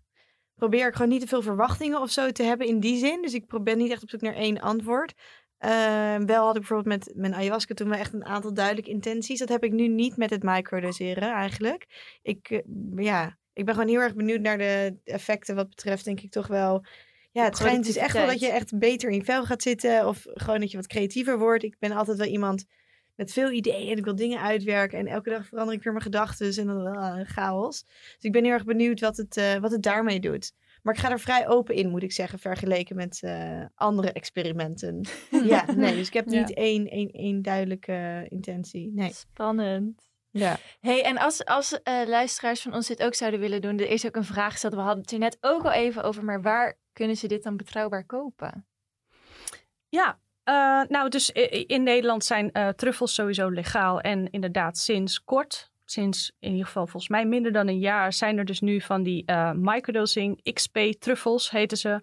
Probeer 0.56 0.88
ik 0.88 0.94
gewoon 0.94 1.10
niet 1.12 1.22
te 1.22 1.28
veel 1.28 1.42
verwachtingen 1.42 2.02
of 2.02 2.10
zo 2.10 2.32
te 2.32 2.44
hebben 2.44 2.68
in 2.68 2.80
die 2.80 2.98
zin. 2.98 3.22
Dus 3.22 3.34
ik 3.34 3.64
ben 3.64 3.78
niet 3.78 3.92
echt 3.92 4.04
op 4.04 4.10
zoek 4.10 4.22
naar 4.22 4.34
één 4.36 4.60
antwoord. 4.62 5.14
Ehm, 5.58 6.26
wel 6.26 6.46
had 6.46 6.56
ik 6.56 6.62
bijvoorbeeld 6.62 7.06
met 7.06 7.12
mijn 7.16 7.34
ayahuasca 7.36 7.74
toen 7.74 7.90
wel 7.90 8.00
echt 8.00 8.14
een 8.14 8.26
aantal 8.26 8.54
duidelijke 8.54 8.90
intenties. 8.90 9.40
Dat 9.40 9.50
heb 9.50 9.64
ik 9.64 9.72
nu 9.72 9.88
niet 9.88 10.18
met 10.18 10.30
het 10.30 10.44
microdoseren 10.44 11.32
eigenlijk. 11.32 11.86
Ik, 12.22 12.50
eh, 12.50 12.60
ja, 12.96 13.38
ik 13.54 13.66
ben 13.66 13.74
gewoon 13.74 13.90
heel 13.90 14.00
erg 14.02 14.16
benieuwd 14.16 14.42
naar 14.42 14.58
de 14.58 14.98
effecten 15.04 15.56
wat 15.56 15.70
betreft 15.70 16.06
denk 16.06 16.20
ik 16.22 16.32
toch 16.32 16.48
wel... 16.48 16.86
Ja, 17.38 17.44
het 17.44 17.58
schijnt 17.58 17.86
dus 17.86 17.96
echt 17.96 18.14
wel 18.14 18.26
dat 18.26 18.40
je 18.40 18.48
echt 18.48 18.78
beter 18.80 19.10
in 19.10 19.16
je 19.16 19.24
vel 19.24 19.46
gaat 19.46 19.62
zitten. 19.62 20.08
Of 20.08 20.26
gewoon 20.34 20.60
dat 20.60 20.72
je 20.72 20.78
wat 20.78 20.88
creatiever 20.88 21.40
wordt. 21.40 21.64
Ik 21.64 21.76
ben 21.80 21.92
altijd 21.92 22.18
wel 22.18 22.28
iemand 22.28 22.66
met 23.16 23.32
veel 23.32 23.52
ideeën 23.52 23.92
en 23.92 23.98
ik 23.98 24.04
wil 24.04 24.16
dingen 24.16 24.42
uitwerken. 24.42 25.00
En 25.00 25.08
elke 25.08 25.30
dag 25.30 25.46
verander 25.48 25.76
ik 25.76 25.84
weer 25.84 25.94
mijn 25.94 26.06
gedachten 26.06 26.56
en 26.58 26.68
dan 26.68 26.98
ah, 26.98 27.28
chaos. 27.28 27.84
Dus 27.84 28.18
ik 28.20 28.32
ben 28.32 28.44
heel 28.44 28.54
erg 28.54 28.64
benieuwd 28.64 29.00
wat 29.00 29.18
het, 29.18 29.38
eh, 29.38 29.56
wat 29.56 29.72
het 29.72 29.82
daarmee 29.82 30.20
doet. 30.20 30.54
Maar 30.82 30.94
ik 30.94 31.00
ga 31.00 31.12
er 31.12 31.20
vrij 31.20 31.48
open 31.48 31.76
in, 31.76 31.90
moet 31.90 32.04
ik 32.04 32.12
zeggen, 32.12 32.40
vergeleken 32.40 32.96
met 32.96 33.20
eh, 33.22 33.66
andere 33.76 34.12
experimenten. 34.12 35.08
ja, 35.44 35.72
nee, 35.72 35.96
dus 35.96 36.08
ik 36.08 36.14
heb 36.14 36.30
Ja. 36.30 36.40
niet 36.40 36.54
één, 36.54 36.88
één, 36.88 37.10
één 37.10 37.42
duidelijke 37.42 38.26
intentie. 38.30 38.92
Nee. 38.94 39.14
Spannend. 39.14 40.06
Ja. 40.32 40.58
hey, 40.80 41.04
en 41.04 41.18
als, 41.18 41.46
als 41.46 41.82
eh, 41.82 42.08
luisteraars 42.08 42.62
van 42.62 42.74
ons 42.74 42.88
dit 42.88 43.04
ook 43.04 43.14
zouden 43.14 43.40
willen 43.40 43.62
doen, 43.62 43.80
er 43.80 43.90
is 43.90 44.06
ook 44.06 44.16
een 44.16 44.24
vraag 44.24 44.52
gesteld. 44.52 44.74
We 44.74 44.80
hadden 44.80 45.02
het 45.02 45.12
er 45.12 45.20
net 45.20 45.38
ook 45.42 45.64
al 45.64 45.72
even 45.72 46.04
over, 46.04 46.24
maar 46.24 46.42
waar 46.42 46.78
kunnen 46.98 47.18
ze 47.18 47.28
dit 47.28 47.44
dan 47.44 47.58
betrouwbaar 47.58 48.06
kopen? 48.06 48.66
Ja, 49.90 50.20
eh, 50.44 50.82
nou, 50.88 51.10
dus 51.10 51.32
in 51.66 51.84
Nederland 51.84 52.24
zijn 52.24 52.52
eh, 52.52 52.68
truffels 52.68 53.14
sowieso 53.14 53.50
legaal. 53.50 54.02
En 54.02 54.30
inderdaad, 54.30 54.78
sinds 54.78 55.24
kort, 55.24 55.72
sinds 55.86 56.36
in 56.40 56.52
ieder 56.52 56.66
geval 56.66 56.88
volgens 56.88 57.12
mij 57.12 57.26
minder 57.26 57.52
dan 57.52 57.68
een 57.68 57.80
jaar, 57.80 58.14
zijn 58.14 58.38
er 58.38 58.46
dus 58.46 58.60
nu 58.60 58.82
van 58.82 59.04
die 59.04 59.26
eh, 59.26 59.52
microdosing 59.52 60.54
XP 60.54 60.78
truffels, 61.00 61.50
heten 61.50 61.78
ze, 61.78 62.02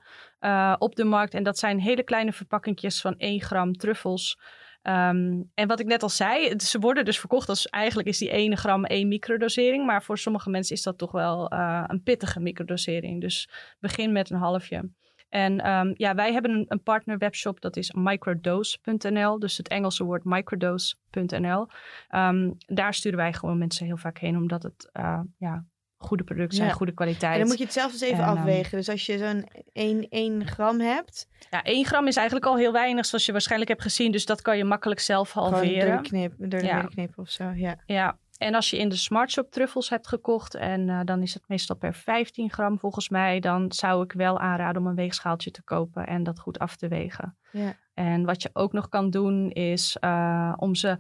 op 0.79 0.95
de 0.95 1.05
markt. 1.05 1.35
En 1.35 1.43
dat 1.43 1.59
zijn 1.59 1.81
hele 1.81 2.03
kleine 2.03 2.33
verpakkingjes 2.33 3.01
van 3.01 3.17
1 3.17 3.41
gram 3.41 3.73
truffels. 3.73 4.39
Ehm, 4.85 5.43
en 5.55 5.69
wat 5.69 5.81
ik 5.81 5.87
net 5.87 6.03
al 6.03 6.09
zei, 6.09 6.59
ze 6.61 6.79
worden 6.79 7.05
dus 7.05 7.19
verkocht 7.19 7.49
als 7.49 7.67
eigenlijk 7.67 8.09
is 8.09 8.19
die 8.19 8.31
1 8.31 8.57
gram 8.57 8.85
1 8.85 9.09
microdosering. 9.09 9.87
Maar 9.87 10.03
voor 10.03 10.19
sommige 10.19 10.51
mensen 10.51 10.77
is 10.77 10.83
dat 10.83 10.99
toch 10.99 11.13
wel 11.13 11.49
eh, 11.49 11.85
een 11.87 12.03
pittige 12.03 12.41
microdosering. 12.41 13.21
Dus 13.21 13.49
begin 13.81 14.13
met 14.13 14.31
een 14.31 14.37
halfje. 14.37 14.91
En 15.29 15.61
ehm, 15.61 15.93
ja, 15.95 16.15
wij 16.15 16.33
hebben 16.33 16.51
een, 16.51 16.65
een 16.69 16.83
partner 16.83 17.19
webshop, 17.19 17.61
dat 17.61 17.77
is 17.77 17.93
microdose.nl. 17.93 19.39
Dus 19.39 19.57
het 19.57 19.69
Engelse 19.69 20.05
woord 20.05 20.25
microdose.nl. 20.25 21.67
Ehm, 22.09 22.51
daar 22.67 22.95
sturen 22.95 23.19
wij 23.19 23.33
gewoon 23.33 23.59
mensen 23.59 23.87
heel 23.87 23.97
vaak 23.97 24.19
heen, 24.19 24.37
omdat 24.37 24.63
het 24.63 24.89
eh, 24.93 25.21
ja, 25.39 25.65
goede 26.05 26.25
producten 26.25 26.57
zijn, 26.57 26.69
Ja. 26.69 26.75
goede 26.75 26.93
kwaliteit. 26.93 27.33
En 27.33 27.39
dan 27.39 27.49
moet 27.49 27.59
je 27.59 27.65
het 27.65 27.73
zelf 27.73 27.93
eens 27.93 28.01
even 28.01 28.25
En, 28.25 28.29
ehm, 28.29 28.37
afwegen. 28.39 28.79
Dus 28.79 28.89
als 28.89 29.07
je 29.07 29.19
zo'n 29.19 29.49
1, 29.73 30.07
1 30.11 30.47
gram 30.47 30.81
hebt, 30.81 31.29
Ja, 31.51 31.61
1 31.65 31.85
gram 31.85 32.07
is 32.07 32.17
eigenlijk 32.17 32.47
al 32.47 32.57
heel 32.57 32.73
weinig, 32.73 33.07
zoals 33.07 33.27
je 33.27 33.33
waarschijnlijk 33.33 33.71
hebt 33.71 33.83
gezien. 33.83 34.13
Dus 34.13 34.25
dat 34.27 34.43
kan 34.43 34.57
je 34.57 34.65
makkelijk 34.65 35.01
zelf 35.01 35.33
door 35.33 35.43
halveren. 35.43 35.97
de, 36.03 36.09
knip, 36.09 36.33
door 36.39 36.61
de 36.61 36.67
Ja. 36.67 36.89
of 37.17 37.31
zo. 37.31 37.51
Ja. 37.55 37.77
Ja, 37.87 38.19
en 38.39 38.55
als 38.55 38.71
je 38.71 38.79
in 38.79 38.89
de 38.89 38.97
Smart 38.97 39.31
Shop 39.31 39.51
truffels 39.51 39.89
hebt 39.89 40.07
gekocht 40.09 40.55
en 40.55 40.89
eh, 40.89 41.01
dan 41.05 41.23
is 41.23 41.35
het 41.35 41.43
meestal 41.47 41.77
per 41.77 41.95
15 41.95 42.51
gram 42.51 42.79
volgens 42.79 43.09
mij, 43.09 43.41
dan 43.41 43.73
zou 43.73 44.03
ik 44.05 44.13
wel 44.13 44.39
aanraden 44.41 44.83
om 44.83 44.89
een 44.89 44.95
weegschaaltje 44.95 45.51
te 45.51 45.63
kopen 45.63 46.07
en 46.07 46.23
dat 46.23 46.39
goed 46.41 46.59
af 46.59 46.77
te 46.77 46.89
wegen. 46.89 47.37
Ja. 47.53 47.73
En 47.95 48.25
wat 48.25 48.43
je 48.43 48.51
ook 48.53 48.73
nog 48.73 48.89
kan 48.89 49.11
doen 49.11 49.51
is 49.51 49.97
eh, 50.01 50.53
om 50.57 50.75
ze 50.75 50.97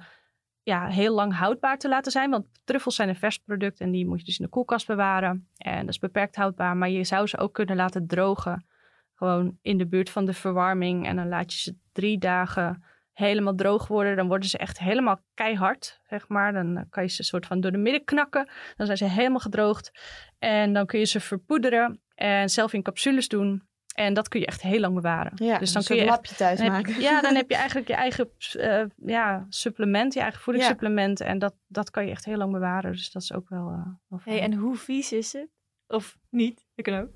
ja, 0.64 0.86
heel 0.86 1.14
lang 1.14 1.36
houdbaar 1.36 1.78
te 1.78 1.88
laten 1.88 2.12
zijn, 2.12 2.30
want 2.30 2.46
truffels 2.64 2.94
zijn 2.94 3.08
een 3.08 3.16
vers 3.16 3.38
product 3.38 3.80
en 3.80 3.90
die 3.90 4.06
moet 4.06 4.18
je 4.18 4.24
dus 4.24 4.38
in 4.38 4.44
de 4.44 4.50
koelkast 4.50 4.86
bewaren 4.86 5.48
en 5.56 5.80
dat 5.80 5.88
is 5.88 5.98
beperkt 5.98 6.36
houdbaar, 6.36 6.76
maar 6.76 6.90
je 6.90 7.04
zou 7.04 7.26
ze 7.26 7.38
ook 7.38 7.54
kunnen 7.54 7.76
laten 7.76 8.06
drogen, 8.06 8.66
gewoon 9.14 9.58
in 9.62 9.78
de 9.78 9.86
buurt 9.86 10.10
van 10.10 10.24
de 10.24 10.32
verwarming 10.32 11.06
en 11.06 11.16
dan 11.16 11.28
laat 11.28 11.52
je 11.52 11.58
ze 11.58 11.76
drie 11.92 12.18
dagen 12.18 12.82
helemaal 13.14 13.54
droog 13.54 13.86
worden. 13.86 14.16
Dan 14.16 14.28
worden 14.28 14.48
ze 14.48 14.58
echt 14.58 14.78
helemaal 14.78 15.20
keihard, 15.34 16.00
zeg 16.08 16.28
maar. 16.28 16.52
Dan 16.52 16.86
kan 16.90 17.02
je 17.02 17.08
ze 17.08 17.22
soort 17.22 17.46
van 17.46 17.60
door 17.60 17.72
de 17.72 17.78
midden 17.78 18.04
knakken. 18.04 18.48
Dan 18.76 18.86
zijn 18.86 18.98
ze 18.98 19.04
helemaal 19.04 19.38
gedroogd. 19.38 19.92
En 20.38 20.72
dan 20.72 20.86
kun 20.86 20.98
je 20.98 21.04
ze 21.04 21.20
verpoederen 21.20 22.00
en 22.14 22.48
zelf 22.48 22.72
in 22.72 22.82
capsules 22.82 23.28
doen. 23.28 23.62
En 23.94 24.14
dat 24.14 24.28
kun 24.28 24.40
je 24.40 24.46
echt 24.46 24.62
heel 24.62 24.80
lang 24.80 24.94
bewaren. 24.94 25.32
Ja, 25.34 25.58
dus 25.58 25.72
dan 25.72 25.80
een 25.82 25.86
kun 25.88 25.96
je 25.96 26.02
echt, 26.02 26.10
lapje 26.10 26.34
thuis 26.34 26.60
maken. 26.60 26.94
je- 26.94 27.00
ja, 27.00 27.20
dan 27.20 27.34
heb 27.34 27.50
je 27.50 27.56
eigenlijk 27.64 27.88
je 27.88 27.94
eigen 27.94 28.30
eh, 28.52 28.84
ja, 28.96 29.46
supplement, 29.48 30.14
je 30.14 30.20
eigen 30.20 30.40
voedingssupplement. 30.40 31.20
En 31.20 31.38
dat, 31.38 31.54
dat 31.66 31.90
kan 31.90 32.04
je 32.04 32.10
echt 32.10 32.24
heel 32.24 32.36
lang 32.36 32.52
bewaren. 32.52 32.92
Dus 32.92 33.10
dat 33.12 33.22
is 33.22 33.32
ook 33.32 33.48
wel, 33.48 33.68
eh 33.68 33.86
wel 34.08 34.18
fijn. 34.18 34.36
Hey, 34.36 34.44
en 34.44 34.54
hoe 34.54 34.76
vies 34.76 35.12
is 35.12 35.32
het? 35.32 35.48
Of 35.86 36.18
niet? 36.30 36.66
Dat 36.74 36.84
kan 36.84 37.00
ook. 37.00 37.08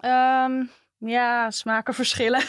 Ehm, 0.00 0.64
ja, 1.04 1.50
smaken 1.50 1.94
verschillen. 1.94 2.40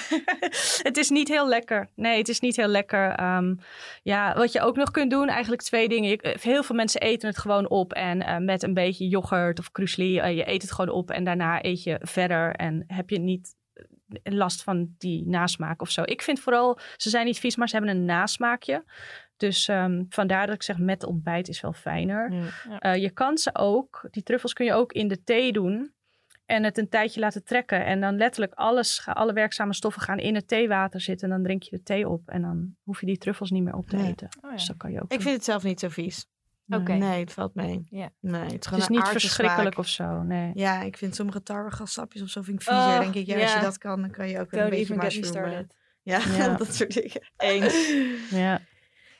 het 0.89 0.97
is 0.97 1.09
niet 1.09 1.27
heel 1.27 1.47
lekker. 1.47 1.89
Nee, 1.95 2.17
het 2.17 2.29
is 2.29 2.39
niet 2.39 2.55
heel 2.55 2.67
lekker. 2.67 3.09
Ehm, 3.11 3.55
ja, 4.03 4.35
wat 4.35 4.51
je 4.51 4.61
ook 4.61 4.75
nog 4.75 4.91
kunt 4.91 5.11
doen, 5.11 5.27
eigenlijk 5.27 5.61
twee 5.61 5.87
dingen. 5.89 6.09
Je- 6.09 6.21
eh, 6.21 6.41
heel 6.41 6.63
veel 6.63 6.75
mensen 6.75 7.01
eten 7.01 7.27
het 7.29 7.37
gewoon 7.37 7.69
op 7.69 7.93
en 7.93 8.21
eh, 8.25 8.37
met 8.37 8.63
een 8.63 8.73
beetje 8.73 9.07
yoghurt 9.07 9.59
of 9.59 9.71
krusli. 9.71 10.19
eh, 10.19 10.35
je 10.37 10.49
eet 10.49 10.61
het 10.61 10.71
gewoon 10.71 10.89
op 10.95 11.11
en 11.11 11.23
daarna 11.23 11.63
eet 11.65 11.83
je 11.83 11.97
verder 12.01 12.55
en 12.55 12.83
heb 12.87 13.09
je 13.09 13.19
niet 13.19 13.55
last 14.23 14.63
van 14.63 14.95
die 14.97 15.27
nasmaak 15.27 15.81
of 15.81 15.89
zo. 15.89 16.01
Ik 16.05 16.21
vind 16.21 16.39
vooral, 16.39 16.79
ze 16.97 17.09
zijn 17.09 17.25
niet 17.25 17.39
vies, 17.39 17.55
maar 17.55 17.69
ze 17.69 17.75
hebben 17.75 17.95
een 17.95 18.05
nasmaakje. 18.05 18.83
Dus 19.37 19.67
ehm, 19.67 20.03
vandaar 20.09 20.45
dat 20.45 20.55
ik 20.55 20.63
zeg 20.63 20.77
met 20.77 21.05
ontbijt 21.05 21.47
is 21.47 21.61
wel 21.61 21.73
fijner. 21.73 22.33
Ja. 22.79 22.93
Je 22.93 23.09
kan 23.09 23.37
ze 23.37 23.49
ook, 23.53 24.07
die 24.11 24.23
truffels 24.23 24.53
kun 24.53 24.65
je 24.65 24.73
ook 24.73 24.93
in 24.93 25.07
de 25.07 25.23
thee 25.23 25.51
doen. 25.51 25.93
En 26.45 26.63
het 26.63 26.77
een 26.77 26.89
tijdje 26.89 27.19
laten 27.19 27.43
trekken. 27.43 27.85
En 27.85 28.01
dan 28.01 28.17
letterlijk 28.17 28.53
alles, 28.53 29.01
alle 29.05 29.33
werkzame 29.33 29.73
stoffen 29.73 30.01
gaan 30.01 30.17
in 30.19 30.35
het 30.35 30.47
theewater 30.47 31.01
zitten. 31.01 31.27
En 31.29 31.33
dan 31.35 31.43
drink 31.43 31.63
je 31.63 31.69
de 31.77 31.83
thee 31.83 32.09
op. 32.09 32.29
En 32.29 32.41
dan 32.41 32.75
hoef 32.83 32.99
je 32.99 33.05
die 33.05 33.17
truffels 33.17 33.51
niet 33.51 33.63
meer 33.63 33.75
op 33.75 33.87
te 33.89 33.95
Nee. 33.95 34.07
eten. 34.11 34.29
Oh, 34.41 34.51
Dus 34.51 34.65
dat 34.65 34.77
kan 34.77 34.91
je 34.91 34.97
ook 34.97 35.03
Ik 35.03 35.09
doen. 35.09 35.21
vind 35.21 35.35
het 35.35 35.43
zelf 35.45 35.63
niet 35.63 35.79
zo 35.79 35.89
vies. 35.89 36.25
Oké. 36.69 36.93
Nee, 36.93 37.19
het 37.19 37.33
valt 37.33 37.55
mee. 37.55 37.83
Ja. 37.89 38.09
Nee, 38.19 38.41
het 38.41 38.65
is 38.65 38.71
Het 38.71 38.89
niet 38.89 39.07
verschrikkelijk 39.07 39.73
smaak. 39.73 39.77
of 39.77 39.87
zo. 39.87 40.21
Nee. 40.23 40.51
Ja, 40.53 40.81
ik 40.81 40.97
vind 40.97 41.15
sommige 41.15 41.43
tarwegassapjes 41.43 42.21
of 42.21 42.29
zo 42.29 42.41
vind 42.41 42.61
ik 42.61 42.67
viezer. 42.67 42.83
Oh, 42.83 42.99
denk 42.99 43.13
ik, 43.15 43.25
ja, 43.25 43.41
als 43.41 43.53
je 43.53 43.59
dat 43.59 43.77
kan, 43.77 44.01
dan 44.01 44.11
kan 44.11 44.29
je 44.29 44.39
ook 44.39 44.51
een 44.51 44.59
beetje 44.69 44.75
even 44.75 45.01
get 45.01 45.13
me 45.15 45.21
eh, 45.21 45.27
started. 45.27 45.75
Ja, 46.01 46.19
Ja. 46.37 46.57
dat 46.57 46.75
soort 46.75 46.93
dingen. 46.93 47.21
Eens. 47.37 47.93
Ja. 48.29 48.61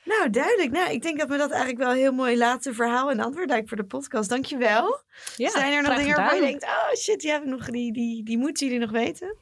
Nou, 0.06 0.30
duidelijk. 0.30 0.72
Nou, 0.72 0.92
ik 0.92 1.02
denk 1.02 1.20
dat 1.20 1.30
we 1.30 1.38
dat 1.38 1.52
eigenlijk 1.52 1.84
wel 1.84 1.92
heel 1.92 2.12
mooi 2.12 2.38
laten 2.38 2.76
verhaal 2.76 3.12
en 3.12 3.20
antwoord 3.20 3.50
lijkt 3.50 3.68
voor 3.68 3.78
de 3.78 3.86
podcast. 3.86 4.30
Dankjewel. 4.30 5.02
Ja, 5.36 5.50
Zijn 5.50 5.74
er 5.74 5.82
nog 5.82 5.96
dingen 5.98 6.16
waarvan 6.16 6.38
je 6.38 6.44
denkt, 6.44 6.64
oh 6.64 6.94
shit, 6.98 7.20
die, 7.22 7.32
hebben 7.32 7.50
nog, 7.50 7.70
die, 7.70 7.94
die, 7.94 8.24
die 8.24 8.38
moeten 8.38 8.66
jullie 8.66 8.82
nog 8.82 8.92
weten? 8.92 9.36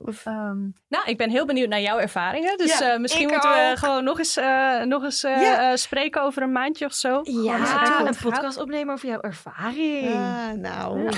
Of, 0.00 0.26
Ehm, 0.26 0.58
nou, 0.88 1.04
ik 1.06 1.16
ben 1.16 1.30
heel 1.30 1.46
benieuwd 1.46 1.68
naar 1.68 1.80
jouw 1.80 1.98
ervaringen. 1.98 2.58
Dus 2.58 2.78
Ja, 2.78 2.92
eh, 2.92 2.98
misschien 2.98 3.28
moeten 3.28 3.50
we 3.50 3.68
ook. 3.70 3.78
gewoon 3.78 4.04
nog 4.04 4.18
eens, 4.18 4.36
eh, 4.36 4.82
nog 4.82 5.02
eens 5.04 5.24
eh, 5.24 5.40
Ja. 5.42 5.76
spreken 5.76 6.22
over 6.22 6.42
een 6.42 6.52
maandje 6.52 6.84
of 6.84 6.92
zo. 6.92 7.20
Ja, 7.22 8.06
een 8.06 8.14
podcast 8.22 8.58
opnemen 8.60 8.94
over 8.94 9.08
jouw 9.08 9.20
ervaring. 9.20 10.14
ah, 10.14 10.50
nou, 10.56 11.08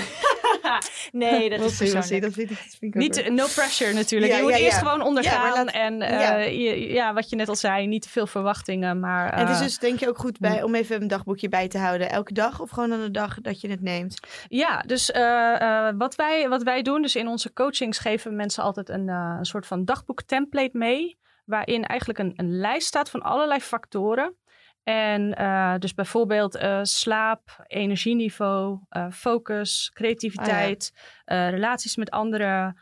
nee, 1.11 1.49
dat 1.49 1.59
is 1.59 1.77
persoonlijk. 1.77 2.21
Dat 2.21 2.33
vind 2.33 2.49
ik, 2.51 2.57
dat 2.57 2.75
vind 2.79 2.95
ik 2.95 3.01
ook 3.01 3.15
Niet, 3.15 3.29
no 3.29 3.45
pressure 3.55 3.93
natuurlijk. 3.93 4.31
Ja, 4.31 4.37
je 4.37 4.43
moet 4.43 4.51
ja, 4.51 4.57
eerst 4.57 4.77
gewoon 4.77 5.01
ondergaan. 5.01 5.33
Ja, 5.47 5.55
maar 5.55 5.65
laat- 5.65 5.73
en 5.73 6.01
eh, 6.01 6.19
ja. 6.21 6.35
je- 6.37 6.93
ja, 6.93 7.13
wat 7.13 7.29
je 7.29 7.35
net 7.35 7.49
al 7.49 7.55
zei, 7.55 7.87
niet 7.87 8.01
te 8.01 8.09
veel 8.09 8.27
verwachtingen. 8.27 8.99
Maar, 8.99 9.33
En 9.33 9.39
het 9.39 9.49
is 9.49 9.59
dus 9.61 9.77
denk 9.77 9.99
je 9.99 10.07
ook 10.09 10.17
goed 10.17 10.39
bij, 10.39 10.63
om 10.63 10.75
even 10.75 11.01
een 11.01 11.07
dagboekje 11.07 11.49
bij 11.49 11.67
te 11.67 11.77
houden. 11.77 12.09
Elke 12.09 12.33
dag 12.33 12.59
of 12.59 12.69
gewoon 12.69 12.93
aan 12.93 13.01
de 13.01 13.11
dag 13.11 13.41
dat 13.41 13.61
je 13.61 13.69
het 13.69 13.81
neemt? 13.81 14.19
Ja, 14.47 14.83
dus 14.87 15.11
eh, 15.11 15.61
eh, 15.87 15.93
wat, 15.97 16.15
wij, 16.15 16.49
wat 16.49 16.63
wij 16.63 16.81
doen, 16.81 17.01
dus 17.01 17.15
in 17.15 17.27
onze 17.27 17.53
coachings 17.53 17.97
geven 17.97 18.29
we 18.31 18.35
mensen 18.37 18.63
altijd 18.77 18.99
een, 18.99 19.09
eh, 19.09 19.35
een 19.37 19.45
soort 19.45 19.67
van 19.67 19.85
dagboek-template 19.85 20.77
mee. 20.77 21.19
Waarin 21.45 21.85
eigenlijk 21.85 22.19
een, 22.19 22.33
een 22.35 22.57
lijst 22.57 22.87
staat 22.87 23.09
van 23.09 23.21
allerlei 23.21 23.59
factoren. 23.59 24.35
En 24.83 25.33
eh, 25.35 25.75
dus 25.77 25.93
bijvoorbeeld 25.93 26.55
eh, 26.55 26.79
slaap, 26.83 27.63
energieniveau, 27.67 28.79
focus, 29.11 29.91
creativiteit, 29.93 30.93
eh, 31.25 31.49
relaties 31.49 31.95
met 31.95 32.09
anderen, 32.09 32.77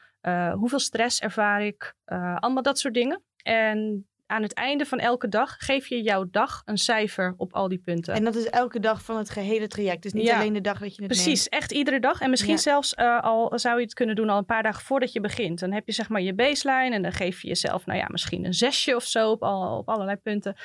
hoeveel 0.53 0.79
stress 0.79 1.21
ervaar 1.21 1.61
ik, 1.61 1.95
allemaal 2.35 2.63
dat 2.63 2.79
soort 2.79 2.93
dingen. 2.93 3.23
En 3.43 4.08
aan 4.29 4.41
het 4.41 4.53
einde 4.53 4.85
van 4.85 4.99
elke 4.99 5.27
dag 5.27 5.55
geef 5.57 5.87
je 5.87 6.01
jouw 6.01 6.25
dag 6.31 6.61
een 6.65 6.77
cijfer 6.77 7.33
op 7.37 7.53
al 7.53 7.67
die 7.67 7.77
punten. 7.77 8.13
En 8.13 8.23
dat 8.23 8.35
is 8.35 8.45
elke 8.49 8.79
dag 8.79 9.01
van 9.03 9.17
het 9.17 9.29
gehele 9.29 9.67
traject. 9.67 10.03
Dus 10.03 10.13
niet 10.13 10.25
Ja. 10.25 10.39
alleen 10.39 10.53
de 10.53 10.61
dag 10.61 10.79
dat 10.79 10.95
je 10.95 11.03
het 11.03 11.11
Precies, 11.11 11.49
echt 11.49 11.71
iedere 11.71 11.99
dag. 11.99 12.21
En 12.21 12.29
misschien 12.29 12.51
Ja. 12.53 12.57
zelfs 12.57 12.93
eh, 12.93 13.21
al 13.21 13.51
zou 13.59 13.77
je 13.77 13.83
het 13.83 13.93
kunnen 13.93 14.15
doen 14.15 14.29
al 14.29 14.37
een 14.37 14.45
paar 14.45 14.63
dagen 14.63 14.81
voordat 14.83 15.11
je 15.11 15.19
begint. 15.19 15.59
Dan 15.59 15.71
heb 15.71 15.85
je 15.85 15.91
zeg 15.93 16.09
maar 16.09 16.21
je 16.21 16.33
baseline 16.33 16.95
en 16.95 17.01
dan 17.01 17.11
geef 17.11 17.41
je 17.41 17.47
jezelf, 17.47 17.85
nou 17.85 17.99
ja, 17.99 18.05
misschien 18.09 18.45
een 18.45 18.53
zesje 18.53 18.95
of 18.95 19.03
zo 19.03 19.29
op, 19.31 19.43
al, 19.43 19.77
op 19.77 19.89
allerlei 19.89 20.17
punten. 20.17 20.55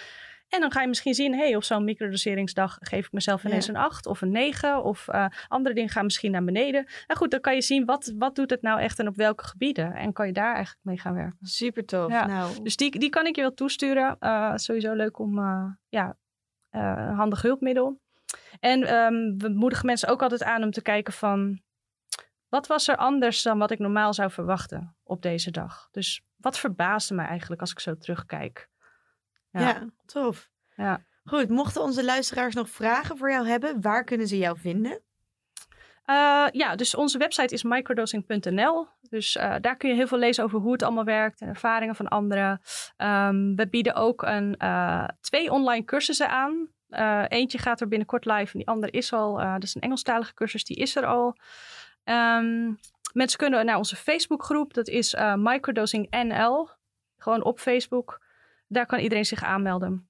En 0.48 0.60
dan 0.60 0.72
ga 0.72 0.80
je 0.80 0.88
misschien 0.88 1.14
zien, 1.14 1.34
hey, 1.34 1.56
op 1.56 1.64
zo'n 1.64 1.84
microdoseringsdag 1.84 2.76
geef 2.80 3.06
ik 3.06 3.12
mezelf 3.12 3.44
ineens 3.44 3.66
Ja. 3.66 3.72
een 3.72 3.78
8 3.80 4.06
of 4.06 4.20
een 4.20 4.30
9. 4.30 4.82
Of 4.84 5.08
eh, 5.08 5.26
andere 5.48 5.74
dingen 5.74 5.90
gaan 5.90 6.04
misschien 6.04 6.30
naar 6.30 6.44
beneden. 6.44 6.86
En 7.06 7.16
goed, 7.16 7.30
dan 7.30 7.40
kan 7.40 7.54
je 7.54 7.60
zien 7.62 7.84
wat, 7.84 8.12
wat 8.18 8.34
doet 8.34 8.50
het 8.50 8.62
nou 8.62 8.80
echt 8.80 8.98
en 8.98 9.08
op 9.08 9.16
welke 9.16 9.44
gebieden. 9.44 9.94
En 9.94 10.12
kan 10.12 10.26
je 10.26 10.32
daar 10.32 10.54
eigenlijk 10.54 10.84
mee 10.84 10.98
gaan 10.98 11.14
werken. 11.14 11.38
Super 11.40 11.84
tof. 11.84 12.10
Ja. 12.10 12.26
Nou, 12.26 12.62
Dus 12.62 12.76
die, 12.76 12.98
die 12.98 13.10
kan 13.10 13.26
ik 13.26 13.36
je 13.36 13.40
wel 13.42 13.54
toesturen. 13.54 14.16
Eh, 14.18 14.52
sowieso 14.54 14.92
leuk 14.92 15.18
om, 15.18 15.38
eh, 15.38 15.66
ja, 15.88 16.16
een 16.70 17.14
handig 17.14 17.42
hulpmiddel. 17.42 18.00
En 18.60 18.82
ehm, 18.82 19.36
we 19.36 19.48
moedigen 19.48 19.86
mensen 19.86 20.08
ook 20.08 20.22
altijd 20.22 20.42
aan 20.42 20.62
om 20.62 20.70
te 20.70 20.82
kijken 20.82 21.12
van... 21.12 21.62
Wat 22.48 22.66
was 22.66 22.88
er 22.88 22.96
anders 22.96 23.42
dan 23.42 23.58
wat 23.58 23.70
ik 23.70 23.78
normaal 23.78 24.14
zou 24.14 24.30
verwachten 24.30 24.96
op 25.02 25.22
deze 25.22 25.50
dag? 25.50 25.88
Dus 25.90 26.22
wat 26.36 26.58
verbaasde 26.58 27.14
me 27.14 27.22
eigenlijk 27.22 27.60
als 27.60 27.70
ik 27.70 27.78
zo 27.80 27.96
terugkijk? 27.96 28.68
Ja. 29.60 29.60
Ja. 29.68 29.84
tof. 30.06 30.48
Ja. 30.76 31.04
Goed, 31.24 31.48
mochten 31.48 31.82
onze 31.82 32.04
luisteraars 32.04 32.54
nog 32.54 32.68
vragen 32.68 33.16
voor 33.18 33.30
jou 33.30 33.46
hebben, 33.46 33.80
waar 33.80 34.04
kunnen 34.04 34.26
ze 34.26 34.38
jou 34.38 34.58
vinden? 34.58 35.00
Eh, 36.04 36.46
ja, 36.52 36.76
dus 36.76 36.94
onze 36.94 37.18
website 37.18 37.54
is 37.54 37.62
microdosing.nl. 37.62 38.86
Dus 39.00 39.36
eh, 39.36 39.54
daar 39.60 39.76
kun 39.76 39.88
je 39.88 39.94
heel 39.94 40.06
veel 40.06 40.18
lezen 40.18 40.44
over 40.44 40.58
hoe 40.58 40.72
het 40.72 40.82
allemaal 40.82 41.04
werkt 41.04 41.40
en 41.40 41.48
ervaringen 41.48 41.94
van 41.94 42.08
anderen. 42.08 42.60
Ehm, 42.96 43.54
we 43.54 43.68
bieden 43.70 43.94
ook 43.94 44.22
een, 44.22 44.56
eh, 44.56 45.08
twee 45.20 45.50
online 45.50 45.84
cursussen 45.84 46.28
aan. 46.28 46.68
Eh, 46.88 47.24
eentje 47.28 47.58
gaat 47.58 47.80
er 47.80 47.88
binnenkort 47.88 48.24
live 48.24 48.52
en 48.52 48.58
die 48.58 48.68
andere 48.68 48.92
is 48.92 49.12
al. 49.12 49.40
eh, 49.40 49.52
dat 49.52 49.62
is 49.62 49.74
een 49.74 49.80
Engelstalige 49.80 50.34
cursus, 50.34 50.64
die 50.64 50.76
is 50.76 50.96
er 50.96 51.06
al. 51.06 51.36
Ehm, 52.04 52.72
mensen 53.12 53.38
kunnen 53.38 53.64
naar 53.66 53.76
onze 53.76 53.96
Facebookgroep, 53.96 54.74
dat 54.74 54.88
is 54.88 55.14
eh, 55.14 55.34
Microdosing 55.36 56.10
NL. 56.10 56.68
Gewoon 57.18 57.44
op 57.44 57.58
Facebook. 57.60 58.20
Daar 58.66 58.86
kan 58.86 58.98
iedereen 58.98 59.24
zich 59.24 59.42
aanmelden. 59.42 60.08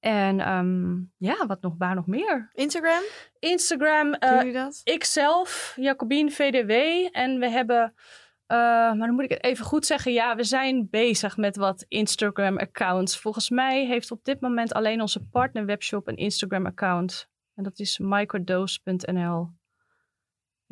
En 0.00 0.40
edan 0.40 1.10
ja, 1.16 1.46
wat 1.46 1.62
nog, 1.62 1.74
waar 1.78 1.94
nog 1.94 2.06
meer? 2.06 2.50
Instagram? 2.52 3.02
Instagram, 3.38 4.16
jullie 4.20 4.52
dat? 4.52 4.80
Ikzelf, 4.84 5.72
Jacobien 5.76 6.32
VDW. 6.32 6.70
En 7.16 7.38
we 7.38 7.50
hebben, 7.50 7.94
eh, 8.46 8.56
maar 8.58 8.98
dan 8.98 9.14
moet 9.14 9.24
ik 9.24 9.30
het 9.30 9.44
even 9.44 9.64
goed 9.64 9.86
zeggen. 9.86 10.12
Ja, 10.12 10.36
we 10.36 10.44
zijn 10.44 10.88
bezig 10.90 11.36
met 11.36 11.56
wat 11.56 11.84
Instagram-accounts. 11.88 13.18
Volgens 13.18 13.50
mij 13.50 13.86
heeft 13.86 14.10
op 14.10 14.24
dit 14.24 14.40
moment 14.40 14.72
alleen 14.72 15.00
onze 15.00 15.24
partner 15.24 15.66
webshop 15.66 16.08
een 16.08 16.16
Instagram-account. 16.16 17.28
En 17.54 17.62
dat 17.62 17.78
is 17.78 17.98
microdose.nl. 17.98 19.57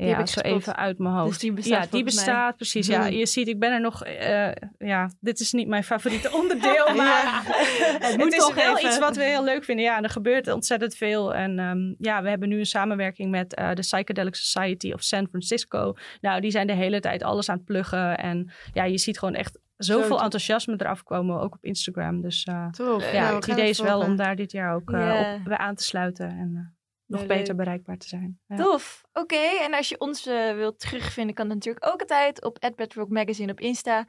heb 0.05 0.09
Ja, 0.09 0.19
ik 0.19 0.27
zo 0.27 0.41
even 0.41 0.77
uit 0.77 0.99
mijn 0.99 1.15
hoofd. 1.15 1.29
Dus 1.29 1.39
die 1.39 1.53
bestaat 1.53 1.85
ja, 1.85 1.91
die 1.91 1.93
mij. 1.93 2.03
bestaat, 2.03 2.57
precies. 2.57 2.87
Ja, 2.87 3.01
Hmm. 3.07 3.17
je 3.17 3.27
ziet, 3.27 3.49
ik 3.49 3.59
ben 3.59 3.73
er 3.73 3.81
nog... 3.81 4.05
eh, 4.05 4.51
ja, 4.79 5.11
dit 5.21 5.41
is 5.41 5.53
niet 5.53 5.69
mijn 5.69 5.85
favoriete 5.85 6.33
onderdeel, 6.33 6.95
maar 6.97 7.43
het, 8.01 8.17
moet 8.17 8.33
is 8.33 8.39
toch 8.39 8.55
wel 8.55 8.77
even. 8.77 8.89
iets 8.89 8.99
wat 8.99 9.17
we 9.17 9.23
heel 9.25 9.45
leuk 9.45 9.65
vinden. 9.65 9.85
Ja, 9.85 10.03
er 10.03 10.11
gebeurt 10.11 10.49
ontzettend 10.53 10.95
veel. 10.97 11.35
En 11.35 11.59
ehm, 11.59 11.95
ja, 11.99 12.23
we 12.23 12.29
hebben 12.29 12.49
nu 12.49 12.59
een 12.59 12.67
samenwerking 12.67 13.31
met 13.31 13.55
eh, 13.55 13.69
de 13.73 13.81
Psychedelic 13.81 14.35
Society 14.35 14.93
of 14.93 15.03
San 15.03 15.27
Francisco. 15.29 15.95
Nou, 16.21 16.41
die 16.41 16.51
zijn 16.51 16.67
de 16.67 16.73
hele 16.73 17.01
tijd 17.01 17.23
alles 17.23 17.49
aan 17.49 17.57
het 17.57 17.65
pluggen. 17.65 18.19
En 18.19 18.51
ja, 18.73 18.85
je 18.85 18.99
ziet 18.99 19.19
gewoon 19.19 19.35
echt 19.35 19.59
zoveel 19.77 20.23
enthousiasme 20.23 20.75
eraf 20.77 21.03
komen, 21.03 21.41
ook 21.41 21.55
op 21.55 21.65
Instagram. 21.65 22.21
Dus 22.21 22.45
eh. 22.45 22.67
Ja, 23.13 23.21
Nou, 23.21 23.35
het 23.37 23.47
idee 23.47 23.69
is 23.69 23.81
wel 23.81 24.01
om 24.01 24.17
daar 24.17 24.37
dit 24.37 24.53
jaar 24.53 24.75
ook 24.75 24.91
eh, 24.91 25.01
Ja. 25.01 25.35
op 25.35 25.45
bij 25.45 25.57
aan 25.57 25.75
te 25.75 25.85
sluiten. 25.85 26.29
En 26.29 26.76
nog 27.07 27.27
beter 27.27 27.55
bereikbaar 27.55 27.99
te 27.99 28.09
zijn. 28.09 28.41
Ja. 28.47 28.57
Tof. 28.57 29.05
Oké, 29.13 29.43
en 29.61 29.75
als 29.75 29.89
je 29.89 30.01
ons 30.01 30.27
eh, 30.27 30.55
wilt 30.55 30.81
terugvinden, 30.81 31.35
kan 31.35 31.47
dat 31.47 31.57
natuurlijk 31.57 31.87
ook 31.87 32.01
altijd 32.01 32.45
op 32.45 32.73
Bedrock 32.77 33.09
Magazine 33.09 33.53
op 33.53 33.61
Insta. 33.61 34.09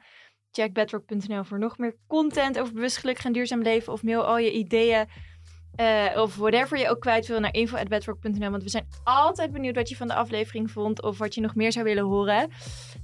Check 0.50 0.72
bedrock.nl 0.72 1.44
voor 1.44 1.58
nog 1.58 1.78
meer 1.78 1.96
content 2.06 2.58
over 2.58 2.74
bewust 2.74 2.96
gelukkig 2.96 3.24
en 3.24 3.32
duurzaam 3.32 3.62
leven. 3.62 3.92
Of 3.92 4.02
mail 4.02 4.24
al 4.24 4.38
je 4.38 4.52
ideeën 4.52 5.06
eh, 5.78 6.20
of 6.22 6.36
whatever 6.36 6.78
je 6.78 6.88
ook 6.88 7.00
kwijt 7.00 7.26
wil 7.26 7.40
naar 7.40 7.54
info.bedrock.nl. 7.54 8.50
Want 8.50 8.62
we 8.62 8.68
zijn 8.68 8.88
altijd 9.04 9.52
benieuwd 9.52 9.74
wat 9.74 9.88
je 9.88 9.96
van 9.96 10.06
de 10.06 10.14
aflevering 10.14 10.70
vond 10.70 11.02
of 11.02 11.18
wat 11.18 11.34
je 11.34 11.40
nog 11.40 11.54
meer 11.54 11.72
zou 11.72 11.84
willen 11.84 12.04
horen. 12.04 12.50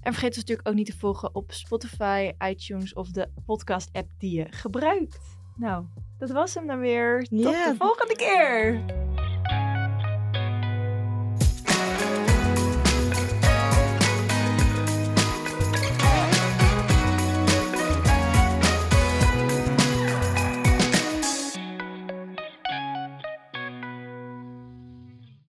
En 0.01 0.13
vergeet 0.13 0.29
ons 0.29 0.37
natuurlijk 0.37 0.69
ook 0.69 0.75
niet 0.75 0.87
te 0.87 0.99
volgen 0.99 1.35
op 1.35 1.53
Spotify, 1.53 2.33
iTunes 2.45 2.95
of 2.95 3.11
de 3.11 3.29
podcast 3.47 3.89
app 3.93 4.11
die 4.19 4.37
je 4.39 4.47
gebruikt. 4.51 5.19
Nou, 5.57 5.85
dat 6.19 6.31
was 6.31 6.55
hem 6.55 6.67
dan 6.67 6.79
weer. 6.79 7.23
Tot 7.23 7.39
de 7.39 7.75
volgende 7.79 8.17
keer. 8.17 8.85